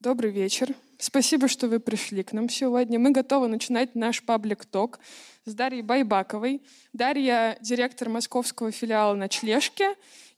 Добрый 0.00 0.30
вечер. 0.30 0.76
Спасибо, 0.96 1.48
что 1.48 1.66
вы 1.66 1.80
пришли 1.80 2.22
к 2.22 2.32
нам 2.32 2.48
сегодня. 2.48 3.00
Мы 3.00 3.10
готовы 3.10 3.48
начинать 3.48 3.96
наш 3.96 4.22
паблик-ток 4.22 5.00
с 5.44 5.52
Дарьей 5.54 5.82
Байбаковой. 5.82 6.62
Дарья— 6.92 7.58
директор 7.60 8.08
московского 8.08 8.70
филиала 8.70 9.16
«Ночлежки». 9.16 9.86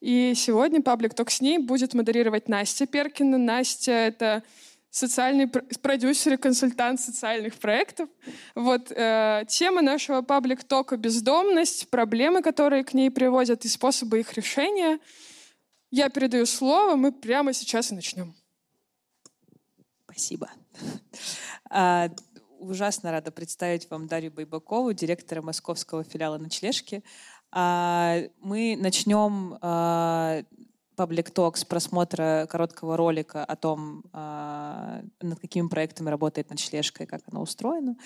И 0.01 0.33
сегодня 0.35 0.81
паблик-ток 0.81 1.31
с 1.31 1.43
ней 1.43 1.59
будет 1.59 1.93
модерировать 1.93 2.49
Настя 2.49 2.87
Перкина. 2.87 3.37
Настя— 3.37 3.93
это 3.93 4.45
социальный 4.89 5.47
продюсер 5.47 6.33
и 6.33 6.37
консультант 6.39 6.99
социальных 6.99 7.57
проектов. 7.57 8.09
Вот 8.55 8.91
э, 8.91 9.45
тема 9.47 9.83
нашего 9.83 10.23
паблик-тока— 10.23 10.97
бездомность, 10.97 11.91
проблемы, 11.91 12.41
которые 12.41 12.83
к 12.83 12.95
ней 12.95 13.11
приводят, 13.11 13.67
и 13.67 13.69
способы 13.69 14.21
их 14.21 14.33
решения. 14.33 14.99
Я 15.91 16.09
передаю 16.09 16.47
слово, 16.47 16.97
мы 16.97 17.13
прямо 17.13 17.53
сейчас 17.53 17.93
и 17.93 17.95
начнем. 17.95 18.35
Спасибо. 20.21 20.51
А, 21.73 22.11
ужасно 22.59 23.13
рада 23.13 23.31
представить 23.31 23.89
вам 23.91 24.09
Дарью 24.09 24.33
Байбакову, 24.33 24.93
директора 24.93 25.41
московского 25.41 26.03
филиала 26.03 26.37
«Ночлежки». 26.37 27.05
А, 27.53 28.19
мы 28.41 28.77
начнем 28.77 29.57
а, 31.01 31.07
Public 31.07 31.33
Talks 31.33 31.67
просмотра 31.67 32.47
короткого 32.51 32.97
ролика 32.97 33.45
о 33.45 33.57
том, 33.57 34.05
а, 34.13 35.03
над 35.21 35.41
какими 35.41 35.69
проектами 35.69 36.11
работает 36.11 36.51
ночлежка 36.51 37.05
и 37.05 37.07
как 37.07 37.23
она 37.31 37.41
устроена. 37.41 37.97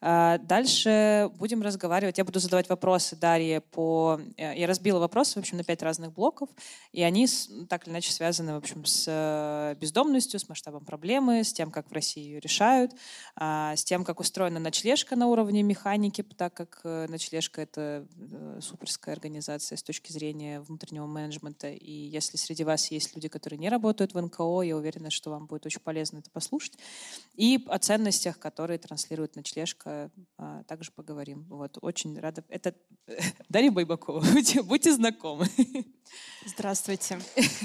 А, 0.00 0.38
дальше 0.38 1.30
будем 1.38 1.62
разговаривать. 1.62 2.18
Я 2.18 2.24
буду 2.24 2.40
задавать 2.40 2.68
вопросы 2.68 3.16
Дарье 3.16 3.60
по... 3.60 4.20
Э, 4.36 4.56
я 4.56 4.66
разбила 4.66 4.98
вопросы, 4.98 5.34
в 5.34 5.36
общем, 5.38 5.56
на 5.56 5.64
пять 5.64 5.82
разных 5.82 6.12
блоков, 6.12 6.48
и 6.92 7.02
они 7.02 7.26
так 7.68 7.86
или 7.86 7.92
иначе 7.92 8.12
связаны, 8.12 8.54
в 8.54 8.56
общем, 8.56 8.84
с 8.84 9.04
э, 9.08 9.76
бездомностью, 9.80 10.40
с 10.40 10.48
масштабом 10.48 10.84
проблемы, 10.84 11.44
с 11.44 11.52
тем, 11.52 11.70
как 11.70 11.90
в 11.90 11.92
России 11.92 12.22
ее 12.22 12.40
решают, 12.40 12.92
а, 13.36 13.76
с 13.76 13.84
тем, 13.84 14.04
как 14.04 14.20
устроена 14.20 14.60
ночлежка 14.60 15.16
на 15.16 15.26
уровне 15.26 15.62
механики, 15.62 16.22
так 16.22 16.54
как 16.54 16.80
э, 16.84 17.06
ночлежка— 17.08 17.62
это 17.62 18.06
суперская 18.60 19.14
организация 19.14 19.76
с 19.76 19.82
точки 19.82 20.12
зрения 20.12 20.60
внутреннего 20.60 21.06
менеджмента, 21.06 21.70
и 21.70 21.92
если 21.92 22.36
среди 22.44 22.64
вас 22.64 22.90
есть 22.90 23.14
люди, 23.14 23.28
которые 23.28 23.58
не 23.58 23.68
работают 23.68 24.14
в 24.14 24.20
НКО. 24.20 24.62
Я 24.62 24.76
уверена, 24.76 25.10
что 25.10 25.30
вам 25.30 25.46
будет 25.46 25.66
очень 25.66 25.80
полезно 25.80 26.18
это 26.18 26.30
послушать. 26.30 26.78
И 27.34 27.64
о 27.68 27.78
ценностях, 27.78 28.38
которые 28.38 28.78
транслирует 28.78 29.36
ночлежка, 29.36 30.10
а, 30.36 30.62
также 30.64 30.92
поговорим. 30.92 31.46
Вот, 31.48 31.78
очень 31.80 32.18
рада. 32.18 32.44
Это 32.48 32.74
Дарья 33.48 33.70
Байбакова. 33.70 34.20
Будьте, 34.32 34.62
будьте 34.62 34.92
знакомы. 34.92 35.46
Здравствуйте. 36.46 37.18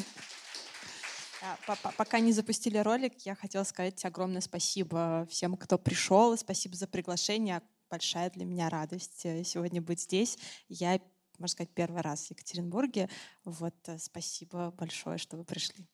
А, 1.42 1.58
пока 1.98 2.20
не 2.20 2.34
запустили 2.34 2.78
ролик, 2.80 3.14
я 3.22 3.34
хотела 3.34 3.64
сказать 3.64 4.04
огромное 4.04 4.42
спасибо 4.42 5.26
всем, 5.30 5.56
кто 5.56 5.78
пришел. 5.78 6.36
Спасибо 6.36 6.76
за 6.76 6.86
приглашение. 6.86 7.62
Большая 7.90 8.30
для 8.30 8.44
меня 8.44 8.68
радость 8.70 9.22
э, 9.26 9.46
сегодня 9.46 9.82
быть 9.82 10.02
здесь. 10.02 10.38
Я 10.68 11.00
можно 11.40 11.54
сказать, 11.54 11.72
первый 11.74 12.02
раз 12.02 12.28
в 12.28 12.32
Екатеринбурге. 12.32 13.10
Вот 13.44 13.76
э, 13.88 13.98
спасибо 13.98 14.72
большое, 14.72 15.18
что 15.18 15.38
вы 15.38 15.44
пришли. 15.44 15.88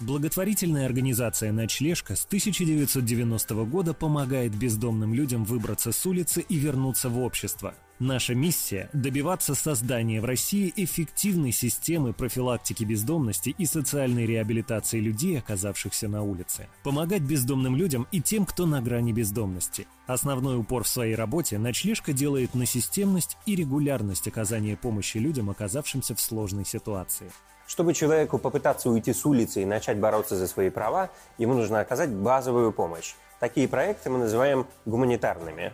Благотворительная 0.00 0.86
организация 0.86 1.52
«Ночлежка» 1.52 2.16
с 2.16 2.24
1990 2.24 3.54
года 3.66 3.92
помогает 3.92 4.54
бездомным 4.56 5.12
людям 5.12 5.44
выбраться 5.44 5.92
с 5.92 6.06
улицы 6.06 6.40
и 6.40 6.56
вернуться 6.56 7.10
в 7.10 7.18
общество. 7.20 7.74
Наша 7.98 8.34
миссия– 8.34 8.88
добиваться 8.94 9.54
создания 9.54 10.22
в 10.22 10.24
России 10.24 10.72
эффективной 10.74 11.52
системы 11.52 12.14
профилактики 12.14 12.82
бездомности 12.82 13.54
и 13.58 13.66
социальной 13.66 14.24
реабилитации 14.24 15.00
людей, 15.00 15.38
оказавшихся 15.38 16.08
на 16.08 16.22
улице. 16.22 16.66
Помогать 16.82 17.20
бездомным 17.20 17.76
людям 17.76 18.08
и 18.10 18.22
тем, 18.22 18.46
кто 18.46 18.64
на 18.64 18.80
грани 18.80 19.12
бездомности. 19.12 19.86
Основной 20.06 20.56
упор 20.56 20.84
в 20.84 20.88
своей 20.88 21.14
работе 21.14 21.58
«Ночлежка» 21.58 22.14
делает 22.14 22.54
на 22.54 22.64
системность 22.64 23.36
и 23.44 23.54
регулярность 23.54 24.26
оказания 24.26 24.78
помощи 24.78 25.18
людям, 25.18 25.50
оказавшимся 25.50 26.14
в 26.14 26.22
сложной 26.22 26.64
ситуации. 26.64 27.30
Чтобы 27.70 27.94
человеку 27.94 28.38
попытаться 28.38 28.90
уйти 28.90 29.12
с 29.12 29.24
улицы 29.24 29.62
и 29.62 29.64
начать 29.64 29.96
бороться 29.96 30.34
за 30.34 30.48
свои 30.48 30.70
права, 30.70 31.08
ему 31.38 31.54
нужно 31.54 31.78
оказать 31.78 32.10
базовую 32.10 32.72
помощь. 32.72 33.14
Такие 33.38 33.68
проекты 33.68 34.10
мы 34.10 34.18
называем 34.18 34.66
гуманитарными. 34.86 35.72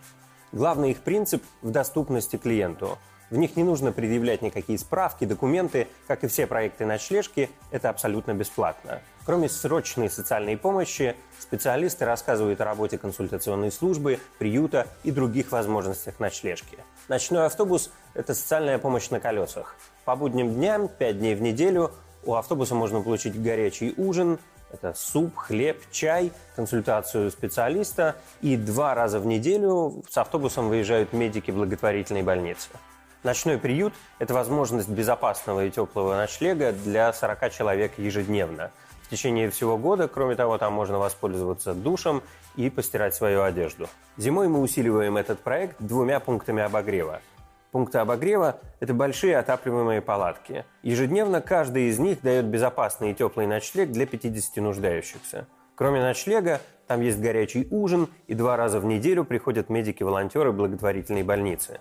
Главный 0.53 0.91
их 0.91 0.99
принцип 1.01 1.43
в 1.63 1.71
доступности 1.71 2.37
клиенту. 2.37 2.99
В 3.31 3.39
них 3.39 3.57
не 3.57 3.65
нужно 3.65 3.93
предъявлять 3.93 4.43
никакие 4.43 4.79
справки, 4.79 5.25
документы, 5.25 5.89
как 6.07 6.23
и 6.23 6.27
все 6.27 6.47
проекты 6.47 6.85
ночлежки, 6.85 7.49
это 7.71 7.89
абсолютно 7.89 8.35
бесплатно. 8.35 9.01
Кроме 9.25 9.49
срочной 9.49 10.11
социальной 10.11 10.59
помощи, 10.59 11.17
специалисты 11.39 12.05
рассказывают 12.05 12.61
о 12.61 12.67
работе 12.67 12.99
консультационной 12.99 13.73
службы, 13.73 14.21
приюта 14.39 14.87
и 15.03 15.11
других 15.11 15.51
возможностях 15.51 16.21
ночлежки. 16.21 16.77
Ночной 17.09 17.47
автобус– 17.47 17.91
это 18.15 18.35
социальная 18.35 18.77
помощь 18.77 19.09
на 19.09 19.19
колесах. 19.19 19.77
По 20.07 20.15
будним 20.15 20.55
дням, 20.55 20.87
5 20.87 21.19
дней 21.19 21.35
в 21.35 21.43
неделю, 21.43 21.91
у 22.25 22.35
автобуса 22.37 22.77
можно 22.77 23.03
получить 23.03 23.43
горячий 23.43 23.93
ужин, 23.97 24.39
это 24.73 24.95
суп, 24.95 25.37
хлеб, 25.37 25.83
чай, 25.91 26.31
консультацию 26.55 27.29
специалиста. 27.33 28.15
И 28.41 28.57
два 28.57 28.95
раза 28.95 29.19
в 29.19 29.27
неделю 29.27 30.05
с 30.09 30.17
автобусом 30.17 30.69
выезжают 30.69 31.13
медики 31.13 31.51
благотворительной 31.51 32.23
больницы. 32.23 32.69
Ночной 33.25 33.59
приют– 33.59 33.95
это 34.21 34.33
возможность 34.33 34.89
безопасного 34.89 35.65
и 35.65 35.71
теплого 35.71 36.15
ночлега 36.15 36.71
для 36.71 37.13
40 37.13 37.51
человек 37.51 37.99
ежедневно. 37.99 38.71
В 39.03 39.11
течение 39.11 39.51
всего 39.51 39.77
года, 39.77 40.07
кроме 40.07 40.37
того, 40.37 40.57
там 40.57 40.73
можно 40.73 41.01
воспользоваться 41.01 41.75
душем 41.75 42.23
и 42.55 42.71
постирать 42.71 43.17
свою 43.17 43.43
одежду. 43.43 43.89
Зимой 44.17 44.47
мы 44.47 44.61
усиливаем 44.61 45.17
этот 45.17 45.41
проект 45.41 45.77
двумя 45.81 46.21
пунктами 46.21 46.63
обогрева– 46.63 47.21
Пункты 47.73 47.99
обогрева– 47.99 48.61
это 48.81 48.95
большие 48.95 49.37
отапливаемые 49.37 50.01
палатки. 50.01 50.65
Ежедневно 50.83 51.41
каждый 51.41 51.89
из 51.89 51.99
них 51.99 52.23
дает 52.23 52.47
безопасный 52.47 53.11
и 53.11 53.15
теплый 53.15 53.47
ночлег 53.47 53.91
для 53.91 54.07
50 54.07 54.57
нуждающихся. 54.57 55.47
Кроме 55.75 56.01
ночлега, 56.01 56.61
там 56.87 57.01
есть 57.01 57.21
горячий 57.21 57.67
ужин, 57.71 58.09
и 58.29 58.35
два 58.35 58.57
раза 58.57 58.81
в 58.81 58.85
неделю 58.85 59.25
приходят 59.25 59.69
медики-волонтеры 59.69 60.53
благотворительной 60.53 61.23
больницы. 61.23 61.81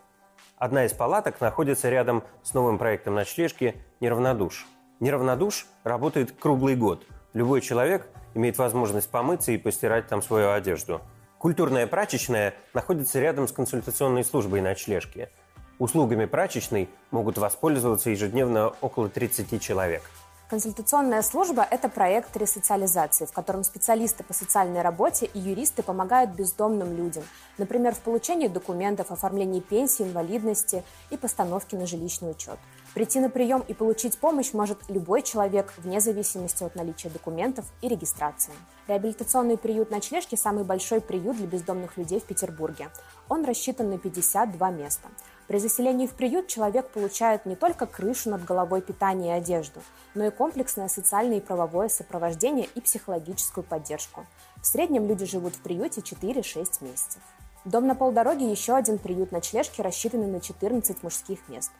Одна 0.58 0.86
из 0.86 0.94
палаток 0.94 1.40
находится 1.40 1.90
рядом 1.90 2.24
с 2.42 2.54
новым 2.54 2.78
проектом 2.78 3.16
ночлежки 3.16 3.76
«Неравнодуш». 4.00 4.66
«Неравнодуш» 5.00 5.68
работает 5.84 6.32
круглый 6.32 6.76
год. 6.76 7.06
Любой 7.34 7.62
человек 7.62 8.10
имеет 8.34 8.58
возможность 8.58 9.10
помыться 9.10 9.52
и 9.52 9.58
постирать 9.58 10.08
там 10.08 10.22
свою 10.22 10.52
одежду. 10.52 11.02
Культурная 11.38 11.86
прачечная 11.86 12.54
находится 12.74 13.20
рядом 13.20 13.48
с 13.48 13.52
консультационной 13.52 14.24
службой 14.24 14.62
ночлежки– 14.62 15.30
Услугами 15.78 16.24
прачечной 16.26 16.90
могут 17.12 17.38
воспользоваться 17.38 18.10
ежедневно 18.10 18.70
около 18.80 19.10
30 19.10 19.62
человек. 19.62 20.04
Консультационная 20.50 21.22
служба– 21.24 21.68
это 21.72 21.90
проект 21.90 22.38
ресоциализации, 22.38 23.26
в 23.26 23.32
котором 23.32 23.64
специалисты 23.64 24.24
по 24.24 24.32
социальной 24.32 24.84
работе 24.84 25.26
и 25.26 25.40
юристы 25.40 25.82
помогают 25.82 26.32
бездомным 26.32 26.96
людям, 26.96 27.24
например, 27.58 27.96
в 27.96 28.00
получении 28.00 28.48
документов, 28.48 29.12
оформлении 29.12 29.60
пенсии, 29.60 30.04
инвалидности 30.04 30.84
и 31.10 31.18
постановке 31.18 31.76
на 31.78 31.88
жилищный 31.88 32.32
учет. 32.32 32.60
Прийти 32.94 33.20
на 33.20 33.30
прием 33.30 33.66
и 33.68 33.74
получить 33.74 34.20
помощь 34.20 34.54
может 34.54 34.78
любой 34.88 35.24
человек 35.24 35.74
вне 35.78 36.00
зависимости 36.00 36.64
от 36.64 36.76
наличия 36.76 37.10
документов 37.10 37.66
и 37.82 37.90
регистрации. 37.90 38.54
Реабилитационный 38.88 39.58
приют 39.58 39.90
«Ночлежки»– 39.90 40.36
самый 40.38 40.64
большой 40.64 41.02
приют 41.02 41.38
для 41.38 41.48
бездомных 41.48 41.98
людей 41.98 42.20
в 42.20 42.24
Петербурге. 42.24 42.90
Он 43.28 43.44
рассчитан 43.44 43.90
на 43.90 43.98
52 43.98 44.70
места. 44.70 45.10
При 45.48 45.60
заселении 45.60 46.08
в 46.08 46.14
приют 46.14 46.48
человек 46.48 46.90
получает 46.90 47.46
не 47.46 47.56
только 47.56 47.86
крышу 47.86 48.32
над 48.32 48.44
головой, 48.44 48.82
питание 48.82 49.36
и 49.36 49.40
одежду, 49.40 49.82
но 50.16 50.26
и 50.26 50.32
комплексное 50.32 50.88
социальное 50.88 51.38
и 51.38 51.42
правовое 51.42 51.88
сопровождение 51.88 52.68
и 52.74 52.82
психологическую 52.82 53.64
поддержку. 53.64 54.26
В 54.62 54.66
среднем 54.66 55.08
люди 55.08 55.26
живут 55.26 55.56
в 55.56 55.62
приюте 55.62 56.02
4-6 56.02 56.84
месяцев. 56.84 57.22
Дом 57.64 57.86
на 57.86 57.96
полдороге– 57.96 58.50
еще 58.52 58.76
один 58.76 58.98
приют 58.98 59.32
ночлежки, 59.32 59.82
рассчитанный 59.82 60.28
на 60.28 60.40
14 60.40 61.04
мужских 61.04 61.48
мест. 61.48 61.72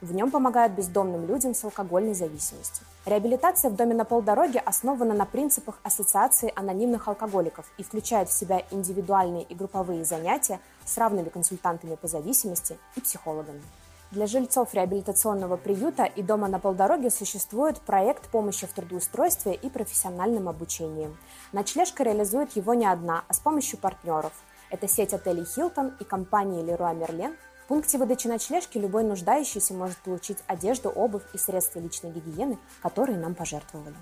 В 0.00 0.12
нем 0.12 0.32
помогают 0.32 0.72
бездомным 0.72 1.26
людям 1.28 1.54
с 1.54 1.62
алкогольной 1.62 2.14
зависимостью. 2.14 2.84
Реабилитация 3.06 3.70
в 3.70 3.76
доме 3.76 3.94
на 3.94 4.04
полдороге 4.04 4.58
основана 4.58 5.14
на 5.14 5.26
принципах 5.26 5.78
Ассоциации 5.84 6.52
анонимных 6.56 7.06
алкоголиков 7.06 7.66
и 7.78 7.84
включает 7.84 8.28
в 8.28 8.32
себя 8.32 8.62
индивидуальные 8.72 9.44
и 9.44 9.54
групповые 9.54 10.04
занятия 10.04 10.58
с 10.84 10.96
равными 10.98 11.28
консультантами 11.28 11.94
по 11.94 12.08
зависимости 12.08 12.78
и 12.96 13.00
психологами. 13.00 13.62
Для 14.12 14.26
жильцов 14.26 14.74
реабилитационного 14.74 15.56
приюта 15.56 16.04
и 16.04 16.22
дома 16.22 16.46
на 16.46 16.58
полдороге 16.58 17.08
существует 17.08 17.80
проект 17.80 18.28
помощи 18.28 18.66
в 18.66 18.72
трудоустройстве 18.74 19.54
и 19.54 19.70
профессиональном 19.70 20.50
обучении. 20.50 21.16
Ночлежка 21.52 22.02
реализует 22.02 22.54
его 22.54 22.74
не 22.74 22.84
одна, 22.84 23.24
а 23.26 23.32
с 23.32 23.38
помощью 23.38 23.78
партнеров. 23.78 24.32
Это 24.68 24.86
сеть 24.86 25.14
отелей 25.14 25.46
«Хилтон» 25.46 25.96
и 25.98 26.04
компании 26.04 26.62
«Леруа 26.62 26.92
Мерлен», 26.92 27.34
в 27.64 27.68
пункте 27.68 27.96
выдачи 27.96 28.26
ночлежки 28.26 28.76
любой 28.76 29.04
нуждающийся 29.04 29.72
может 29.72 29.96
получить 29.98 30.38
одежду, 30.46 30.90
обувь 30.90 31.22
и 31.32 31.38
средства 31.38 31.78
личной 31.78 32.10
гигиены, 32.10 32.58
которые 32.82 33.16
нам 33.16 33.34
пожертвовали. 33.34 33.94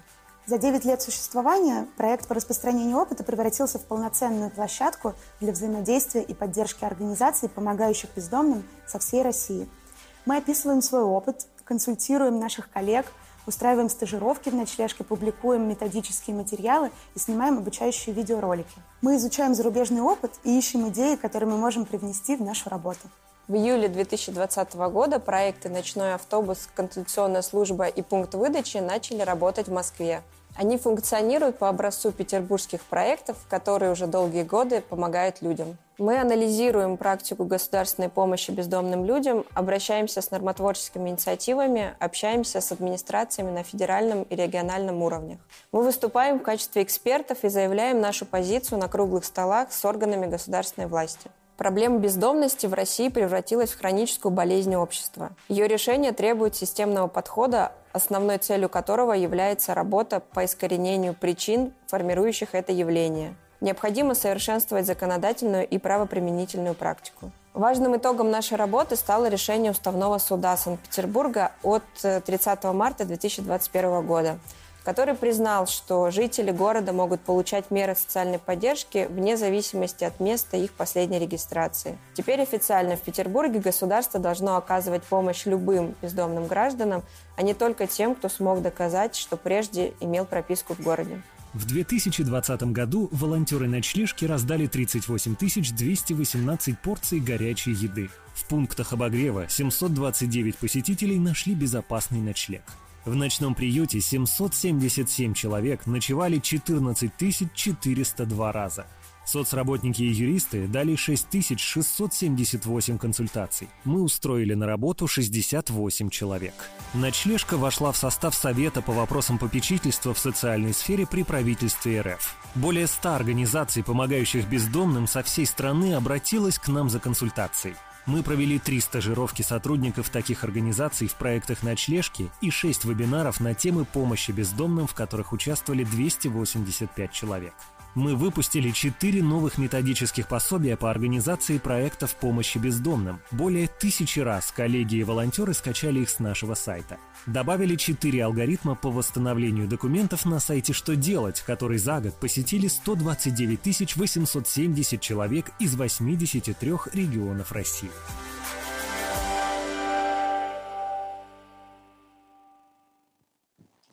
За 0.51 0.59
9 0.59 0.85
лет 0.85 1.01
существования 1.01 1.87
проект 1.97 2.27
по 2.27 2.35
распространению 2.35 2.99
опыта 2.99 3.23
превратился 3.23 3.79
в 3.79 3.85
полноценную 3.85 4.51
площадку 4.51 5.15
для 5.39 5.53
взаимодействия 5.53 6.25
и 6.25 6.35
поддержки 6.35 6.85
организаций, 6.85 7.49
помогающих 7.49 8.11
бездомным 8.17 8.65
со 8.85 8.99
всей 8.99 9.23
России– 9.23 9.69
мы 10.27 10.37
описываем 10.37 10.83
свой 10.83 11.03
опыт, 11.03 11.47
консультируем 11.65 12.39
наших 12.39 12.71
коллег, 12.71 13.07
устраиваем 13.47 13.89
стажировки 13.89 14.51
в 14.51 14.55
ночлежке, 14.55 15.03
публикуем 15.03 15.69
методические 15.69 16.37
материалы 16.37 16.91
и 17.15 17.19
снимаем 17.19 17.59
обучающие 17.59 18.15
видеоролики. 18.15 18.81
Мы 19.01 19.17
изучаем 19.17 19.55
зарубежный 19.55 20.03
опыт 20.03 20.33
и 20.45 20.57
ищем 20.57 20.89
идеи, 20.89 21.17
которые 21.17 21.49
мы 21.49 21.57
можем 21.57 21.87
привнести 21.87 22.37
в 22.37 22.43
нашу 22.43 22.69
работу. 22.69 23.09
В 23.49 23.55
июле 23.55 23.89
2020 23.89 24.75
года 24.75 25.19
проекты 25.19 25.69
«Ночной 25.71 26.15
автобус», 26.15 26.69
«Консультационная 26.75 27.43
служба» 27.43 27.87
и 27.87 28.03
«Пункт 28.03 28.35
выдачи» 28.35 28.77
начали 28.77 29.23
работать 29.23 29.69
в 29.69 29.73
Москве. 29.73 30.23
Они 30.57 30.77
функционируют 30.77 31.59
по 31.59 31.69
образцу 31.69 32.13
петербургских 32.13 32.83
проектов, 32.83 33.37
которые 33.49 33.93
уже 33.93 34.07
долгие 34.07 34.43
годы 34.43 34.83
помогают 34.83 35.43
людям. 35.43 35.79
Мы 35.99 36.19
анализируем 36.19 36.97
практику 36.97 37.45
государственной 37.45 38.09
помощи 38.09 38.51
бездомным 38.51 39.05
людям, 39.05 39.45
обращаемся 39.55 40.23
с 40.23 40.31
нормотворческими 40.31 41.11
инициативами, 41.11 41.95
общаемся 41.99 42.61
с 42.61 42.73
администрациями 42.73 43.51
на 43.51 43.63
федеральном 43.63 44.23
и 44.23 44.35
региональном 44.35 45.03
уровнях. 45.03 45.39
Мы 45.73 45.83
выступаем 45.83 46.39
в 46.39 46.43
качестве 46.43 46.83
экспертов 46.83 47.45
и 47.45 47.49
заявляем 47.49 48.01
нашу 48.01 48.25
позицию 48.25 48.79
на 48.79 48.89
круглых 48.89 49.25
столах 49.27 49.73
с 49.73 49.85
органами 49.85 50.27
государственной 50.27 50.87
власти. 50.87 51.31
Проблема 51.61 51.99
бездомности 51.99 52.65
в 52.65 52.73
России 52.73 53.11
превратилась 53.11 53.73
в 53.73 53.79
хроническую 53.79 54.33
болезнь 54.33 54.75
общества. 54.75 55.33
Ее 55.51 55.69
решение 55.69 56.13
требует 56.13 56.57
системного 56.57 57.07
подхода, 57.07 57.73
основной 57.93 58.39
целью 58.39 58.69
которого 58.69 59.13
является 59.13 59.75
работа 59.75 60.21
по 60.21 60.45
искоренению 60.45 61.15
причин, 61.15 61.73
формирующих 61.87 62.55
это 62.55 62.73
явление. 62.73 63.35
Необходимо 63.61 64.15
совершенствовать 64.15 64.87
законодательную 64.87 65.67
и 65.67 65.79
правоприменительную 65.79 66.75
практику. 66.75 67.31
Важным 67.53 67.97
итогом 67.97 68.31
нашей 68.31 68.57
работы 68.57 68.97
стало 68.97 69.29
решение 69.29 69.73
Уставного 69.73 70.19
суда 70.19 70.57
Санкт-Петербурга 70.57 71.53
от 71.63 71.83
30 72.01 72.65
э, 72.65 72.73
марта 72.73 73.05
2021 73.05 74.07
года, 74.07 74.39
который 74.85 75.15
признал, 75.15 75.67
что 75.67 76.11
жители 76.11 76.51
города 76.51 76.93
могут 76.93 77.21
получать 77.21 77.71
меры 77.71 77.95
социальной 77.95 78.39
поддержки 78.39 79.07
вне 79.11 79.37
зависимости 79.37 80.05
от 80.05 80.21
места 80.21 80.57
их 80.57 80.73
последней 80.73 81.19
регистрации. 81.19 81.99
Теперь 82.15 82.41
официально 82.41 82.97
в 82.97 83.01
Петербурге 83.01 83.61
государство 83.61 84.19
должно 84.19 84.57
оказывать 84.57 85.03
помощь 85.03 85.47
любым 85.47 85.95
бездомным 86.03 86.47
гражданам, 86.47 87.03
а 87.37 87.43
не 87.43 87.55
только 87.55 87.87
тем, 87.87 88.15
кто 88.15 88.29
смог 88.29 88.63
доказать, 88.63 89.17
что 89.17 89.37
прежде 89.37 89.93
имел 90.01 90.25
прописку 90.25 90.75
в 90.75 90.81
городе. 90.81 91.21
В 91.53 91.67
2020 91.67 92.63
году 92.65 93.09
волонтеры 93.11 93.67
ночлежки 93.67 94.25
раздали 94.25 94.69
38 94.69 95.35
218 95.37 96.79
порций 96.79 97.19
горячей 97.19 97.73
еды. 97.73 98.09
В 98.35 98.45
пунктах 98.45 98.93
обогрева 98.93 99.49
729 99.49 100.59
посетителей 100.59 101.19
нашли 101.19 101.55
безопасный 101.55 102.21
ночлег. 102.21 102.63
В 103.05 103.15
ночном 103.15 103.55
приюте 103.55 104.01
777 104.01 105.33
человек 105.33 105.87
ночевали 105.87 106.39
14 106.39 107.11
402 107.55 108.53
раза. 108.53 108.87
Соцработники 109.25 110.03
и 110.03 110.11
юристы 110.11 110.67
дали 110.67 110.97
6678 110.97 112.99
консультаций. 112.99 113.69
Мы 113.85 114.03
устроили 114.03 114.55
на 114.55 114.67
работу 114.67 115.07
68 115.07 116.11
человек. 116.11 116.55
Ночлежка 116.95 117.57
вошла 117.57 117.93
в 117.93 117.97
состав 117.97 118.35
Совета 118.35 118.83
по 118.83 118.93
вопросам 118.93 119.39
попечительства 119.39 120.13
в 120.13 120.19
социальной 120.19 120.75
сфере 120.75 121.07
при 121.07 121.23
правительстве 121.23 122.01
РФ. 122.01 122.35
Более 122.57 122.89
100 122.89 123.15
организаций, 123.15 123.85
помогающих 123.85 124.49
бездомным 124.49 125.07
со 125.07 125.23
всей 125.23 125.47
страны, 125.47 125.95
обратилась 125.95 126.59
к 126.59 126.67
нам 126.69 126.91
за 126.91 126.99
консультацией. 126.99 127.77
Мы 128.07 128.23
провели 128.23 128.59
три 128.59 128.81
стажировки 128.81 129.43
сотрудников 129.43 130.09
таких 130.09 130.43
организаций 130.45 131.07
в 131.07 131.15
проектах 131.15 131.63
«Ночлежки» 131.63 132.31
и 132.41 132.51
шесть 132.51 132.85
вебинаров 132.85 133.41
на 133.41 133.55
темы 133.55 133.85
помощи 133.85 134.31
бездомным, 134.31 134.87
в 134.87 134.95
которых 134.95 135.33
участвовали 135.33 135.85
285 135.85 137.13
человек. 137.13 137.55
Мы 137.97 138.15
выпустили 138.15 138.71
четыре 138.71 139.21
новых 139.21 139.59
методических 139.59 140.29
пособия 140.29 140.77
по 140.77 140.91
организации 140.93 141.59
проектов 141.59 142.15
помощи 142.15 142.59
бездомным. 142.59 143.21
Более 143.33 143.67
тысячи 143.67 144.21
раз 144.21 144.53
коллеги 144.53 144.97
и 144.97 145.03
волонтеры 145.03 145.55
скачали 145.55 146.01
их 146.01 146.09
с 146.09 146.21
нашего 146.21 146.55
сайта. 146.55 146.99
Добавили 147.27 147.75
четыре 147.75 148.25
алгоритма 148.25 148.77
по 148.77 148.91
восстановлению 148.91 149.67
документов 149.67 150.25
на 150.25 150.39
сайте 150.39 150.73
«Что 150.73 150.95
делать», 150.95 151.41
который 151.41 151.79
за 151.79 152.01
год 152.01 152.15
посетили 152.21 152.69
129 152.69 153.97
870 153.97 155.01
человек 155.01 155.51
из 155.59 155.75
83 155.75 156.73
регионов 156.93 157.51
России. 157.51 157.91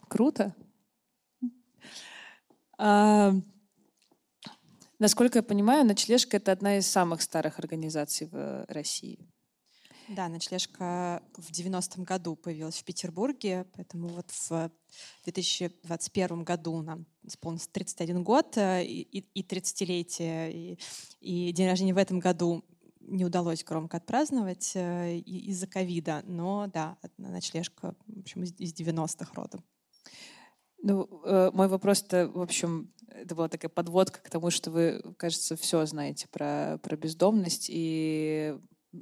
Круто. 0.08 0.54
А, 2.78 3.34
Насколько 5.00 5.40
я 5.40 5.44
понимаю, 5.44 5.86
ночлежка 5.86 6.38
это 6.38 6.52
одна 6.52 6.78
из 6.78 6.88
самых 6.88 7.22
старых 7.22 7.60
организаций 7.60 8.28
в 8.28 8.66
России. 8.68 9.20
Да, 10.08 10.30
ночлежка 10.30 11.22
в 11.36 11.52
90-м 11.52 12.04
году 12.04 12.36
появилась 12.36 12.78
в 12.78 12.84
Петербурге, 12.84 13.66
поэтому 13.76 14.08
вот 14.08 14.32
в 14.32 14.72
2021 15.26 16.44
году 16.44 16.82
нам 16.82 17.06
исполнился 17.24 17.70
31 17.72 18.24
год 18.24 18.58
э, 18.58 18.86
и, 18.86 19.20
и 19.20 19.44
30-летие, 19.44 20.52
и, 20.52 20.80
и 21.20 21.52
день 21.52 21.68
рождения 21.68 21.94
в 21.94 21.98
этом 21.98 22.20
году 22.20 22.64
не 23.02 23.26
удалось 23.26 23.66
громко 23.66 23.98
отпраздновать 23.98 24.72
э, 24.76 25.18
из-за 25.18 25.68
ковида, 25.68 26.24
но 26.26 26.68
да, 26.68 26.98
ночлежка, 27.18 27.94
в 28.08 28.20
общем, 28.20 28.44
из 28.44 28.74
90-х 28.74 29.34
родом. 29.34 29.64
Ну, 30.84 31.22
э, 31.24 31.52
мой 31.54 31.68
вопрос-то, 31.68 32.28
в 32.28 32.42
общем, 32.42 32.94
это 33.10 33.36
была 33.36 33.50
такая 33.50 33.70
подводка 33.70 34.20
к 34.22 34.30
тому, 34.30 34.52
что 34.52 34.72
вы, 34.72 35.02
кажется, 35.18 35.56
все 35.56 35.86
знаете 35.86 36.28
про, 36.28 36.80
про 36.84 36.96
бездомность, 36.96 37.68
и 37.70 38.56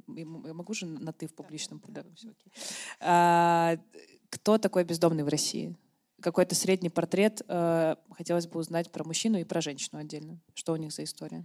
я 0.08 0.24
могу 0.26 0.74
же 0.74 0.86
на 0.86 1.12
«ты» 1.12 1.26
в 1.26 1.34
публичном? 1.34 1.82
Да, 1.88 2.04
все 2.14 2.30
окей. 2.30 2.52
А, 3.00 3.76
кто 4.30 4.58
такой 4.58 4.84
бездомный 4.84 5.22
в 5.22 5.28
России? 5.28 5.76
Какой-то 6.20 6.54
средний 6.54 6.90
портрет. 6.90 7.42
А, 7.48 7.98
хотелось 8.10 8.46
бы 8.46 8.58
узнать 8.58 8.90
про 8.90 9.04
мужчину 9.04 9.38
и 9.38 9.44
про 9.44 9.60
женщину 9.60 10.00
отдельно. 10.00 10.40
Что 10.54 10.72
у 10.72 10.76
них 10.76 10.92
за 10.92 11.04
история? 11.04 11.44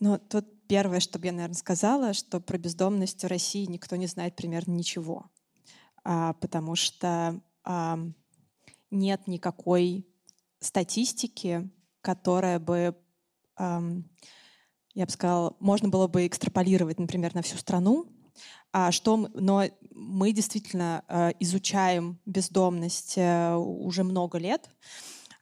Ну, 0.00 0.18
тут 0.18 0.46
первое, 0.68 1.00
что 1.00 1.18
бы 1.18 1.26
я, 1.26 1.32
наверное, 1.32 1.54
сказала, 1.54 2.12
что 2.12 2.40
про 2.40 2.58
бездомность 2.58 3.24
в 3.24 3.26
России 3.26 3.64
никто 3.64 3.96
не 3.96 4.06
знает 4.06 4.36
примерно 4.36 4.72
ничего. 4.72 5.30
А, 6.04 6.34
потому 6.34 6.76
что 6.76 7.40
а, 7.64 7.98
нет 8.90 9.26
никакой 9.26 10.06
статистики 10.60 11.70
которая 12.00 12.58
бы, 12.58 12.96
эм, 13.58 14.08
я 14.94 15.04
бы 15.04 15.10
сказала, 15.12 15.56
можно 15.60 15.88
было 15.88 16.06
бы 16.06 16.26
экстраполировать, 16.26 16.98
например, 16.98 17.34
на 17.34 17.42
всю 17.42 17.56
страну. 17.58 18.06
А 18.72 18.92
что, 18.92 19.28
но 19.34 19.64
мы 19.90 20.32
действительно 20.32 21.04
э, 21.08 21.32
изучаем 21.40 22.18
бездомность 22.24 23.14
э, 23.16 23.54
уже 23.54 24.04
много 24.04 24.38
лет. 24.38 24.70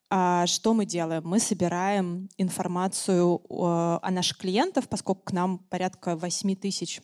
А 0.08 0.46
что 0.46 0.72
мы 0.72 0.86
делаем? 0.86 1.22
Мы 1.24 1.40
собираем 1.40 2.28
информацию 2.36 3.38
э, 3.38 3.44
о 3.48 4.10
наших 4.10 4.38
клиентах, 4.38 4.88
поскольку 4.88 5.22
к 5.22 5.32
нам 5.32 5.58
порядка 5.58 6.16
8 6.16 6.56
тысяч 6.56 7.00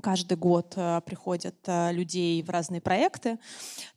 каждый 0.00 0.36
год 0.36 0.74
э, 0.76 1.00
приходят 1.04 1.56
э, 1.66 1.92
людей 1.92 2.42
в 2.42 2.50
разные 2.50 2.80
проекты, 2.80 3.38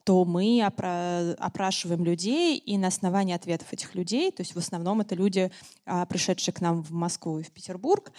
то 0.04 0.26
мы 0.26 0.64
опрашиваем 0.64 2.04
людей, 2.04 2.58
и 2.58 2.78
на 2.78 2.88
основании 2.88 3.36
ответов 3.36 3.72
этих 3.72 3.94
людей, 3.96 4.32
то 4.32 4.42
есть 4.42 4.56
в 4.56 4.58
основном 4.58 5.02
это 5.02 5.14
люди, 5.14 5.52
а, 5.86 6.06
пришедшие 6.08 6.54
к 6.54 6.62
нам 6.62 6.82
в 6.82 6.92
Москву 6.92 7.40
и 7.40 7.44
в 7.44 7.52
Петербург, 7.52 8.12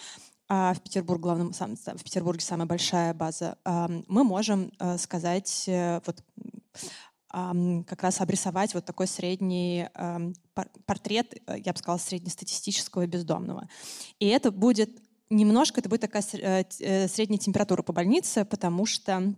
а 0.47 0.73
в, 0.73 0.81
Петербург, 0.81 1.19
главном, 1.19 1.51
в 1.51 2.03
Петербурге 2.03 2.41
самая 2.41 2.65
большая 2.65 3.13
база, 3.13 3.57
мы 3.65 4.23
можем 4.23 4.71
э, 4.79 4.97
сказать, 4.97 5.69
вот, 6.05 6.23
как 7.31 8.03
раз 8.03 8.19
обрисовать 8.19 8.73
вот 8.73 8.85
такой 8.85 9.07
средний 9.07 9.87
портрет, 10.85 11.33
э, 11.47 11.59
я 11.63 11.71
бы 11.71 11.79
сказала, 11.79 11.97
среднестатистического 11.97 13.07
бездомного. 13.07 13.69
И 14.19 14.27
это 14.27 14.51
будет 14.51 14.89
немножко, 15.31 15.79
это 15.79 15.89
будет 15.89 16.01
такая 16.01 16.21
средняя 16.21 17.39
температура 17.39 17.81
по 17.81 17.93
больнице, 17.93 18.45
потому 18.45 18.85
что 18.85 19.33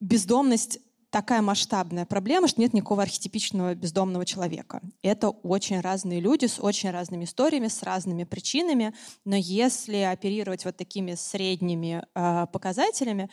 бездомность 0.00 0.78
такая 1.10 1.40
масштабная 1.40 2.04
проблема, 2.04 2.48
что 2.48 2.60
нет 2.60 2.74
никакого 2.74 3.02
архетипичного 3.02 3.74
бездомного 3.74 4.26
человека. 4.26 4.82
Это 5.02 5.30
очень 5.30 5.80
разные 5.80 6.20
люди 6.20 6.46
с 6.46 6.60
очень 6.60 6.90
разными 6.90 7.24
историями, 7.24 7.68
с 7.68 7.82
разными 7.82 8.24
причинами, 8.24 8.94
но 9.24 9.36
если 9.36 9.96
оперировать 9.96 10.64
вот 10.64 10.76
такими 10.76 11.14
средними 11.14 12.04
э, 12.14 12.46
показателями, 12.52 13.30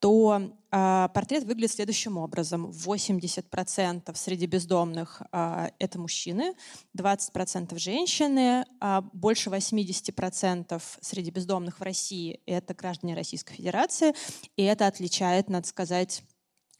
то 0.00 0.50
э, 0.72 1.08
портрет 1.14 1.44
выглядит 1.44 1.72
следующим 1.72 2.16
образом. 2.16 2.70
80% 2.70 4.16
среди 4.16 4.46
бездомных 4.46 5.22
э,— 5.30 5.68
это 5.78 5.98
мужчины, 5.98 6.54
20%— 6.96 7.78
женщины, 7.78 8.64
а 8.80 9.02
больше 9.12 9.50
80% 9.50 10.82
среди 11.00 11.30
бездомных 11.30 11.78
в 11.78 11.82
России— 11.82 12.40
это 12.46 12.74
граждане 12.74 13.14
Российской 13.14 13.54
Федерации, 13.54 14.14
и 14.56 14.62
это 14.62 14.86
отличает, 14.86 15.50
надо 15.50 15.68
сказать, 15.68 16.22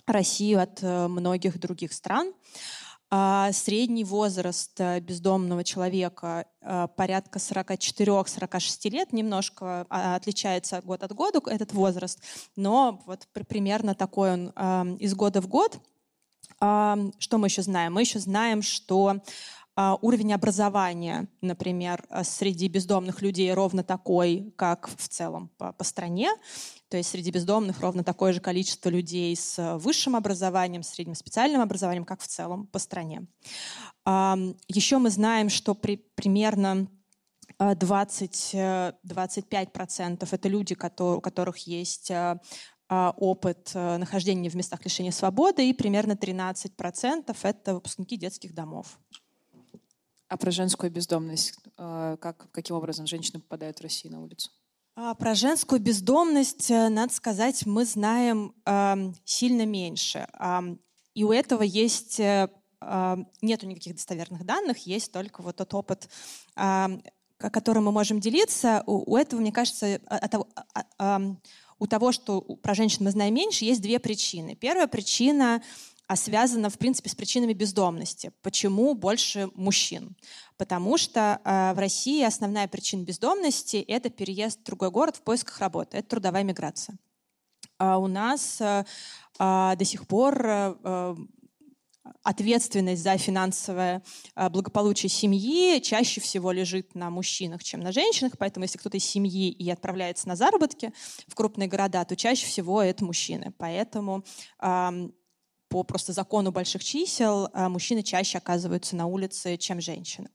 Россию 0.06 0.60
от 0.60 0.82
э, 0.82 1.08
многих 1.08 1.60
других 1.60 1.92
стран. 1.92 2.32
А 2.32 2.36
средний 3.52 4.04
возраст 4.04 4.80
э, 4.80 5.00
бездомного 5.00 5.64
человека 5.64 6.46
э, 6.60 6.86
порядка 6.96 7.40
44-46 7.40 8.90
лет, 8.90 9.12
немножко 9.12 9.86
а, 9.90 10.14
отличается 10.14 10.80
год 10.82 11.02
от 11.02 11.12
года 11.12 11.40
этот 11.46 11.72
возраст, 11.72 12.22
но 12.54 13.02
вот 13.06 13.26
примерно 13.48 13.94
такой 13.94 14.32
он 14.32 14.96
из 14.98 15.14
года 15.14 15.40
в 15.40 15.48
год. 15.48 15.78
Что 16.58 17.38
мы 17.38 17.46
еще 17.46 17.62
знаем? 17.62 17.94
Мы 17.94 18.02
еще 18.02 18.18
знаем, 18.18 18.60
что 18.60 19.14
а, 19.16 19.20
уровень 19.76 20.34
образования, 20.34 21.28
например, 21.40 22.04
среди 22.22 22.68
бездомных 22.68 23.22
людей 23.22 23.52
ровно 23.54 23.82
такой, 23.82 24.52
как 24.56 24.88
в 24.88 25.08
целом 25.08 25.50
по, 25.56 25.72
по 25.72 25.84
стране. 25.84 26.30
То 26.90 26.96
есть 26.96 27.10
среди 27.10 27.30
бездомных 27.30 27.80
ровно 27.80 28.02
такое 28.02 28.32
же 28.32 28.40
количество 28.40 28.88
людей 28.88 29.34
с 29.36 29.60
э, 29.60 29.76
высшим 29.76 30.16
образованием, 30.16 30.82
средним 30.82 31.14
специальным 31.14 31.60
образованием, 31.60 32.04
как 32.04 32.20
в 32.20 32.26
целом 32.26 32.66
по 32.66 32.80
стране. 32.80 33.26
Еще 34.04 34.98
мы 34.98 35.10
знаем, 35.10 35.50
что 35.50 35.76
при, 35.76 35.96
примерно 36.16 36.88
20-25% 37.60 38.92
э, 40.20 40.26
это 40.32 40.48
люди, 40.48 40.74
у 40.74 41.20
которых 41.20 41.58
есть 41.58 42.10
э, 42.10 42.40
а, 42.88 43.14
опыт 43.16 43.70
нахождения 43.74 44.50
в 44.50 44.56
местах 44.56 44.84
лишения 44.84 45.12
свободы, 45.12 45.70
и 45.70 45.72
примерно 45.72 46.14
13% 46.14 47.36
это 47.42 47.74
выпускники 47.74 48.16
детских 48.16 48.52
домов. 48.52 48.98
А 50.30 50.36
про 50.36 50.52
женскую 50.52 50.92
бездомность, 50.92 51.58
как, 51.76 52.50
каким 52.52 52.76
образом 52.76 53.06
женщины 53.06 53.40
попадают 53.40 53.80
в 53.80 53.82
Россию 53.82 54.12
на 54.14 54.22
улицу? 54.22 54.50
А, 54.94 55.14
про 55.14 55.34
женскую 55.34 55.80
бездомность, 55.80 56.70
э, 56.70 56.88
надо 56.88 57.12
сказать, 57.12 57.64
мы 57.64 57.84
знаем 57.84 58.54
э, 58.66 59.12
сильно 59.24 59.64
меньше. 59.64 60.28
Э, 60.38 60.60
и 61.14 61.24
у 61.24 61.32
этого 61.32 61.62
есть 61.62 62.20
э, 62.20 62.48
нету 63.40 63.66
никаких 63.66 63.94
достоверных 63.94 64.44
данных, 64.44 64.86
есть 64.86 65.10
только 65.10 65.42
вот 65.42 65.56
тот 65.56 65.74
опыт, 65.74 66.08
э, 66.54 66.86
которым 67.38 67.86
мы 67.86 67.92
можем 67.92 68.20
делиться. 68.20 68.84
У, 68.86 69.16
этого, 69.16 69.40
мне 69.40 69.52
кажется, 69.52 70.00
от, 70.06 70.34
от, 70.34 71.38
у 71.80 71.86
того, 71.86 72.12
что 72.12 72.42
про 72.42 72.74
женщин 72.74 73.04
мы 73.04 73.10
знаем 73.10 73.34
меньше, 73.34 73.64
есть 73.64 73.80
две 73.80 73.98
причины. 73.98 74.54
Первая 74.54 74.86
причина 74.86 75.62
а 76.10 76.16
связана, 76.16 76.70
в 76.70 76.76
принципе, 76.76 77.08
с 77.08 77.14
причинами 77.14 77.52
бездомности. 77.52 78.32
Почему 78.42 78.94
больше 78.94 79.48
мужчин? 79.54 80.16
Потому 80.56 80.98
что 80.98 81.40
э, 81.44 81.72
в 81.72 81.78
России 81.78 82.24
основная 82.24 82.66
причина 82.66 83.04
бездомности— 83.04 83.76
это 83.88 84.10
переезд 84.10 84.58
в 84.58 84.64
другой 84.64 84.90
город 84.90 85.14
в 85.14 85.22
поисках 85.22 85.60
работы, 85.60 85.98
это 85.98 86.08
трудовая 86.08 86.42
миграция. 86.42 86.98
А 87.78 87.98
у 87.98 88.08
нас 88.08 88.60
э, 88.60 88.84
э, 89.38 89.72
до 89.76 89.84
сих 89.84 90.08
пор 90.08 90.44
э, 90.44 91.14
ответственность 92.24 93.04
за 93.04 93.16
финансовое 93.16 94.02
благополучие 94.34 95.08
семьи 95.08 95.80
чаще 95.80 96.20
всего 96.20 96.50
лежит 96.50 96.96
на 96.96 97.10
мужчинах, 97.10 97.62
чем 97.62 97.82
на 97.82 97.92
женщинах. 97.92 98.32
Поэтому 98.36 98.64
если 98.64 98.78
кто-то 98.78 98.96
из 98.96 99.04
семьи 99.04 99.48
и 99.48 99.70
отправляется 99.70 100.26
на 100.26 100.34
заработки 100.34 100.92
в 101.28 101.36
крупные 101.36 101.68
города, 101.68 102.04
то 102.04 102.16
чаще 102.16 102.46
всего 102.46 102.82
это 102.82 103.04
мужчины. 103.04 103.54
Поэтому 103.58 104.24
по 105.70 105.84
просто 105.84 106.12
закону 106.12 106.50
больших 106.50 106.84
чисел 106.84 107.48
а, 107.52 107.68
мужчины 107.68 108.02
чаще 108.02 108.38
оказываются 108.38 108.96
на 108.96 109.06
улице, 109.06 109.56
чем 109.56 109.80
женщины. 109.80 110.28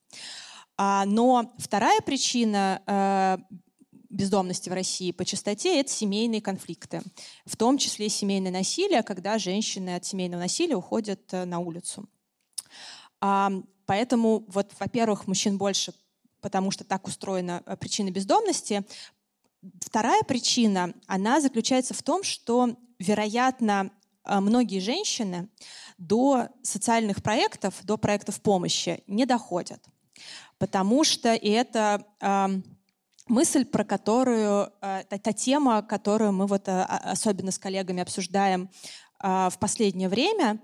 А, 0.77 1.05
но 1.05 1.53
вторая 1.59 1.99
причина 2.01 2.81
а, 2.87 3.39
бездомности 4.09 4.69
в 4.69 4.73
России 4.73 5.11
по 5.11 5.25
частоте— 5.25 5.79
это 5.81 5.91
семейные 5.91 6.41
конфликты, 6.41 7.01
в 7.45 7.57
том 7.57 7.77
числе 7.77 8.07
семейное 8.07 8.51
насилие, 8.51 9.03
когда 9.03 9.37
женщины 9.37 9.95
от 9.95 10.05
семейного 10.05 10.41
насилия 10.41 10.75
уходят 10.75 11.33
э, 11.33 11.43
на 11.43 11.59
улицу. 11.59 12.07
Поэтому, 13.19 14.45
вот, 14.47 14.71
во-первых, 14.79 15.27
мужчин 15.27 15.57
больше, 15.57 15.93
потому 16.39 16.71
что 16.71 16.85
так 16.85 17.07
устроена 17.07 17.61
э, 17.65 17.75
причина 17.75 18.09
бездомности. 18.09 18.85
Вторая 19.81 20.21
причина, 20.23 20.93
она 21.07 21.41
заключается 21.41 21.93
в 21.93 22.03
том, 22.03 22.23
что, 22.23 22.77
вероятно, 22.99 23.81
а, 23.81 23.91
многие 24.27 24.79
женщины 24.79 25.49
до 25.97 26.49
социальных 26.61 27.23
проектов, 27.23 27.75
до 27.83 27.97
проектов 27.97 28.41
помощи 28.41 29.03
не 29.07 29.25
доходят. 29.25 29.83
Потому 30.57 31.03
что 31.03 31.33
и 31.33 31.49
это 31.49 32.05
э, 32.21 32.47
мысль, 33.27 33.65
про 33.65 33.83
которую, 33.83 34.71
э, 34.81 35.03
та, 35.09 35.33
тема, 35.33 35.81
которую 35.81 36.31
мы 36.33 36.47
вот 36.47 36.67
особенно 36.67 37.51
с 37.51 37.59
коллегами 37.59 38.01
обсуждаем 38.01 38.69
в 39.21 39.53
последнее 39.59 40.09
время, 40.09 40.59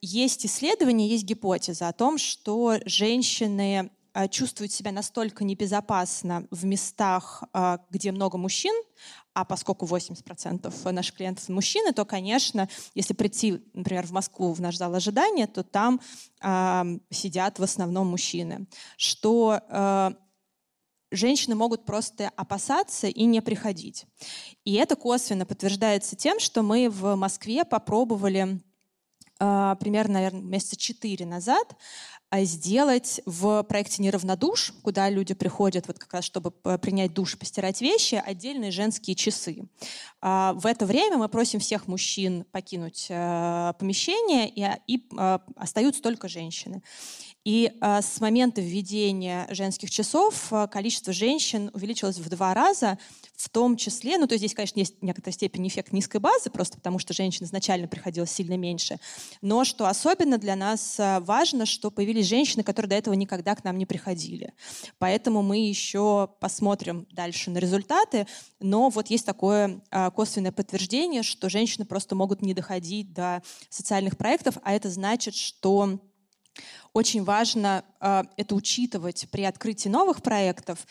есть 0.00 0.46
исследования, 0.46 1.06
есть 1.06 1.24
гипотеза 1.24 1.88
о 1.88 1.92
том, 1.92 2.16
что 2.16 2.78
женщины 2.86 3.90
чувствуют 4.30 4.72
себя 4.72 4.90
настолько 4.90 5.44
небезопасно 5.44 6.46
в 6.50 6.64
местах, 6.64 7.44
где 7.90 8.12
много 8.12 8.38
мужчин, 8.38 8.74
а 9.34 9.44
поскольку 9.44 9.86
80% 9.86 10.90
наших 10.92 11.14
клиентов 11.16 11.48
мужчины, 11.48 11.92
то, 11.92 12.04
конечно, 12.04 12.68
если 12.94 13.14
прийти, 13.14 13.62
например, 13.72 14.06
в 14.06 14.12
Москву 14.12 14.52
в 14.52 14.60
наш 14.60 14.76
зал 14.76 14.94
ожидания, 14.94 15.46
то 15.46 15.62
там 15.62 16.00
э, 16.42 16.98
сидят 17.10 17.58
в 17.58 17.62
основном 17.62 18.08
мужчины. 18.08 18.66
Что 18.96 19.60
э, 19.68 20.10
женщины 21.10 21.54
могут 21.54 21.84
просто 21.86 22.30
опасаться 22.36 23.08
и 23.08 23.24
не 23.24 23.40
приходить. 23.40 24.06
И 24.64 24.74
это 24.74 24.96
косвенно 24.96 25.46
подтверждается 25.46 26.16
тем, 26.16 26.38
что 26.38 26.62
мы 26.62 26.90
в 26.90 27.14
Москве 27.14 27.64
попробовали 27.64 28.60
э, 29.40 29.76
примерно, 29.80 30.14
наверное, 30.14 30.42
месяца 30.42 30.76
четыре 30.76 31.24
назад 31.24 31.74
сделать 32.40 33.20
в 33.26 33.62
проекте 33.64 34.02
«Неравнодуш», 34.02 34.72
куда 34.82 35.10
люди 35.10 35.34
приходят 35.34 35.86
вот 35.86 35.98
как 35.98 36.12
раз, 36.14 36.24
чтобы 36.24 36.50
принять 36.50 37.12
душ, 37.12 37.38
постирать 37.38 37.80
вещи, 37.80 38.22
отдельные 38.24 38.70
женские 38.70 39.14
часы. 39.14 39.68
А, 40.20 40.54
в 40.54 40.66
это 40.66 40.86
время 40.86 41.18
мы 41.18 41.28
просим 41.28 41.60
всех 41.60 41.88
мужчин 41.88 42.44
покинуть 42.50 43.06
э, 43.08 43.72
помещение, 43.78 44.48
и, 44.48 44.66
и 44.86 45.06
а, 45.18 45.42
остаются 45.56 46.00
только 46.00 46.28
женщины. 46.28 46.82
И 47.44 47.72
с 47.80 48.20
момента 48.20 48.60
введения 48.60 49.48
женских 49.50 49.90
часов 49.90 50.52
количество 50.70 51.12
женщин 51.12 51.72
увеличилось 51.74 52.18
в 52.18 52.28
два 52.28 52.54
раза, 52.54 52.98
в 53.42 53.48
том 53.48 53.76
числе, 53.76 54.18
ну 54.18 54.28
то 54.28 54.34
есть 54.34 54.42
здесь, 54.42 54.54
конечно, 54.54 54.78
есть 54.78 55.00
в 55.00 55.02
некоторой 55.02 55.32
степени 55.32 55.66
эффект 55.66 55.92
низкой 55.92 56.18
базы, 56.18 56.48
просто 56.48 56.76
потому 56.76 57.00
что 57.00 57.12
женщин 57.12 57.44
изначально 57.44 57.88
приходилось 57.88 58.30
сильно 58.30 58.56
меньше. 58.56 58.98
Но 59.40 59.64
что 59.64 59.88
особенно 59.88 60.38
для 60.38 60.54
нас 60.54 61.00
э, 61.00 61.18
важно, 61.18 61.66
что 61.66 61.90
появились 61.90 62.26
женщины, 62.26 62.62
которые 62.62 62.90
до 62.90 62.94
этого 62.94 63.14
никогда 63.14 63.56
к 63.56 63.64
нам 63.64 63.78
не 63.78 63.84
приходили. 63.84 64.54
Поэтому 64.98 65.42
мы 65.42 65.58
еще 65.58 66.28
посмотрим 66.38 67.08
дальше 67.10 67.50
на 67.50 67.58
результаты, 67.58 68.28
но 68.60 68.90
вот 68.90 69.08
есть 69.10 69.26
такое 69.26 69.80
э, 69.90 70.10
косвенное 70.12 70.52
подтверждение, 70.52 71.24
что 71.24 71.50
женщины 71.50 71.84
просто 71.84 72.14
могут 72.14 72.42
не 72.42 72.54
доходить 72.54 73.12
до 73.12 73.42
социальных 73.70 74.16
проектов, 74.16 74.56
а 74.62 74.72
это 74.72 74.88
значит, 74.88 75.34
что 75.34 75.98
очень 76.92 77.24
важно 77.24 77.84
э, 78.00 78.22
это 78.36 78.54
учитывать 78.54 79.26
при 79.32 79.42
открытии 79.42 79.88
новых 79.88 80.22
проектов. 80.22 80.86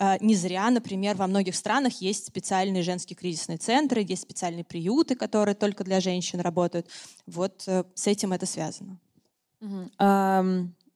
Э, 0.00 0.16
не 0.20 0.34
зря, 0.34 0.70
например, 0.70 1.16
во 1.16 1.26
многих 1.26 1.54
странах 1.54 2.00
есть 2.00 2.26
специальные 2.26 2.82
женские 2.82 3.16
кризисные 3.16 3.58
центры, 3.58 4.00
есть 4.00 4.22
специальные 4.22 4.64
приюты, 4.64 5.14
которые 5.14 5.54
только 5.54 5.84
для 5.84 6.00
женщин 6.00 6.40
работают. 6.40 6.88
Вот 7.26 7.64
э, 7.66 7.84
с 7.94 8.06
этим 8.06 8.32
это 8.32 8.46
связано. 8.46 8.98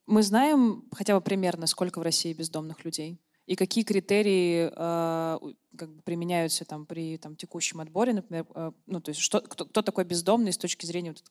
Мы 0.06 0.22
знаем 0.22 0.84
хотя 0.92 1.14
бы 1.14 1.20
примерно, 1.22 1.66
сколько 1.66 1.98
в 1.98 2.02
России 2.02 2.34
бездомных 2.34 2.84
людей? 2.84 3.18
И 3.46 3.56
какие 3.56 3.84
критерии 3.84 4.70
э, 4.70 5.38
как 5.76 5.94
бы 5.94 6.02
применяются 6.02 6.64
там 6.64 6.86
при 6.86 7.18
там, 7.18 7.36
текущем 7.36 7.80
отборе, 7.80 8.14
например, 8.14 8.46
ну 8.86 9.00
то 9.00 9.10
есть 9.10 9.20
что, 9.20 9.40
кто, 9.40 9.66
кто 9.66 9.82
такой 9.82 10.04
бездомный 10.04 10.52
с 10.52 10.58
точки 10.58 10.86
зрения 10.86 11.10
вот, 11.10 11.22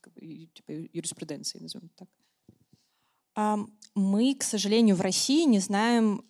типа, 0.54 0.72
юриспруденции, 0.72 1.60
назовем 1.60 1.90
так? 1.96 2.08
Мы, 3.36 4.36
к 4.36 4.44
сожалению, 4.44 4.96
в 4.96 5.02
России 5.02 5.46
не 5.46 5.60
знаем 5.60 6.24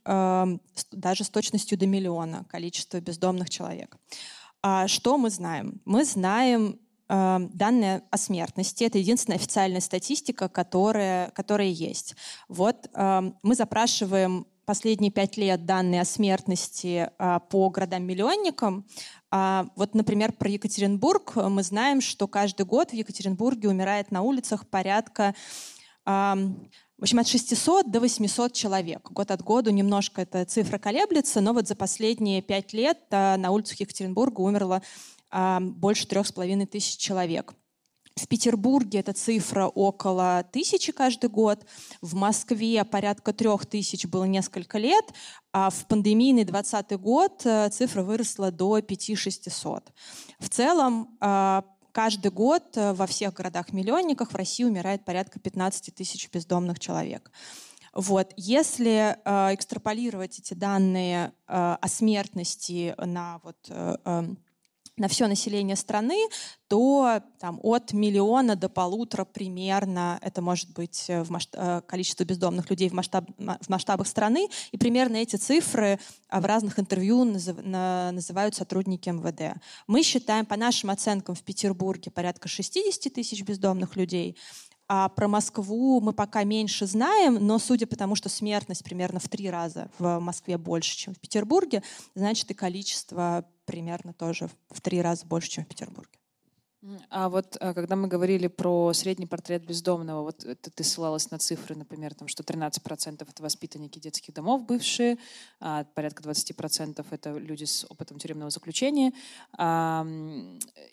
даже 0.92 1.24
с 1.24 1.30
точностью 1.30 1.78
до 1.78 1.86
миллиона 1.86 2.46
количество 2.50 3.00
бездомных 3.00 3.50
человек. 3.50 3.98
А 4.62 4.88
что 4.88 5.18
мы 5.18 5.30
знаем? 5.30 5.82
Мы 5.86 6.06
знаем 6.06 6.80
данные 7.08 8.04
о 8.10 8.18
смертности. 8.18 8.84
Это 8.86 8.98
единственная 8.98 9.38
официальная 9.38 9.82
статистика, 9.82 10.50
которая, 10.50 11.30
которая 11.32 11.68
есть. 11.68 12.16
Вот 12.48 12.90
мы 12.94 13.56
запрашиваем 13.56 14.48
последние 14.66 15.12
пять 15.12 15.38
лет 15.38 15.66
данные 15.66 16.02
о 16.02 16.06
смертности 16.06 17.10
э, 17.18 17.40
по 17.50 17.70
городам-миллионникам. 17.70 18.86
Э, 19.32 19.66
вот, 19.76 19.94
например, 19.94 20.32
про 20.34 20.50
Екатеринбург 20.50 21.36
мы 21.36 21.64
знаем, 21.64 22.02
что 22.02 22.28
каждый 22.28 22.66
год 22.66 22.92
в 22.92 22.94
Екатеринбурге 22.94 23.70
умирает 23.70 24.12
на 24.12 24.22
улицах 24.22 24.68
порядка 24.68 25.36
в 27.04 27.06
общем, 27.06 27.20
от 27.20 27.28
600 27.28 27.92
до 27.92 28.00
800 28.00 28.54
человек. 28.54 29.12
Год 29.12 29.30
от 29.32 29.42
года 29.42 29.74
немножко 29.74 30.22
эта 30.22 30.46
цифра 30.46 30.78
колеблется, 30.78 31.42
но 31.42 31.52
вот 31.52 31.68
за 31.68 31.76
последние 31.76 32.42
пять 32.42 32.72
лет 32.72 32.98
а, 33.12 33.36
на 33.36 33.52
улицах 33.52 33.82
Екатеринбурга 33.82 34.40
умерло 34.40 34.82
а, 35.30 35.60
больше 35.60 36.08
трех 36.08 36.26
с 36.26 36.32
половиной 36.32 36.66
тысяч 36.66 36.96
человек. 36.96 37.56
В 38.16 38.26
Петербурге 38.30 39.00
эта 39.00 39.12
цифра 39.12 39.68
около 39.68 40.46
тысячи 40.54 40.94
каждый 40.94 41.30
год. 41.30 41.66
В 42.00 42.16
Москве 42.16 42.86
порядка 42.86 43.34
трех 43.34 43.66
тысяч 43.66 44.06
было 44.06 44.24
несколько 44.24 44.78
лет. 44.78 45.04
А 45.52 45.72
в 45.72 45.86
пандемийный 45.88 46.46
2020 46.46 47.02
год 47.02 47.42
э, 47.44 47.70
цифра 47.70 48.04
выросла 48.04 48.50
до 48.50 48.80
5-600. 48.80 49.84
В 50.40 50.50
целом 50.50 51.18
Каждый 51.94 52.32
год 52.32 52.76
э, 52.76 52.92
во 52.94 53.06
всех 53.06 53.36
городах-миллионниках 53.36 54.32
в 54.32 54.36
России 54.36 54.64
умирает 54.64 55.06
порядка 55.06 55.40
15 55.40 55.94
тысяч 55.94 56.28
бездомных 56.30 56.80
человек. 56.80 57.32
Вот. 57.94 58.34
Если 58.36 59.16
э, 59.24 59.54
экстраполировать 59.54 60.40
эти 60.40 60.56
данные 60.56 61.34
э, 61.48 61.78
о 61.80 61.88
смертности 61.88 62.96
на 62.98 63.40
вот, 63.44 63.58
э, 63.70 63.96
эм, 64.06 64.40
на 64.98 65.08
все 65.08 65.28
население 65.28 65.76
страны, 65.76 66.18
то 66.68 67.22
там, 67.40 67.60
от 67.64 67.94
миллиона 67.94 68.56
до 68.56 68.70
полутора 68.70 69.26
примерно, 69.26 70.20
это 70.22 70.42
может 70.42 70.72
быть 70.74 71.06
э, 71.08 71.24
в 71.24 71.32
масштаб, 71.32 71.62
э, 71.62 71.82
количество 71.88 72.24
бездомных 72.24 72.70
людей 72.70 72.90
в, 72.90 72.94
масштаб, 72.94 73.26
в 73.38 73.70
масштабах 73.70 74.08
страны, 74.08 74.50
и 74.72 74.78
примерно 74.78 75.18
эти 75.18 75.36
цифры 75.36 76.00
а, 76.30 76.42
в 76.42 76.46
разных 76.46 76.78
интервью 76.80 77.24
назыв, 77.24 77.58
на, 77.64 78.12
называют 78.12 78.56
сотрудники 78.56 79.10
МВД. 79.10 79.60
Мы 79.88 80.04
считаем, 80.04 80.46
по 80.46 80.58
нашим 80.58 80.92
оценкам, 80.92 81.34
в 81.34 81.42
Петербурге 81.42 82.12
порядка 82.12 82.48
60 82.48 83.12
тысяч 83.12 83.42
бездомных 83.44 83.96
людей, 83.96 84.38
а 84.96 85.10
про 85.10 85.28
Москву 85.28 86.02
мы 86.02 86.14
пока 86.14 86.44
меньше 86.44 86.86
знаем, 86.86 87.44
но 87.44 87.58
судя 87.58 87.88
по 87.88 87.96
тому, 87.96 88.14
что 88.14 88.30
смертность 88.30 88.84
примерно 88.84 89.20
в 89.20 89.28
три 89.28 89.50
раза 89.50 89.90
в 89.98 90.20
Москве 90.20 90.60
больше, 90.60 90.96
чем 90.96 91.16
в 91.16 91.20
Петербурге, 91.20 91.82
значит 92.14 92.52
и 92.52 92.54
количество 92.54 93.44
примерно 93.66 94.14
тоже 94.14 94.52
в 94.70 94.82
три 94.82 95.02
раза 95.02 95.26
больше, 95.26 95.50
чем 95.50 95.66
в 95.66 95.68
Петербурге. 95.68 96.20
А 97.10 97.30
вот 97.30 97.56
а, 97.62 97.74
когда 97.74 97.96
мы 97.96 98.10
говорили 98.10 98.48
про 98.48 98.92
средний 98.94 99.26
портрет 99.26 99.66
бездомного, 99.66 100.24
вот 100.24 100.40
ты, 100.40 100.56
ты 100.56 100.84
ссылалась 100.84 101.32
на 101.32 101.40
цифры, 101.40 101.76
например, 101.76 102.14
там, 102.14 102.28
что 102.28 102.44
13% 102.44 103.26
это 103.30 103.44
воспитанники 103.44 104.00
детских 104.00 104.34
домов 104.34 104.66
бывшие, 104.66 105.18
а 105.62 105.86
порядка 105.96 106.24
20% 106.24 107.06
это 107.10 107.38
люди 107.38 107.64
с 107.64 107.86
опытом 107.90 108.20
тюремного 108.20 108.50
заключения. 108.50 109.14
А, 109.58 110.06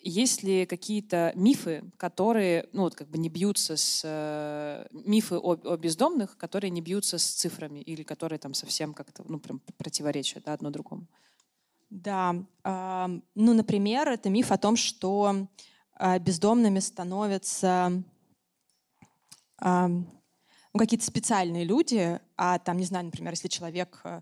есть 0.01 0.43
ли 0.43 0.65
какие-то 0.65 1.33
мифы, 1.35 1.83
которые, 1.97 2.69
ну 2.71 2.83
вот 2.83 2.95
как 2.95 3.09
бы 3.09 3.17
не 3.17 3.29
бьются 3.29 3.75
с... 3.75 4.01
Э, 4.05 4.87
мифы 4.91 5.35
о, 5.35 5.55
о 5.55 5.77
бездомных, 5.77 6.37
которые 6.37 6.71
не 6.71 6.81
бьются 6.81 7.17
с 7.17 7.25
цифрами 7.25 7.79
или 7.79 8.03
которые 8.03 8.39
там 8.39 8.53
совсем 8.53 8.93
как-то, 8.93 9.23
ну 9.27 9.39
прям 9.39 9.61
противоречат 9.77 10.43
да, 10.45 10.53
одно 10.53 10.69
другому? 10.69 11.07
Да, 11.89 12.33
ну, 12.63 13.53
например, 13.53 14.07
это 14.07 14.29
миф 14.29 14.53
о 14.53 14.57
том, 14.57 14.77
что 14.77 15.47
бездомными 16.19 16.79
становятся 16.79 18.03
ну, 20.73 20.79
какие-то 20.79 21.05
специальные 21.05 21.65
люди, 21.65 22.19
а 22.37 22.57
там, 22.59 22.77
не 22.77 22.85
знаю, 22.85 23.05
например, 23.05 23.33
если 23.33 23.49
человек, 23.49 24.01
э, 24.03 24.21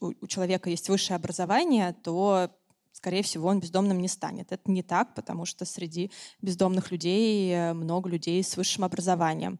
у, 0.00 0.12
у 0.20 0.26
человека 0.26 0.70
есть 0.70 0.88
высшее 0.88 1.16
образование, 1.16 1.94
то 2.02 2.50
скорее 2.92 3.22
всего, 3.22 3.48
он 3.48 3.60
бездомным 3.60 4.00
не 4.00 4.08
станет. 4.08 4.50
Это 4.50 4.70
не 4.70 4.82
так, 4.82 5.14
потому 5.14 5.44
что 5.44 5.64
среди 5.64 6.10
бездомных 6.42 6.90
людей 6.90 7.52
э, 7.52 7.72
много 7.74 8.08
людей 8.08 8.42
с 8.42 8.56
высшим 8.56 8.84
образованием. 8.84 9.58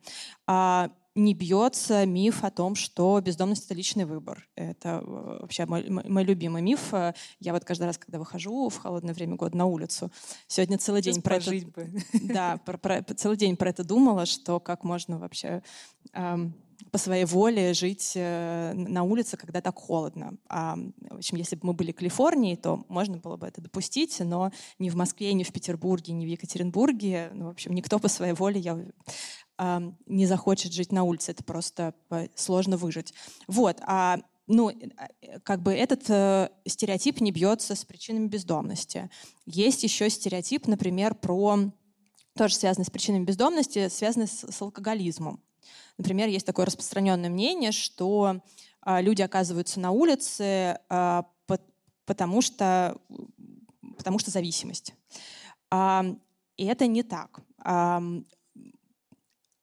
Не 1.19 1.35
бьется 1.35 2.07
миф 2.07 2.45
о 2.45 2.51
том, 2.51 2.77
что 2.77 3.21
бездомность— 3.21 3.65
это 3.67 3.75
личный 3.75 4.05
выбор. 4.05 4.49
Это 4.55 5.03
э, 5.05 5.39
вообще 5.41 5.67
мой, 5.67 5.85
мой 5.89 6.23
любимый 6.23 6.63
миф. 6.63 6.93
Я 7.41 7.53
вот 7.53 7.65
каждый 7.65 7.85
раз, 7.85 7.99
когда 7.99 8.21
выхожу 8.21 8.69
в 8.69 8.77
холодное 8.77 9.15
время 9.15 9.35
года 9.35 9.57
на 9.57 9.67
улицу, 9.67 10.13
сегодня 10.47 10.79
целый 10.79 11.03
день 11.03 11.21
про 11.21 11.37
это... 11.37 11.51
Бы. 11.51 11.91
Да, 12.23 12.59
про, 12.65 12.79
про, 12.79 13.03
целый 13.15 13.37
день 13.37 13.57
про 13.57 13.71
это 13.71 13.83
думала, 13.83 14.27
что 14.27 14.61
как 14.61 14.85
можно 14.85 15.19
вообще 15.19 15.65
эм, 16.13 16.55
по 16.93 16.99
своей 16.99 17.25
воле 17.25 17.75
жить 17.75 18.13
э, 18.15 18.73
на 18.75 19.03
улице, 19.03 19.37
когда 19.37 19.61
так 19.61 19.77
холодно. 19.77 20.37
А, 20.49 20.77
в 21.11 21.17
общем, 21.17 21.37
если 21.37 21.57
бы 21.57 21.67
мы 21.67 21.73
были 21.73 21.91
в 21.91 21.97
Калифорнии, 21.97 22.55
то 22.55 22.85
можно 22.89 23.19
было 23.19 23.37
бы 23.37 23.47
это 23.47 23.61
допустить, 23.61 24.21
но 24.21 24.53
ни 24.79 24.89
в 24.89 24.95
Москве, 24.95 25.33
ни 25.33 25.43
в 25.43 25.53
Петербурге, 25.53 26.13
ни 26.13 26.25
в 26.25 26.29
Екатеринбурге, 26.29 27.31
ну, 27.35 27.47
в 27.47 27.51
общем, 27.51 27.75
никто 27.75 27.99
по 27.99 28.09
своей 28.09 28.35
воле 28.35 28.61
я, 28.61 28.79
не 29.59 30.27
захочет 30.27 30.73
жить 30.73 30.93
на 30.93 31.03
улице. 31.03 31.33
Это 31.33 31.43
просто 31.43 31.95
э, 32.11 32.29
сложно 32.35 32.77
выжить. 32.77 33.13
Вот. 33.47 33.79
А 33.83 34.21
ну, 34.47 34.71
э, 34.71 35.41
как 35.43 35.63
бы 35.63 35.73
этот 35.73 36.09
э, 36.09 36.49
стереотип 36.67 37.21
не 37.21 37.33
бьется 37.33 37.75
с 37.75 37.85
причинами 37.85 38.29
бездомности. 38.29 39.11
Есть 39.47 39.83
еще 39.83 40.09
стереотип, 40.09 40.67
например, 40.67 41.15
про 41.15 41.71
тоже 42.37 42.55
связанный 42.55 42.87
с 42.87 42.91
причинами 42.91 43.25
бездомности, 43.25 43.89
связанный 43.89 44.29
с, 44.29 44.45
с 44.51 44.63
алкоголизмом. 44.63 45.41
Например, 45.99 46.29
есть 46.29 46.47
такое 46.47 46.67
распространенное 46.67 47.29
мнение, 47.29 47.73
что 47.73 48.41
а, 48.81 49.01
люди 49.01 49.23
оказываются 49.23 49.81
на 49.81 49.91
улице, 49.91 50.79
а, 50.89 51.27
потому, 52.07 52.41
что, 52.41 52.97
потому 53.97 54.21
что 54.21 54.31
зависимость. 54.31 54.95
А, 55.71 56.05
и 56.57 56.65
это 56.65 56.87
не 56.87 57.03
так 57.03 57.41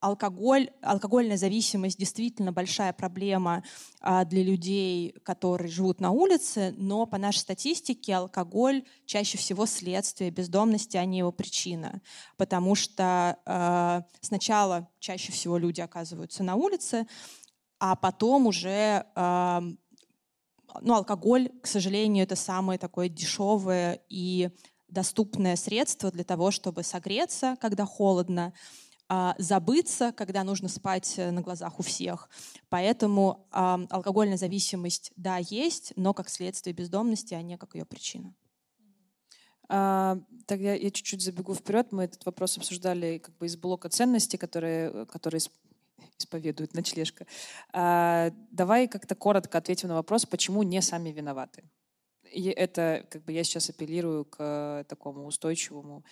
алкоголь, 0.05 0.69
алкогольная 0.81 1.35
зависимость 1.35 1.97
действительно 1.97 2.51
большая 2.51 2.93
проблема 2.93 3.63
а, 4.01 4.23
для 4.23 4.43
людей, 4.43 5.15
которые 5.23 5.67
живут 5.71 5.99
на 5.99 6.11
улице, 6.11 6.75
но 6.77 7.07
по 7.07 7.17
нашей 7.17 7.39
статистике 7.39 8.13
алкоголь 8.15 8.83
чаще 9.07 9.39
всего 9.39 9.65
следствие 9.65 10.29
бездомности, 10.29 10.95
а 10.95 11.05
не 11.05 11.17
его 11.19 11.31
причина. 11.31 12.01
Потому 12.37 12.75
что 12.75 13.39
а, 13.45 14.05
сначала 14.21 14.87
чаще 14.99 15.31
всего 15.31 15.57
люди 15.57 15.81
оказываются 15.81 16.43
на 16.43 16.53
улице, 16.53 17.07
а 17.79 17.95
потом 17.95 18.45
уже 18.45 19.07
а, 19.15 19.63
ну, 20.81 20.93
алкоголь, 20.93 21.49
к 21.63 21.67
сожалению, 21.67 22.25
это 22.25 22.35
самое 22.35 22.77
такое 22.77 23.09
дешевое 23.09 24.01
и 24.07 24.51
доступное 24.87 25.55
средство 25.55 26.11
для 26.11 26.23
того, 26.23 26.51
чтобы 26.51 26.83
согреться, 26.83 27.57
когда 27.59 27.85
холодно, 27.85 28.53
забыться, 29.37 30.11
когда 30.11 30.43
нужно 30.43 30.67
спать 30.67 31.13
э, 31.17 31.29
на 31.31 31.41
глазах 31.41 31.79
у 31.79 31.83
всех. 31.83 32.29
Поэтому 32.69 33.47
а, 33.51 33.79
алкогольная 33.89 34.37
зависимость, 34.37 35.11
да, 35.15 35.37
есть, 35.37 35.93
но 35.95 36.13
как 36.13 36.29
следствие 36.29 36.73
бездомности, 36.73 37.35
а 37.35 37.41
не 37.41 37.57
как 37.57 37.75
ее 37.75 37.85
причина. 37.85 38.33
А, 39.67 40.17
тогда 40.45 40.73
я 40.73 40.91
чуть-чуть 40.91 41.21
забегу 41.21 41.53
вперед. 41.53 41.91
Мы 41.91 42.03
этот 42.03 42.25
вопрос 42.25 42.57
обсуждали 42.57 43.19
как 43.19 43.35
бы 43.37 43.45
из 43.45 43.55
блока 43.57 43.89
ценностей, 43.89 44.37
которые, 44.37 45.05
которые 45.05 45.41
исповедует 46.17 46.73
ночлежка. 46.73 47.25
А, 47.73 48.31
давай 48.51 48.87
как-то 48.87 49.15
коротко 49.15 49.57
ответим 49.57 49.89
на 49.89 49.95
вопрос, 49.95 50.25
почему 50.25 50.63
не 50.63 50.81
сами 50.81 51.09
виноваты. 51.09 51.63
И 52.31 52.49
это 52.49 53.05
как 53.09 53.23
бы 53.23 53.31
я 53.31 53.43
сейчас 53.43 53.69
апеллирую 53.69 54.25
к 54.25 54.85
такому 54.87 55.25
устойчивому 55.25 56.03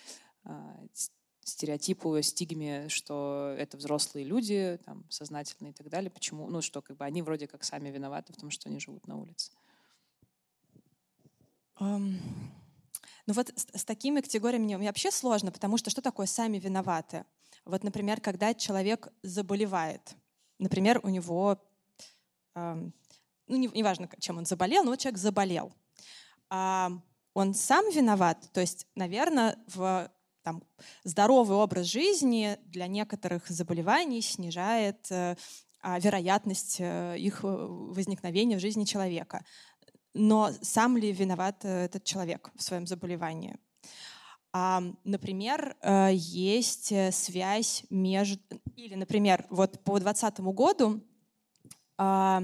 а, 0.44 0.86
стереотипу, 1.44 2.20
стигме, 2.22 2.88
что 2.88 3.54
это 3.58 3.76
взрослые 3.76 4.24
люди, 4.24 4.78
там, 4.84 5.04
сознательные 5.10 5.72
и 5.72 5.74
так 5.74 5.88
далее. 5.88 6.10
Почему? 6.10 6.48
Ну, 6.48 6.62
что 6.62 6.82
как 6.82 6.96
бы 6.96 7.04
они 7.04 7.22
вроде 7.22 7.46
как 7.46 7.64
сами 7.64 7.90
виноваты 7.90 8.32
в 8.32 8.36
том, 8.36 8.50
что 8.50 8.68
они 8.68 8.80
живут 8.80 9.06
на 9.06 9.20
улице. 9.20 9.52
Um, 11.80 12.18
ну 13.26 13.34
вот 13.34 13.52
с, 13.56 13.80
с 13.80 13.84
такими 13.84 14.20
категориями 14.20 14.76
мне 14.76 14.86
вообще 14.86 15.10
сложно, 15.10 15.50
потому 15.50 15.76
что 15.78 15.90
что 15.90 16.02
такое 16.02 16.26
сами 16.26 16.58
виноваты? 16.58 17.24
Вот, 17.64 17.82
например, 17.82 18.20
когда 18.20 18.54
человек 18.54 19.08
заболевает, 19.22 20.14
например, 20.58 21.00
у 21.02 21.08
него, 21.08 21.58
эм, 22.54 22.92
ну, 23.46 23.56
неважно, 23.56 24.08
чем 24.18 24.38
он 24.38 24.44
заболел, 24.44 24.84
но 24.84 24.90
вот 24.90 25.00
человек 25.00 25.18
заболел. 25.18 25.72
А, 26.50 26.90
он 27.32 27.54
сам 27.54 27.90
виноват, 27.90 28.50
то 28.52 28.60
есть, 28.60 28.86
наверное, 28.94 29.58
в 29.66 30.10
там, 30.44 30.62
здоровый 31.02 31.56
образ 31.56 31.86
жизни 31.86 32.58
для 32.66 32.86
некоторых 32.86 33.48
заболеваний 33.48 34.20
снижает 34.20 35.10
э, 35.10 35.36
а, 35.80 35.98
вероятность 35.98 36.76
э, 36.78 37.16
их 37.18 37.42
э, 37.42 37.46
возникновения 37.46 38.56
в 38.56 38.60
жизни 38.60 38.84
человека. 38.84 39.42
Но 40.12 40.50
сам 40.60 40.96
ли 40.96 41.10
виноват 41.12 41.64
этот 41.64 42.04
человек 42.04 42.50
в 42.54 42.62
своем 42.62 42.86
заболевании? 42.86 43.56
А, 44.52 44.82
например, 45.02 45.76
есть 46.12 46.92
связь 47.12 47.84
между... 47.90 48.40
Или, 48.76 48.94
например, 48.94 49.44
вот 49.50 49.82
по 49.82 49.98
2020 49.98 50.40
году 50.40 51.02
а, 51.98 52.42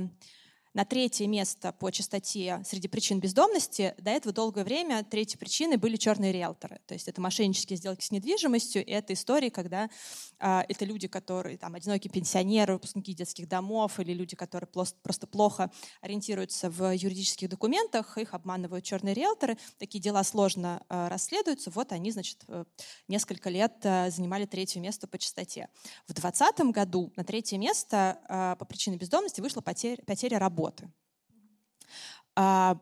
на 0.72 0.84
третье 0.84 1.26
место 1.26 1.72
по 1.72 1.90
частоте 1.90 2.62
среди 2.64 2.86
причин 2.86 3.18
бездомности 3.18 3.94
до 3.98 4.10
этого 4.10 4.32
долгое 4.32 4.62
время 4.62 5.04
третьей 5.04 5.38
причиной 5.38 5.78
были 5.78 5.96
черные 5.96 6.32
риэлторы. 6.32 6.80
То 6.86 6.94
есть 6.94 7.08
это 7.08 7.20
мошеннические 7.20 7.76
сделки 7.76 8.04
с 8.04 8.12
недвижимостью, 8.12 8.84
и 8.84 8.90
это 8.90 9.12
истории, 9.14 9.48
когда 9.48 9.90
а, 10.38 10.64
это 10.68 10.84
люди, 10.84 11.08
которые 11.08 11.58
там 11.58 11.74
одинокие 11.74 12.10
пенсионеры, 12.10 12.74
выпускники 12.74 13.14
детских 13.14 13.48
домов 13.48 13.98
или 13.98 14.12
люди, 14.12 14.36
которые 14.36 14.68
просто, 14.68 14.96
просто 15.02 15.26
плохо 15.26 15.72
ориентируются 16.02 16.70
в 16.70 16.94
юридических 16.94 17.48
документах, 17.48 18.16
их 18.16 18.32
обманывают 18.32 18.84
черные 18.84 19.14
риэлторы. 19.14 19.58
Такие 19.78 20.00
дела 20.00 20.22
сложно 20.22 20.84
а, 20.88 21.08
расследуются. 21.08 21.70
Вот 21.70 21.90
они, 21.90 22.12
значит, 22.12 22.44
э, 22.46 22.64
несколько 23.08 23.50
лет 23.50 23.74
а, 23.82 24.08
занимали 24.10 24.46
третье 24.46 24.78
место 24.78 25.08
по 25.08 25.18
частоте. 25.18 25.68
В 26.06 26.14
2020 26.14 26.60
году 26.72 27.12
на 27.16 27.24
третье 27.24 27.58
место 27.58 28.20
а, 28.28 28.54
по 28.54 28.64
причине 28.64 28.96
бездомности 28.96 29.40
вышла 29.40 29.62
потеря, 29.62 30.00
потеря 30.06 30.38
работы 30.38 30.59
работы. 30.60 30.92
А, 32.36 32.78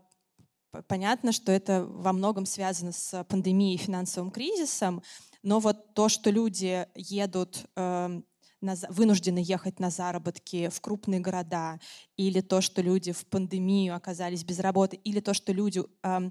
понятно, 0.86 1.32
что 1.32 1.52
это 1.52 1.84
во 1.84 2.12
многом 2.12 2.46
связано 2.46 2.92
с 2.92 3.24
пандемией 3.24 3.74
и 3.74 3.78
финансовым 3.78 4.30
кризисом, 4.30 5.02
но 5.42 5.60
вот 5.60 5.94
то, 5.94 6.08
что 6.08 6.30
люди 6.30 6.86
едут 6.94 7.64
э, 7.76 8.20
вынуждены 8.60 9.38
ехать 9.38 9.78
на 9.80 9.90
заработки 9.90 10.68
в 10.68 10.80
крупные 10.80 11.20
города, 11.20 11.78
или 12.16 12.40
то, 12.40 12.60
что 12.60 12.82
люди 12.82 13.12
в 13.12 13.24
пандемию 13.26 13.94
оказались 13.94 14.44
без 14.44 14.58
работы, 14.58 14.96
или 14.96 15.20
то, 15.20 15.34
что 15.34 15.52
люди, 15.52 15.82
э, 16.02 16.30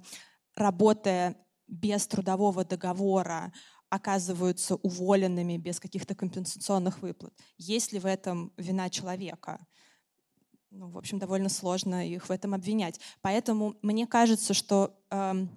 работая 0.56 1.36
без 1.68 2.08
трудового 2.08 2.64
договора, 2.64 3.54
оказываются 3.90 4.76
уволенными 4.76 5.58
без 5.58 5.80
каких-то 5.80 6.14
компенсационных 6.14 7.02
выплат. 7.02 7.34
Есть 7.58 7.94
ли 7.94 8.00
в 8.00 8.06
этом 8.06 8.52
вина 8.58 8.90
человека? 8.90 9.66
Ну, 10.78 10.90
в 10.90 10.98
общем, 10.98 11.18
довольно 11.20 11.50
сложно 11.50 12.08
их 12.08 12.30
в 12.30 12.32
этом 12.32 12.54
обвинять. 12.54 13.00
Поэтому 13.22 13.76
мне 13.82 14.06
кажется, 14.06 14.54
что 14.54 14.96
эм, 15.10 15.50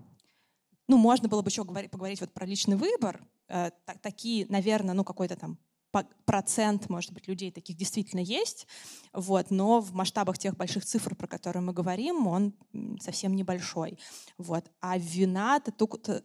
ну, 0.89 0.97
можно 0.97 1.29
было 1.29 1.43
бы 1.43 1.51
еще 1.51 1.65
говорить, 1.65 1.91
поговорить 1.91 2.21
вот 2.21 2.33
про 2.33 2.47
личный 2.47 2.77
выбор. 2.77 3.23
Э, 3.49 3.71
так, 3.85 4.01
такие, 4.01 4.47
наверное, 4.49 4.95
ну, 4.95 5.05
какой-то 5.05 5.37
там 5.37 5.59
процент, 6.25 6.89
может 6.89 7.13
быть, 7.13 7.27
людей 7.27 7.51
таких 7.51 7.77
действительно 7.77 8.21
есть, 8.21 8.69
вот, 9.13 9.51
но 9.51 9.81
в 9.81 9.93
масштабах 9.93 10.39
тех 10.39 10.57
больших 10.57 10.85
цифр, 10.85 11.17
про 11.17 11.27
которые 11.27 11.65
мы 11.65 11.73
говорим, 11.73 12.29
он 12.29 12.55
совсем 13.01 13.35
небольшой. 13.35 13.99
Вот. 14.39 14.71
А 14.81 14.99
вина-то 14.99 15.73
тут 15.73 16.09
э, 16.09 16.21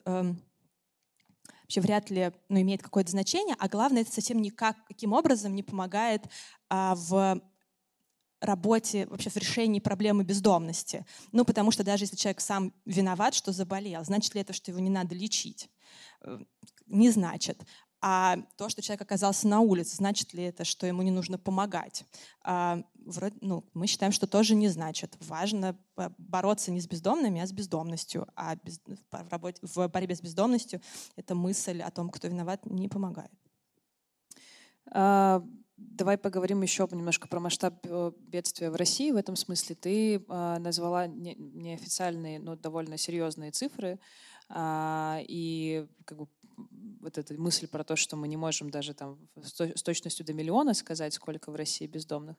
вообще 1.63 1.81
вряд 1.81 2.11
ли 2.11 2.31
ну, 2.47 2.61
имеет 2.61 2.83
какое-то 2.83 3.09
значение, 3.09 3.55
а 3.57 3.67
главное, 3.67 4.03
это 4.03 4.11
совсем 4.11 4.39
никак, 4.39 4.77
каким 4.85 5.13
образом 5.13 5.55
не 5.55 5.63
помогает 5.63 6.29
а, 6.69 6.93
в 6.95 7.41
работе, 8.45 9.07
вообще 9.07 9.29
в 9.29 9.37
решении 9.37 9.79
проблемы 9.79 10.23
бездомности. 10.23 11.05
Ну, 11.31 11.45
потому 11.45 11.71
что 11.71 11.83
даже 11.83 12.03
если 12.03 12.15
человек 12.15 12.41
сам 12.41 12.73
виноват, 12.85 13.33
что 13.33 13.51
заболел, 13.51 14.03
значит 14.03 14.35
ли 14.35 14.41
это, 14.41 14.53
что 14.53 14.71
его 14.71 14.79
не 14.79 14.89
надо 14.89 15.15
лечить? 15.15 15.69
Э, 16.21 16.39
не 16.87 17.09
значит. 17.09 17.63
А 18.07 18.37
то, 18.57 18.69
что 18.69 18.83
человек 18.83 19.01
оказался 19.01 19.47
на 19.47 19.61
улице, 19.61 19.95
значит 19.95 20.33
ли 20.33 20.43
это, 20.43 20.63
что 20.63 20.85
ему 20.85 21.01
не 21.01 21.09
нужно 21.09 21.39
помогать? 21.39 22.05
А, 22.43 22.83
вроде, 23.03 23.35
ну, 23.41 23.67
мы 23.73 23.87
считаем, 23.87 24.11
что 24.11 24.27
тоже 24.27 24.53
не 24.53 24.67
значит. 24.67 25.17
Важно 25.19 25.75
бороться 26.19 26.71
не 26.71 26.81
с 26.81 26.87
бездомными, 26.87 27.41
а 27.41 27.47
с 27.47 27.51
бездомностью. 27.51 28.27
А 28.35 28.57
без, 28.57 28.79
в, 28.85 29.29
работе, 29.31 29.59
в 29.63 29.87
борьбе 29.87 30.15
с 30.15 30.21
бездомностью 30.21 30.81
эта 31.15 31.33
мысль 31.33 31.81
о 31.81 31.89
том, 31.89 32.09
кто 32.09 32.27
виноват, 32.27 32.65
не 32.65 32.87
помогает. 32.89 33.31
А, 35.77 35.81
Давай 35.95 36.17
поговорим 36.17 36.61
еще 36.61 36.87
немножко 36.91 37.27
про 37.27 37.39
масштаб 37.39 37.75
э, 37.83 38.11
бедствия 38.19 38.69
в 38.69 38.75
России. 38.75 39.11
В 39.11 39.17
этом 39.17 39.35
смысле 39.35 39.75
ты 39.75 40.15
э, 40.15 40.57
назвала 40.59 41.07
не, 41.07 41.35
неофициальные, 41.35 42.39
но 42.39 42.55
довольно 42.55 42.97
серьезные 42.97 43.51
цифры. 43.51 43.99
Э, 44.49 45.17
и 45.21 45.87
как 46.05 46.17
бы 46.17 46.27
вот 47.01 47.17
эта 47.17 47.33
мысль 47.33 47.67
про 47.67 47.83
то, 47.83 47.95
что 47.95 48.15
мы 48.15 48.27
не 48.27 48.37
можем 48.37 48.69
даже 48.69 48.93
там 48.93 49.19
с 49.35 49.83
точностью 49.83 50.25
до 50.25 50.33
миллиона 50.33 50.73
сказать, 50.73 51.13
сколько 51.13 51.51
в 51.51 51.55
России 51.55 51.87
бездомных. 51.87 52.37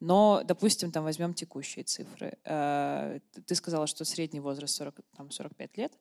Но, 0.00 0.42
допустим, 0.44 0.92
там 0.92 1.04
возьмем 1.04 1.34
текущие 1.34 1.84
цифры. 1.84 2.38
Э, 2.44 3.20
ты 3.46 3.54
сказала, 3.54 3.86
что 3.86 4.04
средний 4.04 4.40
возраст 4.40 4.74
40, 4.76 4.94
там, 5.16 5.30
45 5.30 5.76
лет. 5.78 5.98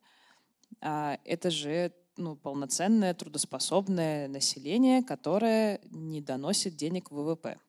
Это 0.82 1.50
же 1.50 1.94
ну, 2.18 2.36
полноценное 2.36 3.14
трудоспособное 3.14 4.28
население, 4.28 5.04
которое 5.04 5.82
не 5.92 6.22
доносит 6.22 6.76
денег 6.76 7.12
в 7.12 7.16
ВВП. 7.16 7.60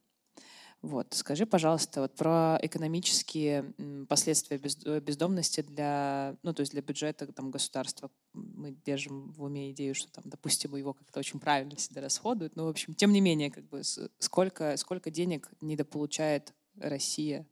Вот. 0.85 1.15
Скажи, 1.15 1.47
пожалуйста, 1.47 2.03
вот 2.03 2.15
про 2.15 2.59
экономические 2.61 3.73
последствия 4.07 4.59
бездомности 4.59 5.63
для, 5.63 6.37
ну, 6.43 6.53
то 6.53 6.61
есть 6.61 6.73
для 6.73 6.83
бюджета 6.83 7.33
там, 7.33 7.51
государства. 7.51 8.11
Мы 8.35 8.73
держим 8.85 9.33
в 9.33 9.45
уме 9.45 9.71
идею, 9.71 9.95
что, 9.95 10.13
там, 10.13 10.25
допустим, 10.27 10.77
его 10.77 10.93
как-то 10.93 11.21
очень 11.21 11.41
правильно 11.41 11.75
всегда 11.77 12.03
расходуют. 12.03 12.55
Но, 12.55 12.67
в 12.67 12.69
общем, 12.69 12.93
тем 12.93 13.13
не 13.13 13.23
менее, 13.23 13.51
как 13.51 13.67
бы, 13.71 13.81
сколько, 14.19 14.77
сколько 14.77 15.11
денег 15.11 15.49
недополучает 15.63 16.53
Россия 16.77 17.47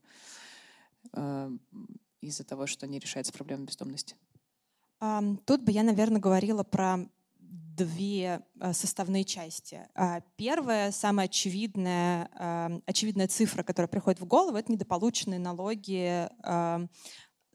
э, 1.13 1.51
из-за 2.21 2.43
того, 2.43 2.67
что 2.67 2.85
не 2.85 2.99
решается 2.99 3.33
проблема 3.33 3.65
бездомности? 3.65 4.15
Тут 5.45 5.63
бы 5.63 5.71
я, 5.71 5.83
наверное, 5.83 6.21
говорила 6.21 6.63
про 6.63 6.99
две 7.39 8.41
э, 8.59 8.73
составные 8.73 9.23
части. 9.23 9.81
А, 9.95 10.21
первая, 10.35 10.91
самая 10.91 11.25
очевидная, 11.25 12.81
очевидная 12.85 13.27
цифра, 13.27 13.63
которая 13.63 13.87
приходит 13.87 14.21
в 14.21 14.25
голову, 14.25 14.55
это 14.57 14.71
недополученные 14.71 15.39
налоги 15.39 16.29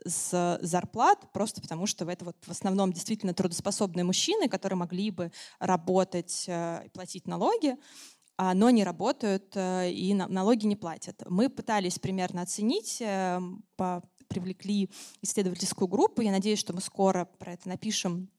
с 0.04 0.58
зарплат, 0.62 1.32
просто 1.32 1.60
потому 1.60 1.86
что 1.86 2.08
это 2.08 2.24
вот 2.24 2.36
в 2.46 2.50
основном 2.50 2.92
действительно 2.92 3.34
трудоспособные 3.34 4.04
мужчины, 4.04 4.48
которые 4.48 4.76
могли 4.76 5.10
бы 5.10 5.32
работать 5.58 6.44
э, 6.46 6.82
и 6.86 6.88
платить 6.90 7.26
налоги, 7.26 7.76
а, 8.36 8.54
но 8.54 8.70
не 8.70 8.84
работают 8.84 9.52
э, 9.54 9.90
и 9.90 10.14
налоги 10.14 10.66
не 10.66 10.76
платят. 10.76 11.22
Мы 11.28 11.48
пытались 11.48 11.98
примерно 11.98 12.42
оценить 12.42 13.02
по 13.76 14.02
привлекли 14.28 14.90
исследовательскую 15.22 15.88
группу. 15.88 16.22
Я 16.22 16.30
надеюсь, 16.30 16.58
что 16.58 16.72
мы 16.72 16.80
скоро 16.80 17.24
про 17.24 17.54
это 17.54 17.68
напишем 17.68 18.30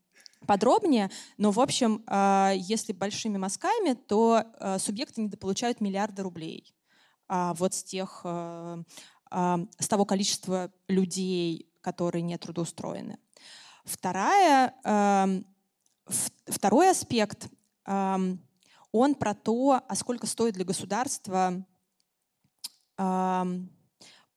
подробнее. 0.45 1.09
Но, 1.37 1.51
в 1.51 1.59
общем, 1.59 2.03
а, 2.07 2.53
если 2.55 2.93
большими 2.93 3.37
мазками, 3.37 3.93
то 3.93 4.43
а, 4.59 4.79
субъекты 4.79 5.21
недополучают 5.21 5.81
миллиарды 5.81 6.23
рублей. 6.23 6.73
А 7.27 7.53
вот 7.55 7.75
с, 7.75 7.83
тех, 7.83 8.25
с 8.25 9.87
того 9.87 10.05
количества 10.05 10.71
людей, 10.87 11.71
которые 11.81 12.23
не 12.23 12.35
трудоустроены. 12.39 13.19
Вторая, 13.85 14.73
второй 16.47 16.89
аспект, 16.89 17.47
он 17.85 18.39
про 18.91 19.35
то, 19.35 19.79
а 19.87 19.95
сколько 19.95 20.25
стоит 20.25 20.55
для 20.55 20.65
государства 20.65 21.63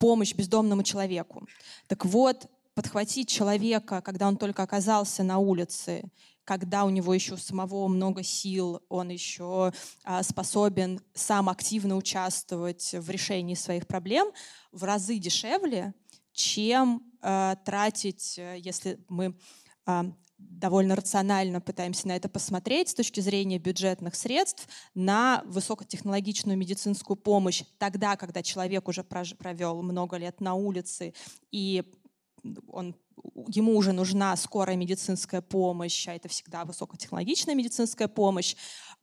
помощь 0.02 0.34
бездомному 0.34 0.82
человеку. 0.82 1.46
Так 1.86 2.04
вот, 2.04 2.50
подхватить 2.74 3.28
человека, 3.28 4.02
когда 4.02 4.26
он 4.26 4.36
только 4.36 4.64
оказался 4.64 5.22
на 5.22 5.38
улице, 5.38 6.02
когда 6.44 6.84
у 6.84 6.90
него 6.90 7.14
еще 7.14 7.36
самого 7.36 7.86
много 7.86 8.24
сил, 8.24 8.82
он 8.88 9.10
еще 9.10 9.72
а, 10.02 10.24
способен 10.24 11.00
сам 11.14 11.48
активно 11.48 11.96
участвовать 11.96 12.92
в 12.98 13.10
решении 13.10 13.54
своих 13.54 13.86
проблем, 13.86 14.32
в 14.72 14.82
разы 14.82 15.18
дешевле, 15.18 15.94
чем 16.32 17.04
а, 17.20 17.54
тратить, 17.64 18.34
э, 18.38 18.56
если 18.58 18.98
мы 19.08 19.38
а, 19.86 20.06
довольно 20.50 20.94
рационально 20.96 21.60
пытаемся 21.60 22.08
на 22.08 22.16
это 22.16 22.28
посмотреть 22.28 22.90
с 22.90 22.94
точки 22.94 23.20
зрения 23.20 23.58
бюджетных 23.58 24.14
средств 24.14 24.68
на 24.94 25.42
высокотехнологичную 25.46 26.56
медицинскую 26.56 27.16
помощь. 27.16 27.64
Тогда, 27.78 28.16
когда 28.16 28.42
человек 28.42 28.88
уже 28.88 29.02
провел 29.02 29.82
много 29.82 30.16
лет 30.16 30.40
на 30.40 30.54
улице 30.54 31.14
и 31.50 31.84
он 32.66 32.96
ему 33.48 33.76
уже 33.76 33.92
нужна 33.92 34.34
скорая 34.36 34.76
медицинская 34.76 35.42
помощь, 35.42 36.08
а 36.08 36.14
это 36.14 36.28
всегда 36.28 36.64
высокотехнологичная 36.64 37.54
медицинская 37.54 38.08
помощь, 38.08 38.56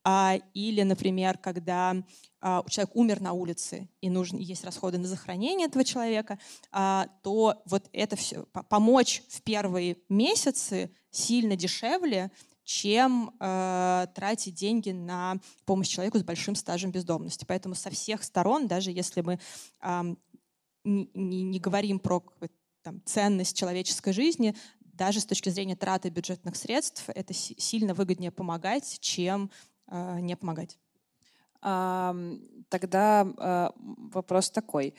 а, 0.04 0.40
или, 0.54 0.82
например, 0.84 1.38
когда 1.38 1.96
а, 2.42 2.64
человек 2.70 2.96
умер 2.96 3.22
на 3.22 3.34
улице 3.34 3.90
и 4.02 4.10
нужно, 4.10 4.38
есть 4.38 4.64
расходы 4.64 4.98
на 4.98 5.08
захоронение 5.08 5.68
этого 5.68 5.84
человека, 5.84 6.40
а, 6.72 7.08
то 7.24 7.62
вот 7.66 7.90
это 7.94 8.16
все, 8.16 8.46
помочь 8.70 9.24
в 9.30 9.42
первые 9.42 9.98
месяцы 10.10 10.92
сильно 11.12 11.56
дешевле, 11.56 12.32
чем 12.64 13.36
э, 13.40 14.08
тратить 14.14 14.54
деньги 14.54 14.92
на 14.92 15.38
помощь 15.66 15.88
человеку 15.88 16.20
с 16.20 16.24
большим 16.24 16.56
стажем 16.56 16.92
бездомности. 16.92 17.46
Поэтому 17.48 17.74
со 17.74 17.90
всех 17.90 18.24
сторон, 18.24 18.68
даже 18.68 18.92
если 18.92 19.22
мы 19.22 19.40
э, 19.82 20.16
не, 20.84 21.44
не 21.44 21.60
говорим 21.60 22.00
про 22.00 22.24
там, 22.84 23.02
ценность 23.06 23.58
человеческой 23.58 24.14
жизни, 24.14 24.56
даже 24.82 25.20
с 25.20 25.26
точки 25.26 25.50
зрения 25.50 25.76
траты 25.76 26.10
бюджетных 26.10 26.56
средств, 26.56 27.06
это 27.08 27.34
сильно 27.34 27.94
выгоднее 27.94 28.32
помогать, 28.32 29.00
чем 29.00 29.50
э, 29.88 30.20
не 30.20 30.36
помогать. 30.36 30.78
А, 31.62 32.16
тогда 32.70 33.28
а, 33.38 33.74
вопрос 33.76 34.50
такой. 34.50 34.94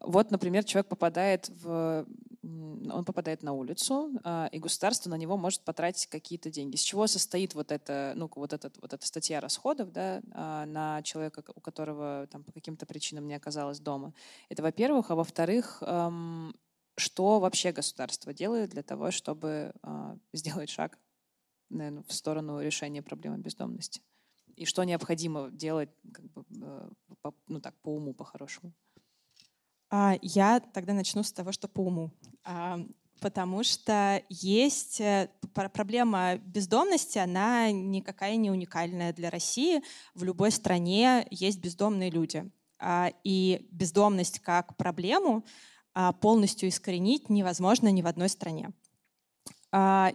Вот, 0.00 0.30
например, 0.30 0.64
человек 0.64 0.88
попадает 0.88 1.48
в 1.48 2.06
он 2.42 3.04
попадает 3.04 3.42
на 3.42 3.52
улицу, 3.52 4.10
а, 4.24 4.48
и 4.50 4.58
государство 4.58 5.10
на 5.10 5.14
него 5.16 5.36
может 5.36 5.62
потратить 5.62 6.06
какие-то 6.08 6.50
деньги. 6.50 6.76
С 6.76 6.82
чего 6.82 7.06
состоит 7.06 7.54
вот 7.54 7.70
эта, 7.70 8.14
ну, 8.16 8.30
вот, 8.34 8.52
этот, 8.52 8.76
вот 8.80 8.92
эта 8.92 9.06
статья 9.06 9.40
расходов 9.40 9.92
да, 9.92 10.22
а, 10.32 10.66
на 10.66 11.02
человека, 11.02 11.44
у 11.54 11.60
которого 11.60 12.26
там, 12.30 12.42
по 12.42 12.52
каким-то 12.52 12.84
причинам 12.84 13.28
не 13.28 13.34
оказалось 13.34 13.78
дома? 13.78 14.12
Это 14.48 14.62
во-первых. 14.62 15.10
А 15.10 15.14
во-вторых, 15.14 15.82
что 16.96 17.40
вообще 17.40 17.72
государство 17.72 18.34
делает 18.34 18.70
для 18.70 18.82
того, 18.82 19.10
чтобы 19.10 19.72
а, 19.82 20.16
сделать 20.32 20.70
шаг 20.70 20.98
наверное, 21.70 22.02
в 22.02 22.12
сторону 22.12 22.60
решения 22.60 23.02
проблемы 23.02 23.38
бездомности? 23.38 24.02
И 24.56 24.64
что 24.66 24.84
необходимо 24.84 25.50
делать 25.50 25.88
как 26.12 26.24
бы, 26.26 26.44
э, 26.62 26.90
ну 27.48 27.60
так, 27.60 27.74
по 27.80 27.94
уму, 27.94 28.12
по-хорошему? 28.12 28.74
А, 29.94 30.16
я 30.22 30.60
тогда 30.60 30.94
начну 30.94 31.22
с 31.22 31.32
того, 31.32 31.52
что 31.52 31.68
по 31.68 31.82
уму. 31.82 32.10
А, 32.44 32.80
потому 33.20 33.62
что 33.62 34.22
есть 34.30 35.02
э, 35.02 35.28
проблема 35.52 36.36
бездомности, 36.38 37.18
она 37.18 37.70
никакая 37.70 38.36
не 38.36 38.50
уникальная 38.50 39.12
для 39.12 39.28
России. 39.28 39.82
В 40.14 40.24
любой 40.24 40.50
стране 40.50 41.26
есть 41.30 41.58
бездомные 41.58 42.08
люди. 42.08 42.50
А, 42.78 43.12
и 43.22 43.68
бездомность 43.70 44.40
как 44.40 44.76
проблему 44.76 45.44
полностью 46.22 46.70
искоренить 46.70 47.28
невозможно 47.28 47.88
ни 47.88 48.00
в 48.00 48.06
одной 48.06 48.30
стране. 48.30 48.70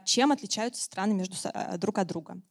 Чем 0.05 0.31
отличаются 0.31 0.83
страны 0.83 1.13
между, 1.13 1.35
друг 1.77 1.99
от 1.99 2.07
друга? 2.07 2.41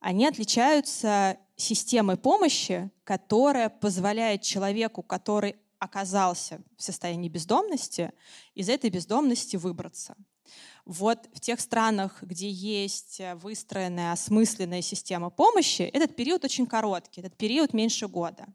они 0.00 0.26
отличаются 0.26 1.38
системой 1.56 2.18
помощи, 2.18 2.90
которая 3.04 3.70
позволяет 3.70 4.42
человеку, 4.42 5.02
который 5.02 5.56
оказался 5.84 6.60
в 6.76 6.82
состоянии 6.82 7.28
бездомности, 7.28 8.12
из 8.54 8.68
этой 8.68 8.90
бездомности 8.90 9.56
выбраться. 9.56 10.16
Вот 10.84 11.28
в 11.32 11.40
тех 11.40 11.60
странах, 11.60 12.22
где 12.22 12.50
есть 12.50 13.20
выстроенная, 13.36 14.12
осмысленная 14.12 14.82
система 14.82 15.30
помощи, 15.30 15.82
этот 15.82 16.14
период 16.16 16.44
очень 16.44 16.66
короткий, 16.66 17.20
этот 17.20 17.36
период 17.36 17.72
меньше 17.72 18.08
года. 18.08 18.46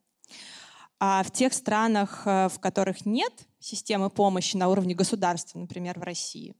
А 0.99 1.23
в 1.23 1.31
тех 1.31 1.53
странах, 1.53 2.23
э, 2.25 2.49
в 2.49 2.59
которых 2.59 3.05
нет 3.05 3.33
системы 3.59 4.09
помощи 4.09 4.57
на 4.57 4.67
уровне 4.67 4.93
государства, 4.93 5.57
например, 5.57 5.97
в 5.97 6.03
России, 6.03 6.55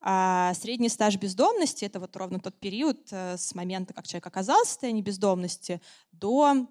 а 0.00 0.54
средний 0.54 0.88
стаж 0.88 1.16
бездомности— 1.16 1.84
это 1.86 2.00
вот 2.00 2.16
ровно 2.16 2.40
тот 2.40 2.58
период 2.58 3.08
э, 3.10 3.36
с 3.38 3.54
момента, 3.54 3.94
как 3.94 4.06
человек 4.06 4.26
оказался 4.26 4.64
в 4.64 4.72
состоянии 4.72 5.02
бездомности, 5.02 5.80
до 6.12 6.66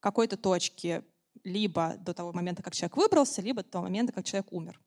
какой-то 0.00 0.36
точки, 0.36 1.02
либо 1.44 1.96
до 1.98 2.14
того 2.14 2.32
момента, 2.32 2.62
как 2.62 2.74
человек 2.74 2.96
выбрался, 2.96 3.42
либо 3.42 3.62
до 3.62 3.70
того 3.70 3.84
момента, 3.84 4.12
как 4.12 4.24
человек 4.24 4.52
умер. 4.52 4.80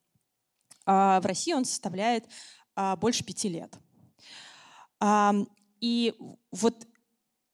А 0.86 1.20
в 1.22 1.26
России 1.26 1.54
он 1.54 1.66
составляет 1.66 2.26
а, 2.76 2.96
больше 2.96 3.24
пяти 3.24 3.50
лет. 3.50 3.78
И 5.80 6.14
вот 6.52 6.86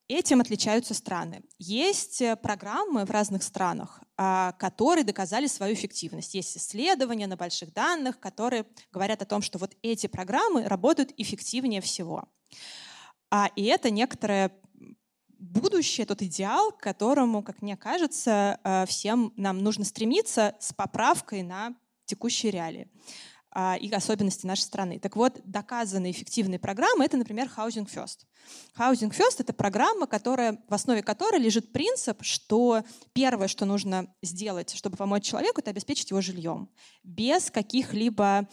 Этим 0.10 0.40
отличаются 0.40 0.94
страны. 0.94 1.44
Есть 1.60 2.22
э, 2.22 2.38
программы 2.38 3.04
в 3.04 3.12
разных 3.12 3.44
странах, 3.44 4.02
а, 4.16 4.54
которые 4.54 5.04
доказали 5.04 5.48
свою 5.48 5.74
эффективность. 5.74 6.34
Есть 6.34 6.56
исследования 6.56 7.28
на 7.28 7.36
больших 7.36 7.74
данных, 7.74 8.18
которые 8.18 8.66
говорят 8.94 9.22
о 9.22 9.26
том, 9.26 9.42
что 9.42 9.60
вот 9.60 9.76
эти 9.82 10.08
программы 10.08 10.64
работают 10.64 11.14
эффективнее 11.18 11.82
всего. 11.82 12.24
И 13.58 13.66
это 13.66 13.90
некоторое 13.90 14.54
будущее, 15.52 16.06
тот 16.06 16.22
идеал, 16.22 16.72
к 16.72 16.80
которому, 16.80 17.44
как 17.44 17.62
мне 17.62 17.78
кажется, 17.78 18.60
э, 18.64 18.86
всем 18.88 19.34
нам 19.36 19.60
нужно 19.60 19.86
стремиться 19.86 20.56
с 20.60 20.74
поправкой 20.74 21.44
на 21.44 21.76
текущие 22.06 22.52
реалии. 22.52 22.90
А, 23.60 23.76
и 23.76 23.90
особенности 23.92 24.46
нашей 24.46 24.62
страны. 24.62 25.00
Так 25.00 25.16
вот, 25.16 25.42
доказанные 25.44 26.12
эффективные 26.12 26.60
программы— 26.60 27.06
это, 27.06 27.18
например, 27.18 27.50
Housing 27.58 27.90
First. 27.92 28.20
Housing 28.78 29.10
First— 29.10 29.36
это 29.40 29.52
программа, 29.52 30.06
которая, 30.06 30.60
в 30.68 30.74
основе 30.76 31.02
которой 31.02 31.42
лежит 31.42 31.72
принцип, 31.72 32.20
что 32.22 32.84
первое, 33.14 33.48
что 33.48 33.66
нужно 33.66 34.14
сделать, 34.22 34.76
чтобы 34.76 34.96
помочь 34.96 35.24
человеку, 35.24 35.62
это 35.62 35.72
обеспечить 35.72 36.12
его 36.12 36.22
жильем. 36.22 36.70
Без 37.04 37.50
каких-либо 37.50 38.48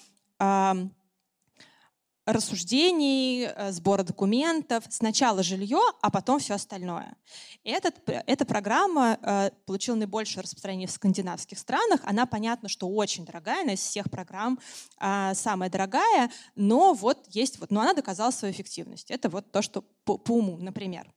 рассуждений, 2.26 3.44
э, 3.46 3.72
сбора 3.72 4.02
документов. 4.02 4.84
Сначала 4.88 5.42
жилье, 5.42 5.80
а 6.00 6.10
потом 6.10 6.38
все 6.38 6.54
остальное. 6.54 7.16
Этот, 7.64 7.96
эта 8.06 8.44
программа 8.44 9.18
э, 9.20 9.50
получила 9.66 9.96
наибольшее 9.96 10.42
распространение 10.42 10.88
в 10.88 10.90
скандинавских 10.90 11.58
странах. 11.58 12.00
Она, 12.04 12.26
понятно, 12.26 12.68
что 12.68 12.88
очень 12.88 13.24
дорогая, 13.24 13.62
она 13.62 13.74
из 13.74 13.80
всех 13.80 14.10
программ 14.10 14.58
э, 15.00 15.32
самая 15.34 15.70
дорогая, 15.70 16.30
но 16.54 16.94
вот 16.94 17.26
есть, 17.28 17.58
вот, 17.58 17.70
но 17.70 17.82
она 17.82 17.94
доказала 17.94 18.30
свою 18.30 18.52
эффективность. 18.54 19.10
Это 19.10 19.28
вот 19.28 19.50
то, 19.52 19.62
что 19.62 19.82
по, 20.04 20.18
по 20.18 20.32
уму, 20.32 20.56
например. 20.58 21.10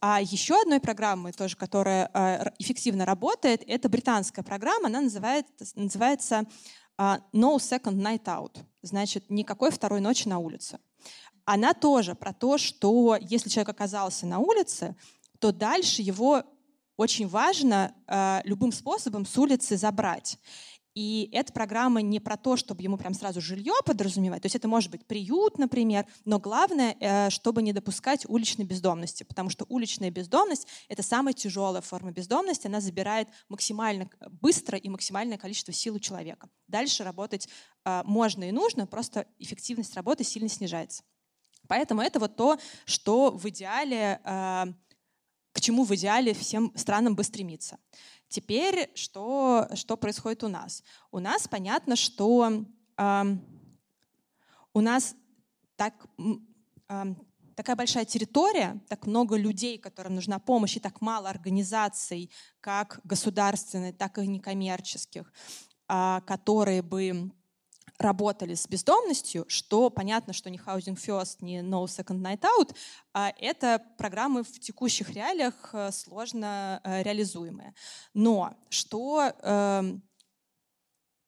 А 0.00 0.20
еще 0.20 0.60
одной 0.60 0.80
программой, 0.80 1.32
тоже, 1.32 1.56
которая 1.56 2.10
э, 2.12 2.50
эффективно 2.58 3.04
работает, 3.04 3.62
это 3.66 3.88
британская 3.88 4.42
программа, 4.42 4.86
она 4.86 5.00
называет, 5.02 5.46
называется 5.74 6.46
а, 6.91 6.91
no 6.98 7.56
second 7.56 7.96
night 7.96 8.24
out, 8.24 8.58
значит, 8.82 9.30
никакой 9.30 9.70
второй 9.70 10.00
ночи 10.00 10.28
на 10.28 10.38
улице. 10.38 10.78
Она 11.44 11.74
тоже 11.74 12.14
про 12.14 12.32
то, 12.32 12.58
что 12.58 13.16
если 13.20 13.48
человек 13.48 13.70
оказался 13.70 14.26
на 14.26 14.38
улице, 14.38 14.94
то 15.38 15.52
дальше 15.52 16.02
его 16.02 16.44
очень 16.96 17.26
важно 17.26 17.94
э, 18.06 18.40
любым 18.44 18.70
способом 18.70 19.26
с 19.26 19.36
улицы 19.36 19.76
забрать. 19.76 20.38
И 20.94 21.30
эта 21.32 21.52
программа 21.52 22.02
не 22.02 22.20
про 22.20 22.36
то, 22.36 22.56
чтобы 22.56 22.82
ему 22.82 22.98
прям 22.98 23.14
сразу 23.14 23.40
жилье 23.40 23.72
подразумевать. 23.86 24.42
То 24.42 24.46
есть 24.46 24.56
это 24.56 24.68
может 24.68 24.90
быть 24.90 25.06
приют, 25.06 25.58
например, 25.58 26.04
но 26.26 26.38
главное, 26.38 26.96
э, 27.00 27.30
чтобы 27.30 27.62
не 27.62 27.72
допускать 27.72 28.26
уличной 28.28 28.66
бездомности, 28.66 29.22
потому 29.22 29.48
что 29.48 29.64
уличная 29.68 30.10
бездомность— 30.10 30.68
это 30.88 31.02
самая 31.02 31.32
тяжелая 31.32 31.80
форма 31.80 32.12
бездомности. 32.12 32.66
Она 32.66 32.80
забирает 32.80 33.28
максимально 33.48 34.10
быстро 34.42 34.76
и 34.76 34.88
максимальное 34.90 35.38
количество 35.38 35.72
сил 35.72 35.94
у 35.94 35.98
человека. 35.98 36.50
Дальше 36.68 37.04
работать 37.04 37.48
э, 37.84 38.02
можно 38.04 38.44
и 38.44 38.52
нужно, 38.52 38.86
просто 38.86 39.26
эффективность 39.38 39.94
работы 39.94 40.24
сильно 40.24 40.48
снижается. 40.48 41.02
Поэтому 41.68 42.02
это 42.02 42.18
вот 42.18 42.36
то, 42.36 42.58
что 42.84 43.30
в 43.30 43.48
идеале, 43.48 44.20
э, 44.24 44.64
к 45.52 45.60
чему 45.60 45.84
в 45.84 45.94
идеале 45.94 46.34
всем 46.34 46.70
странам 46.76 47.14
бы 47.14 47.24
стремиться. 47.24 47.78
Теперь 48.32 48.90
что, 48.94 49.68
что 49.74 49.98
происходит 49.98 50.42
у 50.42 50.48
нас? 50.48 50.82
У 51.10 51.18
нас 51.18 51.46
понятно, 51.46 51.96
что 51.96 52.64
э, 52.96 53.24
у 54.72 54.80
нас 54.80 55.14
так, 55.76 56.06
э, 56.88 57.14
такая 57.54 57.76
большая 57.76 58.06
территория, 58.06 58.80
так 58.88 59.06
много 59.06 59.36
людей, 59.36 59.76
которым 59.76 60.14
нужна 60.14 60.38
помощь, 60.38 60.78
и 60.78 60.80
так 60.80 61.02
мало 61.02 61.28
организаций, 61.28 62.30
как 62.62 63.00
государственных, 63.04 63.98
так 63.98 64.16
и 64.16 64.26
некоммерческих, 64.26 65.30
э, 65.90 66.20
которые 66.26 66.80
бы 66.80 67.30
работали 67.98 68.54
с 68.54 68.66
бездомностью, 68.66 69.44
что 69.48 69.90
понятно, 69.90 70.32
что 70.32 70.50
ни 70.50 70.58
Housing 70.58 70.96
First, 70.96 71.38
ни 71.40 71.60
No 71.60 71.84
Second 71.84 72.20
Night 72.20 72.40
Out, 72.40 72.74
а 73.12 73.32
это 73.38 73.82
программы 73.96 74.42
в 74.42 74.60
текущих 74.60 75.10
реалиях 75.10 75.70
э, 75.72 75.90
сложно 75.92 76.80
э, 76.82 77.02
реализуемые. 77.02 77.74
Но 78.14 78.54
что, 78.68 79.32
эм, 79.42 80.02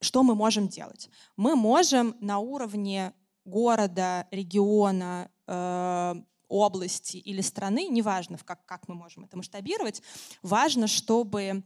что 0.01 0.23
мы 0.23 0.35
можем 0.35 0.69
делать? 0.69 1.09
Мы 1.37 1.57
можем 1.57 2.17
на 2.21 2.39
уровне 2.39 3.13
города, 3.45 4.27
региона, 4.31 5.31
э, 5.47 6.15
области 6.49 7.17
или 7.17 7.41
страны, 7.41 7.89
неважно, 7.89 8.39
как, 8.45 8.65
как 8.67 8.87
мы 8.89 8.95
можем 8.95 9.25
это 9.25 9.37
масштабировать, 9.37 10.03
важно, 10.43 10.87
чтобы 10.87 11.65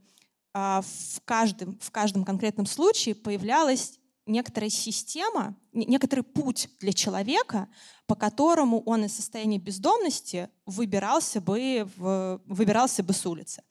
в 0.54 1.20
каждом, 1.24 1.78
в 1.78 1.90
каждом 1.90 2.24
конкретном 2.24 2.64
случае 2.64 3.14
появлялась 3.14 3.98
некоторая 4.28 4.70
система, 4.70 5.56
некоторый 5.72 6.20
путь 6.20 6.68
для 6.80 6.92
человека, 6.92 7.68
по 8.06 8.14
которому 8.14 8.80
он 8.82 9.04
из 9.04 9.14
состояния 9.14 9.58
бездомности 9.58 10.48
выбирался 10.66 11.40
бы, 11.40 11.88
в, 11.96 12.40
выбирался 12.46 13.02
бы 13.02 13.12
с 13.12 13.26
улицы. 13.26 13.62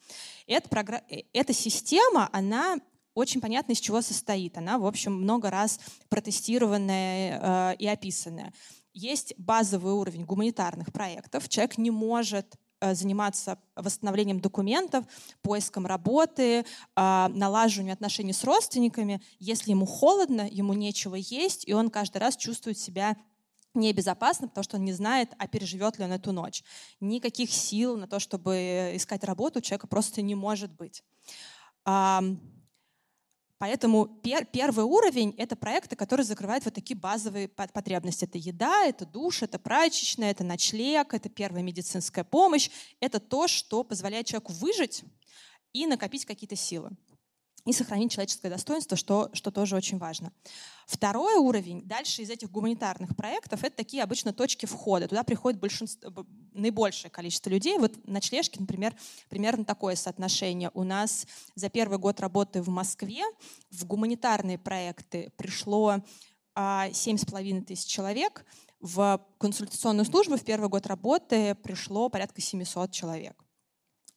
Эта, 0.47 1.03
э, 1.09 1.23
эта 1.33 1.53
система, 1.53 2.29
она 2.31 2.77
очень 3.13 3.41
понятно, 3.41 3.71
из 3.71 3.79
чего 3.79 4.01
состоит. 4.01 4.57
Она, 4.57 4.77
в 4.77 4.85
общем, 4.85 5.13
много 5.13 5.49
раз 5.49 5.79
протестированная 6.09 7.71
э, 7.71 7.75
и 7.77 7.87
описанная. 7.87 8.53
Есть 8.93 9.33
базовый 9.37 9.93
уровень 9.93 10.25
гуманитарных 10.25 10.91
проектов. 10.91 11.49
Человек 11.49 11.77
не 11.77 11.91
может 11.91 12.55
заниматься 12.81 13.59
восстановлением 13.75 14.39
документов, 14.39 15.05
поиском 15.41 15.85
работы, 15.85 16.65
а, 16.95 17.29
налаживанием 17.29 17.93
отношений 17.93 18.33
с 18.33 18.43
родственниками, 18.43 19.21
если 19.39 19.71
ему 19.71 19.85
холодно, 19.85 20.47
ему 20.49 20.73
нечего 20.73 21.15
есть, 21.15 21.67
и 21.67 21.73
он 21.73 21.89
каждый 21.89 22.17
раз 22.17 22.35
чувствует 22.35 22.77
себя 22.77 23.17
небезопасно, 23.73 24.47
потому 24.47 24.63
что 24.63 24.77
он 24.77 24.85
не 24.85 24.93
знает, 24.93 25.33
а 25.37 25.47
переживет 25.47 25.97
ли 25.97 26.05
он 26.05 26.11
эту 26.11 26.31
ночь. 26.31 26.63
Никаких 26.99 27.51
сил 27.51 27.97
на 27.97 28.07
то, 28.07 28.19
чтобы 28.19 28.91
искать 28.95 29.23
работу, 29.23 29.59
у 29.59 29.61
человека 29.61 29.87
просто 29.87 30.21
не 30.21 30.35
может 30.35 30.71
быть. 30.71 31.03
Поэтому 33.59 34.05
пер, 34.05 34.45
первый 34.45 34.85
уровень— 34.85 35.33
это 35.37 35.55
проекты, 35.55 35.95
которые 35.95 36.25
закрывают 36.25 36.65
вот 36.65 36.75
такие 36.75 36.97
базовые 36.97 37.47
потребности. 37.47 38.25
Это 38.25 38.37
еда, 38.37 38.85
это 38.85 39.05
душ, 39.05 39.41
это 39.41 39.57
прачечная, 39.57 40.31
это 40.31 40.43
ночлег, 40.43 41.13
это 41.13 41.27
первая 41.29 41.63
медицинская 41.63 42.23
помощь. 42.23 42.69
Это 42.99 43.19
то, 43.19 43.47
что 43.47 43.83
позволяет 43.83 44.27
человеку 44.27 44.53
выжить 44.53 45.03
и 45.73 45.87
накопить 45.87 46.25
какие-то 46.25 46.55
силы 46.55 46.91
и 47.67 47.73
сохранить 47.73 48.13
человеческое 48.13 48.49
достоинство, 48.49 48.95
что, 48.95 49.30
что 49.34 49.51
тоже 49.51 49.75
очень 49.75 49.97
важно. 49.97 50.32
Второй 50.86 51.36
уровень, 51.36 51.82
дальше 51.84 52.21
из 52.21 52.30
этих 52.30 52.49
гуманитарных 52.49 53.13
проектов, 53.13 53.65
это 53.65 53.75
такие 53.75 54.03
обычно 54.03 54.32
точки 54.32 54.65
входа. 54.65 55.10
Туда 55.10 55.23
приходит 55.23 55.60
большинство, 55.60 56.25
наибольшее 56.53 57.12
количество 57.12 57.49
людей. 57.49 57.77
Вот 57.77 58.08
на 58.08 58.21
члешке, 58.21 58.62
например, 58.62 58.95
примерно 59.27 59.65
такое 59.65 59.95
соотношение. 59.97 60.71
У 60.75 60.84
нас 60.84 61.27
за 61.56 61.69
первый 61.69 61.99
год 61.99 62.21
работы 62.21 62.62
в 62.62 62.69
Москве 62.69 63.23
в 63.69 63.86
гуманитарные 63.86 64.58
проекты 64.58 65.34
пришло 65.36 65.97
а, 66.56 66.89
семь 66.93 67.17
с 67.17 67.25
половиной 67.25 67.63
тысяч 67.63 67.88
человек, 67.88 68.45
в 68.80 69.21
консультационную 69.39 70.06
службу 70.06 70.38
в 70.38 70.43
первый 70.45 70.69
год 70.69 70.88
работы 70.88 71.56
пришло 71.56 72.08
порядка 72.08 72.39
700 72.39 72.91
человек. 72.91 73.43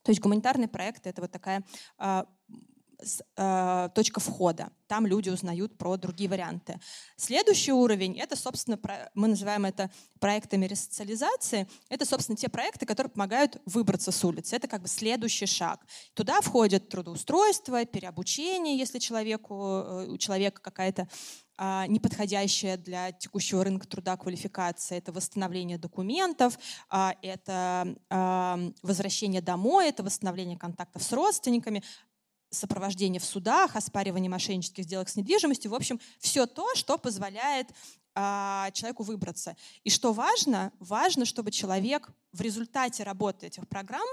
То 0.02 0.12
есть 0.12 0.20
гуманитарные 0.20 0.68
проекты— 0.68 1.08
это 1.10 1.22
вот 1.22 1.32
такая 1.32 1.64
а, 1.98 2.26
э, 3.36 3.88
точка 3.94 4.20
входа. 4.20 4.70
Там 4.86 5.06
люди 5.06 5.28
узнают 5.30 5.78
про 5.78 5.96
другие 5.96 6.28
варианты. 6.28 6.80
Следующий 7.16 7.72
уровень— 7.72 8.18
это, 8.20 8.36
собственно, 8.36 8.78
мы 9.14 9.28
называем 9.28 9.64
это 9.64 9.90
проектами 10.18 10.66
ресоциализации. 10.66 11.68
Это, 11.88 12.04
собственно, 12.04 12.36
те 12.36 12.48
проекты, 12.48 12.86
которые 12.86 13.10
помогают 13.10 13.60
выбраться 13.66 14.10
с 14.10 14.24
улицы. 14.24 14.56
Это 14.56 14.66
как 14.68 14.82
бы 14.82 14.88
следующий 14.88 15.46
шаг. 15.46 15.80
Туда 16.14 16.40
входит 16.40 16.88
трудоустройство, 16.88 17.84
переобучение, 17.84 18.76
если 18.76 18.98
человеку, 18.98 19.54
э, 19.54 20.06
у 20.08 20.18
человека 20.18 20.60
какая-то 20.60 21.08
а, 21.62 21.86
неподходящая 21.88 22.78
для 22.78 23.12
текущего 23.12 23.62
рынка 23.62 23.86
труда 23.86 24.16
квалификация. 24.16 24.96
Это 24.96 25.12
восстановление 25.12 25.76
документов, 25.76 26.58
а, 26.88 27.14
это 27.20 27.96
возвращение 28.82 29.42
домой, 29.42 29.90
это 29.90 30.02
восстановление 30.02 30.58
контактов 30.58 31.02
с 31.02 31.12
родственниками, 31.12 31.82
сопровождение 32.50 33.20
в 33.20 33.24
судах, 33.24 33.76
оспаривание 33.76 34.30
мошеннических 34.30 34.84
сделок 34.84 35.08
с 35.08 35.16
недвижимостью. 35.16 35.70
В 35.70 35.74
общем, 35.74 36.00
все 36.18 36.46
то, 36.46 36.74
что 36.74 36.98
позволяет 36.98 37.68
а, 38.14 38.70
человеку 38.72 39.04
выбраться. 39.04 39.56
И 39.84 39.90
что 39.90 40.12
важно, 40.12 40.72
важно, 40.80 41.24
чтобы 41.24 41.52
человек 41.52 42.10
в 42.32 42.40
результате 42.40 43.04
работы 43.04 43.46
этих 43.46 43.68
программ 43.68 44.06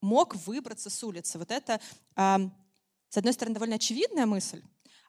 мог 0.00 0.34
выбраться 0.34 0.90
с 0.90 1.04
улицы. 1.04 1.38
Вот 1.38 1.50
это, 1.50 1.80
а, 2.16 2.40
с 3.08 3.16
одной 3.16 3.32
стороны, 3.32 3.54
довольно 3.54 3.76
очевидная 3.76 4.26
мысль, 4.26 4.62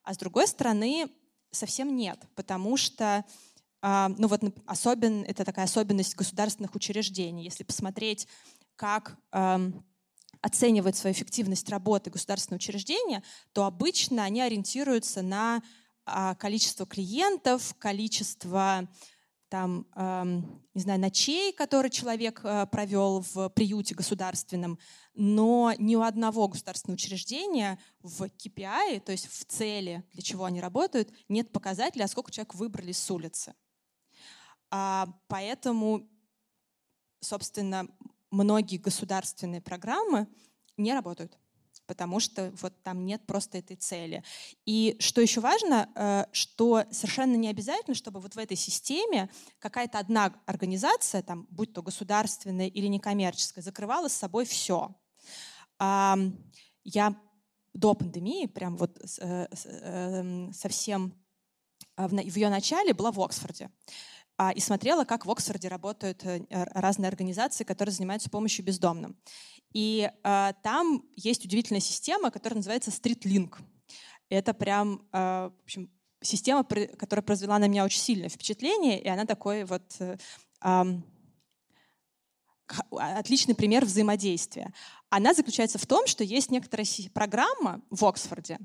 а 0.04 0.14
с 0.14 0.18
другой 0.18 0.48
стороны, 0.48 1.10
совсем 1.52 1.96
нет, 1.96 2.20
потому 2.36 2.78
что 2.78 3.26
а, 3.82 4.10
ну 4.18 4.28
вот 4.28 4.42
особен, 4.66 5.24
это 5.24 5.46
такая 5.46 5.66
особенность 5.66 6.16
государственных 6.16 6.76
учреждений. 6.76 7.44
Если 7.44 7.64
посмотреть, 7.64 8.28
как 8.76 9.18
оценивают 10.42 10.96
свою 10.96 11.14
эффективность 11.14 11.70
работы 11.70 12.10
государственного 12.10 12.58
учреждения, 12.58 13.24
то 13.54 13.66
обычно 13.66 14.24
они 14.24 14.42
ориентируются 14.42 15.22
на 15.22 15.62
а, 16.06 16.36
количество 16.36 16.86
клиентов, 16.86 17.76
количество 17.78 18.88
там, 19.50 19.88
не 20.76 20.82
знаю, 20.82 21.00
ночей, 21.00 21.52
которые 21.52 21.90
человек 21.90 22.42
э, 22.44 22.68
провел 22.68 23.26
в 23.34 23.50
приюте 23.50 23.96
государственном, 23.96 24.78
но 25.16 25.74
ни 25.80 25.96
у 25.96 26.02
одного 26.02 26.48
государственного 26.48 26.96
учреждения 26.96 27.80
в 28.02 28.26
KPI, 28.26 29.00
то 29.00 29.12
есть 29.12 29.28
в 29.28 29.46
цели, 29.46 30.04
для 30.14 30.22
чего 30.22 30.46
они 30.46 30.62
работают, 30.62 31.12
нет 31.28 31.52
показателя, 31.52 32.04
а 32.04 32.08
сколько 32.08 32.32
человек 32.32 32.54
выбрали 32.54 32.92
с 32.92 33.10
улицы. 33.10 33.56
А, 34.70 35.08
поэтому, 35.28 36.08
собственно, 37.20 37.88
многие 38.32 38.78
государственные 38.78 39.62
программы 39.62 40.28
не 40.78 40.94
работают 40.94 41.38
потому 41.86 42.20
что 42.20 42.54
вот 42.62 42.84
там 42.84 43.04
нет 43.04 43.26
просто 43.26 43.58
этой 43.58 43.76
цели. 43.76 44.24
И 44.64 44.96
что 45.00 45.22
еще 45.22 45.42
важно, 45.42 45.90
э, 45.96 46.26
что 46.32 46.84
совершенно 46.92 47.36
не 47.36 47.50
обязательно, 47.50 47.96
чтобы 47.96 48.20
вот 48.20 48.36
в 48.36 48.38
этой 48.38 48.56
системе 48.56 49.28
какая-то 49.58 49.98
одна 49.98 50.36
организация, 50.46 51.24
там, 51.24 51.48
будь 51.50 51.74
то 51.74 51.82
государственная 51.82 52.68
или 52.68 52.86
некоммерческая, 52.86 53.64
закрывала 53.64 54.08
с 54.08 54.14
собой 54.14 54.46
все. 54.46 54.94
Я 55.80 57.16
до 57.74 57.94
пандемии, 57.94 58.46
прям 58.46 58.78
вот 58.78 59.00
э, 59.20 59.48
эм, 59.66 60.54
совсем 60.54 61.14
э, 61.98 62.08
в 62.08 62.36
ее 62.36 62.50
начале 62.50 62.94
была 62.94 63.12
в 63.12 63.20
Оксфорде. 63.20 63.70
А, 64.42 64.52
и 64.52 64.62
смотрела, 64.62 65.04
как 65.04 65.26
в 65.26 65.32
Оксфорде 65.32 65.68
работают 65.68 66.24
э, 66.24 66.40
разные 66.50 67.10
организации, 67.10 67.66
которые 67.66 67.92
занимаются 67.92 68.30
помощью 68.30 68.64
бездомным. 68.64 69.18
И 69.74 70.10
а, 70.24 70.54
там 70.64 71.04
есть 71.18 71.44
удивительная 71.44 71.82
система, 71.82 72.32
которая 72.32 72.56
называется 72.56 72.90
StreetLink. 72.90 73.58
Это 74.30 74.54
прям, 74.54 75.06
а, 75.12 75.50
в 75.50 75.64
общем, 75.64 75.92
система, 76.22 76.64
которая 76.64 77.22
произвела 77.22 77.60
на 77.60 77.68
меня 77.68 77.84
очень 77.84 78.00
сильное 78.00 78.30
впечатление, 78.30 79.02
и 79.02 79.10
она 79.10 79.26
такой 79.26 79.66
вот 79.66 79.98
отличный 82.92 83.56
пример 83.56 83.86
взаимодействия. 83.86 84.74
Она 85.10 85.34
заключается 85.34 85.80
в 85.80 85.88
том, 85.88 86.06
что 86.06 86.24
есть 86.24 86.52
некоторая 86.52 86.86
программа 87.14 87.82
в 87.90 88.06
Оксфорде. 88.06 88.60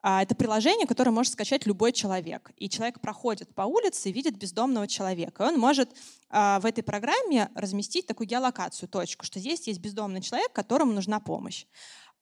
А, 0.00 0.22
это 0.22 0.34
приложение, 0.34 0.86
которое 0.86 1.10
может 1.10 1.34
скачать 1.34 1.66
любой 1.66 1.92
человек. 1.92 2.50
И 2.56 2.70
человек 2.70 3.00
проходит 3.00 3.54
по 3.54 3.62
улице 3.62 4.08
и 4.08 4.12
видит 4.12 4.36
бездомного 4.36 4.88
человека. 4.88 5.44
И 5.44 5.46
он 5.46 5.58
может 5.58 5.90
а, 6.30 6.58
в 6.60 6.66
этой 6.66 6.82
программе 6.82 7.50
разместить 7.54 8.06
такую 8.06 8.26
геолокацию, 8.26 8.88
точку, 8.88 9.26
что 9.26 9.38
здесь 9.40 9.66
есть 9.66 9.80
бездомный 9.80 10.22
человек, 10.22 10.52
которому 10.52 10.92
нужна 10.92 11.20
помощь. 11.20 11.66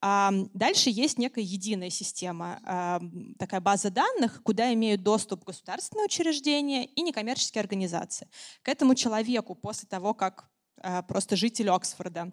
А, 0.01 0.33
дальше 0.55 0.91
есть 0.91 1.19
некая 1.19 1.45
единая 1.45 1.91
система, 1.91 3.01
такая 3.39 3.61
база 3.61 3.91
данных, 3.91 4.43
куда 4.43 4.73
имеют 4.75 5.03
доступ 5.03 5.45
государственные 5.45 6.07
учреждения 6.07 6.85
и 6.85 7.01
некоммерческие 7.03 7.61
организации. 7.61 8.29
К 8.63 8.69
этому 8.69 8.97
человеку 8.97 9.55
после 9.55 9.89
того, 9.89 10.15
как 10.15 10.49
просто 11.09 11.37
житель 11.37 11.71
Оксфорда 11.71 12.33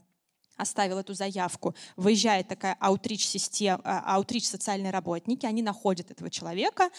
оставил 0.58 0.98
эту 0.98 1.14
заявку, 1.14 1.76
выезжает 1.98 2.48
такая 2.48 2.78
аутрич-система, 2.80 3.82
аутрич 3.84 4.48
социальные 4.48 4.92
работники, 4.92 5.46
они 5.46 5.62
находят 5.62 6.12
этого 6.12 6.30
человека 6.30 6.90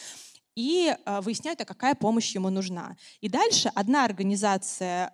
и 0.54 0.94
а, 1.04 1.20
выясняют, 1.20 1.60
а 1.60 1.64
какая 1.64 1.94
помощь 1.94 2.34
ему 2.34 2.50
нужна. 2.50 2.96
И 3.20 3.28
дальше 3.28 3.70
одна 3.74 4.04
организация 4.04 5.12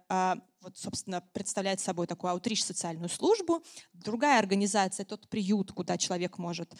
вот, 0.62 0.78
собственно, 0.78 1.20
представляет 1.32 1.80
собой 1.80 2.06
такую 2.06 2.30
аутрич 2.30 2.62
социальную 2.62 3.08
службу. 3.08 3.64
Другая 3.92 4.38
организация— 4.38 5.04
тот 5.06 5.28
приют, 5.28 5.72
куда 5.72 5.98
человек 5.98 6.38
может 6.38 6.72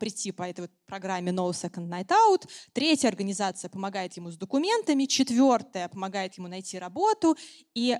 прийти 0.00 0.32
по 0.32 0.42
этой 0.42 0.62
вот 0.62 0.72
программе 0.84 1.30
No 1.30 1.48
Second 1.50 1.88
Night 1.88 2.08
Out. 2.08 2.48
Третья 2.72 3.06
организация 3.06 3.68
помогает 3.68 4.14
ему 4.16 4.32
с 4.32 4.36
документами. 4.36 5.04
Четвертая 5.04 5.88
помогает 5.88 6.34
ему 6.38 6.48
найти 6.48 6.76
работу. 6.76 7.36
И 7.74 7.96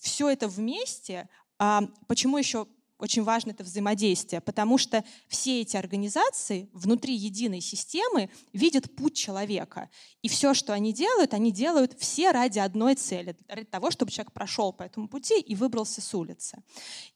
все 0.00 0.28
это 0.30 0.48
вместе 0.48 1.28
а, 1.60 1.82
почему 2.08 2.38
еще 2.38 2.66
очень 2.98 3.22
важно 3.22 3.50
это 3.50 3.64
взаимодействие? 3.64 4.40
Потому 4.40 4.78
что 4.78 5.04
все 5.28 5.60
эти 5.60 5.76
организации 5.76 6.68
внутри 6.72 7.14
единой 7.14 7.60
системы 7.60 8.30
видят 8.52 8.94
путь 8.96 9.14
человека. 9.14 9.90
И 10.22 10.28
все, 10.28 10.54
что 10.54 10.72
они 10.72 10.92
делают, 10.92 11.34
они 11.34 11.52
делают 11.52 11.98
все 11.98 12.30
ради 12.30 12.58
одной 12.58 12.94
цели. 12.94 13.36
Ради 13.48 13.66
того, 13.66 13.90
чтобы 13.90 14.10
человек 14.10 14.32
прошел 14.32 14.72
по 14.72 14.82
этому 14.82 15.08
пути 15.08 15.38
и 15.38 15.54
выбрался 15.54 16.00
с 16.00 16.14
улицы. 16.14 16.62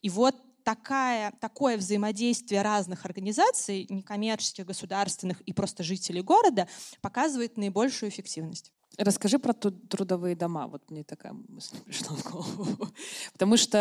И 0.03 0.11
вот 0.11 0.37
такая, 0.63 1.33
такое 1.41 1.77
взаимодействие 1.79 2.63
разных 2.63 3.05
организаций, 3.05 3.87
некоммерческих, 3.89 4.67
государственных 4.67 5.41
и 5.43 5.53
просто 5.53 5.83
жителей 5.83 6.23
города, 6.23 6.69
показывает 7.01 7.57
наибольшую 7.57 8.11
эффективность. 8.11 8.73
Расскажи 8.97 9.39
про 9.39 9.53
трудовые 9.53 10.37
дома. 10.37 10.69
Вот 10.69 10.89
мне 10.91 11.03
такая 11.03 11.33
мысль 11.33 11.77
пришла 11.85 12.15
в 12.17 12.31
голову. 12.31 12.89
Потому 13.33 13.57
что 13.57 13.79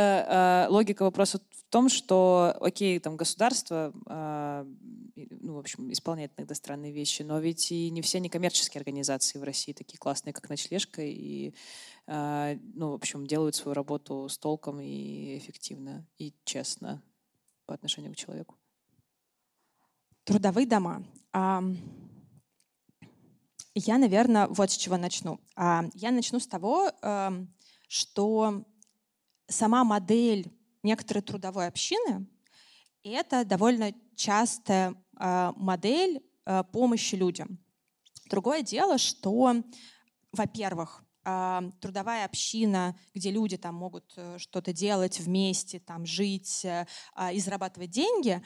э, 0.67 0.71
логика 0.71 1.03
вопроса 1.03 1.39
в 1.51 1.63
том, 1.71 1.87
что, 1.87 2.55
окей, 2.59 2.97
там 2.99 3.15
государство, 3.15 3.93
э, 4.07 4.65
ну, 5.15 5.53
в 5.53 5.59
общем, 5.59 5.91
исполняет 5.91 6.31
иногда 6.35 6.55
странные 6.55 6.91
вещи, 6.91 7.21
но 7.21 7.39
ведь 7.39 7.71
и 7.71 7.91
не 7.91 8.01
все 8.01 8.19
некоммерческие 8.19 8.79
организации 8.79 9.37
в 9.37 9.43
России 9.43 9.73
такие 9.73 9.99
классные, 9.99 10.33
как 10.33 10.49
«Ночлежка», 10.49 11.03
и, 11.03 11.53
э, 12.07 12.57
ну, 12.73 12.89
в 12.89 12.95
общем, 12.95 13.27
делают 13.27 13.55
свою 13.55 13.75
работу 13.75 14.27
с 14.27 14.39
толком 14.39 14.79
и 14.79 15.37
эффективно, 15.37 16.07
и 16.17 16.33
честно 16.43 17.03
по 17.67 17.75
отношению 17.75 18.13
к 18.13 18.15
человеку. 18.15 18.55
Трудовые 20.23 20.65
дома. 20.65 21.03
Я, 23.75 23.97
наверное, 23.97 24.47
вот 24.47 24.69
с 24.69 24.77
чего 24.77 24.97
начну. 24.97 25.39
А, 25.55 25.85
я 25.95 26.11
начну 26.11 26.39
с 26.39 26.45
того, 26.45 26.91
эм, 27.01 27.51
что 27.87 28.63
сама 29.47 29.83
модель 29.83 30.51
некоторой 30.83 31.23
трудовой 31.23 31.67
общины— 31.67 32.27
это 33.03 33.43
довольно 33.43 33.93
частая 34.15 34.95
а, 35.15 35.53
модель 35.55 36.23
э, 36.45 36.63
помощи 36.71 37.15
людям. 37.15 37.57
Другое 38.25 38.61
дело, 38.61 38.97
что, 38.97 39.55
во-первых, 40.31 41.03
а, 41.23 41.63
трудовая 41.81 42.25
община, 42.25 42.95
где 43.15 43.31
люди 43.31 43.57
там 43.57 43.75
могут 43.75 44.13
э, 44.17 44.37
что-то 44.37 44.71
делать 44.71 45.19
вместе, 45.19 45.79
там 45.79 46.05
жить 46.05 46.63
э, 46.63 46.85
и 47.33 47.39
зарабатывать 47.39 47.89
деньги, 47.89 48.43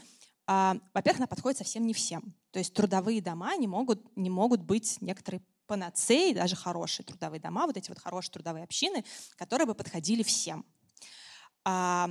во-первых, 0.47 1.17
она 1.17 1.27
подходит 1.27 1.57
совсем 1.57 1.85
не 1.85 1.93
всем. 1.93 2.33
То 2.57 2.59
есть 2.59 2.73
трудовые 2.73 3.21
дома 3.21 3.55
не 3.55 3.67
могут, 3.67 4.17
не 4.17 4.31
могут 4.31 4.63
быть 4.63 4.97
некоторые 4.99 5.43
панацеи, 5.67 6.33
даже 6.33 6.55
хорошие 6.55 7.05
трудовые 7.05 7.39
дома, 7.39 7.67
вот 7.67 7.77
эти 7.77 7.89
вот 7.89 7.99
хорошие 7.99 8.33
трудовые 8.33 8.63
общины, 8.63 9.05
которые 9.35 9.67
бы 9.67 9.75
подходили 9.75 10.23
всем. 10.23 10.65
А, 11.63 12.09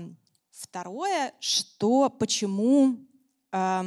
второе, 0.52 1.34
что 1.40 2.10
почему 2.10 2.96
а, 3.50 3.86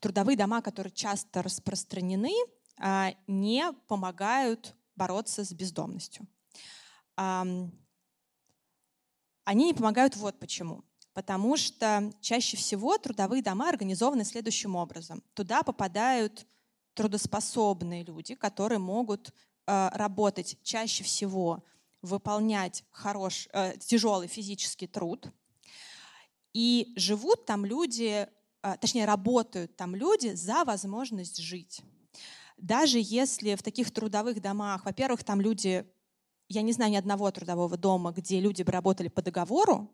трудовые 0.00 0.38
дома, 0.38 0.62
которые 0.62 0.94
часто 0.94 1.42
распространены, 1.42 2.32
а, 2.78 3.12
не 3.26 3.70
помогают 3.88 4.74
бороться 4.94 5.44
с 5.44 5.52
бездомностью. 5.52 6.26
А, 7.16 7.46
они 9.44 9.64
не 9.66 9.74
помогают 9.74 10.16
вот 10.16 10.38
почему 10.38 10.86
потому 11.16 11.56
что 11.56 12.12
чаще 12.20 12.58
всего 12.58 12.98
трудовые 12.98 13.42
дома 13.42 13.70
организованы 13.70 14.22
следующим 14.22 14.76
образом. 14.76 15.22
Туда 15.32 15.62
попадают 15.62 16.46
трудоспособные 16.92 18.04
люди, 18.04 18.34
которые 18.34 18.80
могут 18.80 19.32
э, 19.66 19.88
работать 19.94 20.58
чаще 20.62 21.04
всего, 21.04 21.64
выполнять 22.02 22.84
хорош, 22.90 23.48
э, 23.54 23.78
тяжелый 23.78 24.28
физический 24.28 24.86
труд. 24.86 25.32
И 26.52 26.92
живут 26.96 27.46
там 27.46 27.64
люди, 27.64 28.28
э, 28.62 28.74
точнее 28.78 29.06
работают 29.06 29.74
там 29.74 29.96
люди 29.96 30.34
за 30.34 30.64
возможность 30.64 31.38
жить. 31.38 31.80
Даже 32.58 32.98
если 33.00 33.54
в 33.54 33.62
таких 33.62 33.90
трудовых 33.90 34.42
домах, 34.42 34.84
во-первых, 34.84 35.24
там 35.24 35.40
люди, 35.40 35.86
я 36.50 36.60
не 36.60 36.72
знаю 36.72 36.92
ни 36.92 36.96
одного 36.96 37.30
трудового 37.30 37.78
дома, 37.78 38.12
где 38.12 38.38
люди 38.38 38.62
бы 38.62 38.70
работали 38.70 39.08
по 39.08 39.22
договору, 39.22 39.90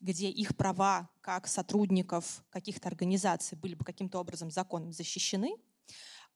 где 0.00 0.28
их 0.28 0.56
права 0.56 1.08
как 1.20 1.46
сотрудников 1.46 2.44
каких-то 2.50 2.88
организаций 2.88 3.56
были 3.56 3.74
бы 3.74 3.84
каким-то 3.84 4.18
образом 4.18 4.50
законом 4.50 4.92
защищены, 4.92 5.56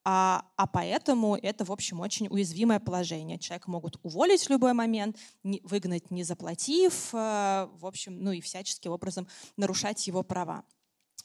а, 0.07 0.45
а 0.57 0.67
поэтому 0.67 1.35
это, 1.35 1.65
в 1.65 1.73
общем, 1.73 2.01
очень 2.01 2.29
уязвимое 2.29 2.79
положение. 2.79 3.39
Человека 3.39 3.71
могут 3.71 3.99
уволить 4.03 4.45
в 4.45 4.51
любой 4.51 4.75
момент, 4.75 5.17
не, 5.43 5.63
выгнать, 5.65 6.11
не 6.11 6.25
заплатив, 6.25 7.15
э, 7.15 7.69
в 7.73 7.87
общем, 7.87 8.23
ну 8.23 8.33
и 8.33 8.43
всяческим 8.43 8.93
образом 8.93 9.27
нарушать 9.57 10.07
его 10.07 10.23
права. 10.23 10.65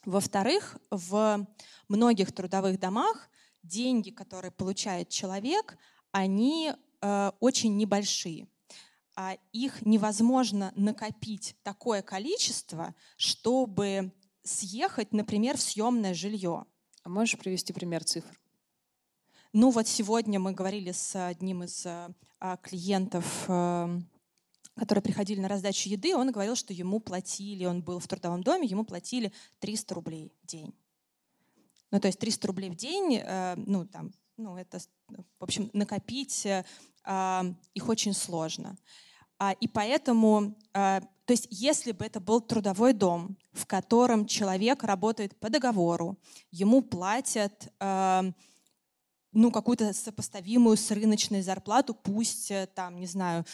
Во-вторых, 0.05 0.77
в 0.91 1.45
многих 1.89 2.31
трудовых 2.33 2.79
домах 2.79 3.29
деньги, 3.63 4.11
которые 4.11 4.51
получает 4.51 5.09
человек, 5.09 5.77
они 6.13 6.71
э, 7.01 7.31
очень 7.41 7.75
небольшие. 7.75 8.47
А 9.21 9.37
их 9.51 9.85
невозможно 9.85 10.71
накопить 10.77 11.57
такое 11.63 12.01
количество, 12.01 12.95
чтобы 13.17 14.13
съехать, 14.43 15.11
например, 15.11 15.57
в 15.57 15.61
съемное 15.61 16.13
жилье. 16.13 16.65
А 17.03 17.09
можешь 17.09 17.37
привести 17.37 17.73
пример 17.73 18.05
цифр? 18.05 18.39
Ну 19.51 19.71
вот 19.71 19.89
сегодня 19.89 20.39
мы 20.39 20.53
говорили 20.53 20.93
с 20.93 21.21
одним 21.27 21.63
из 21.63 21.85
а, 21.85 22.13
клиентов, 22.61 23.43
а, 23.49 23.89
которые 24.77 25.01
приходили 25.01 25.41
на 25.41 25.49
раздачу 25.49 25.89
еды, 25.89 26.15
он 26.15 26.31
говорил, 26.31 26.55
что 26.55 26.71
ему 26.71 27.01
платили, 27.01 27.65
он 27.65 27.81
был 27.81 27.99
в 27.99 28.07
трудовом 28.07 28.41
доме, 28.41 28.69
ему 28.69 28.85
платили 28.85 29.33
300 29.59 29.95
рублей 29.95 30.31
в 30.43 30.47
день. 30.47 30.73
Ну 31.91 31.99
то 31.99 32.07
есть 32.07 32.19
300 32.19 32.47
рублей 32.47 32.69
в 32.69 32.77
день, 32.77 33.17
э, 33.21 33.55
ну 33.57 33.85
там, 33.85 34.13
ну 34.37 34.55
это, 34.55 34.79
в 35.09 35.43
общем, 35.43 35.69
накопить 35.73 36.45
э, 36.45 36.63
их 37.73 37.89
очень 37.89 38.13
сложно. 38.13 38.77
А, 39.39 39.53
и 39.53 39.67
поэтому, 39.69 40.57
а, 40.73 40.99
то 40.99 41.33
есть 41.33 41.47
если 41.49 41.93
бы 41.93 42.05
это 42.05 42.19
был 42.19 42.41
трудовой 42.41 42.91
дом, 42.91 43.37
в 43.53 43.65
котором 43.65 44.25
человек 44.25 44.83
работает 44.83 45.39
по 45.39 45.49
договору, 45.49 46.17
ему 46.51 46.81
платят 46.81 47.71
а, 47.79 48.25
ну, 49.31 49.51
какую-то 49.51 49.93
сопоставимую 49.93 50.75
с 50.75 50.91
рыночной 50.91 51.41
зарплату, 51.41 51.93
пусть 51.93 52.49
э, 52.49 52.67
там, 52.73 52.99
не 52.99 53.05
знаю, 53.05 53.45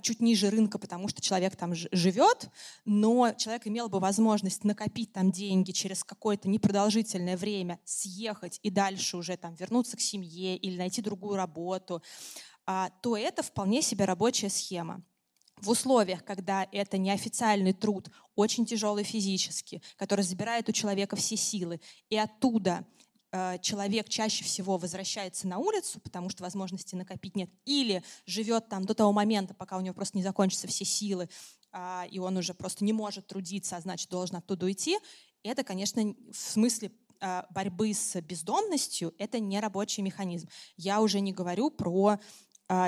чуть 0.00 0.20
ниже 0.20 0.48
рынка, 0.48 0.78
потому 0.78 1.08
что 1.08 1.20
человек 1.20 1.56
там 1.56 1.74
живет, 1.74 2.48
но 2.86 3.34
человек 3.34 3.66
имел 3.66 3.90
бы 3.90 4.00
возможность 4.00 4.64
накопить 4.64 5.12
там 5.12 5.30
деньги 5.30 5.72
через 5.72 6.04
какое-то 6.04 6.48
непродолжительное 6.48 7.36
время, 7.36 7.78
съехать 7.84 8.60
и 8.62 8.70
дальше 8.70 9.18
уже 9.18 9.36
там 9.36 9.54
вернуться 9.56 9.98
к 9.98 10.00
семье 10.00 10.56
или 10.56 10.78
найти 10.78 11.02
другую 11.02 11.36
работу, 11.36 12.02
то 12.64 13.14
это 13.14 13.42
вполне 13.42 13.82
себе 13.82 14.06
рабочая 14.06 14.48
схема 14.48 15.04
в 15.62 15.70
условиях, 15.70 16.24
когда 16.24 16.66
это 16.72 16.98
неофициальный 16.98 17.72
труд, 17.72 18.10
очень 18.34 18.66
тяжелый 18.66 19.04
физически, 19.04 19.82
который 19.96 20.24
забирает 20.24 20.68
у 20.68 20.72
человека 20.72 21.16
все 21.16 21.36
силы, 21.36 21.80
и 22.08 22.16
оттуда 22.16 22.86
э, 23.32 23.58
человек 23.60 24.08
чаще 24.08 24.44
всего 24.44 24.78
возвращается 24.78 25.46
на 25.46 25.58
улицу, 25.58 26.00
потому 26.00 26.30
что 26.30 26.42
возможности 26.42 26.94
накопить 26.94 27.36
нет, 27.36 27.50
или 27.64 28.02
живет 28.26 28.68
там 28.68 28.84
до 28.84 28.94
того 28.94 29.12
момента, 29.12 29.54
пока 29.54 29.76
у 29.76 29.80
него 29.80 29.94
просто 29.94 30.16
не 30.16 30.22
закончатся 30.22 30.66
все 30.66 30.84
силы, 30.84 31.28
э, 31.72 32.02
и 32.10 32.18
он 32.18 32.36
уже 32.36 32.54
просто 32.54 32.84
не 32.84 32.92
может 32.92 33.26
трудиться, 33.26 33.76
а 33.76 33.80
значит 33.80 34.08
должен 34.08 34.36
оттуда 34.36 34.66
уйти, 34.66 34.98
это, 35.42 35.64
конечно, 35.64 36.02
в 36.32 36.36
смысле 36.36 36.92
э, 37.20 37.42
борьбы 37.50 37.92
с 37.94 38.20
бездомностью, 38.20 39.14
это 39.18 39.38
не 39.38 39.60
рабочий 39.60 40.02
механизм. 40.02 40.48
Я 40.76 41.00
уже 41.00 41.20
не 41.20 41.32
говорю 41.32 41.70
про 41.70 42.08
а, 42.08 42.18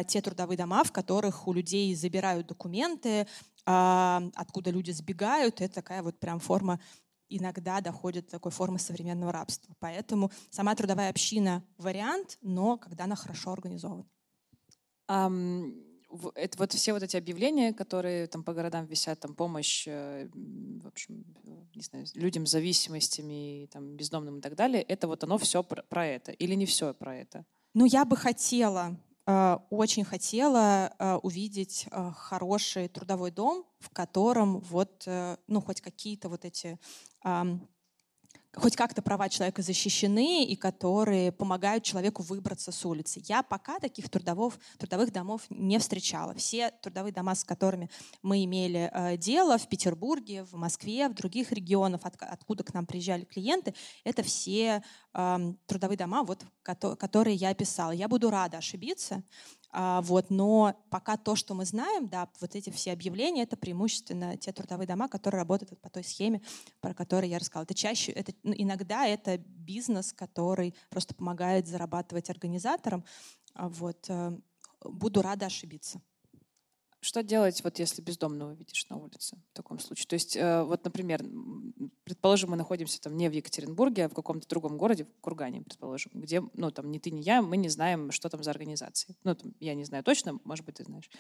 те 0.07 0.21
трудовые 0.21 0.57
дома, 0.57 0.85
в 0.85 0.93
которых 0.93 1.49
у 1.49 1.53
людей 1.53 1.95
забирают 1.95 2.47
документы, 2.47 3.27
а, 3.65 4.23
откуда 4.35 4.71
люди 4.71 4.91
сбегают. 4.91 5.61
Это 5.61 5.75
такая 5.75 6.03
вот 6.03 6.19
прям 6.19 6.39
форма 6.39 6.81
иногда 7.29 7.81
доходит 7.81 8.27
до 8.27 8.33
такой 8.33 8.53
формы 8.53 8.79
современного 8.79 9.33
рабства. 9.33 9.75
Поэтому 9.81 10.31
сама 10.51 10.75
трудовая 10.75 11.11
община— 11.11 11.65
вариант, 11.79 12.39
но 12.43 12.77
когда 12.77 13.05
она 13.05 13.17
хорошо 13.17 13.53
организована. 13.53 14.07
Um, 15.09 15.93
это 16.35 16.59
вот 16.59 16.73
все 16.73 16.93
вот 16.93 17.03
эти 17.03 17.17
объявления, 17.17 17.73
которые 17.73 18.27
там 18.27 18.45
по 18.45 18.53
городам 18.53 18.85
висят, 18.85 19.21
там 19.21 19.35
помощь, 19.35 19.85
э, 19.87 20.29
в 20.35 20.87
общем, 20.87 21.25
не 21.75 21.83
знаю, 21.83 22.07
людям 22.15 22.47
с 22.47 22.51
зависимостями, 22.51 23.69
там, 23.73 23.97
бездомным 23.97 24.39
и 24.39 24.41
так 24.43 24.55
далее, 24.55 24.83
это 24.83 25.09
вот 25.09 25.25
оно 25.25 25.39
все 25.39 25.63
про, 25.63 25.83
про 25.83 26.07
это 26.07 26.33
или 26.33 26.55
не 26.55 26.67
все 26.67 26.93
про 26.93 27.17
это? 27.17 27.47
Ну, 27.73 27.87
я 27.87 28.05
бы 28.05 28.17
хотела 28.17 28.97
очень 29.71 30.05
хотела 30.05 30.93
э, 30.99 31.15
увидеть 31.23 31.87
э, 31.91 32.11
хороший 32.17 32.89
трудовой 32.89 33.31
дом, 33.31 33.65
в 33.79 33.91
котором 33.91 34.61
вот, 34.61 35.07
ну, 35.49 35.61
хоть 35.61 35.81
какие-то 35.81 36.29
вот 36.29 36.45
эти 36.45 36.79
хоть 38.55 38.77
как-то 38.77 39.01
права 39.03 39.29
человека 39.29 39.63
защищены 39.63 40.45
и 40.45 40.57
которые 40.57 41.33
помогают 41.33 41.85
человеку 41.85 42.23
выбраться 42.23 42.71
с 42.71 42.85
улицы. 42.85 43.23
Я 43.25 43.43
пока 43.43 43.79
таких 43.79 44.11
трудовых, 44.11 44.59
трудовых 44.79 45.13
домов 45.13 45.43
не 45.49 45.79
встречала. 45.79 46.35
Все 46.35 46.71
трудовые 46.83 47.13
дома, 47.13 47.35
с 47.35 47.45
которыми 47.45 47.89
мы 48.23 48.45
имели 48.45 48.91
э, 48.93 49.17
дело 49.17 49.57
в 49.57 49.69
Петербурге, 49.69 50.45
в 50.45 50.55
Москве, 50.55 51.09
в 51.09 51.15
других 51.15 51.53
регионах, 51.53 52.01
от, 52.05 52.15
откуда 52.21 52.63
к 52.63 52.75
нам 52.75 52.87
приезжали 52.87 53.25
клиенты, 53.25 53.75
это 54.05 54.23
все 54.23 54.83
э, 55.15 55.53
трудовые 55.67 55.97
дома, 55.97 56.23
вот, 56.23 56.45
которые 56.63 57.37
я 57.37 57.51
описала. 57.51 57.93
Я 57.93 58.09
буду 58.09 58.31
рада 58.31 58.59
ошибиться, 58.59 59.23
вот, 59.73 60.31
но 60.31 60.75
пока 60.91 61.17
то, 61.17 61.35
что 61.35 61.55
мы 61.55 61.65
знаем, 61.65 62.09
да, 62.09 62.29
вот 62.41 62.55
эти 62.55 62.71
все 62.71 62.93
объявления, 62.93 63.45
это 63.45 63.57
преимущественно 63.57 64.37
те 64.37 64.53
трудовые 64.53 64.87
дома, 64.87 65.09
которые 65.09 65.39
работают 65.41 65.81
по 65.81 65.89
той 65.89 66.05
схеме, 66.05 66.43
про 66.81 66.93
которую 66.93 67.31
я 67.31 67.39
рассказала. 67.39 67.65
Это 67.65 67.75
чаще, 67.75 68.13
это, 68.13 68.33
ну, 68.43 68.53
иногда 68.57 69.07
это 69.07 69.39
бизнес, 69.39 70.13
который 70.13 70.75
просто 70.91 71.15
помогает 71.15 71.67
зарабатывать 71.67 72.29
организаторам. 72.29 73.05
А, 73.55 73.69
вот, 73.69 74.05
э, 74.09 74.39
буду 74.85 75.23
рада 75.23 75.47
ошибиться. 75.47 76.03
Что 77.05 77.25
делать, 77.25 77.65
вот 77.65 77.81
если 77.81 78.01
бездомного 78.01 78.53
видишь 78.53 78.89
на 78.89 78.97
улице 78.97 79.37
в 79.51 79.57
таком 79.57 79.81
случае? 79.81 80.07
То 80.07 80.15
есть, 80.15 80.37
э, 80.37 80.63
вот, 80.63 80.85
например, 80.85 81.25
предположим, 82.05 82.51
мы 82.51 82.57
находимся 82.57 83.01
там 83.01 83.17
не 83.17 83.29
в 83.29 83.33
Екатеринбурге, 83.33 84.05
а 84.05 84.09
в 84.09 84.15
каком-то 84.15 84.49
другом 84.49 84.79
городе, 84.79 85.05
в 85.05 85.21
Кургане, 85.21 85.63
предположим, 85.63 86.13
где, 86.15 86.45
ну, 86.55 86.71
там, 86.71 86.93
ни 86.93 87.01
ты, 87.01 87.11
ни 87.11 87.21
я, 87.21 87.43
мы 87.43 87.57
не 87.57 87.69
знаем, 87.69 88.13
что 88.13 88.29
там 88.29 88.45
за 88.45 88.53
организации. 88.53 89.17
Ну, 89.25 89.35
там, 89.35 89.53
я 89.59 89.75
не 89.75 89.83
знаю 89.83 90.05
точно, 90.05 90.39
может 90.45 90.65
быть, 90.65 90.77
ты 90.77 90.85
знаешь. 90.85 91.11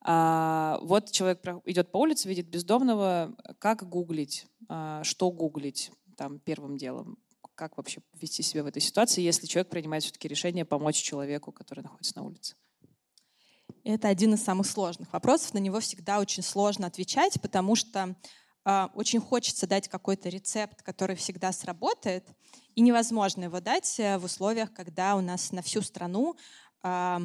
А, 0.00 0.80
вот 0.82 1.12
человек 1.12 1.40
идет 1.66 1.92
по 1.92 1.98
улице, 1.98 2.28
видит 2.28 2.48
бездомного, 2.48 3.36
как 3.60 3.88
гуглить, 3.88 4.46
а, 4.68 5.04
что 5.04 5.30
гуглить 5.30 5.92
там 6.16 6.40
первым 6.40 6.76
делом? 6.76 7.16
Как 7.54 7.76
вообще 7.76 8.00
вести 8.14 8.42
себя 8.42 8.64
в 8.64 8.66
этой 8.66 8.82
ситуации, 8.82 9.22
если 9.22 9.46
человек 9.46 9.70
принимает 9.70 10.02
все-таки 10.02 10.26
решение 10.26 10.64
помочь 10.64 10.96
человеку, 10.96 11.52
который 11.52 11.84
находится 11.84 12.16
на 12.16 12.24
улице? 12.24 12.56
Это 13.84 14.06
один 14.08 14.34
из 14.34 14.44
самых 14.44 14.66
сложных 14.66 15.12
вопросов. 15.12 15.54
На 15.54 15.58
него 15.58 15.80
всегда 15.80 16.20
очень 16.20 16.42
сложно 16.44 16.86
отвечать, 16.86 17.40
потому 17.40 17.74
что 17.74 18.14
э, 18.64 18.88
очень 18.94 19.20
хочется 19.20 19.66
дать 19.66 19.88
какой-то 19.88 20.28
рецепт, 20.28 20.82
который 20.82 21.16
всегда 21.16 21.50
сработает, 21.52 22.28
и 22.76 22.80
невозможно 22.80 23.44
его 23.44 23.60
дать 23.60 23.98
э, 23.98 24.18
в 24.18 24.24
условиях, 24.24 24.72
когда 24.72 25.16
у 25.16 25.20
нас 25.20 25.50
на 25.50 25.62
всю 25.62 25.82
страну 25.82 26.36
э, 26.84 27.18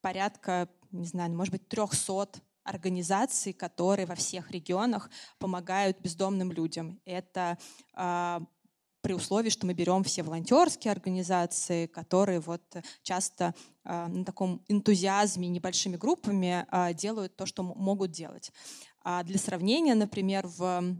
порядка, 0.00 0.68
не 0.90 1.06
знаю, 1.06 1.32
может 1.32 1.52
быть, 1.52 1.68
300 1.68 2.42
организаций, 2.64 3.52
которые 3.52 4.06
во 4.06 4.16
всех 4.16 4.50
регионах 4.50 5.10
помогают 5.38 6.00
бездомным 6.00 6.50
людям. 6.50 7.00
Это 7.04 7.56
э, 7.96 8.40
при 9.02 9.12
условии, 9.14 9.50
что 9.50 9.66
мы 9.66 9.72
берем 9.74 10.04
все 10.04 10.22
волонтерские 10.22 10.92
организации, 10.92 11.86
которые 11.86 12.40
вот 12.40 12.62
часто 13.02 13.54
э, 13.84 14.06
на 14.06 14.24
таком 14.24 14.62
энтузиазме 14.68 15.48
небольшими 15.48 15.96
группами 15.96 16.66
э, 16.70 16.94
делают 16.94 17.36
то, 17.36 17.46
что 17.46 17.62
могут 17.62 18.10
делать. 18.10 18.52
А 19.02 19.22
для 19.22 19.38
сравнения, 19.38 19.94
например, 19.94 20.46
в, 20.46 20.96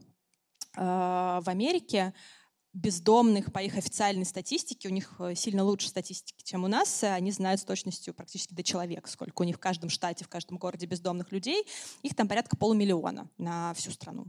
в 0.74 1.42
Америке 1.46 2.14
бездомных 2.73 3.53
по 3.53 3.59
их 3.59 3.77
официальной 3.77 4.25
статистике, 4.25 4.89
у 4.89 4.93
них 4.93 5.14
э, 5.18 5.35
сильно 5.35 5.64
лучше 5.64 5.89
статистики, 5.89 6.43
чем 6.45 6.64
у 6.64 6.68
нас, 6.68 7.03
они 7.03 7.33
знают 7.33 7.61
с 7.61 7.64
точностью 7.64 8.14
практически 8.14 8.55
до 8.55 8.62
человека, 8.62 9.09
сколько 9.11 9.43
у 9.43 9.45
них 9.45 9.57
в 9.57 9.59
каждом 9.59 9.91
штате, 9.91 10.25
в 10.25 10.29
каждом 10.29 10.57
городе 10.59 10.87
бездомных 10.87 11.33
людей. 11.33 11.66
Их 12.03 12.14
там 12.14 12.29
порядка 12.29 12.57
полумиллиона 12.57 13.29
на 13.39 13.75
всю 13.75 13.91
страну. 13.91 14.27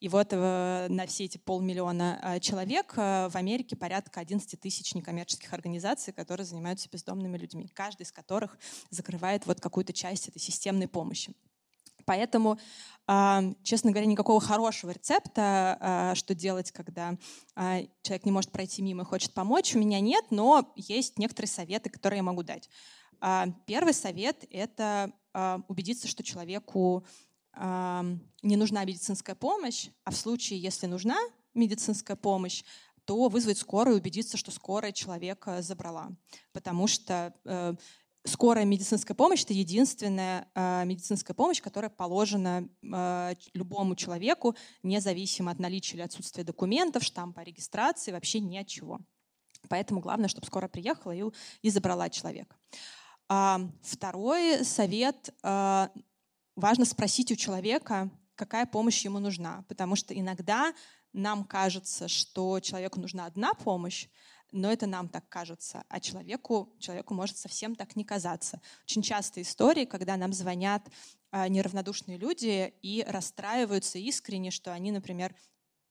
И 0.00 0.08
вот 0.08 0.28
э, 0.30 0.86
на 0.88 1.06
все 1.06 1.24
эти 1.24 1.38
полмиллиона 1.38 2.18
э, 2.22 2.40
человек 2.40 2.96
в 2.96 3.32
Америке 3.34 3.76
порядка 3.76 4.20
11 4.20 4.58
тысяч 4.58 4.94
некоммерческих 4.94 5.52
организаций, 5.52 6.12
которые 6.12 6.46
занимаются 6.46 6.88
бездомными 6.90 7.36
людьми, 7.36 7.68
каждый 7.74 8.02
из 8.02 8.12
которых 8.12 8.58
закрывает 8.90 9.46
вот 9.46 9.60
какую-то 9.60 9.92
часть 9.92 10.28
этой 10.28 10.38
системной 10.38 10.88
помощи. 10.88 11.34
Поэтому, 12.04 12.58
а, 13.06 13.42
честно 13.62 13.90
говоря, 13.90 14.06
никакого 14.06 14.40
хорошего 14.40 14.90
рецепта, 14.90 15.76
а, 15.80 16.14
что 16.14 16.34
делать, 16.34 16.70
когда 16.72 17.16
а, 17.54 17.80
человек 18.02 18.24
не 18.24 18.32
может 18.32 18.50
пройти 18.50 18.82
мимо 18.82 19.02
и 19.02 19.06
хочет 19.06 19.32
помочь, 19.34 19.74
у 19.74 19.78
меня 19.78 20.00
нет, 20.00 20.24
но 20.30 20.72
есть 20.76 21.18
некоторые 21.18 21.48
советы, 21.48 21.90
которые 21.90 22.18
я 22.18 22.22
могу 22.22 22.42
дать. 22.42 22.68
Первый 23.66 23.94
совет— 23.94 24.44
это 24.50 25.12
убедиться, 25.68 26.08
что 26.08 26.24
человеку 26.24 27.06
не 27.56 28.56
нужна 28.56 28.84
медицинская 28.84 29.36
помощь, 29.36 29.90
а 30.04 30.10
в 30.10 30.16
случае, 30.16 30.58
если 30.58 30.86
нужна 30.86 31.16
медицинская 31.54 32.16
помощь, 32.16 32.64
то 33.04 33.28
вызвать 33.28 33.58
скорую 33.58 33.96
и 33.96 34.00
убедиться, 34.00 34.36
что 34.36 34.50
скорая 34.50 34.92
человека 34.92 35.62
забрала. 35.62 36.10
Потому 36.52 36.86
что 36.86 37.34
э, 37.44 37.74
скорая 38.24 38.64
медицинская 38.64 39.14
помощь— 39.14 39.42
это 39.44 39.52
единственная 39.52 40.48
э, 40.54 40.84
медицинская 40.84 41.34
помощь, 41.34 41.60
которая 41.60 41.90
положена 41.90 42.68
э, 42.82 43.34
любому 43.54 43.96
человеку, 43.96 44.54
независимо 44.82 45.50
от 45.50 45.58
наличия 45.58 45.96
или 45.96 46.02
отсутствия 46.02 46.44
документов, 46.44 47.02
штампа 47.02 47.40
регистрации, 47.40 48.12
вообще 48.12 48.40
ни 48.40 48.56
от 48.56 48.66
чего. 48.66 49.00
Поэтому 49.68 50.00
главное, 50.00 50.28
чтобы 50.28 50.46
скорая 50.46 50.68
приехала 50.68 51.12
и, 51.12 51.24
и 51.62 51.70
забрала 51.70 52.10
человека. 52.10 52.56
А, 53.28 53.60
второй 53.82 54.64
совет. 54.64 55.34
А, 55.42 55.90
важно 56.56 56.84
спросить 56.84 57.32
у 57.32 57.36
человека, 57.36 58.10
какая 58.34 58.66
помощь 58.66 59.04
ему 59.04 59.18
нужна, 59.18 59.64
потому 59.68 59.96
что 59.96 60.18
иногда 60.18 60.74
нам 61.12 61.44
кажется, 61.44 62.08
что 62.08 62.60
человеку 62.60 63.00
нужна 63.00 63.26
одна 63.26 63.54
помощь, 63.54 64.08
но 64.52 64.70
это 64.70 64.86
нам 64.86 65.08
так 65.08 65.28
кажется, 65.28 65.84
а 65.88 65.98
человеку, 65.98 66.74
человеку 66.78 67.14
может 67.14 67.36
совсем 67.38 67.74
так 67.74 67.96
не 67.96 68.04
казаться. 68.04 68.60
Очень 68.84 69.02
часто 69.02 69.40
истории, 69.40 69.86
когда 69.86 70.16
нам 70.16 70.32
звонят 70.32 70.86
а, 71.30 71.48
неравнодушные 71.48 72.18
люди 72.18 72.74
и 72.82 73.02
расстраиваются 73.08 73.98
искренне, 73.98 74.50
что 74.50 74.72
они, 74.72 74.92
например, 74.92 75.34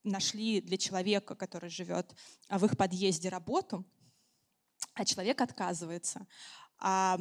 нашли 0.03 0.61
для 0.61 0.77
человека, 0.77 1.35
который 1.35 1.69
живет 1.69 2.15
а, 2.47 2.59
в 2.59 2.65
их 2.65 2.77
подъезде 2.77 3.29
работу, 3.29 3.83
а 4.93 5.05
человек 5.05 5.41
отказывается. 5.41 6.27
А, 6.77 7.19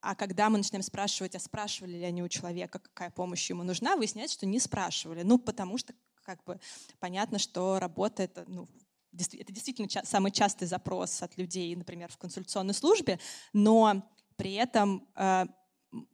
а 0.00 0.16
когда 0.16 0.50
мы 0.50 0.58
начинаем 0.58 0.82
спрашивать, 0.82 1.36
а 1.36 1.40
спрашивали 1.40 1.92
ли 1.92 2.04
они 2.04 2.22
у 2.24 2.28
человека, 2.28 2.80
какая 2.80 3.10
помощь 3.10 3.48
ему 3.48 3.62
нужна, 3.62 3.94
выясняется, 3.94 4.34
что 4.34 4.46
не 4.46 4.58
спрашивали. 4.58 5.22
Ну, 5.22 5.38
потому 5.38 5.78
что 5.78 5.94
как 6.24 6.42
бы 6.44 6.60
понятно, 6.98 7.38
что 7.38 7.78
работа 7.78 8.24
это 8.24 8.44
ну, 8.48 8.68
это 9.12 9.52
действительно 9.52 9.88
самый 10.04 10.32
частый 10.32 10.66
запрос 10.66 11.22
от 11.22 11.36
людей, 11.36 11.74
например, 11.76 12.10
в 12.10 12.18
консультационной 12.18 12.74
службе, 12.74 13.18
но 13.52 14.02
при 14.36 14.54
этом 14.54 15.06
э, 15.14 15.46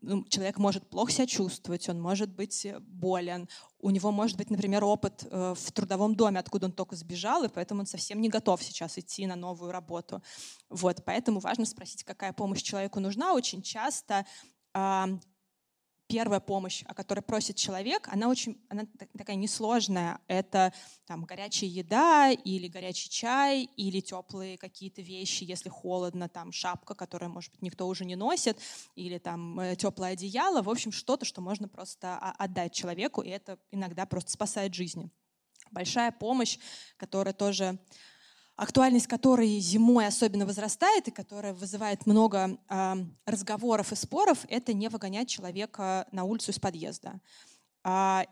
ну, 0.00 0.24
человек 0.24 0.58
может 0.58 0.88
плохо 0.90 1.12
себя 1.12 1.26
чувствовать, 1.26 1.88
он 1.88 2.00
может 2.00 2.30
быть 2.34 2.66
болен, 2.80 3.48
у 3.78 3.90
него 3.90 4.10
может 4.10 4.36
быть, 4.36 4.50
например, 4.50 4.84
опыт 4.84 5.24
э, 5.30 5.54
в 5.56 5.72
трудовом 5.72 6.16
доме, 6.16 6.40
откуда 6.40 6.66
он 6.66 6.72
только 6.72 6.96
сбежал, 6.96 7.44
и 7.44 7.48
поэтому 7.48 7.80
он 7.80 7.86
совсем 7.86 8.20
не 8.20 8.28
готов 8.28 8.62
сейчас 8.62 8.98
идти 8.98 9.26
на 9.26 9.36
новую 9.36 9.70
работу. 9.70 10.22
Вот, 10.68 11.04
поэтому 11.04 11.40
важно 11.40 11.64
спросить, 11.64 12.02
какая 12.04 12.32
помощь 12.32 12.62
человеку 12.62 13.00
нужна. 13.00 13.32
Очень 13.32 13.62
часто 13.62 14.26
первая 16.08 16.40
помощь, 16.40 16.82
о 16.86 16.94
которой 16.94 17.20
просит 17.20 17.56
человек, 17.56 18.08
она 18.10 18.28
очень 18.28 18.58
она 18.68 18.86
такая 19.16 19.36
несложная. 19.36 20.20
Это 20.26 20.72
там, 21.06 21.24
горячая 21.24 21.68
еда 21.68 22.30
или 22.32 22.66
горячий 22.66 23.10
чай, 23.10 23.68
или 23.76 24.00
теплые 24.00 24.56
какие-то 24.56 25.02
вещи, 25.02 25.44
если 25.44 25.68
холодно, 25.68 26.28
там 26.28 26.50
шапка, 26.50 26.94
которую, 26.94 27.30
может 27.30 27.52
быть, 27.52 27.62
никто 27.62 27.86
уже 27.86 28.04
не 28.04 28.16
носит, 28.16 28.58
или 28.96 29.18
там 29.18 29.60
э, 29.60 29.76
теплое 29.76 30.12
одеяло. 30.12 30.62
В 30.62 30.70
общем, 30.70 30.92
что-то, 30.92 31.24
что 31.24 31.40
можно 31.40 31.68
просто 31.68 32.16
отдать 32.16 32.72
человеку, 32.72 33.20
и 33.20 33.28
это 33.28 33.58
иногда 33.70 34.06
просто 34.06 34.32
спасает 34.32 34.74
жизни. 34.74 35.10
Большая 35.70 36.10
помощь, 36.10 36.58
которая 36.96 37.34
тоже 37.34 37.78
актуальность 38.58 39.06
которой 39.06 39.60
зимой 39.60 40.08
особенно 40.08 40.44
возрастает 40.44 41.06
и 41.06 41.12
которая 41.12 41.54
вызывает 41.54 42.06
много 42.06 42.58
э, 42.68 42.94
разговоров 43.24 43.92
и 43.92 43.96
споров, 43.96 44.44
это 44.48 44.74
не 44.74 44.88
выгонять 44.88 45.28
человека 45.28 46.06
на 46.10 46.24
улицу 46.24 46.50
из 46.50 46.58
подъезда. 46.58 47.20
А, 47.84 48.26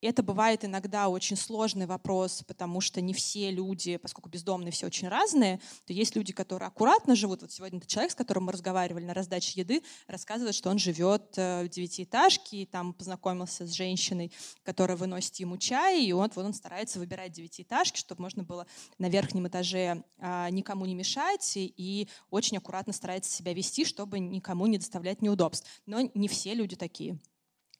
это 0.00 0.22
бывает 0.22 0.64
иногда 0.64 1.08
очень 1.08 1.36
сложный 1.36 1.86
вопрос, 1.86 2.42
потому 2.46 2.80
что 2.80 3.00
не 3.00 3.12
все 3.12 3.50
люди, 3.50 3.96
поскольку 3.96 4.28
бездомные 4.28 4.70
все 4.70 4.86
очень 4.86 5.08
разные, 5.08 5.60
то 5.86 5.92
есть 5.92 6.14
люди, 6.14 6.32
которые 6.32 6.68
аккуратно 6.68 7.16
живут. 7.16 7.42
Вот 7.42 7.52
сегодня 7.52 7.80
человек, 7.80 8.12
с 8.12 8.14
которым 8.14 8.44
мы 8.44 8.52
разговаривали 8.52 9.04
на 9.04 9.14
раздаче 9.14 9.60
еды, 9.60 9.82
рассказывает, 10.06 10.54
что 10.54 10.70
он 10.70 10.78
живет 10.78 11.34
э, 11.36 11.64
в 11.64 11.68
девятиэтажке, 11.68 12.62
и 12.62 12.66
там 12.66 12.92
познакомился 12.92 13.66
с 13.66 13.72
женщиной, 13.72 14.32
которая 14.62 14.96
выносит 14.96 15.34
ему 15.36 15.56
чай, 15.56 16.04
и 16.04 16.12
вот, 16.12 16.36
вот 16.36 16.44
он 16.44 16.54
старается 16.54 16.98
выбирать 16.98 17.32
девятиэтажки, 17.32 17.98
чтобы 17.98 18.22
можно 18.22 18.44
было 18.44 18.66
на 18.98 19.08
верхнем 19.08 19.48
этаже 19.48 20.04
а, 20.18 20.50
никому 20.50 20.86
не 20.86 20.94
мешать, 20.94 21.52
и 21.56 22.08
очень 22.30 22.56
аккуратно 22.58 22.92
старается 22.92 23.30
себя 23.30 23.52
вести, 23.52 23.84
чтобы 23.84 24.18
никому 24.18 24.66
не 24.66 24.78
доставлять 24.78 25.22
неудобств. 25.22 25.68
Но 25.86 26.10
не 26.14 26.28
все 26.28 26.54
люди 26.54 26.76
такие. 26.76 27.18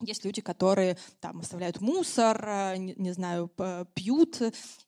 Есть 0.00 0.24
люди, 0.24 0.40
которые 0.40 0.96
там 1.20 1.40
оставляют 1.40 1.80
мусор, 1.80 2.42
э, 2.46 2.76
не, 2.76 2.94
не 2.96 3.12
знаю, 3.12 3.50
пьют, 3.94 4.40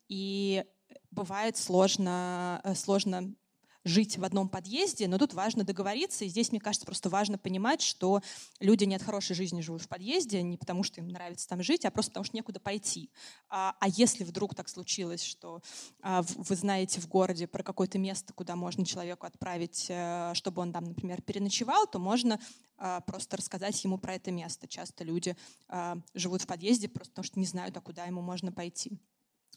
и 0.08 0.64
бывает 1.10 1.56
сложно, 1.56 2.60
э, 2.64 2.74
сложно 2.74 3.34
жить 3.84 4.18
в 4.18 4.24
одном 4.24 4.48
подъезде, 4.48 5.08
но 5.08 5.18
тут 5.18 5.34
важно 5.34 5.64
договориться, 5.64 6.24
и 6.24 6.28
здесь, 6.28 6.50
мне 6.50 6.60
кажется, 6.60 6.86
просто 6.86 7.08
важно 7.08 7.38
понимать, 7.38 7.80
что 7.80 8.20
люди 8.60 8.84
не 8.84 8.94
от 8.94 9.02
хорошей 9.02 9.34
жизни 9.34 9.60
живут 9.60 9.82
в 9.82 9.88
подъезде, 9.88 10.42
не 10.42 10.56
потому 10.56 10.82
что 10.82 11.00
им 11.00 11.08
нравится 11.08 11.48
там 11.48 11.62
жить, 11.62 11.84
а 11.84 11.90
просто 11.90 12.10
потому 12.10 12.24
что 12.24 12.36
некуда 12.36 12.60
пойти. 12.60 13.10
А, 13.48 13.74
а 13.80 13.88
если 13.88 14.24
вдруг 14.24 14.54
так 14.54 14.68
случилось, 14.68 15.22
что 15.22 15.62
а, 16.02 16.22
вы 16.22 16.54
знаете 16.56 17.00
в 17.00 17.08
городе 17.08 17.46
про 17.46 17.62
какое-то 17.62 17.98
место, 17.98 18.32
куда 18.32 18.56
можно 18.56 18.84
человеку 18.84 19.26
отправить, 19.26 19.86
а, 19.90 20.32
чтобы 20.34 20.62
он 20.62 20.72
там, 20.72 20.84
например, 20.84 21.22
переночевал, 21.22 21.86
то 21.86 21.98
можно 21.98 22.38
а, 22.76 23.00
просто 23.00 23.36
рассказать 23.36 23.82
ему 23.84 23.98
про 23.98 24.14
это 24.14 24.30
место. 24.30 24.66
Часто 24.68 25.04
люди 25.04 25.36
а, 25.68 25.98
живут 26.14 26.42
в 26.42 26.46
подъезде 26.46 26.88
просто 26.88 27.12
потому, 27.12 27.24
что 27.24 27.38
не 27.38 27.46
знают, 27.46 27.76
а 27.76 27.80
куда 27.80 28.04
ему 28.04 28.20
можно 28.20 28.52
пойти. 28.52 28.98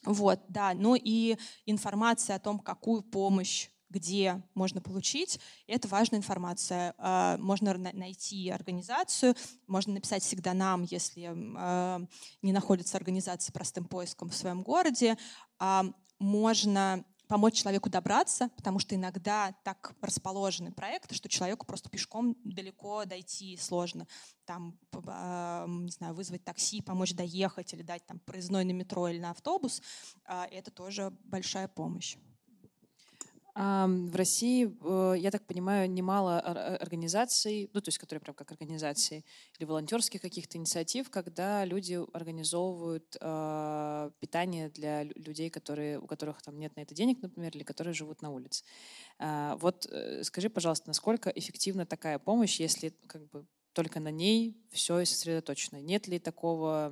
Вот, 0.05 0.41
да. 0.49 0.73
Ну 0.73 0.95
и 0.95 1.37
информация 1.65 2.35
о 2.35 2.39
том, 2.39 2.59
какую 2.59 3.01
помощь 3.01 3.69
где 3.93 4.41
можно 4.55 4.81
получить. 4.81 5.39
Это 5.67 5.87
важная 5.87 6.19
информация. 6.19 6.95
А, 6.97 7.37
можно 7.37 7.77
найти 7.77 8.49
организацию, 8.49 9.35
можно 9.67 9.93
написать 9.93 10.23
всегда 10.23 10.53
нам, 10.53 10.83
если 10.83 11.31
а, 11.33 12.01
не 12.41 12.51
находится 12.51 12.97
организация 12.97 13.53
простым 13.53 13.85
поиском 13.85 14.29
в 14.29 14.35
своем 14.35 14.63
городе. 14.63 15.17
А, 15.59 15.85
можно 16.19 17.05
помочь 17.27 17.55
человеку 17.55 17.89
добраться, 17.89 18.49
потому 18.55 18.79
что 18.79 18.95
иногда 18.95 19.55
так 19.63 19.95
расположены 20.01 20.71
проекты, 20.71 21.15
что 21.15 21.29
человеку 21.29 21.65
просто 21.65 21.89
пешком 21.89 22.35
далеко 22.43 23.05
дойти 23.05 23.57
сложно. 23.57 24.07
Там, 24.45 24.77
не 24.93 25.91
знаю, 25.91 26.13
вызвать 26.13 26.43
такси, 26.43 26.81
помочь 26.81 27.13
доехать 27.13 27.73
или 27.73 27.81
дать 27.81 28.05
там 28.05 28.19
проездной 28.19 28.65
на 28.65 28.71
метро 28.71 29.07
или 29.07 29.19
на 29.19 29.31
автобус, 29.31 29.81
это 30.25 30.69
тоже 30.69 31.11
большая 31.23 31.67
помощь. 31.67 32.17
В 33.55 34.15
России, 34.15 34.67
э, 34.81 35.15
я 35.19 35.29
так 35.29 35.45
понимаю, 35.45 35.87
немало 35.87 36.39
организаций, 36.39 37.69
ну, 37.73 37.81
то 37.81 37.89
есть, 37.89 37.99
которые 37.99 38.19
прям 38.19 38.33
как 38.35 38.51
организации, 38.51 39.23
или 39.59 39.65
волонтерских 39.65 40.21
каких-то 40.21 40.57
инициатив, 40.57 41.11
когда 41.11 41.63
люди 41.63 41.99
организовывают 42.13 43.15
э, 43.21 44.11
питание 44.19 44.69
для 44.69 45.03
людей, 45.03 45.51
которые, 45.51 45.99
у 45.99 46.07
которых 46.07 46.41
там 46.41 46.57
нет 46.57 46.75
на 46.75 46.81
это 46.81 46.95
денег, 46.95 47.21
например, 47.21 47.55
или 47.55 47.63
которые 47.63 47.93
живут 47.93 48.23
на 48.23 48.31
улице. 48.31 48.63
Э, 49.19 49.55
вот 49.59 49.85
э, 49.85 50.23
скажи, 50.23 50.49
пожалуйста, 50.49 50.87
насколько 50.87 51.29
эффективна 51.29 51.85
такая 51.85 52.17
помощь, 52.17 52.59
если 52.59 52.89
как 53.05 53.29
бы 53.29 53.45
только 53.73 53.99
на 53.99 54.09
ней 54.09 54.57
все 54.71 54.99
и 54.99 55.05
сосредоточено? 55.05 55.79
Нет 55.79 56.07
ли 56.07 56.17
такого 56.17 56.91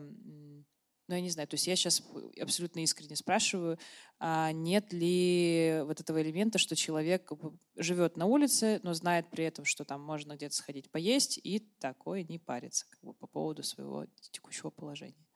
ну, 1.12 1.18
я 1.18 1.22
не 1.22 1.30
знаю, 1.30 1.45
то 1.45 1.55
есть 1.55 1.68
я 1.68 1.76
сейчас 1.76 2.01
абсолютно 2.39 2.80
искренне 2.80 3.18
спрашиваю, 3.18 3.78
а 4.18 4.53
нет 4.53 4.93
ли 4.93 5.82
вот 5.84 5.99
этого 5.99 6.22
элемента, 6.22 6.57
что 6.57 6.74
человек 6.74 7.30
живет 7.76 8.16
на 8.16 8.28
улице, 8.28 8.80
но 8.84 8.93
знает 8.93 9.30
при 9.30 9.43
этом, 9.43 9.66
что 9.66 9.84
там 9.84 10.01
можно 10.01 10.38
где-то 10.38 10.55
сходить 10.55 10.89
поесть, 10.89 11.38
и 11.43 11.59
такое 11.80 12.24
не 12.24 12.39
парится 12.39 12.86
как 12.89 13.01
бы, 13.01 13.14
по 13.14 13.28
поводу 13.28 13.62
своего 13.62 14.05
текущего 14.32 14.70
положения. 14.70 15.28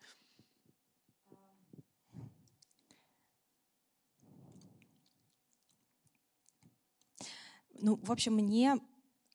Ну, 7.74 8.00
в 8.02 8.14
общем, 8.14 8.36
мне 8.36 8.80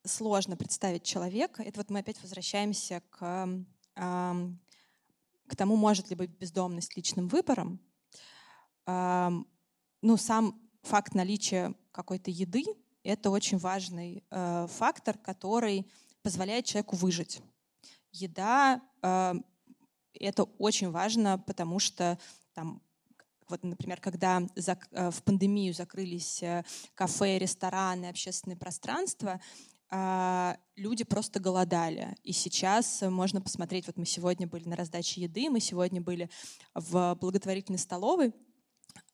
сложно 0.05 0.57
представить 0.57 1.03
человека. 1.03 1.63
Это 1.63 1.81
вот 1.81 1.91
мы 1.91 1.99
опять 1.99 2.23
возвращаемся 2.23 3.03
к 3.11 3.47
к 5.51 5.57
тому, 5.57 5.75
может 5.75 6.11
ли 6.11 6.17
быть 6.17 6.31
бездомность 6.31 6.97
личным 6.97 7.27
выбором, 7.27 7.81
ну, 8.87 10.17
сам 10.17 10.55
факт 10.83 11.15
наличия 11.15 11.75
какой-то 11.91 12.31
еды— 12.31 12.65
это 13.03 13.31
очень 13.31 13.59
важный 13.59 14.25
э, 14.31 14.67
фактор, 14.71 15.19
который 15.19 15.91
позволяет 16.23 16.67
человеку 16.67 16.97
выжить. 16.97 17.43
Еда 18.13 18.81
э,— 19.03 19.35
это 20.15 20.45
очень 20.45 20.91
важно, 20.91 21.39
потому 21.39 21.81
что 21.81 22.19
там, 22.53 22.81
вот, 23.49 23.63
например, 23.65 24.01
когда 24.01 24.41
э, 24.41 25.11
в 25.11 25.23
пандемию 25.23 25.75
закрылись 25.75 26.43
кафе, 26.95 27.39
рестораны, 27.39 28.07
общественные 28.07 28.57
пространства, 28.57 29.41
люди 29.93 31.05
просто 31.05 31.41
голодали. 31.41 32.17
И 32.23 32.33
сейчас 32.33 33.03
можно 33.03 33.41
посмотреть, 33.41 33.87
вот 33.87 33.97
мы 33.97 34.07
сегодня 34.07 34.47
были 34.47 34.69
на 34.69 34.77
раздаче 34.77 35.23
еды, 35.23 35.51
мы 35.51 35.61
сегодня 35.61 36.01
были 36.01 36.31
в 36.75 37.17
благотворительной 37.21 37.79
столовой, 37.79 38.33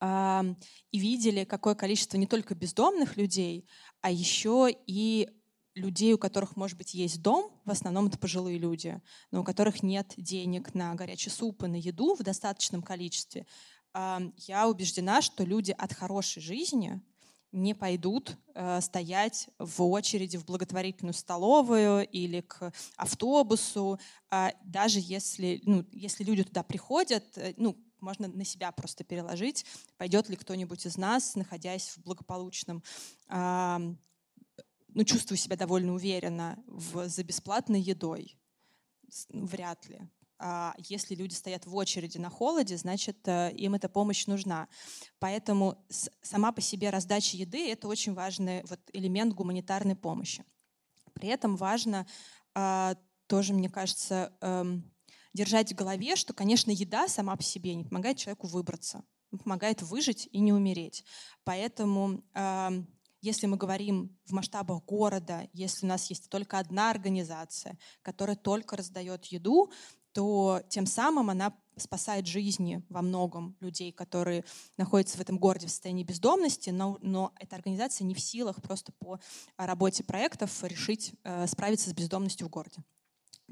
а, 0.00 0.44
и 0.90 0.98
видели, 0.98 1.44
какое 1.44 1.74
количество 1.74 2.16
не 2.16 2.26
только 2.26 2.54
бездомных 2.54 3.16
людей, 3.16 3.68
а 4.00 4.10
еще 4.10 4.68
и 4.86 5.30
людей, 5.74 6.14
у 6.14 6.18
которых, 6.18 6.56
может 6.56 6.76
быть, 6.78 6.94
есть 6.94 7.22
дом, 7.22 7.50
в 7.64 7.70
основном 7.70 8.06
это 8.06 8.18
пожилые 8.18 8.58
люди, 8.58 9.00
но 9.30 9.40
у 9.40 9.44
которых 9.44 9.82
нет 9.82 10.14
денег 10.16 10.74
на 10.74 10.94
горячий 10.94 11.30
суп 11.30 11.62
и 11.64 11.66
на 11.66 11.76
еду 11.76 12.14
в 12.14 12.22
достаточном 12.22 12.82
количестве. 12.82 13.46
А, 13.92 14.20
я 14.36 14.68
убеждена, 14.68 15.22
что 15.22 15.44
люди 15.44 15.74
от 15.76 15.92
хорошей 15.92 16.42
жизни— 16.42 17.00
не 17.52 17.74
пойдут 17.74 18.36
э, 18.54 18.80
стоять 18.80 19.48
в 19.58 19.82
очереди 19.82 20.36
в 20.36 20.44
благотворительную 20.44 21.14
столовую 21.14 22.06
или 22.08 22.40
к 22.40 22.72
автобусу, 22.96 23.98
э, 24.30 24.50
даже 24.64 25.00
если, 25.00 25.60
ну, 25.64 25.84
если 25.92 26.24
люди 26.24 26.44
туда 26.44 26.62
приходят, 26.62 27.24
э, 27.36 27.54
ну, 27.56 27.76
можно 28.00 28.28
на 28.28 28.44
себя 28.44 28.72
просто 28.72 29.04
переложить, 29.04 29.64
пойдет 29.96 30.28
ли 30.28 30.36
кто-нибудь 30.36 30.86
из 30.86 30.96
нас, 30.96 31.34
находясь 31.34 31.88
в 31.88 31.98
благополучном, 31.98 32.82
э, 33.28 33.78
ну, 34.88 35.04
чувствую 35.04 35.38
себя 35.38 35.56
довольно 35.56 35.92
уверенно 35.92 36.62
в, 36.66 37.08
за 37.08 37.22
бесплатной 37.22 37.80
едой. 37.80 38.38
Вряд 39.28 39.88
ли. 39.88 40.00
А 40.38 40.74
если 40.78 41.14
люди 41.14 41.34
стоят 41.34 41.66
в 41.66 41.74
очереди 41.74 42.18
на 42.18 42.30
холоде, 42.30 42.76
значит, 42.76 43.16
э, 43.26 43.52
им 43.52 43.74
эта 43.74 43.88
помощь 43.88 44.26
нужна. 44.26 44.68
Поэтому 45.18 45.84
сама 46.22 46.52
по 46.52 46.60
себе 46.60 46.90
раздача 46.90 47.36
еды— 47.36 47.70
это 47.72 47.88
очень 47.88 48.14
важный 48.14 48.62
вот 48.64 48.80
элемент 48.92 49.34
гуманитарной 49.34 49.96
помощи. 49.96 50.44
При 51.14 51.28
этом 51.28 51.56
важно 51.56 52.06
а, 52.54 52.96
тоже, 53.26 53.54
мне 53.54 53.70
кажется, 53.70 54.36
эм, 54.42 54.92
держать 55.32 55.72
в 55.72 55.76
голове, 55.76 56.16
что, 56.16 56.34
конечно, 56.34 56.70
еда 56.70 57.08
сама 57.08 57.36
по 57.36 57.42
себе 57.42 57.74
не 57.74 57.84
помогает 57.84 58.18
человеку 58.18 58.46
выбраться, 58.46 59.04
помогает 59.30 59.82
выжить 59.82 60.28
и 60.30 60.40
не 60.40 60.52
умереть. 60.52 61.04
Поэтому 61.44 62.22
если 63.26 63.46
мы 63.46 63.56
говорим 63.56 64.16
в 64.24 64.32
масштабах 64.32 64.84
города, 64.84 65.48
если 65.52 65.84
у 65.84 65.88
нас 65.88 66.08
есть 66.10 66.28
только 66.30 66.58
одна 66.58 66.90
организация, 66.90 67.76
которая 68.02 68.36
только 68.36 68.76
раздает 68.76 69.24
еду, 69.26 69.72
то 70.16 70.62
тем 70.70 70.86
самым 70.86 71.28
она 71.28 71.52
спасает 71.76 72.26
жизни 72.26 72.82
во 72.88 73.02
многом 73.02 73.54
людей, 73.60 73.92
которые 73.92 74.46
находятся 74.78 75.18
в 75.18 75.20
этом 75.20 75.36
городе 75.36 75.66
в 75.66 75.70
состоянии 75.70 76.04
бездомности, 76.04 76.70
но, 76.70 76.96
но 77.02 77.34
эта 77.38 77.54
организация 77.54 78.06
не 78.06 78.14
в 78.14 78.20
силах 78.20 78.62
просто 78.62 78.92
по 78.92 79.20
работе 79.58 80.04
проектов 80.04 80.64
решить 80.64 81.12
э, 81.22 81.46
справиться 81.46 81.90
с 81.90 81.92
бездомностью 81.92 82.46
в 82.46 82.50
городе. 82.50 82.82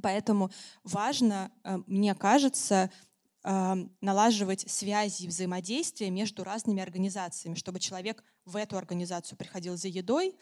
Поэтому 0.00 0.50
важно, 0.84 1.52
э, 1.64 1.76
мне 1.86 2.14
кажется, 2.14 2.90
э, 3.42 3.74
налаживать 4.00 4.64
связи 4.70 5.24
и 5.24 5.28
взаимодействие 5.28 6.08
между 6.10 6.44
разными 6.44 6.80
организациями, 6.80 7.56
чтобы 7.56 7.78
человек 7.78 8.24
в 8.46 8.56
эту 8.56 8.78
организацию 8.78 9.36
приходил 9.36 9.76
за 9.76 9.88
едой, 9.88 10.34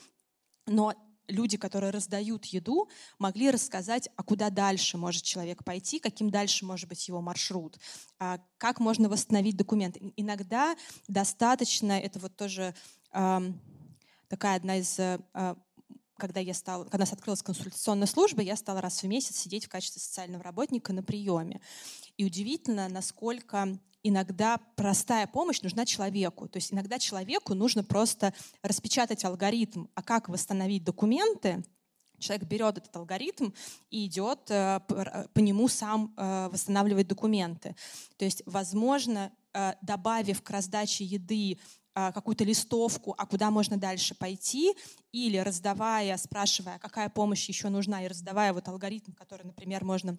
но 0.68 0.94
люди, 1.28 1.56
которые 1.56 1.90
раздают 1.90 2.46
еду, 2.46 2.88
могли 3.18 3.50
рассказать, 3.50 4.08
а 4.16 4.22
куда 4.22 4.50
дальше 4.50 4.98
может 4.98 5.22
человек 5.22 5.64
пойти, 5.64 5.98
каким 5.98 6.30
дальше 6.30 6.64
может 6.64 6.88
быть 6.88 7.06
его 7.08 7.20
маршрут, 7.20 7.78
а 8.18 8.38
как 8.58 8.80
можно 8.80 9.08
восстановить 9.08 9.56
документы. 9.56 10.12
Иногда 10.16 10.76
достаточно, 11.08 11.92
это 11.92 12.18
вот 12.18 12.36
тоже 12.36 12.74
такая 14.28 14.56
одна 14.56 14.78
из 14.78 14.98
э, 14.98 15.18
когда 16.22 16.38
я 16.38 16.54
стала, 16.54 16.84
когда 16.84 16.98
у 16.98 17.00
нас 17.00 17.12
открылась 17.12 17.42
консультационная 17.42 18.06
служба, 18.06 18.42
я 18.42 18.54
стала 18.54 18.80
раз 18.80 19.02
в 19.02 19.06
месяц 19.08 19.36
сидеть 19.36 19.66
в 19.66 19.68
качестве 19.68 20.00
социального 20.00 20.44
работника 20.44 20.92
на 20.92 21.02
приеме. 21.02 21.60
И 22.16 22.24
удивительно, 22.24 22.88
насколько 22.88 23.76
иногда 24.02 24.58
простая 24.76 25.26
помощь 25.26 25.60
нужна 25.62 25.84
человеку. 25.86 26.48
То 26.48 26.56
есть 26.56 26.72
иногда 26.72 26.98
человеку 26.98 27.54
нужно 27.54 27.84
просто 27.84 28.34
распечатать 28.62 29.24
алгоритм, 29.24 29.86
а 29.94 30.02
как 30.02 30.28
восстановить 30.28 30.84
документы, 30.84 31.62
человек 32.22 32.46
берет 32.46 32.78
этот 32.78 32.96
алгоритм 32.96 33.50
и 33.90 34.06
идет 34.06 34.50
э, 34.50 34.80
по 35.34 35.38
нему 35.40 35.68
сам 35.68 36.14
э, 36.16 36.48
восстанавливать 36.50 37.08
документы. 37.08 37.76
То 38.16 38.24
есть, 38.24 38.42
возможно, 38.46 39.32
э, 39.52 39.72
добавив 39.82 40.42
к 40.42 40.50
раздаче 40.50 41.04
еды 41.04 41.58
какую-то 41.94 42.42
листовку, 42.44 43.14
а 43.18 43.26
куда 43.26 43.50
можно 43.50 43.76
дальше 43.76 44.14
пойти, 44.14 44.72
или 45.12 45.36
раздавая, 45.36 46.16
спрашивая, 46.16 46.78
какая 46.78 47.10
помощь 47.10 47.46
еще 47.46 47.68
нужна, 47.68 48.02
и 48.02 48.08
раздавая 48.08 48.54
вот 48.54 48.66
алгоритм, 48.66 49.12
который, 49.12 49.44
например, 49.44 49.84
можно 49.84 50.16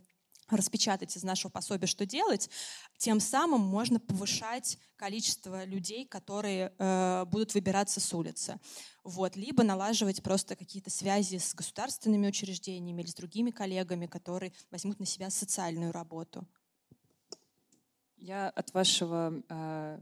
распечатать 0.50 1.16
из 1.16 1.24
нашего 1.24 1.52
пособия, 1.52 1.88
что 1.88 2.06
делать, 2.06 2.50
тем 2.98 3.20
самым 3.20 3.62
можно 3.62 4.00
повышать 4.00 4.78
количество 4.96 5.64
людей, 5.66 6.06
которые 6.06 6.74
э, 6.78 7.26
будут 7.26 7.54
выбираться 7.54 8.00
с 8.00 8.14
улицы. 8.14 8.60
Вот. 9.04 9.36
Либо 9.36 9.64
налаживать 9.64 10.24
просто 10.24 10.56
какие-то 10.56 10.90
связи 10.90 11.38
с 11.38 11.54
государственными 11.54 12.28
учреждениями 12.28 13.02
или 13.02 13.10
с 13.10 13.16
другими 13.16 13.52
коллегами, 13.52 14.06
которые 14.06 14.54
возьмут 14.72 15.00
на 15.00 15.06
себя 15.06 15.30
социальную 15.30 15.92
работу. 15.92 16.48
Я 18.16 18.50
от 18.50 18.74
вашего 18.74 19.44
э, 19.50 20.00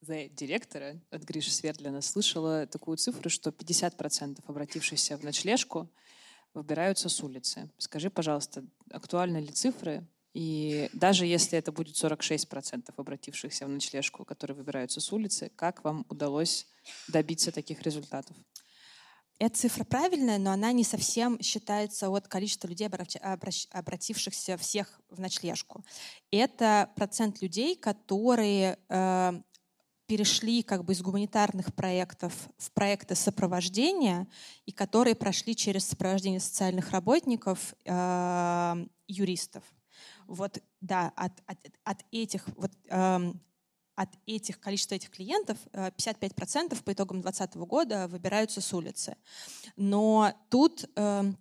директора, 0.00 1.00
от 1.10 1.22
Гриши 1.22 1.50
Свердлина, 1.50 2.00
слышала 2.00 2.66
такую 2.66 2.96
цифру, 2.96 3.28
что 3.28 3.50
50% 3.50 4.40
обратившихся 4.46 5.16
в 5.16 5.24
ночлежку 5.24 5.90
выбираются 6.54 7.08
с 7.08 7.22
улицы. 7.22 7.70
Скажи, 7.78 8.10
пожалуйста, 8.10 8.64
актуальны 8.90 9.38
ли 9.38 9.52
цифры? 9.52 10.06
И 10.34 10.88
даже 10.94 11.26
если 11.26 11.58
это 11.58 11.72
будет 11.72 11.94
46% 11.94 12.92
обратившихся 12.96 13.66
в 13.66 13.68
ночлежку, 13.68 14.24
которые 14.24 14.56
выбираются 14.56 15.00
с 15.00 15.12
улицы, 15.12 15.50
как 15.56 15.84
вам 15.84 16.06
удалось 16.08 16.66
добиться 17.08 17.52
таких 17.52 17.82
результатов? 17.82 18.36
Эта 19.38 19.56
цифра 19.56 19.84
правильная, 19.84 20.38
но 20.38 20.52
она 20.52 20.72
не 20.72 20.84
совсем 20.84 21.40
считается 21.42 22.08
от 22.10 22.28
количества 22.28 22.68
людей, 22.68 22.88
обратившихся 22.88 24.56
всех 24.56 25.00
в 25.10 25.20
ночлежку. 25.20 25.84
Это 26.30 26.90
процент 26.94 27.42
людей, 27.42 27.74
которые 27.74 28.78
э, 28.88 29.32
перешли 30.12 30.62
как 30.62 30.84
бы 30.84 30.92
из 30.92 31.00
гуманитарных 31.00 31.72
проектов 31.72 32.34
в 32.58 32.70
проекты 32.72 33.14
сопровождения 33.14 34.28
и 34.66 34.70
которые 34.70 35.14
прошли 35.14 35.56
через 35.56 35.86
сопровождение 35.86 36.38
социальных 36.38 36.90
работников, 36.90 37.74
э, 37.86 38.86
юристов. 39.08 39.64
Вот, 40.26 40.58
да, 40.82 41.14
от, 41.16 41.32
от, 41.46 41.58
от 41.84 42.04
этих 42.10 42.46
вот 42.58 42.72
э, 42.90 43.32
от 43.94 44.10
этих 44.26 44.60
количества 44.60 44.96
этих 44.96 45.08
клиентов 45.08 45.56
55% 45.72 46.74
э, 46.74 46.82
по 46.82 46.92
итогам 46.92 47.22
2020 47.22 47.56
года 47.66 48.06
выбираются 48.06 48.60
с 48.60 48.70
улицы. 48.74 49.16
Но 49.76 50.34
тут 50.50 50.90
э, 50.94 51.32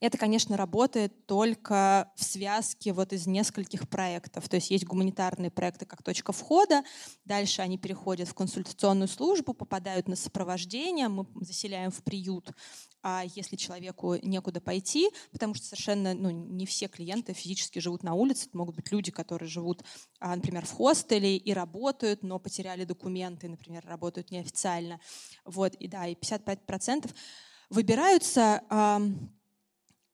это, 0.00 0.16
конечно, 0.16 0.56
работает 0.56 1.26
только 1.26 2.12
в 2.14 2.22
связке 2.22 2.92
вот 2.92 3.12
из 3.12 3.26
нескольких 3.26 3.88
проектов. 3.88 4.48
То 4.48 4.56
есть 4.56 4.70
есть 4.70 4.84
гуманитарные 4.84 5.50
проекты 5.50 5.86
как 5.86 6.02
точка 6.02 6.32
входа, 6.32 6.84
дальше 7.24 7.62
они 7.62 7.78
переходят 7.78 8.28
в 8.28 8.34
консультационную 8.34 9.08
службу, 9.08 9.54
попадают 9.54 10.06
на 10.06 10.14
сопровождение, 10.14 11.08
мы 11.08 11.26
заселяем 11.40 11.90
в 11.90 12.02
приют, 12.04 12.52
а 13.02 13.24
если 13.34 13.56
человеку 13.56 14.16
некуда 14.22 14.60
пойти, 14.60 15.08
потому 15.32 15.54
что 15.54 15.66
совершенно 15.66 16.14
ну, 16.14 16.30
не 16.30 16.66
все 16.66 16.88
клиенты 16.88 17.32
физически 17.32 17.78
живут 17.78 18.02
на 18.02 18.14
улице, 18.14 18.46
это 18.46 18.56
могут 18.56 18.76
быть 18.76 18.92
люди, 18.92 19.10
которые 19.10 19.48
живут, 19.48 19.82
а, 20.20 20.34
например, 20.34 20.64
в 20.64 20.72
хостеле 20.72 21.36
и 21.36 21.52
работают, 21.52 22.22
но 22.22 22.38
потеряли 22.38 22.84
документы, 22.84 23.48
например, 23.48 23.84
работают 23.86 24.30
неофициально. 24.30 25.00
Вот, 25.44 25.74
и 25.74 25.88
да, 25.88 26.06
и 26.06 26.14
55% 26.14 27.10
выбираются 27.70 28.62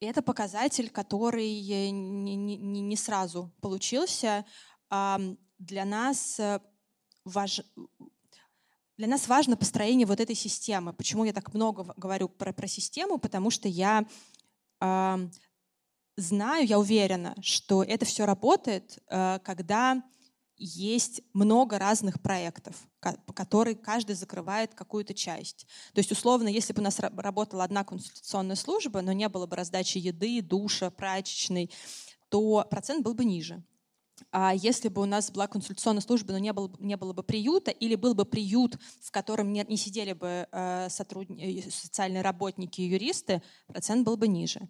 это 0.05 0.23
показатель, 0.23 0.91
который 0.91 1.51
не, 1.91 2.37
не, 2.37 2.57
не 2.57 2.97
сразу 2.97 3.53
получился. 3.61 4.45
Для 4.91 5.85
нас, 5.85 6.39
э, 6.39 6.61
важ... 7.25 7.63
для 8.97 9.07
нас 9.07 9.29
важно 9.29 9.57
построение 9.57 10.07
вот 10.07 10.21
этой 10.21 10.35
системы. 10.35 10.93
Почему 10.93 11.25
я 11.25 11.33
так 11.33 11.55
много 11.55 11.95
говорю 11.97 12.29
про, 12.29 12.53
про 12.53 12.67
систему? 12.67 13.19
Потому 13.19 13.51
что 13.51 13.69
я 13.69 14.05
знаю, 16.17 16.67
я 16.67 16.79
уверена, 16.79 17.35
что 17.41 17.83
это 17.83 18.05
все 18.05 18.25
работает, 18.25 18.99
э, 19.09 19.39
когда 19.41 20.03
есть 20.57 21.23
много 21.33 21.79
разных 21.79 22.21
проектов, 22.21 22.77
по 23.01 23.33
которым 23.33 23.77
каждый 23.77 24.15
закрывает 24.15 24.75
какую-то 24.75 25.15
часть. 25.15 25.67
То 25.93 25.99
есть, 25.99 26.13
условно, 26.13 26.49
если 26.49 26.73
бы 26.73 26.81
у 26.81 26.85
нас 26.85 26.99
работала 27.01 27.65
одна 27.65 27.85
консультационная 27.85 28.57
служба, 28.57 29.01
но 29.01 29.13
не 29.13 29.29
было 29.29 29.47
бы 29.47 29.57
раздачи 29.57 29.99
еды, 29.99 30.43
душа, 30.43 30.91
прачечной, 30.91 31.71
то 32.29 32.67
процент 32.71 33.05
был 33.05 33.15
бы 33.15 33.25
ниже. 33.25 33.63
А 34.31 34.55
если 34.55 34.89
бы 34.89 35.03
у 35.03 35.07
нас 35.07 35.31
была 35.31 35.47
консультационная 35.47 36.01
служба, 36.01 36.33
но 36.33 36.39
не 36.39 36.53
было, 36.53 36.71
не 36.79 36.97
было 36.97 37.13
бы 37.13 37.23
приюта, 37.23 37.71
или 37.71 37.95
был 37.95 38.15
бы 38.15 38.25
приют, 38.25 38.79
в 39.01 39.11
котором 39.11 39.53
не, 39.53 39.65
не 39.69 39.77
сидели 39.77 40.13
бы 40.13 40.47
э, 40.51 40.89
сотрудники, 40.89 41.69
социальные 41.69 42.23
работники 42.23 42.81
и 42.81 42.89
юристы, 42.89 43.43
процент 43.67 44.05
был 44.05 44.17
бы 44.17 44.29
ниже. 44.29 44.69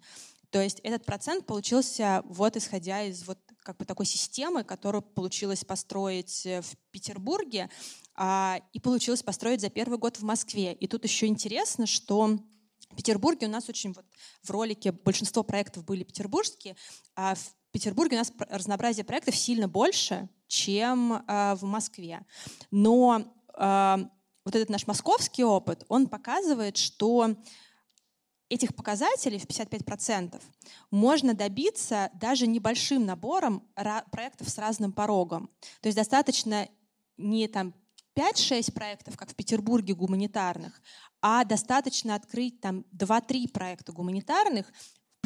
То 0.49 0.61
есть 0.61 0.79
этот 0.83 1.05
процент 1.05 1.45
получился 1.45 2.23
вот 2.25 2.55
исходя 2.55 3.03
из 3.03 3.25
вот 3.27 3.37
как 3.65 3.77
бы 3.77 3.85
такой 3.85 4.05
системы, 4.05 4.63
которую 4.63 5.01
получилось 5.01 5.65
построить 5.65 6.45
э, 6.45 6.61
в 6.61 6.75
Петербурге 6.91 7.69
а, 8.13 8.61
и 8.73 8.79
получилось 8.79 9.23
построить 9.23 9.59
за 9.59 9.71
первый 9.71 9.97
год 9.97 10.17
в 10.17 10.23
Москве. 10.23 10.73
И 10.73 10.87
тут 10.87 11.03
еще 11.03 11.25
интересно, 11.25 11.87
что 11.87 12.37
в 12.91 12.95
Петербурге 12.95 13.47
у 13.47 13.49
нас 13.49 13.67
очень 13.67 13.91
вот 13.93 14.05
в 14.43 14.51
ролике 14.51 14.91
большинство 14.91 15.43
проектов 15.43 15.83
были 15.83 16.03
петербургские, 16.03 16.75
а 17.15 17.33
в 17.33 17.55
Петербурге 17.71 18.17
у 18.17 18.19
нас 18.19 18.31
разнообразие 18.49 19.03
проектов 19.03 19.35
сильно 19.35 19.67
больше, 19.67 20.29
чем 20.47 21.23
а, 21.27 21.55
в 21.55 21.63
Москве. 21.63 22.23
Но 22.69 23.25
а, 23.55 23.99
вот 24.45 24.55
этот 24.55 24.69
наш 24.69 24.85
московский 24.85 25.43
опыт, 25.43 25.85
он 25.89 26.07
показывает, 26.07 26.77
что 26.77 27.35
этих 28.49 28.75
показателей 28.75 29.39
в 29.39 29.45
55% 29.45 30.41
можно 30.91 31.33
добиться 31.33 32.09
даже 32.13 32.47
небольшим 32.47 33.05
набором 33.05 33.67
проектов 34.11 34.49
с 34.49 34.57
разным 34.57 34.91
порогом. 34.91 35.49
То 35.81 35.87
есть 35.87 35.97
достаточно 35.97 36.67
не 37.17 37.47
там 37.47 37.73
5-6 38.17 38.71
проектов, 38.71 39.17
как 39.17 39.31
в 39.31 39.35
Петербурге, 39.35 39.93
гуманитарных, 39.93 40.81
а 41.21 41.43
достаточно 41.43 42.15
открыть 42.15 42.61
там 42.61 42.85
2-3 42.95 43.49
проекта 43.49 43.91
гуманитарных, 43.91 44.71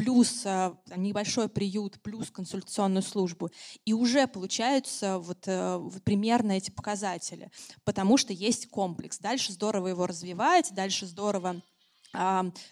плюс 0.00 0.46
э, 0.46 0.74
небольшой 0.96 1.50
приют, 1.50 2.00
плюс 2.02 2.30
консультационную 2.30 3.02
службу. 3.02 3.50
И 3.84 3.92
уже 3.92 4.26
получаются 4.26 5.18
вот, 5.18 5.46
э, 5.46 5.76
вот 5.76 6.02
примерно 6.02 6.52
эти 6.52 6.70
показатели, 6.70 7.50
потому 7.84 8.16
что 8.16 8.32
есть 8.32 8.70
комплекс. 8.70 9.18
Дальше 9.18 9.52
здорово 9.52 9.88
его 9.88 10.06
развивать, 10.06 10.72
дальше 10.72 11.04
здорово 11.04 11.60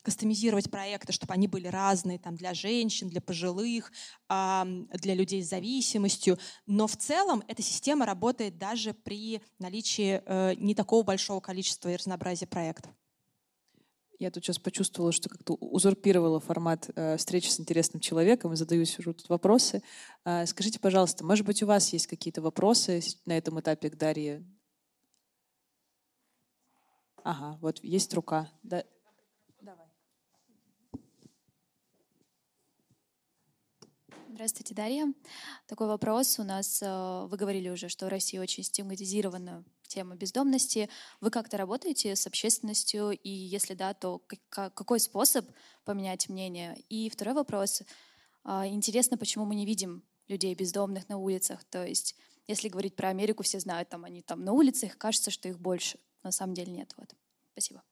кастомизировать 0.03 0.71
проекты, 0.71 1.13
чтобы 1.13 1.35
они 1.35 1.47
были 1.47 1.69
разные 1.69 2.19
там, 2.19 2.37
для 2.37 2.55
женщин, 2.55 3.09
для 3.09 3.21
пожилых, 3.21 3.93
для 4.29 5.15
людей 5.15 5.43
с 5.43 5.49
зависимостью. 5.49 6.39
Но 6.67 6.87
в 6.87 6.97
целом 6.97 7.43
эта 7.49 7.63
система 7.63 8.07
работает 8.07 8.59
даже 8.59 8.95
при 8.95 9.41
наличии 9.59 10.23
э, 10.25 10.55
не 10.57 10.75
такого 10.75 11.03
большого 11.03 11.41
количества 11.41 11.89
и 11.89 11.97
разнообразия 11.97 12.47
проектов. 12.47 12.93
Я 14.19 14.33
тут 14.33 14.45
сейчас 14.45 14.59
почувствовала, 14.59 15.13
что 15.13 15.29
как-то 15.29 15.55
узурпировала 15.55 16.41
формат 16.41 16.91
э, 16.95 17.17
встречи 17.17 17.49
с 17.49 17.61
интересным 17.61 18.01
человеком 18.01 18.53
и 18.53 18.57
задаю 18.57 18.83
уже 18.83 19.15
тут 19.15 19.29
вопросы. 19.29 19.83
Э, 20.25 20.45
скажите, 20.47 20.81
пожалуйста, 20.81 21.25
может 21.25 21.47
быть, 21.47 21.63
у 21.63 21.67
вас 21.67 21.93
есть 21.93 22.09
какие-то 22.09 22.43
вопросы 22.43 23.01
на 23.27 23.39
этом 23.39 23.61
этапе 23.61 23.91
к 23.91 23.97
Дарье? 23.97 24.45
Ага, 27.23 27.59
вот 27.61 27.79
есть 27.85 28.13
рука. 28.15 28.51
Да. 28.63 28.85
Здравствуйте, 34.39 34.73
Дарья. 34.73 35.13
Такой 35.67 35.89
вопрос 35.89 36.39
у 36.39 36.45
нас. 36.45 36.81
Э, 36.81 37.27
вы 37.29 37.37
говорили 37.37 37.71
уже, 37.71 37.89
что 37.89 38.07
в 38.07 38.09
России 38.09 38.39
очень 38.39 38.63
стигматизирована 38.63 39.65
тема 39.89 40.15
бездомности. 40.15 40.89
Вы 41.21 41.31
как-то 41.31 41.57
работаете 41.57 42.15
с 42.15 42.25
общественностью? 42.25 43.11
И 43.11 43.29
если 43.29 43.75
да, 43.75 43.95
то 43.95 44.23
какой 44.49 45.01
способ 45.01 45.45
поменять 45.85 46.29
мнение? 46.29 46.79
И 46.89 47.11
второй 47.11 47.35
вопрос. 47.35 47.83
А, 48.45 48.65
интересно, 48.69 49.19
почему 49.19 49.45
мы 49.45 49.57
не 49.57 49.67
видим 49.67 50.05
людей 50.29 50.55
бездомных 50.55 51.09
на 51.09 51.19
улицах? 51.19 51.65
То 51.65 51.85
есть, 51.85 52.15
если 52.47 52.69
говорить 52.69 52.95
про 52.95 53.09
Америку, 53.09 53.43
все 53.43 53.59
знают, 53.59 53.89
там 53.89 54.05
они 54.05 54.23
там 54.23 54.45
на 54.45 54.53
улицах, 54.53 54.97
кажется, 54.99 55.33
что 55.33 55.49
их 55.49 55.59
больше. 55.59 55.99
На 56.23 56.31
самом 56.31 56.55
деле 56.55 56.71
нет. 56.71 56.95
Вот. 56.97 57.13
Спасибо. 57.55 57.83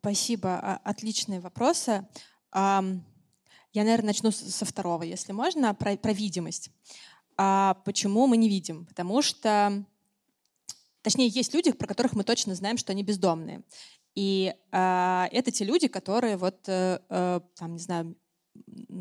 Спасибо. 0.00 0.58
А, 0.58 0.80
отличные 0.82 1.38
вопросы. 1.38 2.04
Я, 3.72 3.84
наверное, 3.84 4.08
начну 4.08 4.30
со 4.32 4.64
второго, 4.64 5.04
если 5.04 5.32
можно, 5.32 5.74
про, 5.74 5.96
про 5.96 6.12
видимость. 6.12 6.70
А 7.36 7.74
почему 7.84 8.26
мы 8.26 8.36
не 8.36 8.48
видим? 8.48 8.84
Потому 8.86 9.22
что, 9.22 9.84
точнее, 11.02 11.28
есть 11.28 11.54
люди, 11.54 11.72
про 11.72 11.86
которых 11.86 12.14
мы 12.14 12.24
точно 12.24 12.54
знаем, 12.54 12.76
что 12.76 12.92
они 12.92 13.02
бездомные. 13.04 13.62
И 14.14 14.52
э, 14.72 15.24
это 15.30 15.50
те 15.52 15.64
люди, 15.64 15.86
которые 15.86 16.36
вот, 16.36 16.68
э, 16.68 16.98
э, 17.08 17.40
там, 17.56 17.74
не 17.74 17.78
знаю, 17.78 18.16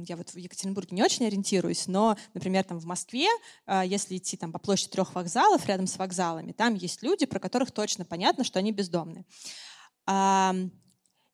я 0.08 0.16
вот 0.16 0.30
в 0.30 0.38
Екатеринбурге 0.38 0.96
не 0.96 1.04
очень 1.04 1.26
ориентируюсь, 1.26 1.88
но, 1.88 2.16
например, 2.34 2.64
там 2.64 2.80
в 2.80 2.86
Москве, 2.86 3.28
э, 3.66 3.82
если 3.86 4.18
идти 4.18 4.38
там 4.38 4.52
по 4.52 4.60
площади 4.60 4.92
трех 4.92 5.16
вокзалов, 5.16 5.66
рядом 5.66 5.88
с 5.88 5.98
вокзалами, 5.98 6.52
там 6.52 6.76
есть 6.76 7.02
люди, 7.02 7.26
про 7.26 7.40
которых 7.40 7.72
точно 7.72 8.06
понятно, 8.06 8.44
что 8.44 8.60
они 8.60 8.72
бездомные. 8.72 9.26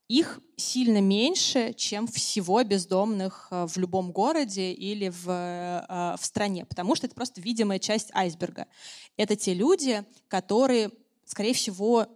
Их 0.08 0.40
сильно 0.56 1.00
меньше, 1.00 1.72
чем 1.74 2.06
всего 2.06 2.62
бездомных 2.62 3.48
э, 3.50 3.66
в 3.66 3.76
любом 3.76 4.12
городе 4.12 4.72
или 4.72 5.08
в, 5.08 5.28
э, 5.28 6.16
в 6.16 6.24
стране, 6.24 6.64
потому 6.64 6.94
что 6.94 7.06
это 7.06 7.14
просто 7.14 7.40
видимая 7.40 7.78
часть 7.78 8.14
айсберга. 8.14 8.66
Это 9.16 9.36
те 9.36 9.54
люди, 9.54 10.04
которые, 10.28 10.90
скорее 11.24 11.54
всего, 11.54 12.06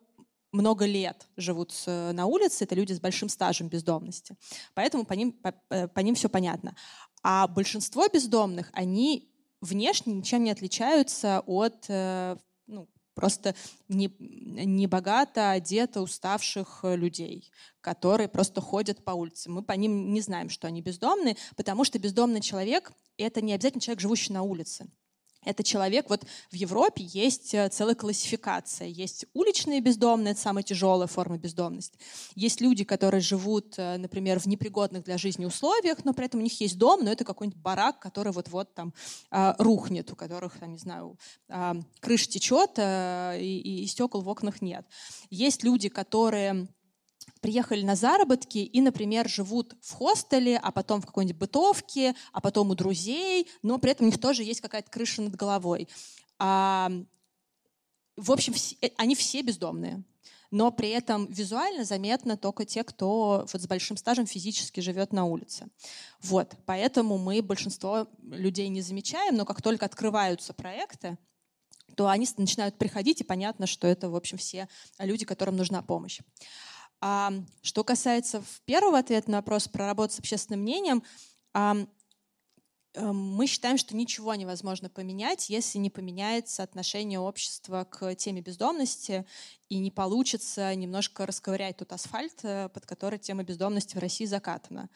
много 0.52 0.84
лет 0.84 1.28
живут 1.36 1.72
на 1.86 2.26
улице, 2.26 2.64
это 2.64 2.74
люди 2.74 2.92
с 2.92 2.98
большим 2.98 3.28
стажем 3.28 3.68
бездомности. 3.68 4.36
Поэтому 4.74 5.04
по 5.04 5.12
ним, 5.12 5.32
по, 5.32 5.52
по 5.52 6.00
ним 6.00 6.16
все 6.16 6.28
понятно. 6.28 6.74
А 7.22 7.46
большинство 7.46 8.08
бездомных, 8.08 8.70
они 8.72 9.30
внешне 9.60 10.14
ничем 10.14 10.44
не 10.44 10.50
отличаются 10.50 11.42
от 11.46 11.84
э, 11.88 12.36
ну, 12.66 12.88
просто 13.14 13.54
не, 13.88 14.10
не 14.50 14.86
богато 14.86 15.50
одето 15.50 16.02
уставших 16.02 16.80
людей, 16.84 17.50
которые 17.80 18.28
просто 18.28 18.60
ходят 18.60 19.04
по 19.04 19.12
улице. 19.12 19.50
Мы 19.50 19.62
по 19.62 19.72
ним 19.72 20.12
не 20.12 20.20
знаем, 20.20 20.50
что 20.50 20.66
они 20.66 20.82
бездомные, 20.82 21.36
потому 21.56 21.84
что 21.84 21.98
бездомный 21.98 22.40
человек— 22.40 22.92
это 23.16 23.40
не 23.40 23.52
обязательно 23.52 23.80
человек, 23.80 24.00
живущий 24.00 24.32
на 24.32 24.42
улице. 24.42 24.90
Это 25.44 25.62
человек, 25.62 26.10
вот 26.10 26.26
в 26.50 26.54
Европе 26.54 27.02
есть 27.02 27.54
э, 27.54 27.68
целая 27.70 27.94
классификация. 27.94 28.88
Есть 28.88 29.24
уличные 29.32 29.80
бездомные, 29.80 30.32
это 30.32 30.40
самая 30.40 30.62
тяжелая 30.62 31.06
форма 31.06 31.38
бездомности. 31.38 31.98
Есть 32.34 32.60
люди, 32.60 32.84
которые 32.84 33.22
живут, 33.22 33.74
э, 33.78 33.96
например, 33.96 34.38
в 34.38 34.46
непригодных 34.46 35.04
для 35.04 35.16
жизни 35.16 35.46
условиях, 35.46 36.04
но 36.04 36.12
при 36.12 36.26
этом 36.26 36.40
у 36.40 36.42
них 36.42 36.60
есть 36.60 36.76
дом, 36.76 37.04
но 37.04 37.10
это 37.10 37.24
какой-нибудь 37.24 37.60
барак, 37.60 38.00
который 38.00 38.32
вот-вот 38.32 38.74
там 38.74 38.92
э, 39.30 39.54
рухнет, 39.58 40.12
у 40.12 40.16
которых, 40.16 40.58
там, 40.58 40.72
не 40.72 40.78
знаю, 40.78 41.18
э, 41.48 41.72
крыша 42.00 42.28
течет 42.28 42.72
э, 42.76 43.38
и, 43.40 43.84
и 43.84 43.86
стекол 43.86 44.20
в 44.20 44.28
окнах 44.28 44.60
нет. 44.60 44.84
Есть 45.30 45.64
люди, 45.64 45.88
которые 45.88 46.68
приехали 47.40 47.82
на 47.82 47.96
заработки 47.96 48.58
и, 48.58 48.80
например, 48.80 49.28
живут 49.28 49.74
в 49.80 49.92
хостеле, 49.92 50.58
а 50.58 50.70
потом 50.70 51.00
в 51.00 51.06
какой-нибудь 51.06 51.38
бытовке, 51.40 52.14
а 52.32 52.40
потом 52.40 52.70
у 52.70 52.74
друзей, 52.74 53.48
но 53.62 53.78
при 53.78 53.92
этом 53.92 54.06
у 54.06 54.10
них 54.10 54.20
тоже 54.20 54.44
есть 54.44 54.60
какая-то 54.60 54.90
крыша 54.90 55.22
над 55.22 55.36
головой. 55.36 55.88
А, 56.38 56.90
в 58.16 58.32
общем, 58.32 58.52
все, 58.52 58.76
э, 58.82 58.90
они 58.96 59.14
все 59.14 59.42
бездомные. 59.42 60.02
Но 60.50 60.72
при 60.72 60.88
этом 60.88 61.26
визуально 61.26 61.84
заметно 61.84 62.36
только 62.36 62.64
те, 62.64 62.82
кто 62.82 63.46
вот 63.52 63.62
с 63.62 63.66
большим 63.68 63.96
стажем 63.96 64.26
физически 64.26 64.80
живет 64.80 65.12
на 65.12 65.24
улице. 65.24 65.68
Вот, 66.20 66.56
поэтому 66.66 67.18
мы 67.18 67.40
большинство 67.40 68.08
людей 68.22 68.68
не 68.68 68.82
замечаем, 68.82 69.36
но 69.36 69.44
как 69.44 69.62
только 69.62 69.86
открываются 69.86 70.52
проекты, 70.52 71.18
то 71.94 72.08
они 72.08 72.26
начинают 72.36 72.78
приходить, 72.78 73.20
и 73.20 73.24
понятно, 73.24 73.66
что 73.66 73.86
это, 73.86 74.10
в 74.10 74.16
общем, 74.16 74.38
все 74.38 74.68
люди, 74.98 75.24
которым 75.24 75.56
нужна 75.56 75.82
помощь. 75.82 76.20
А 77.00 77.32
что 77.62 77.84
касается 77.84 78.42
первого 78.64 78.98
ответа 78.98 79.30
на 79.30 79.38
вопрос 79.38 79.68
про 79.68 79.86
работу 79.86 80.14
с 80.14 80.18
общественным 80.18 80.60
мнением, 80.60 81.02
а, 81.54 81.76
мы 82.96 83.46
считаем, 83.46 83.78
что 83.78 83.96
ничего 83.96 84.34
невозможно 84.34 84.90
поменять, 84.90 85.48
если 85.48 85.78
не 85.78 85.90
поменяется 85.90 86.62
отношение 86.62 87.20
общества 87.20 87.86
к 87.88 88.14
теме 88.16 88.40
бездомности 88.40 89.24
и 89.68 89.78
не 89.78 89.92
получится 89.92 90.74
немножко 90.74 91.24
расковырять 91.24 91.76
тот 91.76 91.92
асфальт, 91.92 92.40
э, 92.42 92.68
под 92.68 92.86
который 92.86 93.20
тема 93.20 93.44
бездомности 93.44 93.96
в 93.96 94.00
России 94.00 94.24
закатана. 94.24 94.90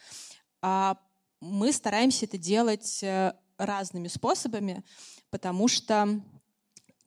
А 0.60 0.98
мы 1.40 1.72
стараемся 1.72 2.24
это 2.24 2.36
делать 2.36 3.00
э, 3.02 3.32
разными 3.58 4.08
способами, 4.08 4.82
потому 5.30 5.68
что 5.68 6.20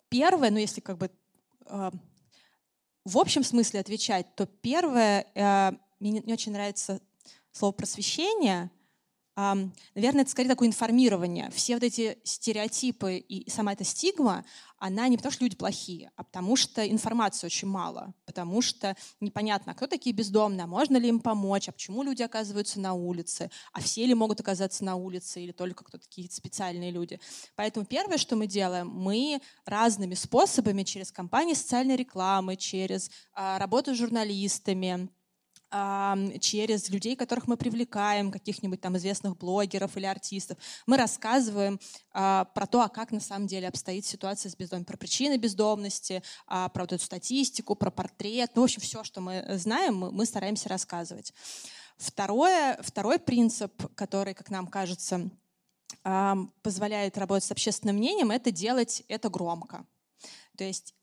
первое, 0.08 0.52
ну 0.52 0.58
если 0.58 0.80
как 0.80 0.98
бы 0.98 1.12
э, 1.66 1.92
в 3.08 3.18
общем 3.18 3.44
смысле 3.44 3.80
отвечать, 3.80 4.36
то 4.36 4.46
первое, 4.46 5.26
э, 5.34 5.72
мне 6.00 6.22
не 6.26 6.34
очень 6.34 6.52
нравится 6.52 7.00
слово 7.54 7.72
просвещение, 7.72 8.70
Наверное, 9.38 10.24
это 10.24 10.32
скорее 10.32 10.50
такое 10.50 10.68
информирование. 10.68 11.52
Все 11.52 11.76
вот 11.76 11.84
эти 11.84 12.18
стереотипы 12.24 13.18
и 13.18 13.48
сама 13.52 13.74
эта 13.74 13.84
стигма, 13.84 14.44
она 14.80 15.08
не 15.08 15.18
потому, 15.18 15.32
что 15.32 15.44
люди 15.44 15.56
плохие, 15.56 16.12
а 16.16 16.24
потому 16.24 16.56
что 16.56 16.88
информации 16.88 17.46
очень 17.46 17.68
мало, 17.68 18.16
потому 18.26 18.64
что 18.64 18.96
непонятно, 19.20 19.76
кто 19.76 19.86
такие 19.86 20.16
бездомные, 20.16 20.64
а 20.64 20.68
можно 20.68 20.98
ли 20.98 21.10
им 21.10 21.20
помочь, 21.20 21.70
а 21.70 21.72
почему 21.72 22.02
люди 22.02 22.24
оказываются 22.24 22.80
на 22.80 22.94
улице, 22.94 23.52
а 23.74 23.80
все 23.80 24.08
ли 24.08 24.16
могут 24.16 24.40
оказаться 24.40 24.84
на 24.84 24.96
улице 24.96 25.40
или 25.44 25.52
только 25.52 25.84
кто 25.84 26.00
такие 26.00 26.30
специальные 26.32 26.90
люди. 26.90 27.20
Поэтому 27.56 27.86
первое, 27.86 28.18
что 28.18 28.36
мы 28.36 28.48
делаем, 28.48 28.88
мы 28.88 29.40
разными 29.66 30.16
способами 30.16 30.82
через 30.82 31.12
компании 31.12 31.54
социальной 31.54 31.96
рекламы, 31.96 32.56
через 32.56 33.12
а, 33.34 33.60
работу 33.60 33.94
с 33.94 33.98
журналистами, 33.98 35.10
через 35.70 36.90
людей, 36.90 37.16
которых 37.16 37.48
мы 37.48 37.58
привлекаем, 37.58 38.32
каких-нибудь 38.32 38.80
там 38.80 38.96
известных 38.98 39.38
блогеров 39.38 39.98
или 39.98 40.06
артистов. 40.06 40.58
Мы 40.86 40.98
рассказываем 40.98 41.80
а, 42.14 42.46
про 42.46 42.66
то, 42.66 42.82
а 42.82 42.90
как 42.90 43.12
на 43.12 43.20
самом 43.20 43.48
деле 43.48 43.68
обстоит 43.68 44.06
ситуация 44.06 44.50
с 44.50 44.56
бездомностью, 44.56 44.88
про 44.88 44.98
причины 44.98 45.38
бездомности, 45.38 46.24
а, 46.48 46.70
про 46.70 46.84
вот 46.84 46.94
эту 46.94 47.04
статистику, 47.04 47.76
про 47.76 47.92
портрет. 47.92 48.52
Ну, 48.56 48.62
в 48.62 48.66
общем, 48.66 48.82
все, 48.82 49.04
что 49.04 49.20
мы 49.20 49.46
знаем, 49.58 49.98
мы, 49.98 50.12
мы 50.12 50.26
стараемся 50.26 50.70
рассказывать. 50.70 51.34
Второе, 51.98 52.80
второй 52.82 53.20
принцип, 53.20 53.74
который, 53.96 54.34
как 54.34 54.50
нам 54.50 54.68
кажется, 54.68 55.30
позволяет 56.62 57.18
работать 57.18 57.44
с 57.44 57.52
общественным 57.52 57.98
мнением, 57.98 58.32
это 58.32 58.52
делать 58.52 59.04
это 59.08 59.30
громко. 59.30 59.86
То 60.58 60.64
есть 60.64 60.94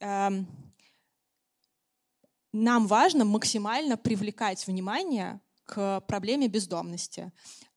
нам 2.54 2.86
важно 2.86 3.24
максимально 3.24 3.96
привлекать 3.96 4.64
внимание 4.66 5.40
к 5.64 6.00
проблеме 6.02 6.46
бездомности, 6.46 7.32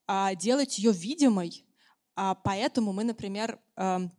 а 0.06 0.34
делать 0.36 0.78
ее 0.78 0.92
видимой. 0.92 1.66
А 2.14 2.36
поэтому 2.36 2.92
мы, 2.92 3.02
например, 3.02 3.58
эм, 3.76 4.12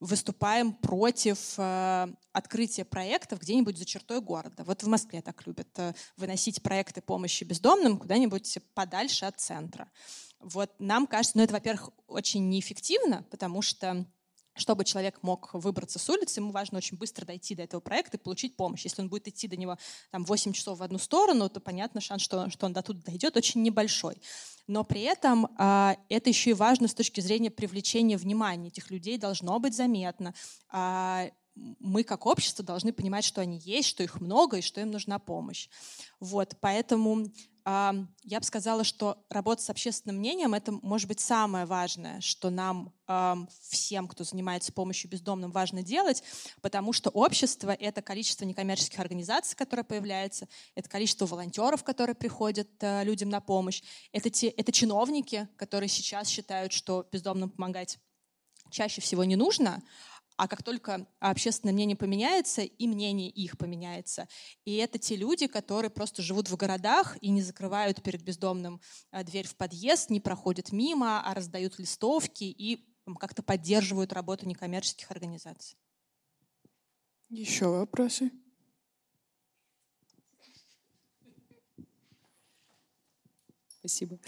выступаем 0.00 0.72
против 0.72 1.54
э, 1.56 2.08
открытия 2.32 2.84
проектов 2.84 3.40
где-нибудь 3.40 3.78
за 3.78 3.84
чертой 3.84 4.20
города. 4.20 4.64
Вот 4.64 4.82
в 4.82 4.88
Москве 4.88 5.22
так 5.22 5.46
любят 5.46 5.68
э, 5.78 5.94
выносить 6.16 6.62
проекты 6.62 7.00
помощи 7.00 7.44
бездомным 7.44 7.98
куда-нибудь 7.98 8.58
подальше 8.74 9.24
от 9.24 9.40
центра. 9.40 9.88
Вот 10.40 10.72
нам 10.78 11.06
кажется, 11.06 11.38
ну 11.38 11.44
это, 11.44 11.54
во-первых, 11.54 11.90
очень 12.06 12.48
неэффективно, 12.48 13.24
потому 13.30 13.62
что 13.62 14.04
чтобы 14.54 14.84
человек 14.84 15.18
мог 15.22 15.52
выбраться 15.52 15.98
с 15.98 16.08
улицы, 16.08 16.40
ему 16.40 16.52
важно 16.52 16.78
очень 16.78 16.96
быстро 16.96 17.24
дойти 17.24 17.54
до 17.54 17.62
этого 17.62 17.80
проекта 17.80 18.16
и 18.16 18.20
получить 18.20 18.56
помощь. 18.56 18.84
Если 18.84 19.02
он 19.02 19.08
будет 19.08 19.28
идти 19.28 19.48
до 19.48 19.56
него 19.56 19.78
там, 20.10 20.24
8 20.24 20.52
часов 20.52 20.78
в 20.78 20.82
одну 20.82 20.98
сторону, 20.98 21.48
то 21.48 21.60
понятно, 21.60 22.00
шанс, 22.00 22.22
что, 22.22 22.48
что 22.50 22.66
он 22.66 22.72
до 22.72 22.82
туда 22.82 23.00
дойдет, 23.04 23.36
очень 23.36 23.62
небольшой. 23.62 24.16
Но 24.66 24.84
при 24.84 25.02
этом 25.02 25.48
а, 25.58 25.96
это 26.08 26.30
еще 26.30 26.50
и 26.50 26.54
важно 26.54 26.88
с 26.88 26.94
точки 26.94 27.20
зрения 27.20 27.50
привлечения 27.50 28.16
внимания. 28.16 28.68
Этих 28.68 28.90
людей 28.90 29.18
должно 29.18 29.58
быть 29.58 29.74
заметно. 29.74 30.34
А, 30.70 31.28
мы 31.54 32.02
как 32.02 32.26
общество 32.26 32.64
должны 32.64 32.92
понимать, 32.92 33.24
что 33.24 33.40
они 33.40 33.58
есть, 33.58 33.88
что 33.88 34.02
их 34.02 34.20
много 34.20 34.58
и 34.58 34.62
что 34.62 34.80
им 34.80 34.90
нужна 34.90 35.18
помощь. 35.18 35.68
Вот, 36.20 36.56
поэтому 36.60 37.26
я 37.66 38.40
бы 38.40 38.44
сказала, 38.44 38.84
что 38.84 39.24
работа 39.30 39.62
с 39.62 39.70
общественным 39.70 40.16
мнением— 40.18 40.52
это, 40.54 40.70
может 40.70 41.08
быть, 41.08 41.20
самое 41.20 41.64
важное, 41.64 42.20
что 42.20 42.50
нам 42.50 42.92
всем, 43.62 44.06
кто 44.06 44.22
занимается 44.22 44.72
помощью 44.72 45.10
бездомным, 45.10 45.50
важно 45.50 45.82
делать, 45.82 46.22
потому 46.60 46.92
что 46.92 47.08
общество— 47.10 47.70
это 47.80 48.02
количество 48.02 48.44
некоммерческих 48.44 48.98
организаций, 48.98 49.56
которые 49.56 49.84
появляются, 49.84 50.46
это 50.74 50.88
количество 50.90 51.26
волонтеров, 51.26 51.84
которые 51.84 52.14
приходят 52.14 52.68
э, 52.80 53.04
людям 53.04 53.28
на 53.28 53.40
помощь, 53.40 53.82
это, 54.12 54.30
те, 54.30 54.48
это 54.48 54.72
чиновники, 54.72 55.48
которые 55.56 55.88
сейчас 55.88 56.28
считают, 56.28 56.72
что 56.72 57.06
бездомным 57.12 57.50
помогать 57.50 57.98
чаще 58.70 59.00
всего 59.00 59.24
не 59.24 59.36
нужно, 59.36 59.82
а 60.36 60.48
как 60.48 60.62
только 60.62 61.06
общественное 61.20 61.72
мнение 61.72 61.96
поменяется, 61.96 62.62
и 62.62 62.86
мнение 62.86 63.30
их 63.30 63.56
поменяется. 63.58 64.28
И 64.64 64.76
это 64.76 64.98
те 64.98 65.16
люди, 65.16 65.46
которые 65.46 65.90
просто 65.90 66.22
живут 66.22 66.48
в 66.48 66.56
городах 66.56 67.16
и 67.20 67.30
не 67.30 67.42
закрывают 67.42 68.02
перед 68.02 68.22
бездомным 68.22 68.80
а, 69.10 69.22
дверь 69.22 69.46
в 69.46 69.56
подъезд, 69.56 70.10
не 70.10 70.20
проходят 70.20 70.72
мимо, 70.72 71.22
а 71.22 71.34
раздают 71.34 71.78
листовки 71.78 72.44
и 72.44 72.84
как-то 73.20 73.42
поддерживают 73.42 74.12
работу 74.12 74.46
некоммерческих 74.46 75.10
организаций. 75.10 75.76
Еще 77.28 77.66
вопросы? 77.66 78.30
Спасибо. 83.68 84.18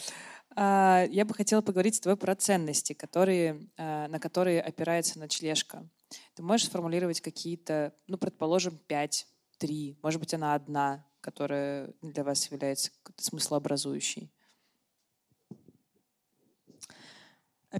А, 0.54 1.06
я 1.10 1.24
бы 1.24 1.34
хотела 1.34 1.62
поговорить 1.62 1.94
с 1.94 2.00
тобой 2.00 2.16
про 2.16 2.34
ценности, 2.34 2.92
которые, 2.92 3.68
а, 3.78 4.06
на 4.08 4.18
которые 4.18 4.60
опирается 4.60 5.18
ночлежка. 5.18 5.88
Ты 6.36 6.42
можешь 6.42 6.66
сформулировать 6.66 7.22
какие-то, 7.22 7.94
ну, 8.08 8.18
предположим, 8.18 8.76
пять, 8.76 9.26
три, 9.56 9.98
может 10.02 10.20
быть, 10.20 10.34
она 10.34 10.54
одна, 10.54 11.06
которая 11.22 11.94
для 12.02 12.24
вас 12.24 12.50
является 12.50 12.90
смыслообразующей? 13.16 14.30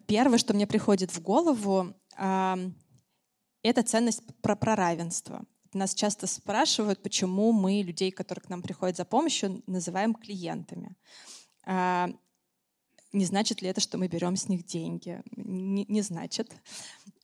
Первое, 0.07 0.39
что 0.39 0.55
мне 0.55 0.67
приходит 0.67 1.11
в 1.11 1.21
голову, 1.21 1.95
это 2.17 3.83
ценность 3.85 4.23
про, 4.41 4.57
про 4.57 4.75
равенство. 4.75 5.45
нас 5.75 5.95
часто 5.95 6.27
спрашивают, 6.27 7.03
почему 7.03 7.53
мы 7.53 7.83
людей, 7.83 8.11
которые 8.11 8.43
к 8.43 8.49
нам 8.49 8.63
приходят 8.63 8.97
за 8.97 9.05
помощью, 9.05 9.63
называем 9.67 10.15
клиентами. 10.15 10.97
А, 11.67 12.09
не 13.13 13.27
значит 13.27 13.61
ли 13.61 13.69
это, 13.69 13.83
что 13.83 13.99
мы 13.99 14.09
берем 14.09 14.37
с 14.37 14.49
них 14.49 14.65
деньги? 14.65 15.23
Не, 15.37 15.85
не 15.85 16.01
значит. 16.01 16.55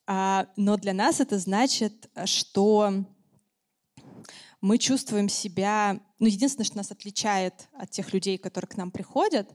А, 0.05 0.47
но 0.55 0.77
для 0.77 0.93
нас 0.93 1.19
это 1.19 1.39
значит, 1.39 2.09
что 2.25 3.05
мы 4.61 4.77
чувствуем 4.77 5.29
себя... 5.29 5.99
Ну, 6.19 6.27
единственное, 6.27 6.65
что 6.65 6.77
нас 6.77 6.91
отличает 6.91 7.67
от 7.73 7.91
тех 7.91 8.13
людей, 8.13 8.37
которые 8.37 8.69
к 8.69 8.77
нам 8.77 8.91
приходят, 8.91 9.53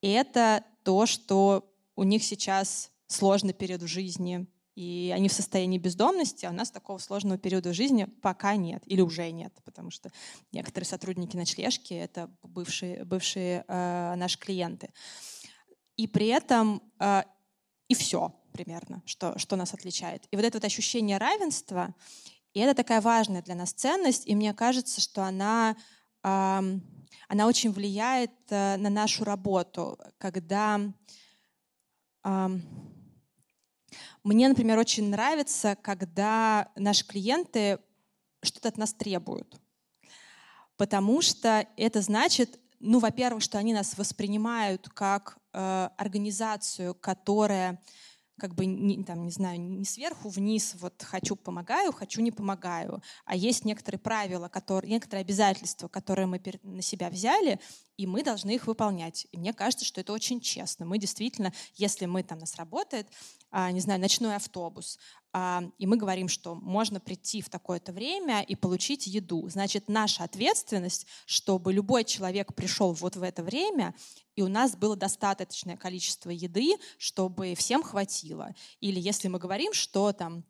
это 0.00 0.64
то, 0.82 1.06
что 1.06 1.72
у 1.96 2.04
них 2.04 2.22
сейчас 2.24 2.90
сложный 3.06 3.54
период 3.54 3.82
в 3.82 3.86
жизни, 3.86 4.46
и 4.74 5.12
они 5.14 5.28
в 5.28 5.32
состоянии 5.32 5.78
бездомности, 5.78 6.46
а 6.46 6.50
у 6.50 6.52
нас 6.52 6.70
такого 6.70 6.98
сложного 6.98 7.36
периода 7.38 7.72
жизни 7.72 8.04
пока 8.04 8.54
нет 8.54 8.82
или 8.86 9.00
уже 9.00 9.28
нет, 9.32 9.52
потому 9.64 9.90
что 9.90 10.12
некоторые 10.52 10.86
сотрудники 10.86 11.36
ночлежки— 11.36 11.94
это 11.94 12.30
бывшие, 12.44 13.04
бывшие 13.04 13.64
э, 13.66 14.14
наши 14.16 14.38
клиенты. 14.38 14.92
И 15.96 16.06
при 16.06 16.28
этом 16.28 16.80
э, 17.00 17.22
и 17.88 17.94
все 17.94 18.37
примерно, 18.52 19.02
что, 19.06 19.38
что 19.38 19.56
нас 19.56 19.74
отличает. 19.74 20.26
И 20.30 20.36
вот 20.36 20.44
это 20.44 20.58
вот 20.58 20.64
ощущение 20.64 21.18
равенства, 21.18 21.94
и 22.54 22.60
это 22.60 22.74
такая 22.74 23.00
важная 23.00 23.42
для 23.42 23.54
нас 23.54 23.72
ценность, 23.72 24.26
и 24.26 24.34
мне 24.34 24.54
кажется, 24.54 25.00
что 25.00 25.22
она, 25.22 25.76
э, 26.22 26.60
она 27.28 27.46
очень 27.46 27.72
влияет 27.72 28.32
э, 28.50 28.76
на 28.76 28.90
нашу 28.90 29.24
работу, 29.24 29.98
когда... 30.18 30.80
Э, 32.24 32.48
мне, 34.24 34.48
например, 34.48 34.78
очень 34.78 35.08
нравится, 35.08 35.76
когда 35.80 36.70
наши 36.76 37.06
клиенты 37.06 37.78
что-то 38.42 38.68
от 38.68 38.76
нас 38.76 38.92
требуют. 38.92 39.58
Потому 40.76 41.22
что 41.22 41.66
это 41.76 42.02
значит, 42.02 42.60
ну, 42.78 42.98
во-первых, 42.98 43.42
что 43.42 43.58
они 43.58 43.72
нас 43.72 43.96
воспринимают 43.98 44.88
как 44.90 45.38
э, 45.52 45.88
организацию, 45.96 46.94
которая 46.94 47.82
как 48.38 48.54
бы, 48.54 48.66
не, 48.66 49.02
там, 49.04 49.24
не 49.24 49.30
знаю, 49.30 49.60
не 49.60 49.84
сверху 49.84 50.28
вниз, 50.28 50.74
вот 50.78 51.02
хочу 51.02 51.36
помогаю, 51.36 51.92
хочу 51.92 52.20
не 52.20 52.30
помогаю, 52.30 53.02
а 53.24 53.36
есть 53.36 53.64
некоторые 53.64 53.98
правила, 53.98 54.48
которые, 54.48 54.90
некоторые 54.90 55.22
обязательства, 55.22 55.88
которые 55.88 56.26
мы 56.26 56.40
на 56.62 56.82
себя 56.82 57.10
взяли, 57.10 57.60
и 57.98 58.06
мы 58.06 58.22
должны 58.22 58.54
их 58.54 58.66
выполнять. 58.66 59.26
И 59.32 59.36
мне 59.36 59.52
кажется, 59.52 59.84
что 59.84 60.00
это 60.00 60.12
очень 60.12 60.40
честно. 60.40 60.86
Мы 60.86 60.98
действительно, 60.98 61.52
если 61.74 62.06
мы 62.06 62.22
там 62.22 62.38
нас 62.38 62.54
работает, 62.54 63.08
а, 63.50 63.70
не 63.72 63.80
знаю, 63.80 64.00
ночной 64.00 64.36
автобус, 64.36 64.98
а, 65.32 65.64
и 65.78 65.86
мы 65.86 65.96
говорим, 65.96 66.28
что 66.28 66.54
можно 66.54 67.00
прийти 67.00 67.42
в 67.42 67.50
такое-то 67.50 67.92
время 67.92 68.42
и 68.42 68.54
получить 68.54 69.08
еду. 69.08 69.48
Значит, 69.48 69.88
наша 69.88 70.22
ответственность, 70.22 71.06
чтобы 71.26 71.72
любой 71.72 72.04
человек 72.04 72.54
пришел 72.54 72.92
вот 72.92 73.16
в 73.16 73.22
это 73.22 73.42
время, 73.42 73.94
и 74.36 74.42
у 74.42 74.48
нас 74.48 74.76
было 74.76 74.94
достаточное 74.94 75.76
количество 75.76 76.30
еды, 76.30 76.76
чтобы 76.98 77.56
всем 77.56 77.82
хватило. 77.82 78.54
Или 78.80 79.00
если 79.00 79.26
мы 79.26 79.40
говорим, 79.40 79.72
что 79.72 80.12
там 80.12 80.44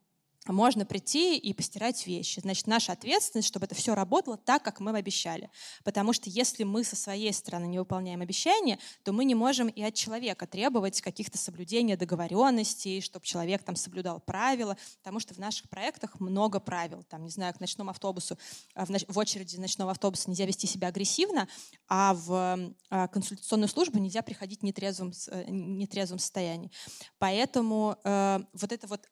можно 0.53 0.84
прийти 0.84 1.36
и 1.36 1.53
постирать 1.53 2.07
вещи. 2.07 2.40
Значит, 2.40 2.66
наша 2.66 2.92
ответственность, 2.92 3.49
чтобы 3.49 3.66
это 3.66 3.74
все 3.74 3.94
работало 3.94 4.36
так, 4.36 4.62
как 4.62 4.80
мы 4.80 4.96
обещали. 4.96 5.51
Потому 5.84 6.12
что 6.12 6.30
если 6.30 6.64
мы 6.64 6.84
со 6.84 6.96
своей 6.96 7.32
стороны 7.32 7.66
не 7.66 7.78
выполняем 7.78 8.20
обещания, 8.20 8.78
то 9.03 9.12
мы 9.12 9.24
не 9.24 9.34
можем 9.34 9.68
и 9.68 9.82
от 9.82 9.94
человека 9.94 10.46
требовать 10.46 11.01
каких-то 11.01 11.38
соблюдения 11.38 11.96
договоренностей, 11.96 13.01
чтобы 13.01 13.24
человек 13.26 13.62
там 13.62 13.76
соблюдал 13.76 14.20
правила, 14.20 14.76
потому 14.99 15.20
что 15.20 15.34
в 15.34 15.38
наших 15.38 15.68
проектах 15.68 16.18
много 16.20 16.61
правил. 16.61 17.05
Там, 17.05 17.24
не 17.24 17.30
знаю, 17.30 17.55
к 17.55 17.61
ночному 17.61 17.90
автобусу, 17.90 18.38
а, 18.74 18.86
в, 18.86 18.90
в 18.90 19.18
очереди 19.18 19.57
ночного 19.57 19.90
автобуса 19.90 20.30
нельзя 20.30 20.46
вести 20.46 20.66
себя 20.66 20.88
агрессивно, 20.88 21.49
а 21.88 22.14
в 22.14 22.74
а, 22.90 23.09
консультационную 23.09 23.68
службу 23.68 23.99
нельзя 23.99 24.22
приходить 24.22 24.61
в 24.61 24.62
нетрезвом, 24.64 25.12
э, 25.28 25.44
нетрезвом 25.49 26.18
состоянии. 26.18 26.70
Поэтому 27.18 27.96
э, 28.05 28.40
вот 28.53 28.72
это 28.72 28.86
вот 28.86 29.09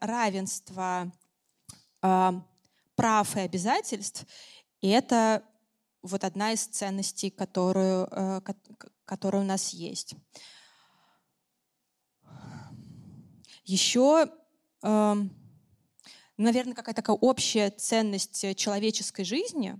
равенство 0.00 1.12
э, 2.02 2.32
прав 2.94 3.36
и 3.36 3.40
обязательств, 3.40 4.26
и 4.80 4.88
это 4.88 5.44
вот 6.02 6.24
одна 6.24 6.52
из 6.52 6.66
ценностей, 6.66 7.30
которую, 7.30 8.08
э, 8.10 8.40
которая 9.04 9.42
у 9.42 9.46
нас 9.46 9.70
есть. 9.70 10.14
Еще, 13.64 14.30
э, 14.82 15.14
наверное, 16.36 16.74
какая-то 16.74 17.02
такая 17.02 17.16
общая 17.16 17.70
ценность 17.70 18.56
человеческой 18.56 19.24
жизни 19.24 19.78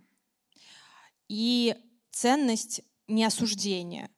и 1.29 1.77
ценность 2.11 2.83
неосуждения, 3.09 4.11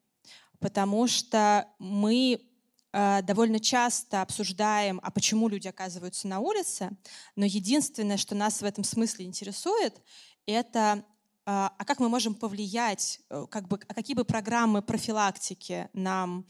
потому 0.59 1.07
что 1.07 1.69
мы 1.79 2.52
довольно 2.93 3.59
часто 3.59 4.21
обсуждаем, 4.21 5.01
а 5.03 5.11
почему 5.11 5.49
люди 5.49 5.67
оказываются 5.67 6.29
на 6.29 6.41
улице, 6.41 6.91
но 7.37 7.47
единственное, 7.47 8.19
что 8.19 8.35
нас 8.35 8.61
в 8.61 8.65
этом 8.65 8.85
смысле 8.85 9.25
интересует, 9.25 10.01
это 10.45 11.05
а, 11.45 11.73
а 11.77 11.85
как 11.85 11.99
мы 11.99 12.09
можем 12.09 12.35
повлиять, 12.35 13.21
э, 13.31 13.47
как 13.51 13.67
бы, 13.67 13.81
а 13.89 13.95
какие 13.95 14.15
бы 14.15 14.25
программы 14.25 14.83
профилактики 14.83 15.89
нам 15.93 16.47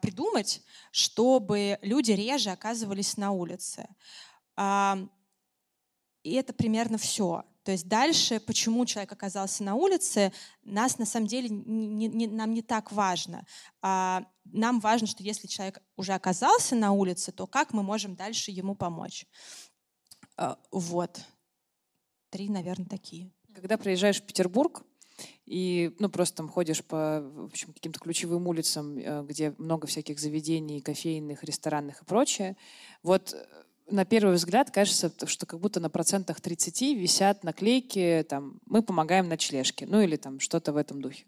придумать, 0.00 0.62
чтобы 0.90 1.78
люди 1.82 2.10
реже 2.12 2.48
оказывались 2.48 3.18
на 3.18 3.32
улице. 3.32 3.86
И 6.22 6.32
это 6.32 6.54
примерно 6.54 6.96
все. 6.96 7.44
То 7.66 7.72
есть 7.72 7.88
дальше, 7.88 8.38
почему 8.38 8.86
человек 8.86 9.10
оказался 9.10 9.64
на 9.64 9.74
улице, 9.74 10.32
нас 10.62 10.98
на 10.98 11.04
самом 11.04 11.26
деле 11.26 11.48
не, 11.48 12.06
не, 12.06 12.28
нам 12.28 12.54
не 12.54 12.62
так 12.62 12.92
важно. 12.92 13.44
А, 13.82 14.24
нам 14.44 14.78
важно, 14.78 15.08
что 15.08 15.24
если 15.24 15.48
человек 15.48 15.82
уже 15.96 16.12
оказался 16.12 16.76
на 16.76 16.92
улице, 16.92 17.32
то 17.32 17.48
как 17.48 17.72
мы 17.72 17.82
можем 17.82 18.14
дальше 18.14 18.52
ему 18.52 18.76
помочь. 18.76 19.26
А, 20.36 20.56
вот. 20.70 21.20
Три, 22.30 22.48
наверное, 22.48 22.86
такие. 22.86 23.32
Когда 23.52 23.76
приезжаешь 23.76 24.22
в 24.22 24.26
Петербург, 24.26 24.84
и 25.44 25.92
ну, 25.98 26.08
просто 26.08 26.36
там 26.36 26.48
ходишь 26.48 26.84
по 26.84 27.20
в 27.20 27.46
общем, 27.46 27.72
каким-то 27.72 27.98
ключевым 27.98 28.46
улицам, 28.46 28.96
э, 28.96 29.24
где 29.24 29.56
много 29.58 29.88
всяких 29.88 30.20
заведений, 30.20 30.80
кофейных, 30.80 31.42
ресторанных 31.42 32.02
и 32.02 32.04
прочее. 32.04 32.56
Вот 33.02 33.34
на 33.88 34.04
первый 34.04 34.34
взгляд 34.34 34.70
кажется, 34.70 35.12
что 35.26 35.46
как 35.46 35.60
будто 35.60 35.80
на 35.80 35.90
процентах 35.90 36.40
30 36.40 36.82
висят 36.96 37.44
наклейки, 37.44 38.24
там, 38.28 38.60
мы 38.66 38.82
помогаем 38.82 39.28
ночлежке, 39.28 39.86
ну 39.86 40.00
или 40.00 40.16
там 40.16 40.40
что-то 40.40 40.72
в 40.72 40.76
этом 40.76 41.00
духе. 41.00 41.24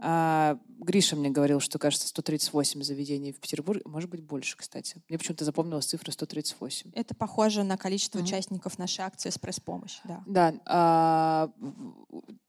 А, 0.00 0.58
Гриша 0.78 1.16
мне 1.16 1.28
говорил, 1.28 1.58
что, 1.58 1.78
кажется, 1.78 2.06
138 2.06 2.82
заведений 2.82 3.32
в 3.32 3.40
Петербурге. 3.40 3.82
Может 3.84 4.08
быть, 4.08 4.22
больше, 4.22 4.56
кстати. 4.56 5.02
Мне 5.08 5.18
почему-то 5.18 5.44
запомнилась 5.44 5.86
цифра 5.86 6.12
138. 6.12 6.92
Это 6.94 7.14
похоже 7.16 7.64
на 7.64 7.76
количество 7.76 8.18
mm-hmm. 8.18 8.22
участников 8.22 8.78
нашей 8.78 9.00
акции 9.00 9.28
«Экспресс-помощь». 9.28 9.98
Да, 10.04 10.22
да 10.26 10.54
а, 10.66 11.50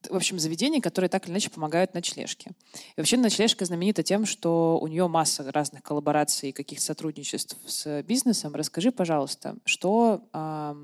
в 0.09 0.15
общем, 0.15 0.37
заведений, 0.37 0.79
которые 0.79 1.09
так 1.09 1.25
или 1.25 1.31
иначе 1.31 1.49
помогают 1.49 1.95
ночлежке. 1.95 2.51
И 2.95 2.99
вообще 2.99 3.17
ночлежка 3.17 3.65
знаменита 3.65 4.03
тем, 4.03 4.27
что 4.27 4.79
у 4.79 4.87
нее 4.87 5.07
масса 5.07 5.51
разных 5.51 5.81
коллабораций 5.81 6.49
и 6.49 6.51
каких-то 6.51 6.85
сотрудничеств 6.85 7.57
с 7.65 8.03
бизнесом. 8.03 8.53
Расскажи, 8.53 8.91
пожалуйста, 8.91 9.55
что 9.65 10.23
а, 10.33 10.77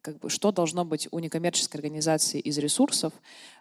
как 0.00 0.20
бы, 0.20 0.30
что 0.30 0.52
должно 0.52 0.84
быть 0.84 1.08
у 1.10 1.18
некоммерческой 1.18 1.80
организации 1.80 2.40
из 2.40 2.56
ресурсов, 2.58 3.12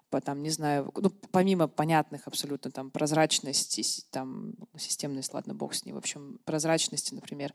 по, 0.10 0.22
там, 0.22 0.42
не 0.42 0.50
знаю, 0.50 0.92
ну, 0.96 1.10
помимо 1.32 1.68
понятных 1.68 2.28
абсолютно 2.28 2.72
там 2.72 2.92
прозрачности, 2.92 3.84
там, 4.12 4.56
системность, 4.78 5.34
ладно, 5.34 5.54
бог 5.54 5.74
с 5.74 5.86
ней, 5.86 5.94
в 5.94 5.98
общем, 5.98 6.40
прозрачности, 6.46 7.14
например, 7.14 7.54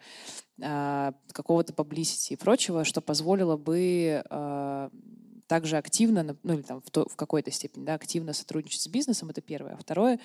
э, 0.60 1.12
какого-то 1.32 1.72
publicity 1.72 2.30
и 2.30 2.36
прочего, 2.36 2.84
что 2.84 3.00
позволило 3.00 3.56
бы 3.56 4.22
э, 4.28 4.90
также 5.46 5.76
активно, 5.76 6.36
ну 6.42 6.54
или 6.54 6.62
там 6.62 6.80
в, 6.80 6.90
то, 6.90 7.06
в 7.08 7.16
какой-то 7.16 7.50
степени, 7.50 7.84
да, 7.84 7.94
активно 7.94 8.32
сотрудничать 8.32 8.80
с 8.80 8.88
бизнесом, 8.88 9.30
это 9.30 9.40
первое. 9.40 9.74
А 9.74 9.76
второе, 9.76 10.18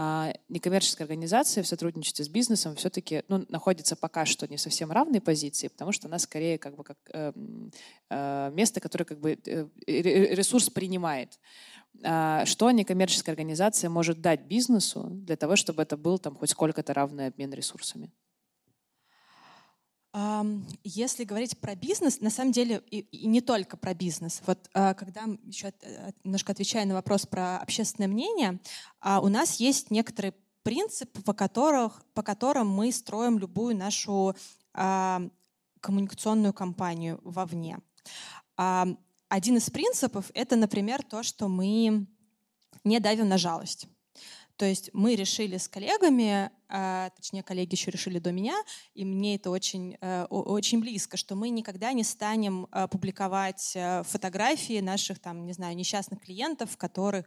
а, 0.00 0.32
некоммерческая 0.48 1.06
организация 1.06 1.64
в 1.64 1.66
сотрудничестве 1.66 2.24
с 2.24 2.28
бизнесом 2.28 2.76
все-таки 2.76 3.24
ну, 3.26 3.44
находится 3.48 3.96
пока 3.96 4.26
что 4.26 4.46
не 4.46 4.56
совсем 4.56 4.92
равной 4.92 5.20
позиции, 5.20 5.66
потому 5.66 5.90
что 5.90 6.06
она 6.06 6.20
скорее 6.20 6.56
как 6.56 6.76
бы 6.76 6.84
как 6.84 6.98
э, 7.12 7.32
э, 8.08 8.50
место, 8.54 8.78
которое 8.78 9.04
как 9.04 9.18
бы 9.18 9.36
э, 9.44 9.66
ресурс 9.88 10.70
принимает. 10.70 11.40
А, 12.04 12.46
что 12.46 12.70
некоммерческая 12.70 13.32
организация 13.32 13.90
может 13.90 14.20
дать 14.20 14.42
бизнесу 14.42 15.08
для 15.10 15.34
того, 15.34 15.56
чтобы 15.56 15.82
это 15.82 15.96
был 15.96 16.20
там 16.20 16.36
хоть 16.36 16.50
сколько-то 16.50 16.94
равный 16.94 17.26
обмен 17.26 17.52
ресурсами? 17.52 18.12
Если 20.84 21.24
говорить 21.24 21.58
про 21.58 21.74
бизнес, 21.74 22.20
на 22.20 22.30
самом 22.30 22.52
деле 22.52 22.82
и, 22.90 23.00
и 23.00 23.26
не 23.26 23.40
только 23.40 23.76
про 23.76 23.92
бизнес. 23.92 24.42
Вот 24.46 24.70
а, 24.72 24.94
когда 24.94 25.24
еще 25.44 25.72
э, 25.82 26.12
немножко 26.24 26.52
отвечая 26.52 26.86
на 26.86 26.94
вопрос 26.94 27.26
про 27.26 27.58
общественное 27.58 28.08
мнение, 28.08 28.58
а, 29.00 29.20
у 29.20 29.28
нас 29.28 29.56
есть 29.56 29.90
некоторые 29.90 30.34
принципы, 30.62 31.20
по, 31.22 31.34
которых, 31.34 32.02
по 32.14 32.22
которым 32.22 32.70
мы 32.70 32.90
строим 32.92 33.38
любую 33.38 33.76
нашу 33.76 34.34
коммуникационную 35.80 36.52
кампанию 36.52 37.20
вовне. 37.24 37.78
один 38.54 39.56
из 39.56 39.70
принципов— 39.70 40.30
это, 40.34 40.54
например, 40.56 41.02
то, 41.02 41.24
что 41.24 41.48
мы 41.48 42.06
не 42.84 43.00
давим 43.00 43.28
на 43.28 43.38
жалость. 43.38 43.88
То 44.58 44.66
есть 44.66 44.90
мы 44.92 45.14
решили 45.14 45.56
с 45.56 45.68
коллегами, 45.68 46.50
а, 46.68 47.10
точнее, 47.10 47.44
коллеги 47.44 47.74
еще 47.74 47.92
решили 47.92 48.18
до 48.18 48.32
меня, 48.32 48.56
и 48.92 49.04
мне 49.04 49.36
это 49.36 49.50
очень, 49.50 49.96
э, 50.00 50.24
очень 50.24 50.80
близко, 50.80 51.16
что 51.16 51.36
мы 51.36 51.48
никогда 51.50 51.92
не 51.92 52.02
станем 52.02 52.66
э, 52.72 52.88
публиковать 52.88 53.72
э, 53.76 54.02
фотографии 54.02 54.80
наших, 54.80 55.20
там, 55.20 55.46
не 55.46 55.52
знаю, 55.52 55.76
несчастных 55.76 56.20
клиентов, 56.20 56.76
которых 56.76 57.24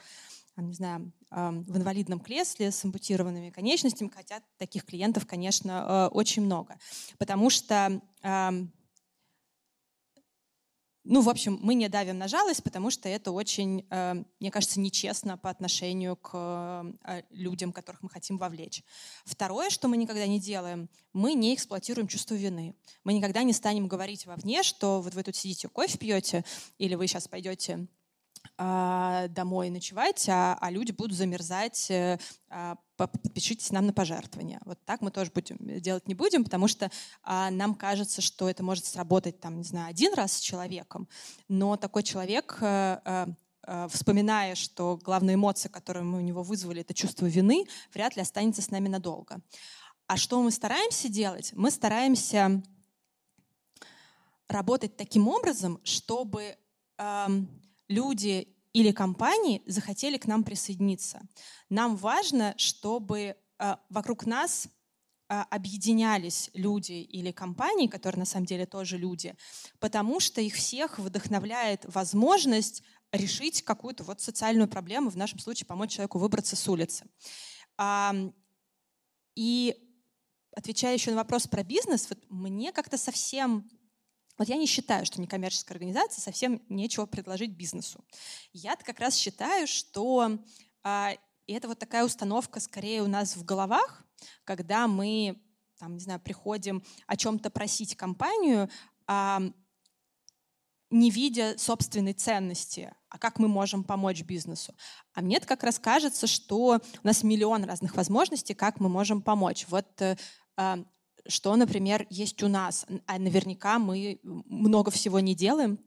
не 0.58 0.74
знаю, 0.74 1.12
в 1.32 1.78
инвалидном 1.78 2.20
кресле 2.20 2.72
с 2.72 2.84
ампутированными 2.84 3.52
конечностями, 3.52 4.12
хотя 4.14 4.42
таких 4.58 4.86
клиентов, 4.86 5.26
конечно, 5.26 6.10
очень 6.10 6.44
много. 6.44 6.78
Потому 7.18 7.50
что 7.50 8.02
ну, 11.04 11.22
в 11.22 11.30
общем, 11.30 11.58
мы 11.62 11.74
не 11.74 11.90
давим 11.90 12.18
на 12.20 12.28
жалость, 12.28 12.64
потому 12.64 12.92
что 12.92 13.10
это 13.10 13.32
очень, 13.32 13.86
э, 13.90 14.24
мне 14.40 14.52
кажется, 14.52 14.80
нечестно 14.80 15.36
по 15.38 15.50
отношению 15.50 16.16
к 16.16 16.32
э, 17.04 17.22
людям, 17.32 17.74
которых 17.74 18.04
мы 18.04 18.10
хотим 18.10 18.38
вовлечь. 18.38 18.84
Второе, 19.26 19.72
что 19.72 19.88
мы 19.88 19.98
никогда 19.98 20.28
не 20.28 20.40
делаем, 20.40 20.90
мы 21.12 21.34
не 21.34 21.56
эксплуатируем 21.56 22.08
чувство 22.08 22.36
вины. 22.36 22.76
Мы 23.04 23.14
никогда 23.14 23.42
не 23.42 23.54
станем 23.54 23.88
говорить 23.88 24.28
вовне, 24.28 24.62
что 24.62 25.02
вот 25.02 25.16
вы 25.16 25.24
тут 25.24 25.36
сидите, 25.36 25.70
кофе 25.70 25.98
пьете, 25.98 26.46
или 26.78 26.94
вы 26.94 27.08
сейчас 27.08 27.28
пойдете 27.28 27.88
домой 28.58 29.70
ночевать, 29.70 30.28
а, 30.30 30.58
а 30.60 30.70
люди 30.70 30.92
будут 30.92 31.18
замерзать, 31.18 31.90
э, 31.90 32.20
а, 32.50 32.78
подпишитесь 32.96 33.72
нам 33.72 33.88
на 33.88 33.94
пожертвование. 33.94 34.60
Вот 34.66 34.78
так 34.86 35.02
мы 35.02 35.10
тоже 35.10 35.32
будем, 35.34 35.58
э, 35.68 35.80
делать 35.80 36.08
не 36.08 36.14
будем, 36.14 36.44
потому 36.44 36.68
что 36.68 36.92
а, 37.24 37.50
нам 37.50 37.76
кажется, 37.76 38.22
что 38.22 38.50
это 38.50 38.64
может 38.64 38.86
сработать, 38.86 39.40
там, 39.40 39.58
не 39.58 39.64
знаю, 39.64 39.90
один 39.90 40.14
раз 40.14 40.34
с 40.34 40.40
человеком, 40.40 41.08
но 41.48 41.76
такой 41.78 42.04
человек, 42.04 42.58
а, 42.62 43.28
а, 43.64 43.88
вспоминая, 43.88 44.56
что 44.56 45.00
главная 45.02 45.36
эмоция, 45.36 45.70
которую 45.70 46.06
мы 46.06 46.20
у 46.20 46.22
него 46.22 46.44
вызвали, 46.44 46.82
это 46.82 46.94
чувство 46.94 47.26
вины, 47.26 47.66
вряд 47.94 48.16
ли 48.16 48.22
останется 48.22 48.62
с 48.62 48.70
нами 48.70 48.88
надолго. 48.88 49.40
А 50.08 50.18
что 50.18 50.42
мы 50.42 50.52
стараемся 50.52 51.10
делать? 51.10 51.52
Мы 51.56 51.72
стараемся 51.72 52.62
работать 54.48 54.98
таким 54.98 55.28
образом, 55.28 55.80
чтобы 55.84 56.58
люди 57.92 58.48
или 58.74 58.92
компании 58.92 59.62
захотели 59.66 60.18
к 60.18 60.26
нам 60.26 60.44
присоединиться. 60.44 61.22
Нам 61.70 61.96
важно, 61.96 62.54
чтобы 62.58 63.36
э, 63.60 63.76
вокруг 63.90 64.26
нас 64.26 64.68
э, 65.30 65.42
объединялись 65.50 66.50
люди 66.54 66.94
или 66.94 67.32
компании, 67.32 67.88
которые 67.88 68.20
на 68.20 68.26
самом 68.26 68.46
деле 68.46 68.66
тоже 68.66 68.98
люди, 68.98 69.36
потому 69.80 70.20
что 70.20 70.42
их 70.42 70.56
всех 70.56 71.00
вдохновляет 71.00 71.86
возможность 71.94 72.82
решить 73.12 73.62
какую-то 73.62 74.04
вот 74.06 74.22
социальную 74.22 74.70
проблему, 74.70 75.10
в 75.10 75.18
нашем 75.18 75.40
случае 75.40 75.68
помочь 75.68 75.92
человеку 75.92 76.18
выбраться 76.18 76.56
с 76.56 76.68
улицы. 76.70 77.06
И 79.36 79.76
отвечая 80.56 80.94
еще 80.94 81.12
на 81.12 81.18
вопрос 81.18 81.48
про 81.48 81.64
бизнес, 81.64 82.08
вот 82.10 82.20
мне 82.30 82.72
как-то 82.72 82.98
совсем 82.98 83.70
вот 84.42 84.50
я 84.50 84.58
не 84.58 84.66
считаю, 84.66 85.06
что 85.06 85.22
некоммерческая 85.22 85.76
организация 85.76 86.20
совсем 86.20 86.64
нечего 86.68 87.06
предложить 87.06 87.52
бизнесу. 87.52 88.04
я 88.54 88.76
как 88.76 89.00
раз 89.00 89.16
считаю, 89.16 89.68
что 89.68 90.40
а, 90.82 91.12
это 91.46 91.68
вот 91.68 91.78
такая 91.78 92.04
установка 92.04 92.60
скорее 92.60 93.04
у 93.04 93.08
нас 93.08 93.36
в 93.36 93.46
головах, 93.46 94.04
когда 94.44 94.88
мы, 94.88 95.40
там, 95.78 95.94
не 95.94 96.00
знаю, 96.00 96.20
приходим 96.20 96.84
о 97.06 97.18
чем-то 97.18 97.52
просить 97.52 97.96
компанию, 97.96 98.68
а, 99.06 99.44
не 100.90 101.12
видя 101.12 101.56
собственной 101.60 102.14
ценности, 102.14 102.92
а 103.10 103.20
как 103.20 103.38
мы 103.38 103.48
можем 103.48 103.84
помочь 103.84 104.24
бизнесу. 104.24 104.74
А 105.14 105.22
мне 105.22 105.40
как 105.40 105.62
раз 105.62 105.78
кажется, 105.78 106.26
что 106.26 106.82
у 107.04 107.06
нас 107.06 107.22
миллион 107.22 107.64
разных 107.66 107.96
возможностей, 107.96 108.56
как 108.56 108.80
мы 108.80 108.90
можем 108.90 109.22
помочь. 109.22 109.68
Вот 109.70 110.02
э, 110.02 110.18
а, 110.58 110.84
что, 111.28 111.56
например, 111.56 112.08
есть 112.10 112.42
у 112.44 112.48
нас. 112.48 112.86
А 113.06 113.18
наверняка 113.20 113.80
мы 113.80 114.20
много 114.24 114.92
всего 114.92 115.20
не 115.20 115.36
делаем, 115.36 115.80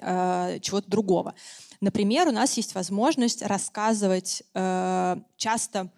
а, 0.00 0.58
чего-то 0.58 0.90
другого. 0.90 1.34
Например, 1.80 2.28
у 2.28 2.32
нас 2.32 2.56
есть 2.56 2.74
возможность 2.74 3.42
рассказывать 3.42 4.42
э, 4.54 5.16
часто 5.36 5.92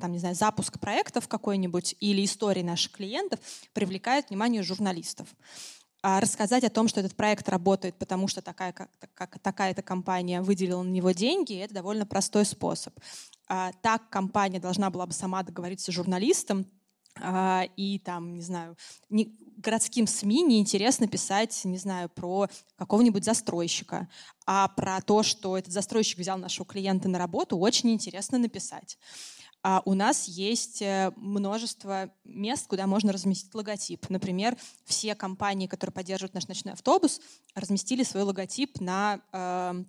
там, 0.00 0.12
не 0.12 0.18
знаю, 0.18 0.34
запуск 0.34 0.78
проектов 0.78 1.26
какой-нибудь 1.26 1.96
или 2.00 2.24
истории 2.24 2.62
наших 2.62 2.92
клиентов 2.92 3.40
привлекает 3.72 4.28
внимание 4.28 4.62
журналистов. 4.62 5.26
А 6.02 6.20
рассказать 6.20 6.64
о 6.64 6.70
том, 6.70 6.86
что 6.86 7.00
этот 7.00 7.16
проект 7.16 7.48
работает, 7.48 7.96
потому 7.96 8.28
что 8.28 8.42
такая, 8.42 8.72
как, 8.72 8.90
как, 9.14 9.38
такая-то 9.38 9.82
компания 9.82 10.42
выделила 10.42 10.82
на 10.82 10.90
него 10.90 11.10
деньги, 11.12 11.58
это 11.58 11.74
довольно 11.74 12.06
простой 12.06 12.44
способ. 12.44 12.94
А 13.48 13.72
так 13.82 14.08
компания 14.10 14.60
должна 14.60 14.90
была 14.90 15.06
бы 15.06 15.12
сама 15.12 15.42
договориться 15.42 15.90
с 15.90 15.94
журналистом, 15.94 16.66
и 17.76 18.00
там, 18.04 18.34
не 18.34 18.42
знаю, 18.42 18.76
не, 19.08 19.34
городским 19.56 20.06
СМИ 20.06 20.42
неинтересно 20.42 21.08
писать, 21.08 21.58
не 21.64 21.78
знаю, 21.78 22.08
про 22.08 22.48
какого-нибудь 22.76 23.24
застройщика, 23.24 24.08
а 24.46 24.68
про 24.68 25.00
то, 25.00 25.22
что 25.22 25.56
этот 25.56 25.72
застройщик 25.72 26.18
взял 26.18 26.38
нашего 26.38 26.66
клиента 26.66 27.08
на 27.08 27.18
работу, 27.18 27.58
очень 27.58 27.90
интересно 27.90 28.38
написать. 28.38 28.98
А 29.62 29.82
у 29.84 29.94
нас 29.94 30.28
есть 30.28 30.80
э, 30.80 31.12
множество 31.16 32.12
мест, 32.24 32.68
куда 32.68 32.86
можно 32.86 33.12
разместить 33.12 33.52
логотип. 33.52 34.08
Например, 34.10 34.56
все 34.84 35.16
компании, 35.16 35.66
которые 35.66 35.92
поддерживают 35.92 36.34
наш 36.34 36.46
ночной 36.46 36.74
автобус, 36.74 37.20
разместили 37.54 38.04
свой 38.04 38.22
логотип 38.22 38.80
на, 38.80 39.20
э, 39.32 39.84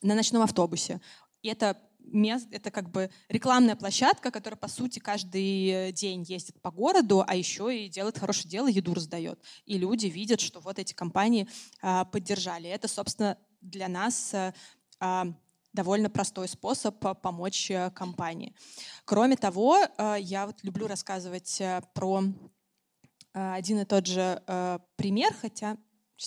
на 0.00 0.14
ночном 0.14 0.42
автобусе. 0.42 1.02
И 1.42 1.48
это 1.48 1.76
мест, 2.04 2.48
это 2.50 2.70
как 2.70 2.90
бы 2.90 3.10
рекламная 3.28 3.76
площадка, 3.76 4.30
которая, 4.30 4.58
по 4.58 4.68
сути, 4.68 4.98
каждый 4.98 5.92
день 5.92 6.22
ездит 6.22 6.60
по 6.60 6.70
городу, 6.70 7.24
а 7.26 7.34
еще 7.34 7.76
и 7.76 7.88
делает 7.88 8.18
хорошее 8.18 8.48
дело, 8.48 8.68
еду 8.68 8.94
раздает. 8.94 9.40
И 9.64 9.78
люди 9.78 10.06
видят, 10.06 10.40
что 10.40 10.60
вот 10.60 10.78
эти 10.78 10.92
компании 10.92 11.48
а, 11.82 12.04
поддержали. 12.04 12.68
Это, 12.68 12.88
собственно, 12.88 13.38
для 13.60 13.88
нас 13.88 14.34
а, 14.98 15.34
довольно 15.72 16.10
простой 16.10 16.48
способ 16.48 16.98
помочь 17.22 17.70
э, 17.70 17.90
компании. 17.90 18.54
Кроме 19.04 19.36
того, 19.36 19.78
я 20.18 20.46
вот 20.46 20.56
люблю 20.64 20.88
рассказывать 20.88 21.60
э, 21.60 21.80
про 21.94 22.24
один 23.32 23.78
и 23.78 23.84
тот 23.84 24.06
же 24.06 24.42
э, 24.46 24.78
пример, 24.96 25.32
хотя 25.40 25.76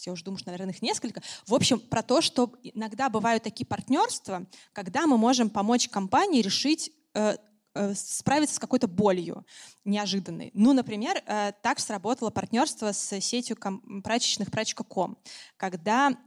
я 0.01 0.11
уже 0.13 0.23
думаю, 0.23 0.39
что, 0.39 0.49
наверное, 0.49 0.73
их 0.73 0.81
несколько. 0.81 1.21
В 1.45 1.53
общем, 1.53 1.79
про 1.79 2.01
то, 2.01 2.21
что 2.21 2.53
иногда 2.63 3.09
бывают 3.09 3.43
такие 3.43 3.65
партнерства, 3.65 4.45
когда 4.71 5.05
мы 5.07 5.17
можем 5.17 5.49
помочь 5.49 5.87
компании 5.89 6.41
решить 6.41 6.91
э, 7.13 7.37
э, 7.75 7.93
справиться 7.93 8.55
с 8.55 8.59
какой-то 8.59 8.87
болью 8.87 9.45
неожиданной. 9.85 10.51
Ну, 10.53 10.73
например, 10.73 11.21
э, 11.25 11.51
так 11.61 11.79
сработало 11.79 12.29
партнерство 12.29 12.91
с 12.91 13.19
сетью 13.21 13.57
прачечных 14.03 14.51
прачка.ком, 14.51 15.17
когда 15.57 16.17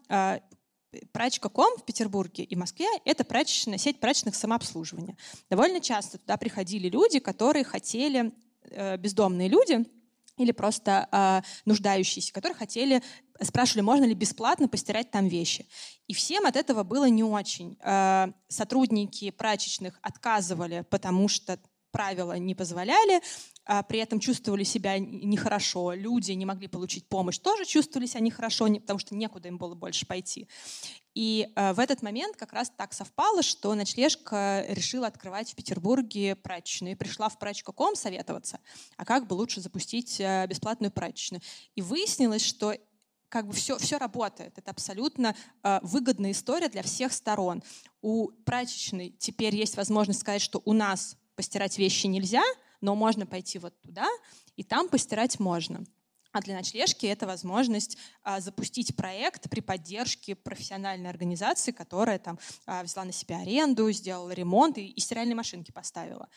Прачка.ком 1.12 1.76
в 1.76 1.84
Петербурге 1.84 2.44
и 2.44 2.56
Москве— 2.56 2.86
это 3.04 3.22
прачечная 3.22 3.76
сеть 3.76 4.00
прачечных 4.00 4.34
самообслуживания. 4.34 5.18
Довольно 5.50 5.80
часто 5.80 6.16
туда 6.16 6.38
приходили 6.38 6.88
люди, 6.88 7.18
которые 7.18 7.64
хотели, 7.64 8.32
бездомные 8.96 9.48
люди, 9.48 9.84
или 10.36 10.52
просто 10.52 11.08
э, 11.10 11.42
нуждающиеся, 11.64 12.32
которые 12.32 12.56
хотели, 12.56 13.02
спрашивали, 13.42 13.82
можно 13.82 14.04
ли 14.04 14.14
бесплатно 14.14 14.68
постирать 14.68 15.10
там 15.10 15.28
вещи. 15.28 15.66
И 16.06 16.14
всем 16.14 16.46
от 16.46 16.56
этого 16.56 16.82
было 16.82 17.08
не 17.08 17.24
очень. 17.24 17.76
Э, 17.82 18.28
сотрудники 18.48 19.30
прачечных 19.30 19.98
отказывали, 20.02 20.84
потому 20.90 21.28
что 21.28 21.58
правила 21.96 22.36
не 22.36 22.54
позволяли, 22.54 23.22
а 23.64 23.82
при 23.82 24.00
этом 24.00 24.20
чувствовали 24.20 24.64
себя 24.64 24.98
нехорошо. 24.98 25.94
Люди 25.94 26.32
не 26.32 26.44
могли 26.44 26.68
получить 26.68 27.08
помощь, 27.08 27.38
тоже 27.38 27.64
чувствовали 27.64 28.06
себя 28.06 28.20
нехорошо, 28.20 28.66
потому 28.66 28.98
что 28.98 29.14
некуда 29.14 29.48
им 29.48 29.56
было 29.56 29.74
больше 29.74 30.04
пойти. 30.04 30.46
И 31.14 31.48
э, 31.56 31.72
в 31.72 31.80
этот 31.80 32.02
момент 32.02 32.36
как 32.36 32.52
раз 32.52 32.70
так 32.76 32.92
совпало, 32.92 33.42
что 33.42 33.74
ночлежка 33.74 34.66
решила 34.68 35.06
открывать 35.06 35.50
в 35.50 35.54
Петербурге 35.54 36.36
прачечную. 36.36 36.92
И 36.92 36.96
пришла 36.96 37.30
в 37.30 37.38
прачка.ком 37.38 37.96
советоваться, 37.96 38.60
а 38.98 39.06
как 39.06 39.26
бы 39.26 39.32
лучше 39.32 39.62
запустить 39.62 40.20
э, 40.20 40.46
бесплатную 40.46 40.90
прачечную. 40.90 41.40
И 41.74 41.80
выяснилось, 41.80 42.44
что 42.44 42.74
как 43.28 43.46
бы 43.46 43.52
все, 43.52 43.78
все 43.78 43.98
работает. 43.98 44.58
Это 44.58 44.70
абсолютно 44.70 45.34
э, 45.62 45.80
выгодная 45.82 46.32
история 46.32 46.68
для 46.68 46.82
всех 46.82 47.12
сторон. 47.12 47.62
У 48.02 48.28
прачечной 48.44 49.10
теперь 49.18 49.54
есть 49.54 49.76
возможность 49.76 50.20
сказать, 50.20 50.42
что 50.42 50.62
у 50.64 50.72
нас 50.72 51.16
постирать 51.34 51.78
вещи 51.78 52.06
нельзя, 52.06 52.42
но 52.80 52.94
можно 52.94 53.26
пойти 53.26 53.58
вот 53.58 53.80
туда, 53.80 54.06
и 54.56 54.62
там 54.62 54.88
постирать 54.88 55.38
можно. 55.38 55.84
А 56.36 56.42
для 56.42 56.54
ночлежки 56.54 57.06
это 57.06 57.26
возможность 57.26 57.96
а, 58.22 58.40
запустить 58.40 58.94
проект 58.94 59.48
при 59.48 59.60
поддержке 59.60 60.34
профессиональной 60.34 61.08
организации, 61.08 61.72
которая 61.72 62.18
там 62.18 62.38
а, 62.66 62.82
взяла 62.82 63.06
на 63.06 63.12
себя 63.12 63.38
аренду, 63.38 63.90
сделала 63.90 64.32
ремонт 64.32 64.76
и, 64.76 64.86
и 64.86 65.00
стиральные 65.00 65.34
машинки 65.34 65.70
поставила. 65.70 66.28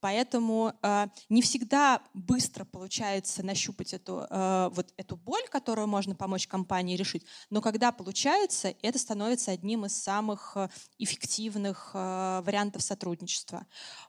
Поэтому 0.00 0.72
а, 0.82 1.08
не 1.28 1.40
всегда 1.40 2.02
быстро 2.14 2.64
получается 2.64 3.44
нащупать 3.44 3.94
эту, 3.94 4.26
вот 4.72 4.92
эту 4.96 5.16
боль, 5.16 5.46
которую 5.48 5.86
можно 5.86 6.16
помочь 6.16 6.48
компании 6.48 6.96
решить, 6.96 7.24
но 7.48 7.60
когда 7.62 7.92
получается, 7.92 8.74
это 8.82 8.98
становится 8.98 9.52
одним 9.52 9.86
из 9.86 9.96
самых 10.02 10.56
эффективных 10.98 11.94
вариантов 11.94 12.82
сотрудничества. 12.82 13.66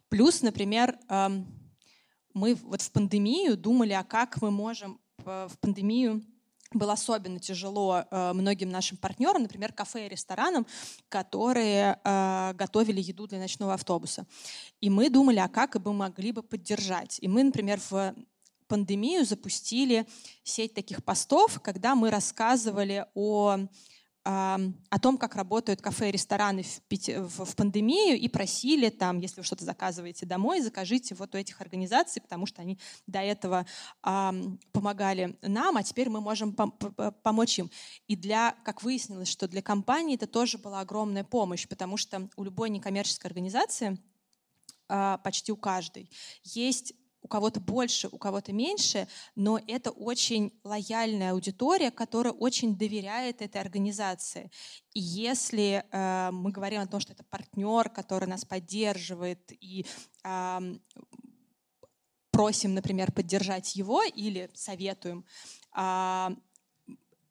Плюс, 0.10 0.42
например, 0.42 0.98
мы 2.34 2.56
вот 2.56 2.82
в 2.82 2.92
пандемию 2.92 3.58
думали, 3.58 3.94
а 3.94 4.04
как 4.04 4.42
мы 4.42 4.50
можем 4.52 5.00
в 5.24 5.52
пандемию 5.60 6.24
было 6.72 6.94
особенно 6.94 7.40
тяжело 7.40 8.04
э, 8.10 8.34
многим 8.34 8.70
нашим 8.70 8.98
партнерам, 8.98 9.44
например, 9.44 9.72
кафе 9.72 10.08
и 10.08 10.10
ресторанам, 10.10 10.66
которые 11.10 12.00
э, 12.04 12.54
готовили 12.54 13.02
еду 13.02 13.28
для 13.28 13.40
ночного 13.40 13.76
автобуса. 13.76 14.26
И 14.82 14.90
мы 14.90 15.10
думали, 15.10 15.40
а 15.40 15.48
как 15.48 15.82
бы 15.82 15.94
могли 15.94 16.32
бы 16.32 16.44
поддержать. 16.44 17.18
И 17.22 17.28
мы, 17.28 17.44
например, 17.44 17.80
в 17.90 18.14
пандемию 18.68 19.26
запустили 19.26 20.06
сеть 20.44 20.74
таких 20.74 21.04
постов, 21.04 21.62
когда 21.62 21.96
мы 21.96 22.10
рассказывали 22.10 23.06
о 23.14 23.58
о 24.28 25.00
том, 25.00 25.20
как 25.20 25.36
работают 25.36 25.84
кафе 25.84 26.10
и 26.10 26.12
рестораны 26.12 26.64
в, 26.64 26.82
в, 26.90 27.46
в 27.46 27.56
пандемию, 27.56 28.20
и 28.20 28.28
просили 28.28 28.90
там, 28.90 29.20
если 29.20 29.42
вы 29.42 29.46
что-то 29.46 29.64
заказываете 29.66 30.26
домой, 30.26 30.62
закажите 30.62 31.14
вот 31.14 31.36
у 31.36 31.38
этих 31.38 31.62
организаций, 31.62 32.24
потому 32.24 32.48
что 32.48 32.64
они 32.64 32.80
до 33.06 33.20
этого 33.20 33.68
э, 34.04 34.32
помогали 34.72 35.38
нам, 35.44 35.78
а 35.78 35.84
теперь 35.84 36.10
мы 36.10 36.22
можем 36.22 36.54
пом 36.54 36.72
помочь 37.22 37.60
им. 37.60 37.70
И 38.08 38.16
для, 38.16 38.56
как 38.64 38.82
выяснилось, 38.82 39.28
что 39.28 39.48
для 39.48 39.62
компании 39.62 40.16
это 40.16 40.26
тоже 40.26 40.58
была 40.58 40.80
огромная 40.80 41.24
помощь, 41.24 41.68
потому 41.68 41.96
что 41.96 42.28
у 42.36 42.44
любой 42.44 42.72
некоммерческой 42.72 43.30
организации 43.30 44.00
э, 44.90 45.18
почти 45.24 45.52
у 45.52 45.58
каждой 45.58 46.10
есть 46.44 46.94
у 47.26 47.28
кого-то 47.28 47.60
больше, 47.60 48.08
у 48.12 48.20
кого-то 48.20 48.54
меньше, 48.54 49.08
но 49.34 49.60
это 49.68 49.90
очень 49.90 50.54
лояльная 50.64 51.32
аудитория, 51.32 51.90
которая 51.90 52.34
очень 52.34 52.78
доверяет 52.78 53.42
этой 53.42 53.60
организации. 53.60 54.52
И 54.94 55.00
если 55.00 55.84
э, 55.90 56.30
мы 56.32 56.52
говорим 56.52 56.82
о 56.82 56.86
том, 56.86 57.00
что 57.00 57.14
это 57.14 57.24
партнер, 57.24 57.90
который 57.90 58.28
нас 58.28 58.46
поддерживает, 58.46 59.52
и 59.60 59.88
э, 60.24 60.60
просим, 62.30 62.76
например, 62.76 63.12
поддержать 63.12 63.76
его 63.76 64.04
или 64.04 64.52
советуем, 64.54 65.26
э, 65.76 66.30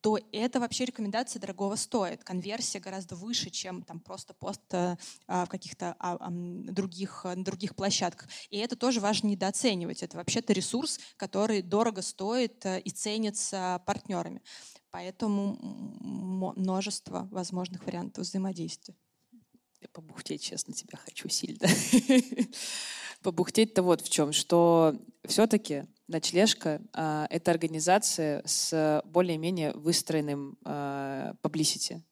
то 0.05 0.19
это 0.33 0.61
вообще 0.61 0.85
рекомендация 0.85 1.41
дорогого 1.41 1.77
стоит. 1.77 2.25
Конверсия 2.25 2.79
гораздо 2.79 3.17
выше, 3.17 3.49
чем 3.49 3.83
там 3.83 4.01
просто 4.01 4.35
пост 4.35 4.61
э, 4.73 4.99
а, 5.27 5.47
в 5.47 5.49
каких-то 5.49 5.97
а, 5.99 6.19
а, 6.21 6.29
других, 6.31 7.25
других 7.37 7.75
площадках. 7.75 8.29
И 8.51 8.59
это 8.59 8.77
тоже 8.77 9.01
важно 9.01 9.29
недооценивать. 9.29 10.03
Это 10.03 10.19
вообще-то 10.19 10.53
ресурс, 10.53 11.01
который 11.17 11.63
дорого 11.63 12.03
стоит 12.03 12.67
э, 12.67 12.81
и 12.81 12.91
ценится 12.91 13.81
партнерами. 13.87 14.43
Поэтому 14.91 15.57
множество 16.55 17.27
возможных 17.31 17.87
вариантов 17.87 18.27
взаимодействия. 18.27 18.95
Побухтеть, 19.93 20.43
честно, 20.43 20.75
тебя 20.75 20.99
хочу 20.99 21.29
сильно. 21.29 21.67
Побухтеть-то 23.23 23.83
вот 23.83 24.01
в 24.01 24.09
чем, 24.09 24.33
что 24.33 24.95
все-таки 25.25 25.85
Ночлежка 26.09 26.83
э,— 26.93 27.27
это 27.31 27.51
организация 27.51 28.43
с 28.45 29.03
более-менее 29.07 29.73
выстроенным 29.73 30.59
publicity. 30.63 32.03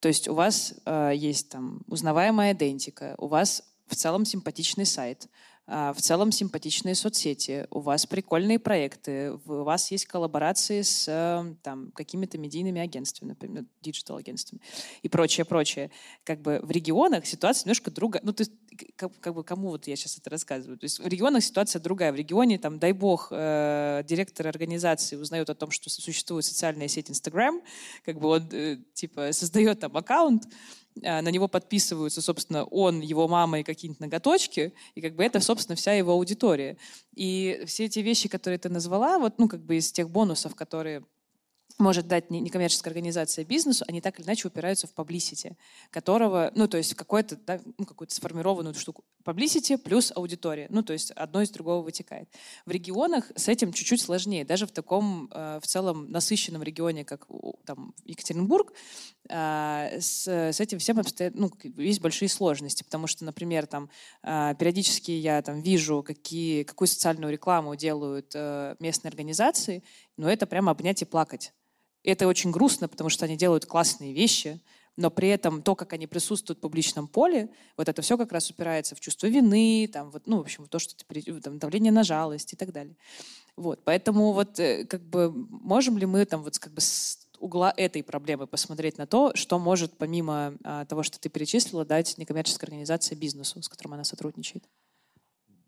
То 0.00 0.08
есть 0.08 0.28
у 0.28 0.34
вас 0.34 0.74
э, 0.84 1.12
есть 1.14 1.48
там 1.48 1.82
узнаваемая 1.86 2.52
идентика, 2.52 3.14
у 3.18 3.28
вас 3.28 3.62
в 3.86 3.94
целом 3.94 4.24
симпатичный 4.24 4.86
сайт, 4.86 5.26
а, 5.26 5.28
в 5.66 5.96
целом 5.98 6.30
симпатичные 6.30 6.94
соцсети, 6.94 7.66
у 7.70 7.80
вас 7.80 8.06
прикольные 8.06 8.60
проекты, 8.60 9.32
у 9.32 9.64
вас 9.64 9.90
есть 9.90 10.06
коллаборации 10.06 10.82
с 10.82 11.08
эм, 11.08 11.56
там, 11.56 11.90
какими-то 11.90 12.38
медийными 12.38 12.80
агентствами, 12.80 13.30
например, 13.30 13.64
диджитал-агентствами 13.82 14.60
и 15.02 15.08
прочее, 15.08 15.44
прочее. 15.44 15.90
Как 16.22 16.40
бы 16.40 16.60
в 16.62 16.70
регионах 16.70 17.26
ситуация 17.26 17.64
немножко 17.66 17.90
другая. 17.90 18.22
Ну, 18.24 18.32
то 18.32 18.42
есть, 18.42 18.52
как, 18.94 19.18
как 19.18 19.34
бы 19.34 19.42
кому 19.42 19.70
вот 19.70 19.88
я 19.88 19.96
сейчас 19.96 20.18
это 20.18 20.30
рассказываю? 20.30 20.78
То 20.78 20.84
есть 20.84 21.00
в 21.00 21.06
регионах 21.06 21.42
ситуация 21.42 21.80
другая. 21.80 22.12
В 22.12 22.16
регионе, 22.16 22.58
там, 22.58 22.78
дай 22.78 22.92
бог, 22.92 23.28
э, 23.32 24.02
директор 24.06 24.46
организации 24.46 25.16
узнает 25.16 25.50
о 25.50 25.54
том, 25.56 25.72
что 25.72 25.90
существует 25.90 26.44
социальная 26.44 26.86
сеть 26.86 27.10
Instagram, 27.10 27.60
как 28.04 28.20
бы 28.20 28.28
он, 28.28 28.48
э, 28.52 28.78
типа, 28.94 29.32
создает 29.32 29.80
там 29.80 29.96
аккаунт, 29.96 30.44
а, 30.44 30.48
на 30.96 31.28
него 31.30 31.48
подписываются, 31.48 32.22
собственно, 32.22 32.64
он, 32.64 33.00
его 33.00 33.28
мама 33.28 33.60
и 33.60 33.62
какие-нибудь 33.62 34.00
ноготочки, 34.00 34.72
и 34.94 35.00
как 35.00 35.14
бы 35.14 35.24
это, 35.24 35.40
собственно, 35.40 35.76
вся 35.76 35.92
его 35.92 36.12
аудитория. 36.12 36.78
И 37.14 37.62
все 37.66 37.84
эти 37.84 37.98
вещи, 38.00 38.28
которые 38.28 38.58
ты 38.58 38.68
назвала, 38.68 39.18
вот, 39.18 39.38
ну, 39.38 39.48
как 39.48 39.64
бы 39.64 39.76
из 39.76 39.92
тех 39.92 40.10
бонусов, 40.10 40.54
которые 40.54 41.04
может 41.78 42.08
дать 42.08 42.30
некоммерческая 42.30 42.90
организация 42.90 43.44
бизнесу, 43.44 43.84
они 43.88 44.00
так 44.00 44.18
или 44.18 44.26
иначе 44.26 44.48
упираются 44.48 44.86
в 44.86 44.94
publicity, 44.94 45.56
которого, 45.90 46.50
ну, 46.54 46.68
то 46.68 46.78
есть 46.78 46.94
какой-то, 46.94 47.36
да, 47.36 47.60
ну, 47.76 47.84
какую-то 47.84 48.14
сформированную 48.14 48.74
штуку. 48.74 49.04
Publicity 49.26 49.76
плюс 49.76 50.12
аудитория. 50.14 50.68
Ну, 50.70 50.82
то 50.82 50.92
есть 50.92 51.10
одно 51.10 51.42
из 51.42 51.50
другого 51.50 51.82
вытекает. 51.82 52.28
В 52.64 52.70
регионах 52.70 53.32
с 53.34 53.48
этим 53.48 53.72
чуть-чуть 53.72 54.00
сложнее. 54.00 54.44
Даже 54.44 54.66
в 54.66 54.70
таком, 54.70 55.28
э, 55.32 55.58
в 55.60 55.66
целом, 55.66 56.10
насыщенном 56.10 56.62
регионе, 56.62 57.04
как 57.04 57.26
там 57.64 57.92
Екатеринбург, 58.04 58.72
э, 59.28 60.00
с, 60.00 60.28
с 60.28 60.60
этим 60.60 60.78
всем 60.78 61.00
обстоят, 61.00 61.34
ну, 61.34 61.50
есть 61.76 62.00
большие 62.00 62.28
сложности, 62.28 62.84
потому 62.84 63.08
что, 63.08 63.24
например, 63.24 63.66
там, 63.66 63.90
э, 64.22 64.54
периодически 64.58 65.10
я 65.10 65.42
там 65.42 65.60
вижу, 65.60 66.04
какие, 66.04 66.62
какую 66.62 66.86
социальную 66.86 67.32
рекламу 67.32 67.74
делают 67.74 68.34
местные 68.78 69.10
организации, 69.10 69.82
но 70.16 70.30
это 70.30 70.46
прямо 70.46 70.70
обнять 70.70 71.02
и 71.02 71.04
плакать. 71.04 71.52
Это 72.04 72.28
очень 72.28 72.52
грустно, 72.52 72.86
потому 72.86 73.10
что 73.10 73.24
они 73.24 73.36
делают 73.36 73.66
классные 73.66 74.12
вещи, 74.12 74.60
но 74.96 75.10
при 75.10 75.28
этом 75.28 75.62
то, 75.62 75.74
как 75.74 75.92
они 75.92 76.06
присутствуют 76.06 76.58
в 76.58 76.62
публичном 76.62 77.06
поле, 77.06 77.50
вот 77.76 77.88
это 77.88 78.02
все 78.02 78.16
как 78.16 78.32
раз 78.32 78.50
упирается 78.50 78.94
в 78.94 79.00
чувство 79.00 79.26
вины, 79.26 79.88
там, 79.92 80.10
вот, 80.10 80.26
ну, 80.26 80.38
в 80.38 80.40
общем, 80.40 80.66
то, 80.66 80.78
что 80.78 80.94
ты, 80.96 81.40
там, 81.40 81.58
давление 81.58 81.92
на 81.92 82.02
жалость 82.02 82.52
и 82.52 82.56
так 82.56 82.72
далее. 82.72 82.96
Вот, 83.56 83.80
поэтому 83.84 84.32
вот 84.32 84.58
э, 84.58 84.84
как 84.84 85.02
бы 85.02 85.32
можем 85.32 85.96
ли 85.96 86.06
мы 86.06 86.24
там 86.24 86.42
вот 86.42 86.58
как 86.58 86.72
бы 86.72 86.80
с 86.80 87.18
угла 87.38 87.72
этой 87.76 88.02
проблемы 88.02 88.46
посмотреть 88.46 88.98
на 88.98 89.06
то, 89.06 89.34
что 89.34 89.58
может 89.58 89.96
помимо 89.98 90.56
а, 90.64 90.86
того, 90.86 91.02
что 91.02 91.20
ты 91.20 91.28
перечислила, 91.28 91.84
дать 91.84 92.16
некоммерческая 92.16 92.68
организация 92.68 93.14
бизнесу, 93.16 93.62
с 93.62 93.68
которым 93.68 93.94
она 93.94 94.04
сотрудничает? 94.04 94.64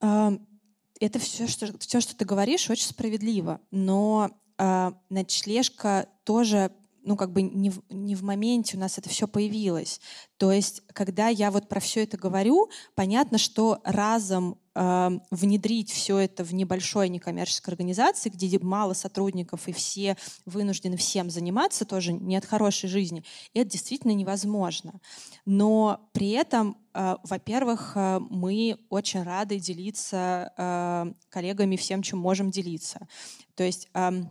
Это 0.01 1.19
все, 1.19 1.47
что, 1.47 1.79
все, 1.79 2.01
что 2.01 2.17
ты 2.17 2.25
говоришь, 2.25 2.71
очень 2.71 2.89
справедливо, 2.89 3.61
но 3.71 4.31
э, 4.57 4.93
ночлежка 5.11 6.09
тоже 6.25 6.73
ну, 7.03 7.17
как 7.17 7.33
бы 7.33 7.43
не 7.43 7.71
в, 7.71 7.81
не 7.91 8.15
в 8.15 8.23
моменте 8.23 8.77
у 8.77 8.81
нас 8.81 8.99
это 8.99 9.09
все 9.09 9.27
появилось. 9.27 10.01
То 10.37 10.53
есть, 10.53 10.83
когда 10.93 11.29
я 11.29 11.51
вот 11.51 11.69
про 11.69 11.81
все 11.81 12.05
это 12.05 12.17
говорю, 12.17 12.71
понятно, 12.95 13.39
что 13.39 13.81
разом 13.85 14.59
э, 14.75 15.11
внедрить 15.31 15.91
все 15.91 16.19
это 16.19 16.45
в 16.45 16.55
небольшой 16.55 17.09
некоммерческой 17.09 17.73
организации, 17.73 18.31
где 18.31 18.59
мало 18.59 18.93
сотрудников 18.93 19.69
и 19.69 19.73
все 19.73 20.17
вынуждены 20.47 20.97
всем 20.97 21.31
заниматься, 21.31 21.85
тоже 21.85 22.13
не 22.13 22.37
от 22.37 22.45
хорошей 22.45 22.89
жизни, 22.89 23.25
это 23.55 23.71
действительно 23.71 24.13
невозможно. 24.13 25.01
Но 25.45 26.09
при 26.13 26.31
этом, 26.31 26.77
э, 26.95 27.17
во-первых, 27.25 27.93
э, 27.95 28.21
мы 28.31 28.79
очень 28.91 29.23
рады 29.23 29.59
делиться 29.59 30.53
э, 30.57 31.13
коллегами 31.31 31.77
всем, 31.77 32.03
чем 32.03 32.19
можем 32.19 32.51
делиться. 32.51 33.09
То 33.55 33.65
есть 33.65 33.89
э, 33.95 34.23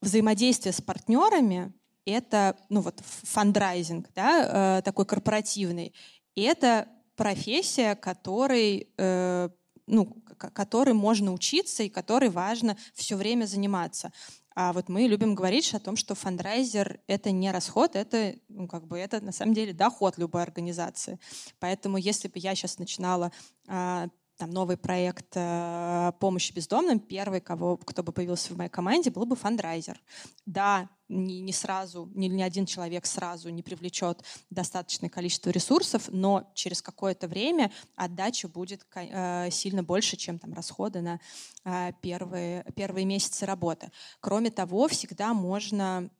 взаимодействие 0.00 0.72
с 0.72 0.80
партнерами— 0.80 1.72
это 2.04 2.56
ну 2.68 2.80
вот 2.80 3.00
фандрайзинг, 3.00 4.08
да, 4.14 4.78
э, 4.78 4.82
такой 4.82 5.06
корпоративный. 5.06 5.94
И 6.34 6.42
это 6.42 6.88
профессия, 7.16 7.94
которой, 7.94 8.88
э, 8.98 9.48
ну, 9.86 10.22
которой 10.36 10.92
можно 10.92 11.32
учиться 11.32 11.82
и 11.82 11.88
которой 11.88 12.28
важно 12.28 12.76
все 12.94 13.16
время 13.16 13.46
заниматься. 13.46 14.12
А 14.54 14.72
вот 14.72 14.88
мы 14.88 15.02
любим 15.02 15.34
говорить 15.34 15.74
о 15.74 15.80
том, 15.80 15.96
что 15.96 16.14
фандрайзер— 16.14 17.00
это 17.06 17.30
не 17.30 17.50
расход, 17.50 17.94
это, 17.94 18.36
ну, 18.48 18.66
как 18.66 18.86
бы, 18.86 18.98
это 18.98 19.20
на 19.20 19.32
самом 19.32 19.52
деле 19.52 19.74
доход 19.74 20.16
любой 20.16 20.42
организации. 20.42 21.18
Поэтому 21.58 21.98
если 21.98 22.28
бы 22.28 22.38
я 22.38 22.54
сейчас 22.54 22.78
начинала 22.78 23.32
а, 23.68 24.08
там 24.36 24.50
новый 24.50 24.76
проект 24.76 25.32
э, 25.34 26.12
помощи 26.20 26.52
бездомным, 26.52 27.00
первый, 27.00 27.40
кого, 27.40 27.76
кто 27.78 28.02
бы 28.02 28.12
появился 28.12 28.52
в 28.52 28.56
моей 28.56 28.70
команде, 28.70 29.10
был 29.10 29.24
бы 29.24 29.34
фандрайзер. 29.34 30.00
Да, 30.44 30.90
не, 31.08 31.40
не 31.40 31.52
сразу, 31.52 32.10
ни, 32.14 32.26
ни 32.26 32.42
один 32.42 32.66
человек 32.66 33.06
сразу 33.06 33.48
не 33.48 33.62
привлечет 33.62 34.22
достаточное 34.50 35.08
количество 35.08 35.50
ресурсов, 35.50 36.08
но 36.08 36.50
через 36.54 36.82
какое-то 36.82 37.28
время 37.28 37.72
отдача 37.94 38.48
будет 38.48 38.86
э, 38.94 39.50
сильно 39.50 39.82
больше, 39.82 40.16
чем 40.16 40.38
там 40.38 40.52
расходы 40.52 41.00
на 41.00 41.20
э, 41.64 41.92
первые, 42.02 42.64
первые 42.76 43.06
месяцы 43.06 43.46
работы. 43.46 43.90
Кроме 44.20 44.50
того, 44.50 44.88
всегда 44.88 45.32
можно 45.32 46.10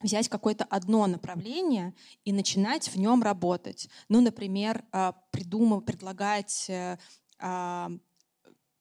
взять 0.00 0.28
какое-то 0.28 0.64
одно 0.64 1.06
направление 1.06 1.94
и 2.24 2.32
начинать 2.32 2.88
в 2.88 2.96
нем 2.96 3.22
работать. 3.22 3.88
Ну, 4.08 4.20
например, 4.20 4.84
придумав, 5.30 5.84
предлагать 5.84 6.68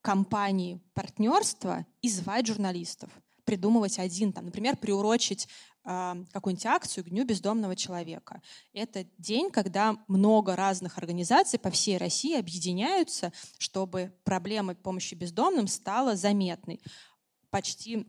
компании 0.02 0.82
партнерства 0.94 1.86
и 2.02 2.10
звать 2.10 2.48
журналистов, 2.48 3.12
придумывать 3.44 4.00
один, 4.00 4.34
там, 4.34 4.46
например, 4.46 4.78
приурочить 4.78 5.48
э, 5.84 6.26
какую-нибудь 6.32 6.66
акцию 6.66 7.04
к 7.04 7.10
Дню 7.10 7.26
бездомного 7.26 7.76
человека. 7.76 8.42
Это 8.74 9.06
день, 9.18 9.52
когда 9.52 9.98
много 10.08 10.56
разных 10.56 10.98
организаций 10.98 11.60
по 11.60 11.70
всей 11.70 11.98
России 11.98 12.38
объединяются, 12.38 13.32
чтобы 13.58 14.14
проблема 14.24 14.76
помощи 14.76 15.16
бездомным 15.16 15.68
стала 15.68 16.16
заметной. 16.16 16.82
Почти 17.50 18.08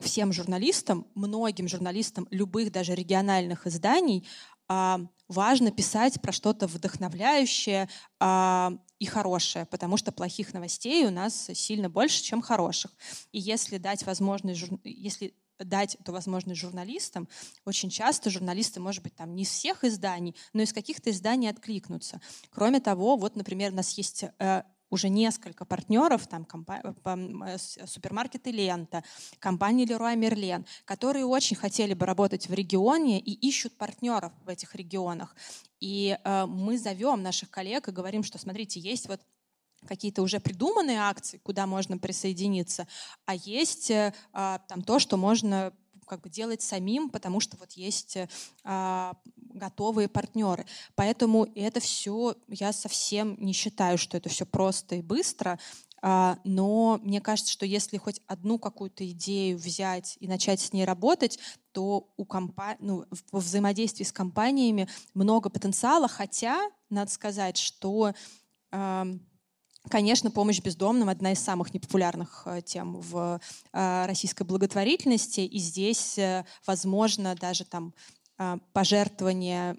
всем 0.00 0.32
журналистам, 0.32 1.06
многим 1.14 1.68
журналистам 1.68 2.26
любых 2.30 2.72
даже 2.72 2.94
региональных 2.94 3.66
изданий 3.66 4.26
а, 4.68 5.00
важно 5.28 5.70
писать 5.70 6.20
про 6.20 6.32
что-то 6.32 6.66
вдохновляющее 6.66 7.88
а, 8.18 8.72
и 9.04 9.06
хорошее, 9.06 9.66
потому 9.66 9.98
что 9.98 10.12
плохих 10.12 10.54
новостей 10.54 11.06
у 11.06 11.10
нас 11.10 11.50
сильно 11.52 11.90
больше, 11.90 12.22
чем 12.22 12.40
хороших. 12.40 12.90
И 13.32 13.38
если 13.38 13.76
дать 13.76 14.06
возможность, 14.06 14.64
если 14.82 15.34
дать 15.58 15.96
эту 15.96 16.12
возможность 16.12 16.58
журналистам, 16.60 17.28
очень 17.66 17.90
часто 17.90 18.30
журналисты, 18.30 18.80
может 18.80 19.02
быть, 19.02 19.14
там 19.14 19.34
не 19.34 19.42
из 19.42 19.50
всех 19.50 19.84
изданий, 19.84 20.34
но 20.54 20.62
из 20.62 20.72
каких-то 20.72 21.10
изданий 21.10 21.50
откликнутся. 21.50 22.20
Кроме 22.50 22.80
того, 22.80 23.16
вот, 23.16 23.36
например, 23.36 23.72
у 23.72 23.76
нас 23.76 23.90
есть 23.92 24.24
э, 24.24 24.62
уже 24.94 25.08
несколько 25.08 25.64
партнеров, 25.64 26.26
там 26.26 26.46
э, 27.42 27.58
супермаркеты 27.58 28.50
«Лента», 28.50 29.02
компания 29.38 29.84
«Леруа 29.84 30.14
Мерлен», 30.14 30.64
которые 30.84 31.26
очень 31.26 31.56
хотели 31.56 31.94
бы 31.94 32.06
работать 32.06 32.48
в 32.48 32.54
регионе 32.54 33.20
и 33.20 33.32
ищут 33.48 33.76
партнеров 33.76 34.32
в 34.44 34.48
этих 34.48 34.74
регионах. 34.74 35.36
И 35.80 36.16
э, 36.24 36.46
мы 36.46 36.78
зовем 36.78 37.22
наших 37.22 37.50
коллег 37.50 37.88
и 37.88 37.92
говорим, 37.92 38.22
что, 38.22 38.38
смотрите, 38.38 38.80
есть 38.80 39.08
вот 39.08 39.20
какие-то 39.86 40.22
уже 40.22 40.40
придуманные 40.40 41.00
акции, 41.00 41.38
куда 41.38 41.66
можно 41.66 41.98
присоединиться, 41.98 42.86
а 43.26 43.34
есть 43.34 43.90
э, 43.90 44.14
а, 44.32 44.60
там 44.68 44.82
то, 44.82 44.98
что 44.98 45.16
можно 45.16 45.72
как 46.06 46.20
бы 46.20 46.30
делать 46.30 46.62
самим, 46.62 47.10
потому 47.10 47.40
что 47.40 47.56
вот 47.56 47.72
есть 47.72 48.16
а, 48.62 49.16
готовые 49.54 50.08
партнеры. 50.08 50.66
Поэтому 50.94 51.46
это 51.54 51.80
все, 51.80 52.34
я 52.48 52.72
совсем 52.72 53.36
не 53.38 53.52
считаю, 53.52 53.96
что 53.96 54.16
это 54.16 54.28
все 54.28 54.44
просто 54.44 54.96
и 54.96 55.02
быстро, 55.02 55.58
а, 56.02 56.38
но 56.44 57.00
мне 57.02 57.22
кажется, 57.22 57.50
что 57.50 57.64
если 57.64 57.96
хоть 57.96 58.20
одну 58.26 58.58
какую-то 58.58 59.08
идею 59.10 59.56
взять 59.56 60.18
и 60.20 60.28
начать 60.28 60.60
с 60.60 60.74
ней 60.74 60.84
работать, 60.84 61.38
то 61.72 62.12
у 62.18 62.26
компа... 62.26 62.76
ну, 62.78 63.06
в 63.32 63.38
взаимодействии 63.38 64.04
с 64.04 64.12
компаниями 64.12 64.86
много 65.14 65.48
потенциала, 65.48 66.08
хотя, 66.08 66.60
надо 66.90 67.10
сказать, 67.10 67.56
что 67.56 68.12
Конечно, 69.90 70.30
помощь 70.30 70.60
бездомным— 70.60 71.08
одна 71.10 71.32
из 71.32 71.40
самых 71.40 71.74
непопулярных 71.74 72.44
э, 72.46 72.62
тем 72.62 72.96
в 73.00 73.38
э, 73.72 74.06
российской 74.06 74.44
благотворительности, 74.44 75.40
и 75.40 75.58
здесь, 75.58 76.16
э, 76.16 76.46
возможно, 76.66 77.34
даже 77.34 77.66
там 77.66 77.92
пожертвования 78.72 79.76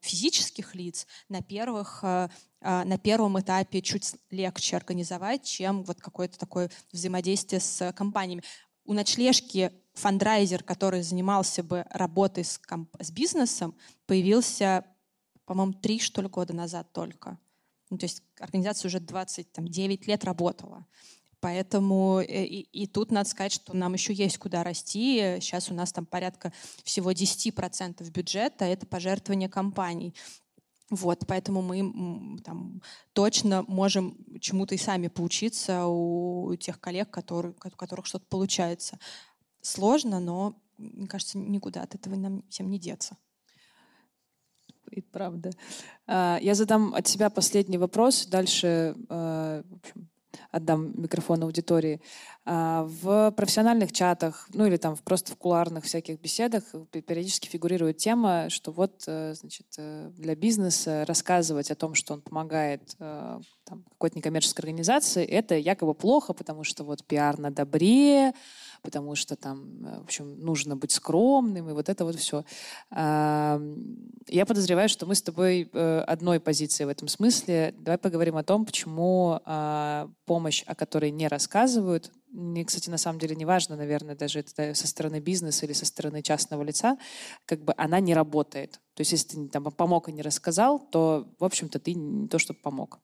физических 0.00 0.74
лиц 0.74 1.06
на, 1.28 1.42
первых, 1.42 2.02
на 2.02 2.98
первом 2.98 3.40
этапе 3.40 3.80
чуть 3.80 4.16
легче 4.30 4.76
организовать, 4.76 5.44
чем 5.44 5.84
вот 5.84 6.00
какое-то 6.00 6.38
такое 6.38 6.70
взаимодействие 6.90 7.60
с 7.60 7.92
компаниями. 7.92 8.42
У 8.84 8.92
ночлежки 8.92 9.72
фандрайзер, 9.94 10.64
который 10.64 11.02
занимался 11.02 11.62
бы 11.62 11.86
работой 11.90 12.44
с, 12.44 12.60
с 12.98 13.10
бизнесом, 13.12 13.76
появился, 14.06 14.84
по-моему, 15.44 15.74
три, 15.74 16.00
что 16.00 16.22
ли, 16.22 16.28
года 16.28 16.52
назад 16.54 16.92
только. 16.92 17.38
Ну, 17.90 17.98
то 17.98 18.06
есть 18.06 18.22
организация 18.40 18.88
уже 18.88 19.00
29 19.00 20.06
лет 20.06 20.24
работала. 20.24 20.86
Поэтому 21.42 22.20
э, 22.20 22.44
и, 22.44 22.60
и 22.60 22.86
тут 22.86 23.10
надо 23.10 23.28
сказать, 23.28 23.52
что 23.52 23.76
нам 23.76 23.94
еще 23.94 24.12
есть 24.12 24.38
куда 24.38 24.62
расти. 24.62 25.38
Сейчас 25.40 25.72
у 25.72 25.74
нас 25.74 25.92
там 25.92 26.06
порядка 26.06 26.52
всего 26.84 27.10
10% 27.10 28.08
бюджета— 28.10 28.64
это 28.66 28.86
пожертвования 28.86 29.48
компаний. 29.48 30.14
Вот, 30.88 31.24
поэтому 31.26 31.60
мы 31.60 32.38
там, 32.44 32.80
точно 33.12 33.64
можем 33.66 34.16
чему-то 34.40 34.76
и 34.76 34.78
сами 34.78 35.08
поучиться 35.08 35.86
у 35.86 36.54
тех 36.56 36.78
коллег, 36.78 37.10
которые, 37.10 37.52
у 37.52 37.76
которых 37.76 38.06
что-то 38.06 38.26
получается. 38.28 39.00
Сложно, 39.62 40.20
но, 40.20 40.54
мне 40.78 41.08
кажется, 41.08 41.38
никуда 41.38 41.82
от 41.82 41.96
этого 41.96 42.14
нам 42.14 42.44
всем 42.50 42.70
не 42.70 42.78
деться 42.78 43.16
и 44.90 45.00
правда. 45.00 45.50
А, 46.06 46.38
я 46.42 46.54
задам 46.54 46.94
от 46.94 47.08
себя 47.08 47.30
последний 47.30 47.78
вопрос, 47.78 48.26
дальше 48.26 48.94
а, 49.08 49.62
в 49.62 49.74
общем, 49.74 50.08
отдам 50.50 50.92
микрофон 50.96 51.42
аудитории. 51.42 52.00
А, 52.44 52.82
в 52.82 53.30
профессиональных 53.32 53.92
чатах, 53.92 54.48
ну 54.52 54.66
или 54.66 54.76
там 54.76 54.96
просто 54.96 55.32
в 55.32 55.36
куларных 55.36 55.84
всяких 55.84 56.20
беседах 56.20 56.64
периодически 56.90 57.46
фигурирует 57.46 57.98
тема, 57.98 58.50
что 58.50 58.72
вот, 58.72 59.04
э, 59.06 59.34
значит, 59.34 59.66
э, 59.78 60.10
для 60.16 60.34
бизнеса 60.34 61.04
рассказывать 61.06 61.70
о 61.70 61.76
том, 61.76 61.94
что 61.94 62.14
он 62.14 62.20
помогает 62.20 62.96
э, 62.98 63.40
там, 63.62 63.84
какой-то 63.90 64.18
некоммерческой 64.18 64.62
организации, 64.62 65.24
это 65.24 65.54
якобы 65.56 65.94
плохо, 65.94 66.32
потому 66.32 66.64
что 66.64 66.82
вот 66.82 67.04
пиар 67.04 67.38
на 67.38 67.52
добре, 67.52 68.32
потому 68.82 69.14
что 69.14 69.36
там, 69.36 70.00
в 70.00 70.02
общем, 70.02 70.40
нужно 70.40 70.74
быть 70.74 70.90
скромным, 70.90 71.70
и 71.70 71.72
вот 71.72 71.88
это 71.88 72.04
вот 72.04 72.16
все. 72.16 72.44
Я 72.90 74.46
подозреваю, 74.46 74.88
что 74.88 75.06
мы 75.06 75.14
с 75.14 75.22
тобой 75.22 75.70
одной 75.72 76.40
позиции 76.40 76.82
в 76.84 76.88
этом 76.88 77.06
смысле. 77.06 77.74
Давай 77.78 77.98
поговорим 77.98 78.36
о 78.36 78.42
том, 78.42 78.66
почему 78.66 79.40
а, 79.44 80.10
помощь, 80.26 80.64
о 80.66 80.74
которой 80.74 81.12
не 81.12 81.28
рассказывают, 81.28 82.10
мне, 82.32 82.64
кстати, 82.64 82.88
на 82.88 82.98
самом 82.98 83.18
деле 83.18 83.36
не 83.36 83.44
важно, 83.44 83.76
наверное, 83.76 84.16
даже 84.16 84.40
это 84.40 84.74
со 84.74 84.86
стороны 84.88 85.20
бизнеса 85.20 85.66
или 85.66 85.74
со 85.74 85.84
стороны 85.84 86.22
частного 86.22 86.62
лица, 86.62 86.98
как 87.44 87.62
бы 87.62 87.74
она 87.76 88.00
не 88.00 88.14
работает. 88.14 88.80
То 88.94 89.02
есть 89.02 89.12
если 89.12 89.36
ты 89.36 89.48
там 89.48 89.64
помог 89.64 90.08
и 90.08 90.12
не 90.12 90.22
рассказал, 90.22 90.78
то, 90.78 91.28
в 91.38 91.44
общем-то, 91.44 91.78
ты 91.78 91.94
не 91.94 92.28
то, 92.28 92.38
чтобы 92.38 92.60
помог. 92.60 93.00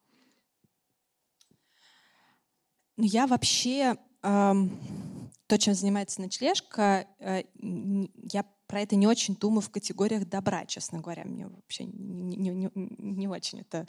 Ну, 2.97 3.05
я 3.05 3.27
вообще 3.27 3.97
эм, 4.23 4.79
то, 5.47 5.59
чем 5.59 5.75
занимается 5.75 6.21
ночлежка, 6.21 7.07
э, 7.21 7.43
я 8.33 8.45
про 8.67 8.81
это 8.81 8.97
не 8.97 9.07
очень 9.07 9.35
думаю 9.35 9.61
в 9.63 9.71
категориях 9.71 10.29
добра, 10.29 10.67
честно 10.67 11.01
говоря. 11.01 11.25
Мне 11.25 11.47
вообще 11.47 11.85
не, 11.85 12.37
не, 12.37 12.51
не, 12.51 12.71
не 12.75 13.29
очень 13.29 13.61
это 13.61 13.87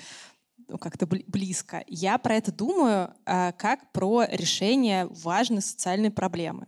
ну, 0.68 0.77
как-то 0.77 1.07
близко. 1.07 1.84
Я 1.88 2.18
про 2.18 2.36
это 2.36 2.52
думаю 2.52 3.14
э, 3.26 3.52
как 3.53 3.91
про 3.91 4.26
решение 4.26 5.07
важной 5.07 5.61
социальной 5.61 6.11
проблемы. 6.11 6.68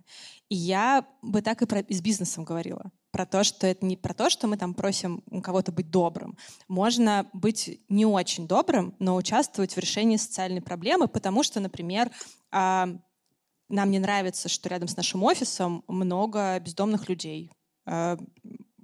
И 0.50 0.56
я 0.56 1.06
бы 1.22 1.42
так 1.42 1.62
и, 1.62 1.66
про, 1.66 1.80
и 1.80 1.94
с 1.94 2.02
бизнесом 2.02 2.44
говорила. 2.44 2.92
Про 3.12 3.26
то, 3.26 3.44
что 3.44 3.68
это 3.68 3.86
не 3.86 3.98
про 3.98 4.14
то, 4.14 4.30
что 4.30 4.48
мы 4.48 4.58
там 4.58 4.74
просим 4.74 5.22
кого-то 5.44 5.72
быть 5.72 5.90
добрым. 5.90 6.38
Можно 6.68 7.30
быть 7.34 7.82
не 7.90 8.06
очень 8.06 8.48
добрым, 8.48 8.96
но 9.00 9.16
участвовать 9.16 9.76
в 9.76 9.80
решении 9.80 10.18
социальной 10.18 10.62
проблемы, 10.62 11.08
потому 11.08 11.44
что, 11.44 11.60
например, 11.60 12.10
а, 12.52 12.88
нам 13.70 13.92
не 13.92 14.00
нравится, 14.00 14.50
что 14.50 14.70
рядом 14.70 14.88
с 14.88 14.98
нашим 14.98 15.24
офисом 15.24 15.84
много 15.88 16.60
бездомных 16.60 17.10
людей. 17.10 17.52
Э, 17.86 18.18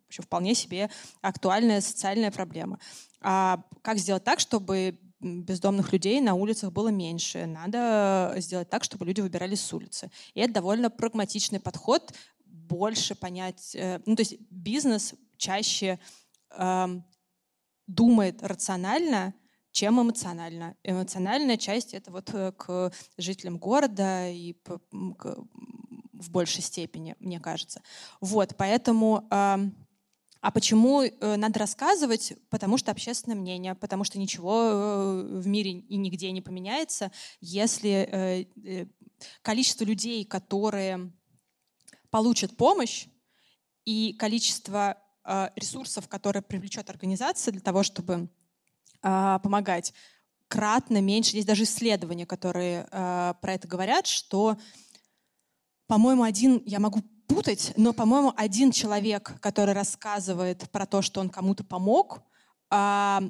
Еще 0.09 0.21
вполне 0.21 0.55
себе 0.55 0.89
актуальная 1.21 1.81
социальная 1.81 2.31
проблема. 2.31 2.79
А 3.21 3.63
как 3.81 3.97
сделать 3.97 4.23
так, 4.23 4.39
чтобы 4.39 4.99
бездомных 5.19 5.91
людей 5.91 6.21
на 6.21 6.35
улицах 6.35 6.71
было 6.71 6.89
меньше? 6.89 7.45
Надо 7.45 8.33
сделать 8.37 8.69
так, 8.69 8.83
чтобы 8.83 9.05
люди 9.05 9.21
выбирались 9.21 9.61
с 9.61 9.73
улицы. 9.73 10.11
И 10.33 10.39
это 10.39 10.53
довольно 10.53 10.89
прагматичный 10.89 11.59
подход, 11.59 12.13
больше 12.45 13.15
понять... 13.15 13.75
Э, 13.75 13.99
ну, 14.05 14.15
то 14.15 14.21
есть 14.21 14.39
бизнес 14.49 15.15
чаще 15.37 15.99
э, 16.51 16.87
думает 17.87 18.43
рационально, 18.43 19.33
чем 19.71 20.01
эмоционально. 20.01 20.75
Эмоциональная 20.83 21.57
часть— 21.57 21.93
это 21.95 22.11
вот 22.11 22.29
э, 22.33 22.51
к 22.51 22.91
жителям 23.17 23.57
города 23.57 24.29
и 24.29 24.53
к, 24.53 24.79
в 26.13 26.31
большей 26.31 26.61
степени, 26.61 27.15
мне 27.19 27.39
кажется. 27.39 27.81
Вот, 28.19 28.55
поэтому 28.57 29.27
э, 29.31 29.57
а 30.41 30.51
почему 30.51 31.01
э, 31.01 31.35
надо 31.35 31.59
рассказывать? 31.59 32.33
Потому 32.49 32.77
что 32.77 32.91
общественное 32.91 33.35
мнение, 33.37 33.75
потому 33.75 34.03
что 34.03 34.19
ничего 34.19 34.69
э, 34.71 35.39
в 35.39 35.47
мире 35.47 35.71
и 35.71 35.97
нигде 35.97 36.31
не 36.31 36.41
поменяется, 36.41 37.11
если 37.41 38.45
э, 38.61 38.85
количество 39.41 39.83
людей, 39.83 40.25
которые 40.25 41.11
получат 42.09 42.55
помощь, 42.55 43.07
и 43.85 44.13
количество 44.19 44.97
ресурсов, 45.55 46.09
которые 46.09 46.43
привлечет 46.43 46.89
организация 46.89 47.53
для 47.53 47.61
того, 47.61 47.83
чтобы 47.83 48.29
а, 49.01 49.39
помогать, 49.39 49.93
кратно 50.49 51.01
меньше. 51.01 51.37
Есть 51.37 51.47
даже 51.47 51.63
исследования, 51.63 52.25
которые 52.25 52.85
про 52.91 53.37
это 53.53 53.65
говорят, 53.65 54.07
что, 54.07 54.57
по-моему, 55.87 56.23
один, 56.23 56.61
я 56.65 56.79
могу 56.79 57.01
путать, 57.27 57.73
но, 57.75 57.93
по-моему, 57.93 58.33
один 58.35 58.71
человек, 58.71 59.39
который 59.39 59.73
рассказывает 59.73 60.69
про 60.71 60.85
то, 60.85 61.01
что 61.01 61.19
он 61.19 61.29
кому-то 61.29 61.63
помог, 61.63 62.21
а, 62.69 63.21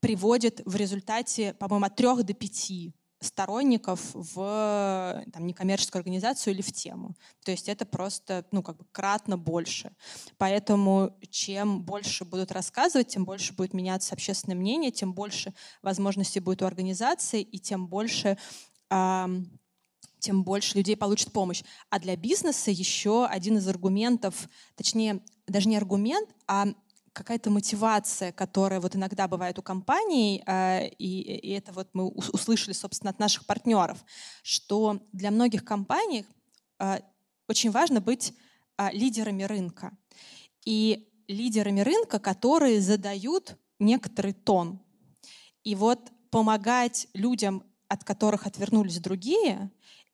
приводит 0.00 0.62
в 0.64 0.76
результате, 0.76 1.54
по-моему, 1.54 1.86
от 1.86 1.96
трех 1.96 2.22
до 2.24 2.32
пяти 2.32 2.94
сторонников 3.20 4.00
в 4.14 5.24
там, 5.32 5.46
некоммерческую 5.46 6.00
организацию 6.00 6.54
или 6.54 6.62
в 6.62 6.72
тему. 6.72 7.14
То 7.44 7.50
есть 7.50 7.68
это 7.68 7.84
просто 7.84 8.46
ну, 8.50 8.62
как 8.62 8.78
бы 8.78 8.86
кратно 8.92 9.36
больше. 9.36 9.92
Поэтому 10.38 11.14
чем 11.28 11.82
больше 11.82 12.24
будут 12.24 12.50
рассказывать, 12.50 13.08
тем 13.08 13.26
больше 13.26 13.52
будет 13.52 13.74
меняться 13.74 14.14
общественное 14.14 14.56
мнение, 14.56 14.90
тем 14.90 15.12
больше 15.12 15.52
возможностей 15.82 16.40
будет 16.40 16.62
у 16.62 16.66
организации, 16.66 17.42
и 17.42 17.58
тем 17.58 17.88
больше 17.88 18.38
тем 20.20 20.44
больше 20.44 20.76
людей 20.76 20.96
получат 20.96 21.32
помощь. 21.32 21.62
А 21.88 21.98
для 21.98 22.16
бизнеса 22.16 22.70
еще 22.70 23.26
один 23.26 23.58
из 23.58 23.66
аргументов, 23.68 24.48
точнее, 24.76 25.20
даже 25.46 25.68
не 25.68 25.76
аргумент, 25.76 26.28
а 26.46 26.68
какая-то 27.12 27.50
мотивация, 27.50 28.32
которая 28.32 28.80
вот 28.80 28.94
иногда 28.94 29.26
бывает 29.26 29.58
у 29.58 29.62
компаний, 29.62 30.42
э, 30.46 30.88
и, 30.88 31.20
и 31.20 31.50
это 31.50 31.72
вот 31.72 31.88
мы 31.92 32.08
услышали, 32.08 32.72
собственно, 32.72 33.10
от 33.10 33.18
наших 33.18 33.46
партнеров, 33.46 34.04
что 34.42 35.00
для 35.12 35.30
многих 35.30 35.64
компаний 35.64 36.24
э, 36.78 37.00
очень 37.48 37.70
важно 37.70 38.00
быть 38.00 38.32
э, 38.78 38.90
лидерами 38.92 39.42
рынка. 39.42 39.96
И 40.64 41.08
лидерами 41.26 41.80
рынка, 41.80 42.18
которые 42.18 42.80
задают 42.80 43.56
некоторый 43.78 44.32
тон. 44.32 44.80
И 45.64 45.74
вот 45.74 46.10
помогать 46.30 47.08
людям, 47.14 47.64
от 47.88 48.04
которых 48.04 48.46
отвернулись 48.46 49.00
другие, 49.00 49.70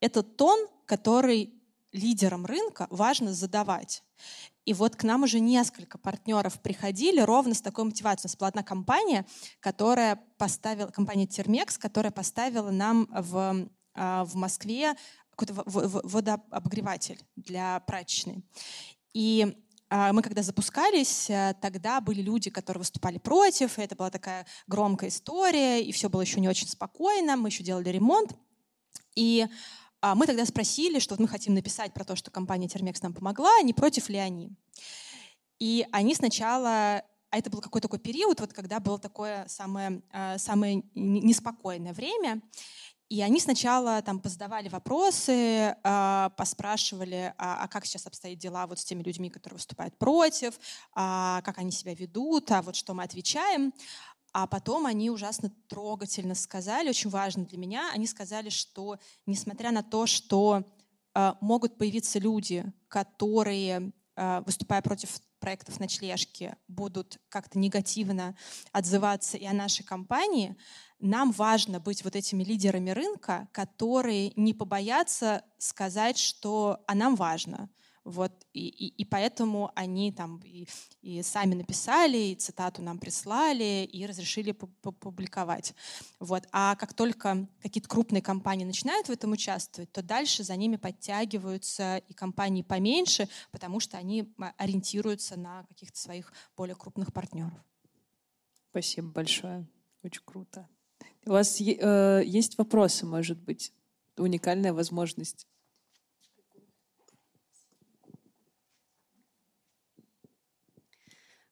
это 0.07 0.23
тон, 0.23 0.69
который 0.87 1.53
лидерам 1.93 2.47
рынка 2.47 2.87
важно 2.91 3.33
задавать. 3.33 4.03
И 4.65 4.73
вот 4.73 4.97
к 4.97 5.05
нам 5.05 5.23
уже 5.23 5.41
несколько 5.41 5.99
партнеров 5.99 6.61
приходили 6.61 7.21
ровно 7.21 7.55
с 7.55 7.61
такой 7.61 7.85
мотивацией. 7.85 8.29
У 8.29 8.31
нас 8.31 8.37
была 8.37 8.49
одна 8.49 8.63
компания, 8.63 9.27
которая 9.61 10.17
поставила, 10.39 10.91
компания 10.91 11.27
Термекс, 11.27 11.79
которая 11.79 12.11
поставила 12.11 12.71
нам 12.71 13.09
в, 13.11 13.69
а, 13.95 14.25
в 14.25 14.35
Москве 14.35 14.95
какой-то 15.31 15.63
водообогреватель 15.67 17.21
для 17.37 17.81
прачечной. 17.81 18.45
И 19.13 19.57
а, 19.89 20.13
мы 20.13 20.23
когда 20.23 20.43
запускались, 20.43 21.31
э, 21.31 21.55
тогда 21.61 22.01
были 22.01 22.21
люди, 22.23 22.51
которые 22.51 22.81
выступали 22.81 23.19
против, 23.19 23.79
и 23.79 23.83
это 23.83 23.95
была 23.95 24.11
такая 24.11 24.47
громкая 24.67 25.11
история, 25.11 25.83
и 25.83 25.93
все 25.93 26.09
было 26.09 26.23
еще 26.23 26.41
не 26.41 26.49
очень 26.49 26.69
спокойно, 26.69 27.37
мы 27.37 27.49
еще 27.49 27.63
делали 27.63 27.91
ремонт. 27.91 28.37
И 29.15 29.47
мы 30.03 30.27
тогда 30.27 30.45
спросили, 30.45 30.99
что 30.99 31.17
мы 31.19 31.29
хотим 31.29 31.55
написать 31.55 31.93
про 31.93 32.05
то, 32.05 32.17
что 32.17 32.31
компания 32.31 32.69
Термекс 32.69 33.03
нам 33.03 33.13
помогла, 33.13 33.61
не 33.63 33.73
против 33.73 34.09
ли 34.09 34.19
они. 34.19 34.53
И 35.59 35.87
они 35.91 36.15
сначала 36.15 37.03
а 37.31 37.39
это 37.39 37.51
был 37.51 37.61
какой-то 37.61 37.89
такой 37.89 37.99
период, 37.99 38.41
вот 38.41 38.53
когда 38.53 38.81
было 38.81 38.99
такое 38.99 39.47
самое, 39.49 40.01
а, 40.13 40.39
самое 40.39 40.85
неспокойное 40.95 41.93
время. 41.93 42.41
И 43.09 43.23
они 43.23 43.39
сначала 43.39 44.03
там 44.03 44.19
позадавали 44.19 44.69
вопросы, 44.69 45.77
а, 45.85 46.31
поспрашивали, 46.31 47.35
а, 47.39 47.63
а 47.63 47.69
как 47.69 47.85
сейчас 47.85 48.07
обстоят 48.07 48.39
дела 48.39 48.67
вот 48.67 48.81
с 48.81 48.85
теми 48.85 49.03
людьми, 49.03 49.31
которые 49.31 49.57
выступают 49.57 49.97
против, 49.97 50.59
а 50.93 51.41
как 51.43 51.59
они 51.59 51.71
себя 51.71 51.95
ведут, 51.95 52.51
а 52.51 52.63
вот 52.63 52.75
что 52.75 52.95
мы 52.95 53.05
отвечаем. 53.05 53.73
А 54.39 54.47
потом 54.47 54.85
они 54.85 55.09
ужасно 55.09 55.51
трогательно 55.67 56.35
сказали, 56.35 56.91
очень 56.91 57.09
важно 57.09 57.47
для 57.47 57.57
меня, 57.57 57.91
они 57.95 58.07
сказали, 58.07 58.51
что 58.51 58.99
несмотря 59.25 59.71
на 59.71 59.83
то, 59.83 60.05
что 60.05 60.63
э, 61.15 61.33
могут 61.41 61.79
появиться 61.79 62.19
люди, 62.19 62.71
которые, 62.89 63.93
э, 64.15 64.43
выступая 64.45 64.83
против 64.83 65.23
проектов 65.39 65.81
ночлежки, 65.81 66.55
будут 66.69 67.19
как-то 67.31 67.59
негативно 67.59 68.37
отзываться 68.73 69.39
и 69.39 69.47
о 69.47 69.55
нашей 69.55 69.85
компании, 69.85 70.55
нам 70.99 71.33
важно 71.33 71.81
быть 71.81 72.05
вот 72.05 72.15
этими 72.15 72.45
лидерами 72.45 72.91
рынка, 72.91 73.49
которые 73.53 74.35
не 74.37 74.53
побоятся 74.53 75.45
сказать, 75.57 76.19
что 76.19 76.85
а 76.87 76.95
нам 76.95 77.17
важно— 77.17 77.71
вот, 78.07 78.33
и, 78.53 78.69
и, 78.69 78.87
и 78.87 79.05
поэтому 79.05 79.73
они 79.75 80.13
там 80.13 80.41
и, 80.45 80.69
и 81.03 81.23
сами 81.23 81.55
написали, 81.55 82.17
и 82.17 82.35
цитату 82.37 82.81
нам 82.81 83.01
прислали, 83.01 83.85
и 83.85 84.07
разрешили 84.07 84.53
публиковать. 84.53 85.75
Вот. 86.21 86.45
А 86.53 86.77
как 86.77 86.95
только 86.95 87.49
какие-то 87.61 87.89
крупные 87.89 88.23
компании 88.23 88.65
начинают 88.65 89.09
в 89.09 89.11
этом 89.11 89.33
участвовать, 89.33 89.91
то 89.91 90.03
дальше 90.03 90.45
за 90.45 90.55
ними 90.55 90.77
подтягиваются 90.77 91.97
и 91.97 92.15
компании 92.15 92.63
поменьше, 92.63 93.29
потому 93.51 93.81
что 93.81 93.99
они 93.99 94.33
ориентируются 94.57 95.37
на 95.37 95.65
каких-то 95.65 95.99
своих 95.99 96.33
более 96.57 96.77
крупных 96.77 97.13
партнеров. 97.13 97.59
Спасибо 98.71 99.09
большое. 99.09 99.67
Очень 100.05 100.23
круто. 100.25 100.69
У 101.25 101.31
вас 101.31 101.61
э, 101.61 102.23
есть 102.25 102.57
вопросы, 102.57 103.05
может 103.05 103.39
быть? 103.41 103.73
Уникальная 104.17 104.73
возможность 104.73 105.49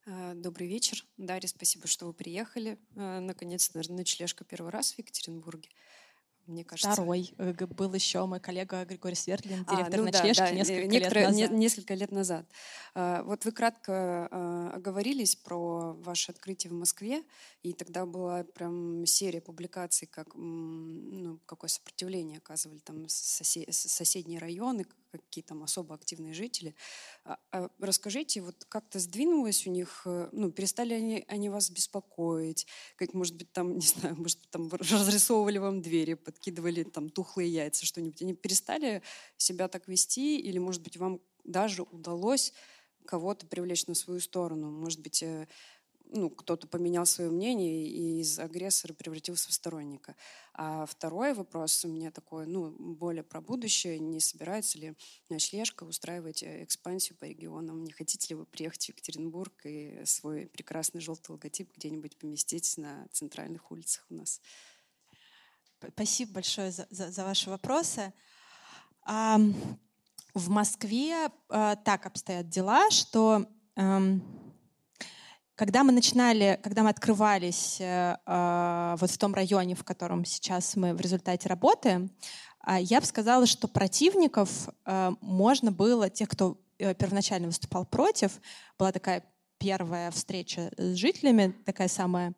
добрый 0.06 0.68
вечер. 0.68 1.04
Дарья, 1.16 1.48
спасибо, 1.48 1.86
что 1.86 2.06
вы 2.06 2.12
приехали. 2.12 2.78
Э, 2.96 3.20
наконец-то, 3.20 3.76
наверное, 3.76 3.98
ночлежка 3.98 4.44
первый 4.44 4.70
раз 4.70 4.92
в 4.92 4.98
Екатеринбурге 4.98 5.70
мне 6.46 6.64
кажется. 6.64 6.92
Второй. 6.92 7.32
Э, 7.38 7.52
был 7.52 7.94
еще 7.94 8.26
мой 8.26 8.40
коллега 8.40 8.84
Григорий 8.84 9.14
Свердлин, 9.14 9.64
а, 9.66 9.74
директор 9.74 10.00
а, 10.00 10.02
ну, 10.02 10.04
ночлежки 10.04 10.40
да, 10.40 10.46
да, 10.46 10.54
несколько 10.54 10.98
лет 10.98 11.12
назад. 11.14 11.50
несколько 11.52 11.94
лет 11.94 12.12
назад. 12.12 12.46
Вот 12.94 13.44
вы 13.44 13.52
кратко 13.52 14.72
оговорились 14.74 15.36
про 15.36 15.94
ваше 15.94 16.32
открытие 16.32 16.70
в 16.70 16.74
Москве, 16.74 17.22
и 17.62 17.72
тогда 17.72 18.04
была 18.04 18.44
прям 18.44 19.06
серия 19.06 19.40
публикаций, 19.40 20.06
как, 20.06 20.34
ну, 20.34 21.40
какое 21.46 21.68
сопротивление 21.68 22.38
оказывали 22.38 22.78
там 22.80 23.08
соседние 23.08 24.38
районы, 24.38 24.84
какие 25.10 25.42
там 25.42 25.62
особо 25.62 25.94
активные 25.94 26.34
жители. 26.34 26.74
Расскажите, 27.78 28.42
вот 28.42 28.64
как-то 28.68 28.98
сдвинулось 28.98 29.66
у 29.66 29.70
них, 29.70 30.02
э, 30.04 30.28
ну, 30.32 30.50
перестали 30.50 30.92
они, 30.92 31.24
они 31.26 31.48
вас 31.48 31.70
беспокоить, 31.70 32.66
как, 32.96 33.14
может 33.14 33.36
быть, 33.36 33.50
там, 33.50 33.74
не 33.78 33.86
знаю, 33.86 34.16
может, 34.16 34.38
там 34.50 34.68
разрисовывали 34.70 35.56
вам 35.56 35.80
двери 35.80 36.14
под 36.14 36.34
подкидывали 36.34 36.82
там 36.82 37.08
тухлые 37.08 37.48
яйца, 37.48 37.86
что-нибудь. 37.86 38.20
Они 38.20 38.34
перестали 38.34 39.02
себя 39.38 39.68
так 39.68 39.88
вести 39.88 40.38
или, 40.38 40.58
может 40.58 40.82
быть, 40.82 40.96
вам 40.98 41.20
даже 41.44 41.82
удалось 41.82 42.52
кого-то 43.06 43.46
привлечь 43.46 43.86
на 43.86 43.94
свою 43.94 44.20
сторону? 44.20 44.70
Может 44.70 45.00
быть, 45.00 45.22
э, 45.22 45.46
ну, 46.14 46.30
кто-то 46.30 46.66
поменял 46.68 47.04
свое 47.06 47.28
мнение 47.30 47.86
и 47.86 48.20
из 48.20 48.38
агрессора 48.38 48.94
превратился 48.94 49.48
в 49.48 49.52
сторонника. 49.52 50.14
А 50.54 50.86
второй 50.86 51.34
вопрос 51.34 51.84
у 51.84 51.88
меня 51.88 52.12
такой, 52.12 52.46
ну, 52.46 52.70
более 52.70 53.24
про 53.24 53.40
будущее. 53.40 53.98
Не 53.98 54.20
собирается 54.20 54.78
ли 54.78 54.94
ночлежка 55.28 55.82
устраивать 55.82 56.44
э, 56.44 56.62
экспансию 56.62 57.18
по 57.18 57.24
регионам? 57.24 57.82
Не 57.82 57.90
хотите 57.90 58.28
ли 58.28 58.36
вы 58.36 58.46
приехать 58.46 58.84
в 58.84 58.88
Екатеринбург 58.90 59.52
и 59.64 60.02
свой 60.04 60.46
прекрасный 60.46 61.00
желтый 61.00 61.32
логотип 61.34 61.76
где-нибудь 61.76 62.16
поместить 62.16 62.78
на 62.78 63.08
центральных 63.10 63.72
улицах 63.72 64.06
у 64.08 64.14
нас? 64.14 64.40
Спасибо 65.92 66.34
большое 66.34 66.70
за, 66.70 66.86
за, 66.90 67.10
за 67.10 67.24
ваши 67.24 67.50
вопросы. 67.50 68.12
А, 69.02 69.38
в 70.32 70.48
Москве 70.48 71.28
а, 71.48 71.74
так 71.76 72.06
обстоят 72.06 72.48
дела, 72.48 72.88
что 72.90 73.46
а, 73.76 74.00
когда 75.56 75.84
мы 75.84 75.92
начинали, 75.92 76.58
когда 76.62 76.82
мы 76.82 76.90
открывались 76.90 77.78
а, 77.80 78.96
вот 78.98 79.10
в 79.10 79.18
том 79.18 79.34
районе, 79.34 79.74
в 79.74 79.84
котором 79.84 80.24
сейчас 80.24 80.74
мы 80.76 80.94
в 80.94 81.00
результате 81.00 81.48
работаем, 81.48 82.10
я 82.78 83.00
бы 83.00 83.06
сказала, 83.06 83.46
что 83.46 83.68
противников 83.68 84.68
а, 84.84 85.14
можно 85.20 85.70
было, 85.70 86.10
тех, 86.10 86.28
кто 86.28 86.58
э, 86.78 86.94
первоначально 86.94 87.48
выступал 87.48 87.84
против, 87.84 88.40
была 88.78 88.90
такая 88.90 89.22
первая 89.58 90.10
встреча 90.10 90.72
с 90.76 90.94
жителями, 90.94 91.54
такая 91.64 91.88
самая 91.88 92.34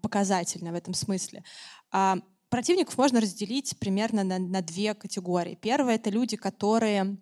показательная 0.00 0.72
в 0.72 0.74
этом 0.74 0.94
смысле. 0.94 1.44
Противников 2.48 2.96
можно 2.96 3.20
разделить 3.20 3.78
примерно 3.78 4.24
на, 4.24 4.38
на 4.38 4.62
две 4.62 4.94
категории. 4.94 5.54
Первое— 5.54 5.94
это 5.96 6.08
люди, 6.08 6.38
которые 6.38 7.18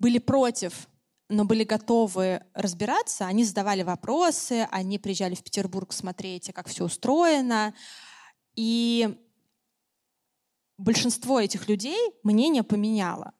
были 0.00 0.18
против 0.18 0.88
но 1.28 1.44
были 1.44 1.64
готовы 1.64 2.42
разбираться, 2.54 3.26
они 3.26 3.44
задавали 3.44 3.82
вопросы, 3.82 4.66
они 4.70 4.98
приезжали 4.98 5.34
в 5.34 5.42
Петербург 5.42 5.92
смотреть, 5.92 6.50
как 6.54 6.68
все 6.68 6.84
устроено. 6.84 7.74
И 8.54 9.14
большинство 10.78 11.38
этих 11.38 11.68
людей 11.68 11.98
мнение 12.22 12.62
поменяло. 12.62 13.32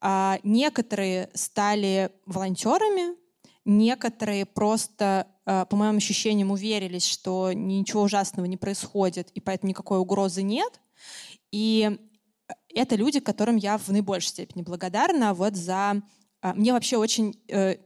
А 0.00 0.38
некоторые 0.42 1.30
стали 1.34 2.10
волонтерами, 2.26 3.16
некоторые 3.64 4.46
просто, 4.46 5.28
а, 5.44 5.64
по 5.64 5.76
моим 5.76 5.96
ощущениям, 5.96 6.50
уверились, 6.50 7.06
что 7.06 7.52
ничего 7.52 8.02
ужасного 8.02 8.46
не 8.46 8.56
происходит, 8.56 9.30
и 9.30 9.40
поэтому 9.40 9.70
никакой 9.70 9.98
угрозы 9.98 10.42
нет. 10.42 10.80
И 11.52 11.98
это 12.74 12.96
люди, 12.96 13.20
которым 13.20 13.56
я 13.56 13.78
в 13.78 13.88
наибольшей 13.88 14.30
степени 14.30 14.62
благодарна 14.62 15.34
вот 15.34 15.56
за... 15.56 16.02
А, 16.42 16.52
мне 16.52 16.72
вообще 16.72 16.98
очень 16.98 17.40
э, 17.48 17.76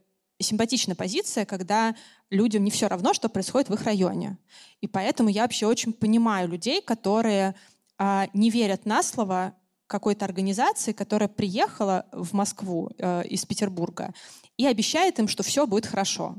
симпатична 0.41 0.97
позиция, 0.97 1.45
когда 1.45 1.95
людям 2.31 2.65
не 2.65 2.71
все 2.71 2.89
равно, 2.89 3.15
что 3.15 3.29
происходит 3.29 3.69
в 3.69 3.75
их 3.75 3.83
районе. 3.83 4.39
И 4.81 4.89
поэтому 4.89 5.29
я 5.29 5.43
вообще 5.43 5.67
очень 5.67 5.93
понимаю 5.93 6.49
людей, 6.49 6.83
которые 6.83 7.55
а, 7.99 8.29
не 8.33 8.51
верят 8.51 8.85
на 8.85 9.03
слово 9.03 9.55
какой-то 9.87 10.25
организации, 10.25 10.93
которая 10.93 11.29
приехала 11.29 12.07
в 12.11 12.33
Москву 12.33 12.91
э, 12.99 13.25
из 13.29 13.47
Петербурга 13.47 14.13
и 14.57 14.67
обещает 14.67 15.19
им, 15.21 15.29
что 15.29 15.45
все 15.45 15.67
будет 15.67 15.87
хорошо. 15.87 16.35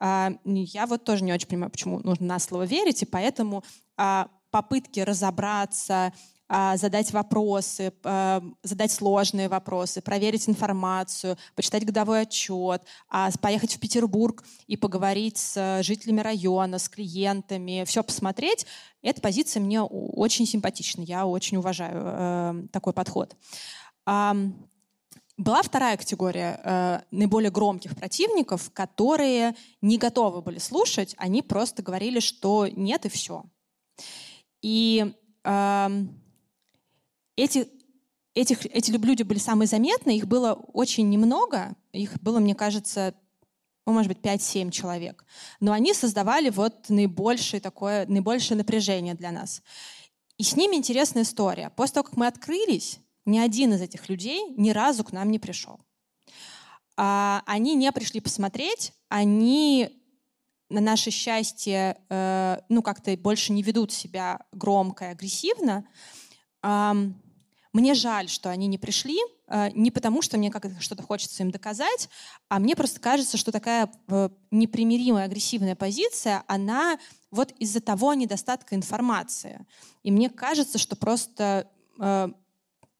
А, 0.00 0.32
я 0.44 0.86
вот 0.86 1.04
тоже 1.04 1.24
не 1.24 1.32
очень 1.32 1.48
понимаю, 1.48 1.72
почему 1.72 1.98
нужно 2.00 2.26
на 2.26 2.38
слово 2.38 2.64
верить, 2.64 3.02
и 3.02 3.06
поэтому 3.06 3.64
а, 3.96 4.28
попытки 4.50 5.00
разобраться, 5.00 6.12
задать 6.48 7.12
вопросы, 7.12 7.92
а, 8.04 8.42
задать 8.62 8.90
сложные 8.90 9.48
вопросы, 9.48 10.00
проверить 10.00 10.48
информацию, 10.48 11.36
почитать 11.54 11.84
годовой 11.84 12.22
отчет, 12.22 12.82
а, 13.08 13.30
поехать 13.40 13.76
в 13.76 13.80
Петербург 13.80 14.42
и 14.66 14.76
поговорить 14.76 15.38
с 15.38 15.82
жителями 15.82 16.20
района, 16.20 16.78
с 16.78 16.88
клиентами, 16.88 17.84
все 17.86 18.02
посмотреть. 18.02 18.66
Эта 19.02 19.20
позиция 19.20 19.60
мне 19.60 19.82
очень 19.82 20.46
симпатична. 20.46 21.02
Я 21.02 21.26
очень 21.26 21.58
уважаю 21.58 22.02
э, 22.04 22.62
такой 22.72 22.92
подход. 22.92 23.36
Была 25.38 25.62
вторая 25.62 25.96
категория 25.96 26.60
э, 26.64 27.00
наиболее 27.12 27.52
громких 27.52 27.94
противников, 27.94 28.72
которые 28.72 29.54
не 29.80 29.96
готовы 29.96 30.42
были 30.42 30.58
слушать, 30.58 31.14
они 31.16 31.42
просто 31.42 31.80
говорили, 31.80 32.18
что 32.18 32.66
нет 32.66 33.06
и 33.06 33.08
все. 33.08 33.44
И 34.62 35.14
э, 35.44 35.88
эти, 37.42 37.68
этих, 38.34 38.66
эти 38.66 38.90
люди 38.90 39.22
были 39.22 39.38
самые 39.38 39.68
заметные, 39.68 40.16
их 40.16 40.26
было 40.26 40.52
очень 40.52 41.08
немного, 41.08 41.76
их 41.92 42.20
было, 42.20 42.38
мне 42.40 42.54
кажется, 42.54 43.14
ну, 43.86 43.92
может 43.92 44.08
быть, 44.08 44.18
5-7 44.18 44.70
человек. 44.70 45.24
Но 45.60 45.72
они 45.72 45.94
создавали 45.94 46.50
вот 46.50 46.88
наибольшее 46.88 47.60
такое, 47.60 48.06
наибольшее 48.06 48.58
напряжение 48.58 49.14
для 49.14 49.30
нас. 49.30 49.62
И 50.36 50.42
с 50.42 50.56
ними 50.56 50.76
интересная 50.76 51.22
история. 51.22 51.70
После 51.70 51.94
того, 51.94 52.04
как 52.04 52.16
мы 52.16 52.26
открылись, 52.26 53.00
ни 53.24 53.38
один 53.38 53.74
из 53.74 53.80
этих 53.80 54.08
людей 54.08 54.54
ни 54.56 54.70
разу 54.70 55.04
к 55.04 55.12
нам 55.12 55.30
не 55.30 55.38
пришел. 55.38 55.80
А, 56.96 57.42
они 57.46 57.74
не 57.74 57.90
пришли 57.92 58.20
посмотреть, 58.20 58.92
они 59.08 59.90
на 60.70 60.80
наше 60.80 61.10
счастье, 61.10 61.98
э, 62.10 62.58
ну, 62.68 62.82
как-то 62.82 63.16
больше 63.16 63.52
не 63.52 63.62
ведут 63.62 63.90
себя 63.90 64.40
громко 64.52 65.06
и 65.06 65.08
агрессивно. 65.08 65.86
Мне 67.78 67.94
жаль, 67.94 68.28
что 68.28 68.50
они 68.50 68.66
не 68.66 68.76
пришли, 68.76 69.20
э, 69.46 69.70
не 69.70 69.92
потому, 69.92 70.20
что 70.20 70.36
мне 70.36 70.50
как-то 70.50 70.74
что-то 70.80 71.04
хочется 71.04 71.44
им 71.44 71.52
доказать, 71.52 72.08
а 72.48 72.58
мне 72.58 72.74
просто 72.74 72.98
кажется, 72.98 73.36
что 73.36 73.52
такая 73.52 73.88
э, 74.08 74.30
непримиримая 74.50 75.26
агрессивная 75.26 75.76
позиция, 75.76 76.42
она 76.48 76.98
вот 77.30 77.52
из-за 77.52 77.80
того 77.80 78.14
недостатка 78.14 78.74
информации. 78.74 79.64
И 80.02 80.10
мне 80.10 80.28
кажется, 80.28 80.76
что 80.76 80.96
просто 80.96 81.70
э, 82.00 82.28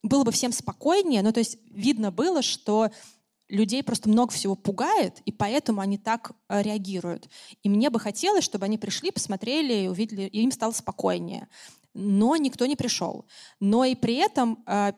было 0.04 0.22
бы 0.22 0.30
всем 0.30 0.52
спокойнее, 0.52 1.22
ну 1.22 1.32
то 1.32 1.40
есть 1.40 1.58
видно 1.72 2.12
было, 2.12 2.40
что 2.40 2.88
людей 3.48 3.82
просто 3.82 4.08
много 4.08 4.30
всего 4.30 4.54
пугает, 4.54 5.22
и 5.24 5.32
поэтому 5.32 5.80
они 5.80 5.98
так 5.98 6.32
реагируют. 6.48 7.28
И 7.64 7.68
мне 7.68 7.90
бы 7.90 7.98
хотелось, 7.98 8.44
чтобы 8.44 8.66
они 8.66 8.78
пришли, 8.78 9.10
посмотрели, 9.10 9.88
увидели, 9.88 10.22
и 10.22 10.42
им 10.42 10.52
стало 10.52 10.70
спокойнее 10.70 11.48
но 11.98 12.36
никто 12.36 12.66
не 12.66 12.76
пришел. 12.76 13.26
Но 13.60 13.84
и 13.84 13.94
при 13.94 14.14
этом 14.14 14.62
а, 14.66 14.94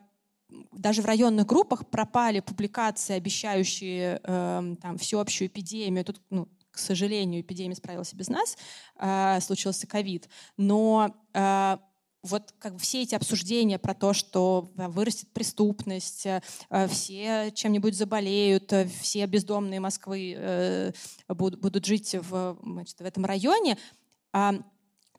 даже 0.71 1.01
в 1.01 1.05
районных 1.05 1.47
группах 1.47 1.87
пропали 1.87 2.39
публикации, 2.39 3.13
обещающие 3.13 4.19
э, 4.23 4.75
там, 4.81 4.97
всеобщую 4.97 5.47
эпидемию. 5.47 6.05
Тут, 6.05 6.21
ну, 6.29 6.47
к 6.71 6.77
сожалению, 6.77 7.41
эпидемия 7.41 7.75
справилась 7.75 8.13
без 8.13 8.27
нас, 8.27 8.57
э, 8.99 9.39
случился 9.41 9.87
ковид. 9.87 10.29
Но 10.57 11.15
э, 11.33 11.77
вот 12.23 12.53
как 12.59 12.77
все 12.77 13.01
эти 13.01 13.15
обсуждения 13.15 13.79
про 13.79 13.93
то, 13.93 14.13
что 14.13 14.71
вырастет 14.75 15.29
преступность, 15.31 16.25
э, 16.25 16.41
все 16.87 17.51
чем-нибудь 17.53 17.95
заболеют, 17.95 18.71
э, 18.73 18.87
все 19.01 19.25
бездомные 19.25 19.79
Москвы 19.79 20.35
э, 20.37 20.91
будут, 21.29 21.85
жить 21.85 22.13
в, 22.13 22.57
значит, 22.61 22.99
в 22.99 23.05
этом 23.05 23.25
районе, 23.25 23.77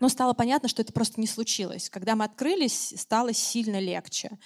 но 0.03 0.09
стало 0.09 0.33
понятно, 0.33 0.69
что 0.69 0.83
это 0.83 0.93
просто 0.93 1.21
не 1.21 1.29
случилось. 1.29 1.89
Когда 1.89 2.17
мы 2.17 2.25
открылись, 2.25 2.93
стало 2.97 3.33
сильно 3.33 3.79
легче. 3.79 4.37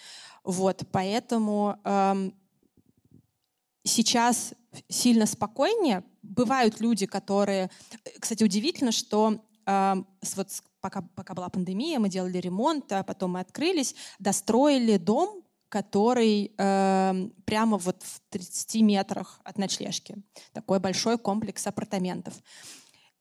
Вот, 0.44 0.82
поэтому 0.92 1.78
эм, 1.82 2.34
сейчас 3.82 4.52
сильно 4.90 5.24
спокойнее. 5.24 6.04
Бывают 6.20 6.78
люди, 6.80 7.06
которые... 7.06 7.70
Кстати, 8.20 8.44
удивительно, 8.44 8.92
что 8.92 9.42
эм, 9.64 10.06
вот 10.34 10.48
пока, 10.82 11.00
пока 11.00 11.32
была 11.32 11.48
пандемия, 11.48 11.98
мы 12.00 12.10
делали 12.10 12.36
ремонт, 12.36 12.92
а 12.92 13.02
потом 13.02 13.30
мы 13.30 13.40
открылись, 13.40 13.94
достроили 14.18 14.98
дом, 14.98 15.42
который 15.70 16.52
э, 16.54 17.28
прямо 17.46 17.78
вот 17.78 18.02
в 18.02 18.20
30 18.28 18.82
метрах 18.82 19.40
от 19.42 19.56
ночлежки. 19.56 20.16
Такой 20.52 20.80
большой 20.80 21.16
комплекс 21.16 21.66
апартаментов. 21.66 22.34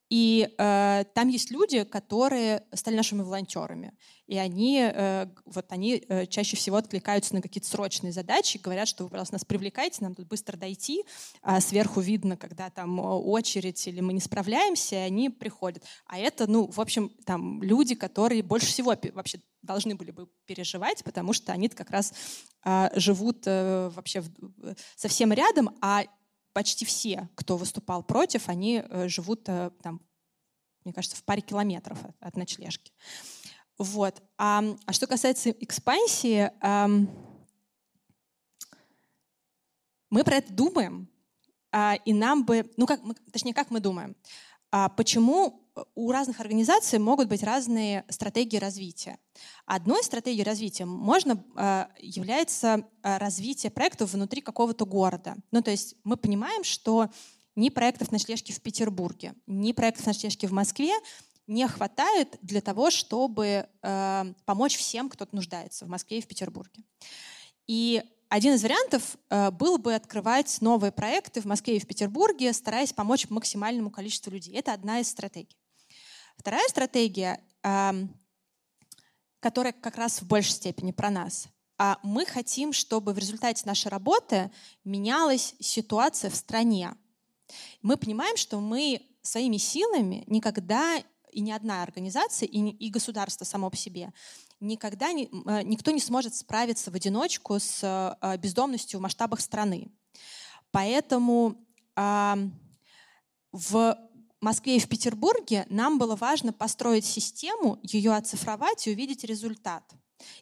И 0.10 0.54
э, 0.58 1.04
там 1.16 1.30
есть 1.30 1.50
люди, 1.50 1.84
которые 1.84 2.64
стали 2.74 2.96
нашими 2.96 3.24
волонтерами. 3.24 3.94
И 4.28 4.38
они, 4.38 4.80
э, 4.82 5.28
вот 5.46 5.66
они 5.70 6.04
э, 6.08 6.28
чаще 6.28 6.56
всего 6.56 6.78
откликаются 6.78 7.34
на 7.34 7.42
какие-то 7.42 7.68
срочные 7.68 8.12
задачи, 8.12 8.60
говорят, 8.62 8.88
что 8.88 9.04
вы, 9.04 9.10
пожалуйста, 9.10 9.36
нас 9.36 9.46
привлекайте, 9.46 10.04
нам 10.04 10.14
тут 10.14 10.28
быстро 10.28 10.58
дойти. 10.58 11.04
А 11.42 11.60
сверху 11.60 12.02
видно, 12.02 12.38
когда 12.38 12.70
там 12.70 13.00
очередь 13.00 13.88
или 13.88 14.00
мы 14.00 14.14
не 14.14 14.20
справляемся, 14.20 14.96
и 14.96 15.00
они 15.00 15.30
приходят. 15.30 15.84
А 16.06 16.20
это, 16.20 16.46
ну, 16.48 16.68
в 16.68 16.80
общем, 16.80 17.12
там 17.26 17.62
люди, 17.64 17.96
которые 17.96 18.44
больше 18.44 18.68
всего 18.68 18.96
вообще 19.14 19.40
должны 19.64 19.96
были 19.96 20.12
бы 20.12 20.28
переживать, 20.46 21.04
потому 21.04 21.34
что 21.34 21.52
они 21.52 21.68
как 21.70 21.90
раз 21.90 22.14
э, 22.64 22.90
живут 22.96 23.44
э, 23.48 23.90
вообще 23.96 24.22
в, 24.22 24.30
совсем 24.96 25.34
рядом, 25.34 25.76
а 25.82 26.04
почти 26.56 26.86
все, 26.86 27.28
кто 27.36 27.58
выступал 27.58 28.02
против, 28.02 28.48
они 28.48 28.82
э, 28.82 29.10
живут 29.10 29.50
э, 29.50 29.72
там, 29.84 30.00
мне 30.86 30.94
кажется, 30.94 31.18
в 31.18 31.24
паре 31.26 31.42
километров 31.42 32.00
от, 32.22 32.38
ночлежки. 32.38 32.94
Вот. 33.78 34.24
А, 34.38 34.64
а 34.86 34.94
что 34.94 35.06
касается 35.06 35.52
экспансии, 35.52 36.50
а, 36.62 36.88
мы 40.10 40.24
про 40.24 40.38
это 40.38 40.54
думаем, 40.54 41.10
а, 41.74 41.96
и 42.06 42.14
нам 42.14 42.46
бы, 42.46 42.72
ну 42.78 42.86
как, 42.86 43.04
мы, 43.04 43.16
точнее, 43.34 43.54
как 43.54 43.70
мы 43.70 43.82
думаем, 43.82 44.16
почему 44.98 45.66
у 45.96 46.12
разных 46.12 46.40
организаций 46.40 47.00
могут 47.00 47.28
быть 47.28 47.44
разные 47.44 48.06
стратегии 48.10 48.58
развития. 48.58 49.18
Одной 49.66 50.04
стратегией 50.04 50.44
развития 50.44 50.86
можно 50.86 51.44
э, 51.58 51.86
является 52.00 52.88
э, 53.04 53.18
развитие 53.18 53.72
проектов 53.72 54.14
внутри 54.14 54.42
какого-то 54.42 54.86
города. 54.86 55.36
Ну, 55.52 55.62
то 55.62 55.72
есть 55.72 55.96
мы 56.04 56.18
понимаем, 56.18 56.64
что 56.64 57.10
ни 57.56 57.70
проектов 57.70 58.12
ночлежки 58.12 58.52
в 58.52 58.62
Петербурге, 58.62 59.34
ни 59.48 59.72
проектов 59.74 60.06
ночлежки 60.06 60.46
в 60.46 60.52
Москве 60.52 60.94
не 61.48 61.68
хватает 61.68 62.38
для 62.42 62.62
того, 62.62 62.90
чтобы 62.90 63.68
э, 63.82 64.34
помочь 64.46 64.78
всем, 64.78 65.10
кто 65.10 65.28
нуждается 65.32 65.86
в 65.86 65.90
Москве 65.90 66.20
и 66.20 66.22
в 66.22 66.28
Петербурге. 66.28 66.84
И 67.68 68.04
один 68.36 68.56
из 68.56 68.64
вариантов 68.64 69.16
э, 69.30 69.50
был 69.50 69.78
бы 69.78 69.96
открывать 69.96 70.60
новые 70.60 70.92
проекты 70.92 71.40
в 71.40 71.46
Москве 71.46 71.78
и 71.78 71.80
в 71.80 71.88
Петербурге, 71.88 72.52
стараясь 72.52 72.92
помочь 72.92 73.30
максимальному 73.30 73.90
количеству 73.90 74.30
людей. 74.30 74.54
Это 74.58 74.74
одна 74.74 75.00
из 75.00 75.08
стратегий. 75.08 75.58
Вторая 76.36 76.68
стратегия, 76.68 77.42
которая 79.40 79.72
как 79.72 79.96
раз 79.96 80.22
в 80.22 80.28
большей 80.28 80.52
степени 80.52 80.92
про 80.92 81.10
нас. 81.10 81.48
А 81.78 81.98
мы 82.04 82.26
хотим, 82.26 82.74
чтобы 82.74 83.14
в 83.14 83.18
результате 83.18 83.66
нашей 83.66 83.88
работы 83.88 84.52
менялась 84.84 85.56
ситуация 85.62 86.30
в 86.30 86.36
стране. 86.36 86.94
Мы 87.82 87.96
понимаем, 87.96 88.36
что 88.36 88.60
мы 88.60 89.02
своими 89.22 89.56
силами 89.56 90.26
никогда 90.28 91.02
и 91.32 91.40
ни 91.40 91.52
одна 91.52 91.84
организация, 91.84 92.48
и 92.48 92.90
государство 92.90 93.46
само 93.46 93.70
по 93.70 93.78
себе 93.78 94.12
никогда 94.66 95.12
не, 95.14 95.30
никто 95.64 95.92
не 95.92 96.00
сможет 96.00 96.36
справиться 96.36 96.92
в 96.92 96.96
одиночку 96.96 97.60
с 97.60 98.18
бездомностью 98.40 99.00
в 99.00 99.04
масштабах 99.04 99.40
страны. 99.42 99.92
Поэтому 100.76 101.56
э, 101.96 102.36
в 103.54 103.98
Москве 104.42 104.76
и 104.76 104.80
в 104.80 104.90
Петербурге 104.90 105.66
нам 105.70 105.98
было 105.98 106.18
важно 106.18 106.52
построить 106.52 107.06
систему, 107.06 107.80
ее 107.82 108.14
оцифровать 108.14 108.86
и 108.86 108.92
увидеть 108.92 109.24
результат. 109.24 109.84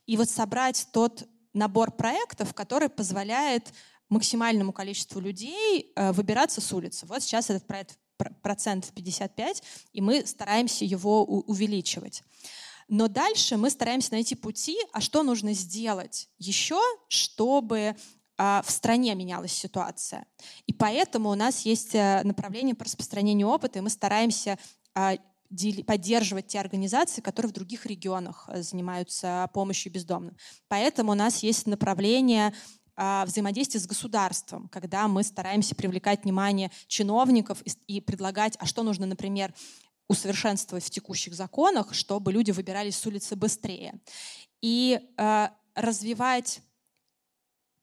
И 0.07 0.17
вот 0.17 0.29
собрать 0.29 0.87
тот 0.91 1.27
набор 1.53 1.91
проектов, 1.91 2.55
который 2.55 2.89
позволяет 2.89 3.71
максимальному 4.09 4.73
количеству 4.73 5.19
людей 5.19 5.91
э, 5.95 6.11
выбираться 6.11 6.61
с 6.61 6.73
улицы. 6.73 7.05
Вот 7.05 7.21
сейчас 7.21 7.51
этот 7.51 7.67
проект 7.67 7.99
процентов 8.41 8.91
55, 8.93 9.63
и 9.93 10.01
мы 10.01 10.25
стараемся 10.25 10.83
его 10.83 11.23
увеличивать. 11.25 12.23
Но 12.87 13.07
дальше 13.07 13.57
мы 13.57 13.69
стараемся 13.69 14.11
найти 14.13 14.35
пути, 14.35 14.77
а 14.91 15.01
что 15.01 15.23
нужно 15.23 15.53
сделать 15.53 16.29
еще, 16.37 16.79
чтобы 17.07 17.95
а, 18.37 18.61
в 18.65 18.71
стране 18.71 19.13
менялась 19.15 19.53
ситуация. 19.53 20.25
И 20.65 20.73
поэтому 20.73 21.29
у 21.29 21.35
нас 21.35 21.61
есть 21.61 21.93
э, 21.93 22.21
направление 22.23 22.75
по 22.75 22.85
распространению 22.85 23.47
опыта, 23.47 23.79
и 23.79 23.81
мы 23.81 23.89
стараемся 23.89 24.57
а, 24.95 25.17
поддерживать 25.85 26.47
те 26.47 26.59
организации, 26.59 27.21
которые 27.21 27.51
в 27.51 27.53
других 27.53 27.85
регионах 27.85 28.45
э, 28.47 28.63
занимаются 28.63 29.49
помощью 29.53 29.91
бездомным. 29.91 30.35
Поэтому 30.67 31.11
у 31.11 31.15
нас 31.15 31.43
есть 31.43 31.67
направление 31.67 32.53
а, 32.95 33.25
взаимодействия 33.25 33.79
с 33.79 33.87
государством, 33.87 34.67
когда 34.67 35.07
мы 35.07 35.23
стараемся 35.23 35.73
привлекать 35.75 36.23
внимание 36.23 36.69
чиновников 36.87 37.61
и, 37.87 38.01
предлагать, 38.01 38.55
а 38.59 38.65
что 38.65 38.83
нужно, 38.83 39.05
например, 39.05 39.53
усовершенствовать 40.07 40.83
в 40.83 40.89
текущих 40.89 41.33
законах, 41.33 41.93
чтобы 41.93 42.31
люди 42.31 42.51
выбирались 42.51 42.97
с 42.97 43.05
улицы 43.05 43.35
быстрее. 43.35 43.99
И 44.61 44.99
э, 45.17 45.47
развивать 45.75 46.61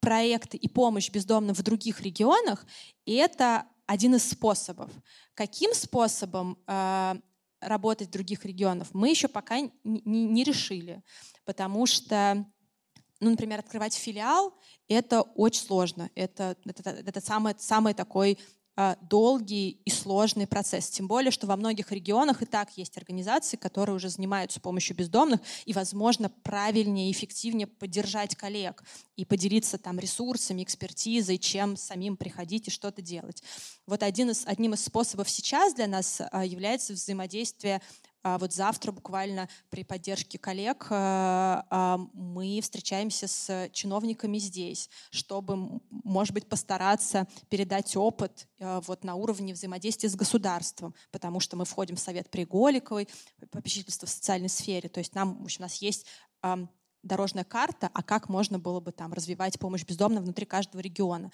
проекты 0.00 0.56
и 0.56 0.68
помощь 0.68 1.10
бездомным 1.10 1.54
в 1.54 1.62
других 1.62 2.00
регионах, 2.00 2.64
и 3.04 3.14
это 3.14 3.66
один 3.86 4.14
из 4.14 4.28
способов. 4.28 4.90
Каким 5.34 5.74
способом 5.74 6.58
э, 6.66 7.14
работать 7.60 8.08
в 8.08 8.12
других 8.12 8.44
регионах, 8.44 8.88
мы 8.92 9.10
еще 9.10 9.28
пока 9.28 9.60
не, 9.60 9.70
не 10.04 10.44
решили, 10.44 11.02
потому 11.44 11.86
что, 11.86 12.46
ну, 13.20 13.30
например, 13.30 13.58
открывать 13.58 13.94
филиал— 13.94 14.54
это 14.88 15.22
очень 15.22 15.62
сложно. 15.62 16.10
Это, 16.14 16.56
это, 16.64 16.90
это 16.90 17.20
самый, 17.20 17.54
самый 17.58 17.94
такой 17.94 18.38
долгий 19.02 19.80
и 19.84 19.90
сложный 19.90 20.46
процесс. 20.46 20.88
Тем 20.90 21.06
более, 21.06 21.30
что 21.30 21.46
во 21.46 21.56
многих 21.56 21.92
регионах 21.92 22.42
и 22.42 22.46
так 22.46 22.70
есть 22.76 22.96
организации, 22.96 23.56
которые 23.56 23.96
уже 23.96 24.08
занимаются 24.08 24.60
помощью 24.60 24.96
бездомных, 24.96 25.40
и, 25.66 25.72
возможно, 25.72 26.30
правильнее 26.42 27.08
и 27.08 27.12
эффективнее 27.12 27.66
поддержать 27.66 28.36
коллег 28.36 28.82
и 29.16 29.24
поделиться 29.24 29.76
там 29.78 29.98
ресурсами, 29.98 30.62
экспертизой, 30.62 31.38
чем 31.38 31.76
самим 31.76 32.16
приходить 32.16 32.68
и 32.68 32.70
что-то 32.70 33.02
делать. 33.02 33.42
Вот 33.86 34.02
один 34.02 34.30
из, 34.30 34.46
одним 34.46 34.74
из 34.74 34.84
способов 34.84 35.28
сейчас 35.28 35.74
для 35.74 35.86
нас 35.86 36.22
а, 36.30 36.44
является 36.44 36.92
взаимодействие 36.94 37.76
а 37.76 38.09
вот 38.22 38.52
завтра 38.52 38.92
буквально 38.92 39.48
при 39.70 39.84
поддержке 39.84 40.38
коллег 40.38 40.86
э, 40.90 40.94
а, 40.94 41.98
мы 42.12 42.60
встречаемся 42.62 43.26
с 43.28 43.70
чиновниками 43.72 44.38
здесь, 44.38 44.90
чтобы, 45.10 45.80
может 45.90 46.34
быть, 46.34 46.48
постараться 46.48 47.26
передать 47.48 47.96
опыт 47.96 48.46
э, 48.58 48.80
вот 48.86 49.04
на 49.04 49.14
уровне 49.14 49.54
взаимодействия 49.54 50.08
с 50.08 50.16
государством, 50.16 50.94
потому 51.10 51.40
что 51.40 51.56
мы 51.56 51.64
входим 51.64 51.96
в 51.96 52.00
Совет 52.00 52.30
при 52.30 52.44
Голиковой, 52.44 53.08
попечительство 53.50 54.06
в 54.06 54.10
социальной 54.10 54.48
сфере. 54.48 54.88
То 54.88 54.98
есть 54.98 55.14
нам, 55.14 55.38
в 55.40 55.44
общем, 55.44 55.62
у 55.62 55.64
нас 55.64 55.76
есть 55.76 56.06
дорожная 57.02 57.44
карта, 57.44 57.90
а 57.92 58.02
как 58.02 58.28
можно 58.28 58.58
было 58.58 58.80
бы 58.80 58.92
там 58.92 59.12
развивать 59.12 59.58
помощь 59.58 59.84
бездомным 59.84 60.24
внутри 60.24 60.46
каждого 60.46 60.80
региона. 60.80 61.30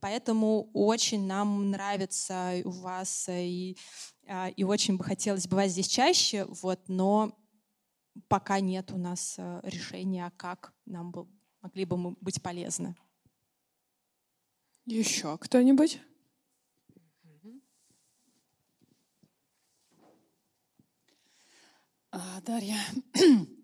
Поэтому 0.00 0.70
очень 0.72 1.26
нам 1.26 1.70
нравится 1.70 2.52
у 2.64 2.70
вас 2.70 3.28
и, 3.28 3.76
а, 4.17 4.17
и 4.56 4.64
очень 4.64 4.96
бы 4.96 5.04
хотелось 5.04 5.46
бывать 5.46 5.70
здесь 5.70 5.88
чаще, 5.88 6.44
вот, 6.44 6.80
но 6.88 7.36
пока 8.28 8.60
нет 8.60 8.92
у 8.92 8.98
нас 8.98 9.36
э, 9.38 9.60
решения, 9.64 10.32
как 10.36 10.74
нам 10.86 11.10
бы, 11.10 11.26
могли 11.62 11.84
бы 11.84 11.96
мы 11.96 12.16
быть 12.20 12.42
полезны. 12.42 12.94
Еще 14.86 15.36
кто-нибудь? 15.38 16.00
А, 22.10 22.40
Дарья, 22.40 22.78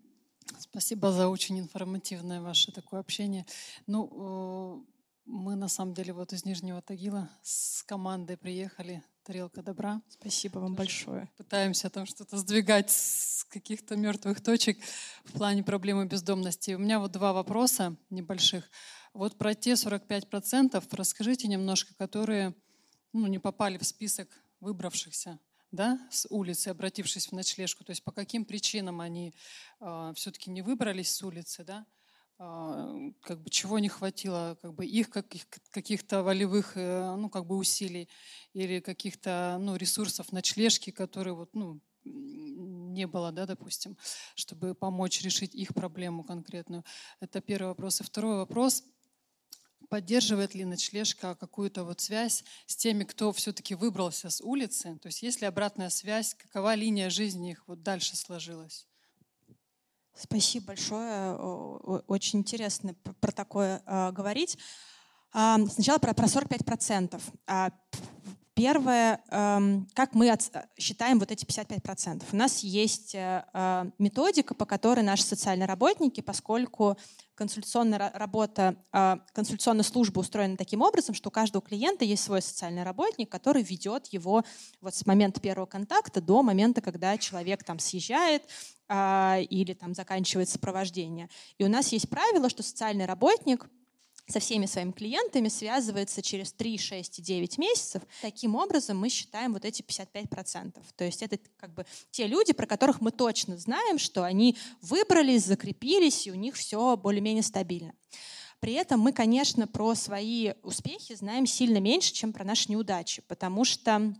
Спасибо 0.75 1.11
за 1.11 1.29
очень 1.29 1.57
информативное 1.59 2.41
ваше 2.41 2.71
такое 2.71 2.99
общение. 2.99 3.45
Ну, 3.87 4.09
э, 4.11 4.91
мы 5.25 5.55
на 5.55 5.67
самом 5.67 5.93
деле 5.93 6.11
вот 6.11 6.33
из 6.33 6.43
Нижнего 6.43 6.81
Тагила 6.81 7.29
с 7.41 7.81
командой 7.83 8.35
приехали 8.35 9.01
«Тарелка 9.25 9.63
добра». 9.63 10.03
Спасибо 10.07 10.59
вам 10.59 10.75
Тоже 10.75 10.77
большое. 10.77 11.31
Пытаемся 11.35 11.89
там 11.89 12.05
что-то 12.05 12.37
сдвигать 12.37 12.91
с 12.91 13.43
каких-то 13.45 13.95
мертвых 13.95 14.39
точек 14.39 14.77
в 15.23 15.31
плане 15.31 15.63
проблемы 15.63 16.05
бездомности. 16.05 16.75
У 16.75 16.77
меня 16.77 16.99
вот 16.99 17.11
два 17.11 17.33
вопроса 17.33 17.95
небольших. 18.11 18.69
Вот 19.13 19.35
про 19.35 19.55
те 19.55 19.71
45% 19.71 20.87
расскажите 20.91 21.47
немножко, 21.47 21.95
которые 21.95 22.53
ну, 23.13 23.25
не 23.25 23.39
попали 23.39 23.79
в 23.79 23.83
список 23.83 24.29
выбравшихся 24.59 25.39
да, 25.71 25.99
с 26.11 26.27
улицы, 26.29 26.67
обратившись 26.67 27.27
в 27.27 27.31
ночлежку, 27.31 27.83
то 27.83 27.89
есть 27.93 28.03
по 28.03 28.11
каким 28.11 28.45
причинам 28.45 29.01
они 29.01 29.33
э, 29.79 30.13
все-таки 30.15 30.51
не 30.51 30.61
выбрались 30.61 31.11
с 31.11 31.23
улицы, 31.23 31.63
да, 31.63 31.87
как 32.37 33.41
бы 33.41 33.49
чего 33.49 33.79
не 33.79 33.89
хватило, 33.89 34.57
как 34.61 34.73
бы 34.73 34.85
их 34.85 35.09
каких, 35.09 35.47
каких-то 35.69 36.21
волевых, 36.23 36.75
э, 36.75 37.15
ну, 37.15 37.29
как 37.29 37.45
бы 37.45 37.55
усилий 37.55 38.09
или 38.53 38.79
каких-то, 38.79 39.57
ну, 39.59 39.75
ресурсов 39.75 40.31
ночлежки, 40.31 40.91
которые 40.91 41.33
вот, 41.33 41.53
ну, 41.53 41.79
не 42.03 43.07
было, 43.07 43.31
да, 43.31 43.45
допустим, 43.45 43.97
чтобы 44.35 44.75
помочь 44.75 45.21
решить 45.21 45.55
их 45.55 45.73
проблему 45.73 46.23
конкретную. 46.23 46.83
Это 47.19 47.41
первый 47.41 47.67
вопрос. 47.67 48.01
И 48.01 48.03
второй 48.03 48.37
вопрос– 48.37 48.83
Поддерживает 49.89 50.55
ли 50.55 50.65
ночлежка 50.65 51.35
какую-то 51.35 51.83
вот 51.83 52.01
связь 52.01 52.43
с 52.65 52.75
теми, 52.75 53.03
кто 53.03 53.31
все-таки 53.31 53.75
выбрался 53.75 54.29
с 54.29 54.41
улицы? 54.41 54.97
То 55.01 55.07
есть 55.07 55.21
есть 55.21 55.41
ли 55.41 55.47
обратная 55.47 55.89
связь, 55.89 56.33
какова 56.33 56.75
линия 56.75 57.09
жизни 57.09 57.51
их 57.51 57.67
вот 57.67 57.83
дальше 57.83 58.15
сложилась? 58.15 58.87
Спасибо 60.15 60.67
большое. 60.67 61.35
Очень 62.07 62.39
интересно 62.39 62.95
про 63.19 63.31
такое 63.31 63.81
а, 63.85 64.11
говорить. 64.11 64.57
А, 65.33 65.57
сначала 65.67 65.97
про, 65.97 66.13
про 66.13 66.25
45%. 66.27 67.21
Первое, 68.55 69.21
эм, 69.31 69.85
как 69.93 70.15
мы 70.15 70.33
считаем 70.79 71.19
вот 71.19 71.29
эти 71.29 71.43
55%. 71.43 72.23
У 72.31 72.37
нас 72.37 72.59
есть 72.59 73.13
э, 73.13 73.43
э, 73.53 73.85
методика, 73.99 74.55
по 74.55 74.65
которой 74.65 75.01
наши 75.01 75.23
социальные 75.23 75.67
работники, 75.67 76.21
поскольку 76.21 76.97
консультационная 77.35 78.13
работа, 78.13 78.77
э, 78.93 79.17
консультационная 79.33 79.83
служба 79.83 80.21
устроена 80.21 80.55
таким 80.55 80.81
образом, 80.83 81.13
что 81.15 81.27
у 81.27 81.31
каждого 81.33 81.61
клиента 81.61 82.05
есть 82.05 82.23
свой 82.23 82.41
социальный 82.41 82.83
работник, 82.83 83.29
который 83.29 83.61
ведет 83.61 84.07
его 84.13 84.45
вот 84.79 84.95
с 84.95 85.05
момента 85.05 85.41
первого 85.41 85.65
контакта 85.65 86.21
до 86.21 86.41
момента, 86.41 86.79
когда 86.79 87.17
человек 87.17 87.61
там 87.65 87.77
съезжает 87.77 88.43
или 88.87 89.73
там 89.73 89.95
заканчивает 89.95 90.47
сопровождение. 90.47 91.27
И 91.57 91.65
у 91.65 91.67
нас 91.67 91.91
есть 91.91 92.07
правило, 92.07 92.49
что 92.51 92.61
социальный 92.61 93.05
работник— 93.05 93.67
со 94.27 94.39
всеми 94.39 94.65
своими 94.65 94.91
клиентами 94.91 95.49
связывается 95.49 96.21
через 96.21 96.51
3, 96.53 96.77
6 96.77 97.19
и 97.19 97.21
9 97.21 97.57
месяцев. 97.57 98.01
Таким 98.21 98.55
образом 98.55 98.97
мы 98.97 99.09
считаем 99.09 99.53
вот 99.53 99.65
эти 99.65 99.81
55%. 99.83 100.81
То 100.95 101.03
есть 101.03 101.21
это 101.21 101.37
как 101.57 101.73
бы 101.73 101.85
те 102.11 102.25
люди, 102.25 102.53
про 102.53 102.65
которых 102.65 103.01
мы 103.01 103.11
точно 103.11 103.57
знаем, 103.57 103.99
что 103.99 104.23
они 104.23 104.57
выбрались, 104.81 105.45
закрепились, 105.45 106.25
и 106.25 106.31
у 106.31 106.35
них 106.35 106.55
все 106.55 106.97
более-менее 106.97 107.43
стабильно. 107.43 107.93
При 108.59 108.73
этом 108.73 108.99
мы, 108.99 109.13
конечно, 109.13 109.67
про 109.67 109.93
свои 109.93 110.53
успехи 110.63 111.13
знаем 111.13 111.45
сильно 111.45 111.77
меньше, 111.77 112.13
чем 112.13 112.33
про 112.33 112.43
наши 112.43 112.71
неудачи, 112.71 113.21
потому 113.27 113.63
что 113.63 114.15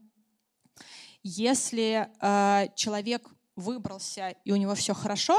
если 1.23 2.07
э, 2.21 2.67
человек 2.75 3.27
выбрался 3.55 4.35
и 4.43 4.51
у 4.51 4.55
него 4.55 4.75
все 4.75 4.93
хорошо, 4.93 5.35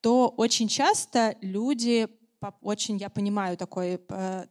то 0.00 0.28
очень 0.36 0.66
часто 0.66 1.36
люди 1.40 2.08
очень, 2.60 2.96
я 2.98 3.08
понимаю 3.08 3.56
такой, 3.56 4.00
э, 4.08 4.46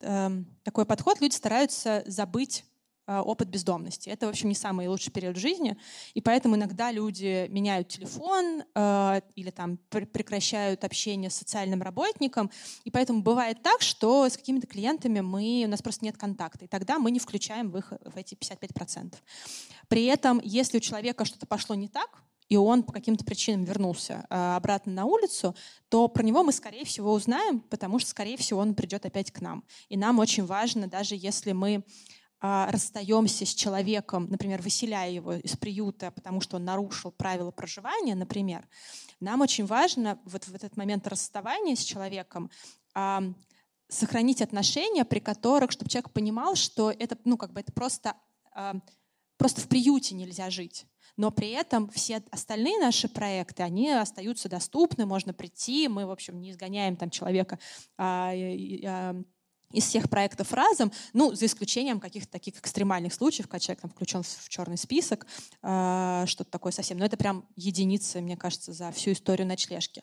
эм, 0.00 0.46
такой 0.62 0.86
подход, 0.86 1.20
люди 1.20 1.34
стараются 1.34 2.02
забыть 2.06 2.64
э, 3.06 3.18
опыт 3.18 3.48
бездомности. 3.48 4.08
Это, 4.08 4.26
в 4.26 4.30
общем, 4.30 4.48
не 4.48 4.54
самый 4.54 4.88
лучший 4.88 5.12
период 5.12 5.36
жизни, 5.36 5.76
и 6.14 6.20
поэтому 6.20 6.56
иногда 6.56 6.90
люди 6.90 7.46
меняют 7.48 7.88
телефон 7.88 8.62
э, 8.74 9.20
или 9.34 9.50
там 9.50 9.78
прекращают 9.88 10.84
общение 10.84 11.30
с 11.30 11.36
социальным 11.36 11.82
работником, 11.82 12.50
и 12.84 12.90
поэтому 12.90 13.22
бывает 13.22 13.62
так, 13.62 13.82
что 13.82 14.28
с 14.28 14.36
какими-то 14.36 14.66
клиентами 14.66 15.20
мы, 15.20 15.62
у 15.66 15.68
нас 15.68 15.82
просто 15.82 16.04
нет 16.04 16.16
контакта, 16.16 16.64
и 16.64 16.68
тогда 16.68 16.98
мы 16.98 17.10
не 17.10 17.18
включаем 17.18 17.70
в, 17.70 17.78
их, 17.78 17.92
в 18.04 18.16
эти 18.16 18.34
55%. 18.34 19.14
При 19.88 20.04
этом, 20.04 20.40
если 20.44 20.78
у 20.78 20.80
человека 20.80 21.24
что-то 21.24 21.46
пошло 21.46 21.74
не 21.74 21.88
так, 21.88 22.22
и 22.50 22.56
он 22.56 22.82
по 22.82 22.92
каким-то 22.92 23.24
причинам 23.24 23.64
вернулся 23.64 24.26
э, 24.28 24.56
обратно 24.56 24.92
на 24.92 25.04
улицу, 25.06 25.54
то 25.88 26.08
про 26.08 26.22
него 26.22 26.42
мы, 26.42 26.52
скорее 26.52 26.84
всего, 26.84 27.12
узнаем, 27.12 27.60
потому 27.60 27.98
что, 28.00 28.10
скорее 28.10 28.36
всего, 28.36 28.60
он 28.60 28.74
придет 28.74 29.06
опять 29.06 29.30
к 29.30 29.40
нам. 29.40 29.64
И 29.88 29.96
нам 29.96 30.18
очень 30.18 30.44
важно, 30.44 30.88
даже 30.88 31.14
если 31.14 31.52
мы 31.52 31.84
а, 32.40 32.70
расстаемся 32.70 33.46
с 33.46 33.54
человеком, 33.54 34.26
например, 34.30 34.62
выселяя 34.62 35.10
его 35.10 35.34
из 35.34 35.56
приюта, 35.56 36.10
потому 36.10 36.40
что 36.40 36.56
он 36.56 36.64
нарушил 36.64 37.12
правила 37.12 37.50
проживания, 37.52 38.14
например, 38.14 38.66
нам 39.20 39.42
очень 39.42 39.66
важно 39.66 40.18
вот 40.24 40.44
в 40.44 40.54
этот 40.54 40.76
момент 40.76 41.06
расставания 41.06 41.76
с 41.76 41.84
человеком 41.84 42.50
а, 42.94 43.22
сохранить 43.88 44.42
отношения, 44.42 45.04
при 45.04 45.20
которых, 45.20 45.70
чтобы 45.70 45.90
человек 45.90 46.10
понимал, 46.12 46.56
что 46.56 46.90
это, 46.90 47.16
ну, 47.24 47.36
как 47.36 47.52
бы 47.52 47.60
это 47.60 47.72
просто, 47.72 48.14
а, 48.52 48.74
просто 49.36 49.60
в 49.60 49.68
приюте 49.68 50.16
нельзя 50.16 50.50
жить. 50.50 50.86
Но 51.20 51.30
при 51.30 51.50
этом 51.50 51.90
все 51.90 52.22
остальные 52.30 52.78
наши 52.78 53.06
проекты, 53.06 53.62
они 53.62 53.90
остаются 53.90 54.48
доступны, 54.48 55.04
можно 55.04 55.34
прийти, 55.34 55.86
мы, 55.86 56.06
в 56.06 56.10
общем, 56.10 56.40
не 56.40 56.50
изгоняем 56.50 56.96
там 56.96 57.10
человека 57.10 57.58
а, 57.98 58.32
а, 58.32 59.22
из 59.70 59.84
всех 59.84 60.08
проектов 60.08 60.50
разом, 60.54 60.90
ну, 61.12 61.34
за 61.34 61.44
исключением 61.44 62.00
каких-то 62.00 62.32
таких 62.32 62.58
экстремальных 62.58 63.12
случаев, 63.12 63.48
когда 63.48 63.58
человек 63.58 63.82
там 63.82 63.90
включен 63.90 64.22
в 64.22 64.48
черный 64.48 64.78
список, 64.78 65.26
э, 65.62 66.24
что-то 66.26 66.50
такое 66.50 66.72
совсем. 66.72 66.96
Но 66.96 67.04
это 67.04 67.18
прям 67.18 67.46
единицы, 67.54 68.22
мне 68.22 68.38
кажется, 68.38 68.72
за 68.72 68.90
всю 68.90 69.12
историю 69.12 69.46
ночлежки. 69.46 70.02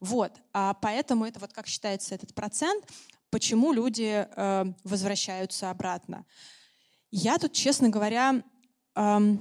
Вот. 0.00 0.32
А 0.52 0.74
поэтому 0.74 1.26
это 1.26 1.38
вот 1.38 1.52
как 1.52 1.68
считается 1.68 2.12
этот 2.12 2.34
процент, 2.34 2.84
почему 3.30 3.72
люди 3.72 4.26
э, 4.28 4.64
возвращаются 4.82 5.70
обратно. 5.70 6.26
Я 7.12 7.38
тут, 7.38 7.52
честно 7.52 7.88
говоря, 7.88 8.42
э, 8.96 9.36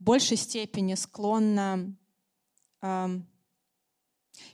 большей 0.00 0.36
степени 0.36 0.94
склонна 0.94 1.94
э, 2.82 3.20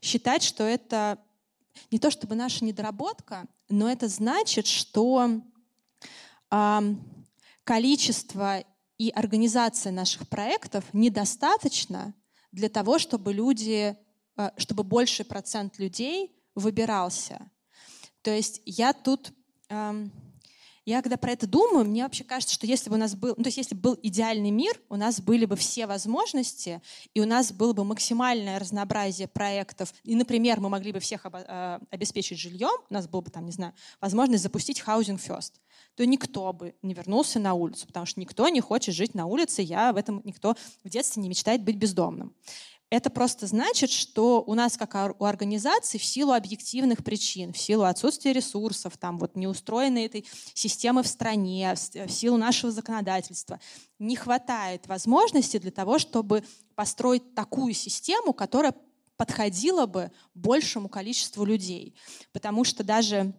считать, 0.02 0.42
что 0.42 0.64
это 0.64 1.18
не 1.90 1.98
то 1.98 2.10
чтобы 2.10 2.34
наша 2.34 2.64
недоработка, 2.64 3.46
но 3.68 3.90
это 3.90 4.08
значит, 4.08 4.66
что 4.66 5.40
э, 6.50 6.80
количество 7.64 8.64
и 8.98 9.10
организация 9.10 9.92
наших 9.92 10.28
проектов 10.28 10.84
недостаточно 10.92 12.14
для 12.52 12.68
того, 12.68 12.98
чтобы 12.98 13.32
люди, 13.32 13.96
э, 14.36 14.50
чтобы 14.56 14.82
больший 14.82 15.24
процент 15.24 15.78
людей 15.78 16.34
выбирался. 16.54 17.50
То 18.22 18.30
есть 18.30 18.62
я 18.64 18.92
тут 18.92 19.32
э, 19.68 20.08
я 20.86 21.02
когда 21.02 21.16
про 21.16 21.32
это 21.32 21.48
думаю, 21.48 21.84
мне 21.84 22.04
вообще 22.04 22.22
кажется, 22.22 22.54
что 22.54 22.64
если 22.64 22.88
бы 22.88 22.94
у 22.94 22.98
нас 22.98 23.16
был, 23.16 23.34
ну, 23.36 23.42
то 23.42 23.48
есть 23.48 23.58
если 23.58 23.74
бы 23.74 23.80
был 23.80 23.98
идеальный 24.02 24.52
мир, 24.52 24.80
у 24.88 24.94
нас 24.94 25.20
были 25.20 25.44
бы 25.44 25.56
все 25.56 25.86
возможности, 25.86 26.80
и 27.12 27.20
у 27.20 27.26
нас 27.26 27.52
было 27.52 27.72
бы 27.72 27.84
максимальное 27.84 28.60
разнообразие 28.60 29.26
проектов, 29.26 29.92
и, 30.04 30.14
например, 30.14 30.60
мы 30.60 30.68
могли 30.68 30.92
бы 30.92 31.00
всех 31.00 31.26
э, 31.26 31.80
обеспечить 31.90 32.38
жильем, 32.38 32.80
у 32.88 32.94
нас 32.94 33.08
было 33.08 33.20
бы 33.20 33.32
там, 33.32 33.44
не 33.46 33.52
знаю, 33.52 33.74
возможность 34.00 34.44
запустить 34.44 34.80
Housing 34.86 35.18
First, 35.18 35.54
то 35.96 36.06
никто 36.06 36.52
бы 36.52 36.76
не 36.82 36.94
вернулся 36.94 37.40
на 37.40 37.54
улицу, 37.54 37.88
потому 37.88 38.06
что 38.06 38.20
никто 38.20 38.48
не 38.48 38.60
хочет 38.60 38.94
жить 38.94 39.14
на 39.14 39.26
улице, 39.26 39.62
я 39.62 39.92
в 39.92 39.96
этом 39.96 40.22
никто 40.24 40.54
в 40.84 40.88
детстве 40.88 41.20
не 41.20 41.28
мечтает 41.28 41.64
быть 41.64 41.76
бездомным. 41.76 42.32
Это 42.88 43.10
просто 43.10 43.48
значит, 43.48 43.90
что 43.90 44.44
у 44.46 44.54
нас, 44.54 44.76
как 44.76 45.16
у 45.18 45.24
организации, 45.24 45.98
в 45.98 46.04
силу 46.04 46.32
объективных 46.32 47.02
причин, 47.02 47.52
в 47.52 47.58
силу 47.58 47.82
отсутствия 47.82 48.32
ресурсов, 48.32 48.96
там 48.96 49.18
вот 49.18 49.34
неустроенной 49.34 50.06
этой 50.06 50.24
системы 50.54 51.02
в 51.02 51.08
стране, 51.08 51.74
в 51.74 52.08
силу 52.08 52.36
нашего 52.36 52.70
законодательства, 52.70 53.58
не 53.98 54.14
хватает 54.14 54.86
возможности 54.86 55.58
для 55.58 55.72
того, 55.72 55.98
чтобы 55.98 56.44
построить 56.76 57.34
такую 57.34 57.74
систему, 57.74 58.32
которая 58.32 58.72
подходила 59.16 59.86
бы 59.86 60.12
большему 60.34 60.88
количеству 60.88 61.44
людей. 61.44 61.96
Потому 62.32 62.62
что 62.62 62.84
даже 62.84 63.34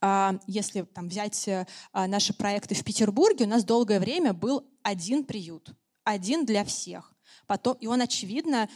а, 0.00 0.40
если 0.48 0.82
там, 0.82 1.08
взять 1.08 1.48
а, 1.48 2.06
наши 2.08 2.34
проекты 2.34 2.74
в 2.74 2.82
Петербурге, 2.82 3.44
у 3.44 3.48
нас 3.48 3.62
долгое 3.62 4.00
время 4.00 4.32
был 4.32 4.66
один 4.82 5.24
приют, 5.24 5.72
один 6.02 6.44
для 6.44 6.64
всех. 6.64 7.11
Потом, 7.52 7.76
и 7.80 7.86
он, 7.86 8.00
очевидно, 8.00 8.66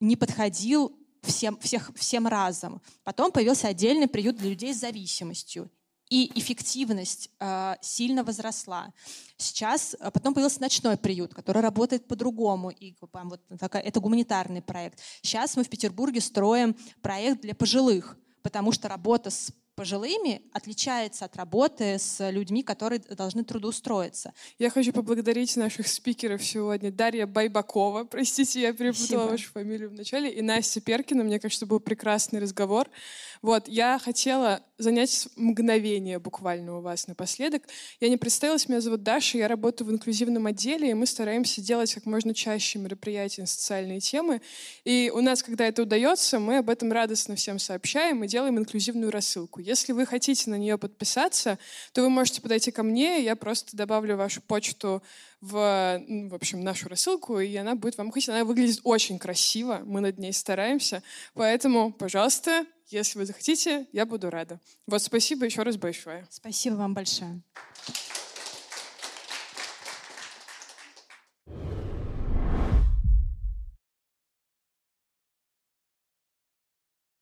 не 0.00 0.16
подходил 0.16 0.94
всем, 1.22 1.58
всех, 1.60 1.90
всем 1.96 2.26
разом. 2.26 2.82
Потом 3.04 3.32
появился 3.32 3.68
отдельный 3.68 4.06
приют 4.06 4.36
для 4.36 4.50
людей 4.50 4.74
с 4.74 4.80
зависимостью. 4.80 5.70
И 6.10 6.30
эффективность 6.38 7.30
э, 7.40 7.76
сильно 7.80 8.22
возросла. 8.22 8.92
Сейчас 9.38 9.96
а, 9.98 10.10
потом 10.10 10.34
появился 10.34 10.60
ночной 10.60 10.98
приют, 10.98 11.32
который 11.32 11.62
работает 11.62 12.06
по-другому. 12.06 12.68
И 12.68 12.94
вот 13.00 13.40
такая, 13.58 13.80
это 13.82 13.98
гуманитарный 14.00 14.60
проект. 14.60 15.00
Сейчас 15.22 15.56
мы 15.56 15.64
в 15.64 15.70
Петербурге 15.70 16.20
строим 16.20 16.76
проект 17.00 17.40
для 17.40 17.54
пожилых, 17.54 18.18
потому 18.42 18.72
что 18.72 18.88
работа 18.88 19.30
с 19.30 19.50
пожилыми 19.78 20.42
отличается 20.52 21.26
от 21.26 21.36
работы 21.36 21.98
с 22.00 22.30
людьми, 22.30 22.64
которые 22.64 22.98
должны 22.98 23.44
трудоустроиться. 23.44 24.34
Я 24.58 24.70
хочу 24.70 24.92
поблагодарить 24.92 25.56
наших 25.56 25.86
спикеров 25.86 26.42
сегодня. 26.44 26.90
Дарья 26.90 27.26
Байбакова, 27.26 28.02
простите, 28.02 28.60
я 28.60 28.72
перепутала 28.72 29.06
Спасибо. 29.06 29.30
вашу 29.30 29.50
фамилию 29.52 29.90
вначале, 29.90 30.30
и 30.32 30.42
Настя 30.42 30.80
Перкина. 30.80 31.22
Мне 31.22 31.38
кажется, 31.38 31.64
был 31.64 31.78
прекрасный 31.78 32.40
разговор. 32.40 32.90
Вот, 33.42 33.68
я 33.68 33.98
хотела 33.98 34.60
занять 34.78 35.28
мгновение 35.36 36.18
буквально 36.18 36.78
у 36.78 36.80
вас 36.80 37.08
напоследок. 37.08 37.64
Я 38.00 38.08
не 38.08 38.16
представилась, 38.16 38.68
меня 38.68 38.80
зовут 38.80 39.02
Даша, 39.02 39.38
я 39.38 39.48
работаю 39.48 39.88
в 39.88 39.92
инклюзивном 39.92 40.46
отделе, 40.46 40.90
и 40.90 40.94
мы 40.94 41.06
стараемся 41.06 41.60
делать 41.60 41.92
как 41.92 42.06
можно 42.06 42.32
чаще 42.32 42.78
мероприятия 42.78 43.42
на 43.42 43.46
социальные 43.46 44.00
темы. 44.00 44.40
И 44.84 45.10
у 45.12 45.20
нас, 45.20 45.42
когда 45.42 45.66
это 45.66 45.82
удается, 45.82 46.38
мы 46.38 46.58
об 46.58 46.70
этом 46.70 46.92
радостно 46.92 47.34
всем 47.34 47.58
сообщаем 47.58 48.22
и 48.22 48.28
делаем 48.28 48.58
инклюзивную 48.58 49.10
рассылку. 49.10 49.60
Если 49.60 49.92
вы 49.92 50.06
хотите 50.06 50.48
на 50.50 50.56
нее 50.56 50.78
подписаться, 50.78 51.58
то 51.92 52.02
вы 52.02 52.10
можете 52.10 52.40
подойти 52.40 52.70
ко 52.70 52.82
мне, 52.82 53.22
я 53.22 53.34
просто 53.34 53.76
добавлю 53.76 54.16
вашу 54.16 54.40
почту 54.42 55.02
в, 55.40 56.00
в 56.30 56.34
общем, 56.34 56.62
нашу 56.62 56.88
рассылку, 56.88 57.40
и 57.40 57.54
она 57.56 57.74
будет 57.74 57.98
вам 57.98 58.10
ходить. 58.10 58.28
Она 58.28 58.44
выглядит 58.44 58.80
очень 58.84 59.18
красиво, 59.18 59.82
мы 59.84 60.00
над 60.00 60.18
ней 60.18 60.32
стараемся. 60.32 61.02
Поэтому, 61.34 61.92
пожалуйста, 61.92 62.64
если 62.90 63.18
вы 63.18 63.26
захотите, 63.26 63.86
я 63.92 64.06
буду 64.06 64.30
рада. 64.30 64.60
Вот 64.86 65.02
спасибо 65.02 65.44
еще 65.44 65.62
раз 65.62 65.76
большое. 65.76 66.26
Спасибо 66.30 66.74
вам 66.74 66.94
большое. 66.94 67.40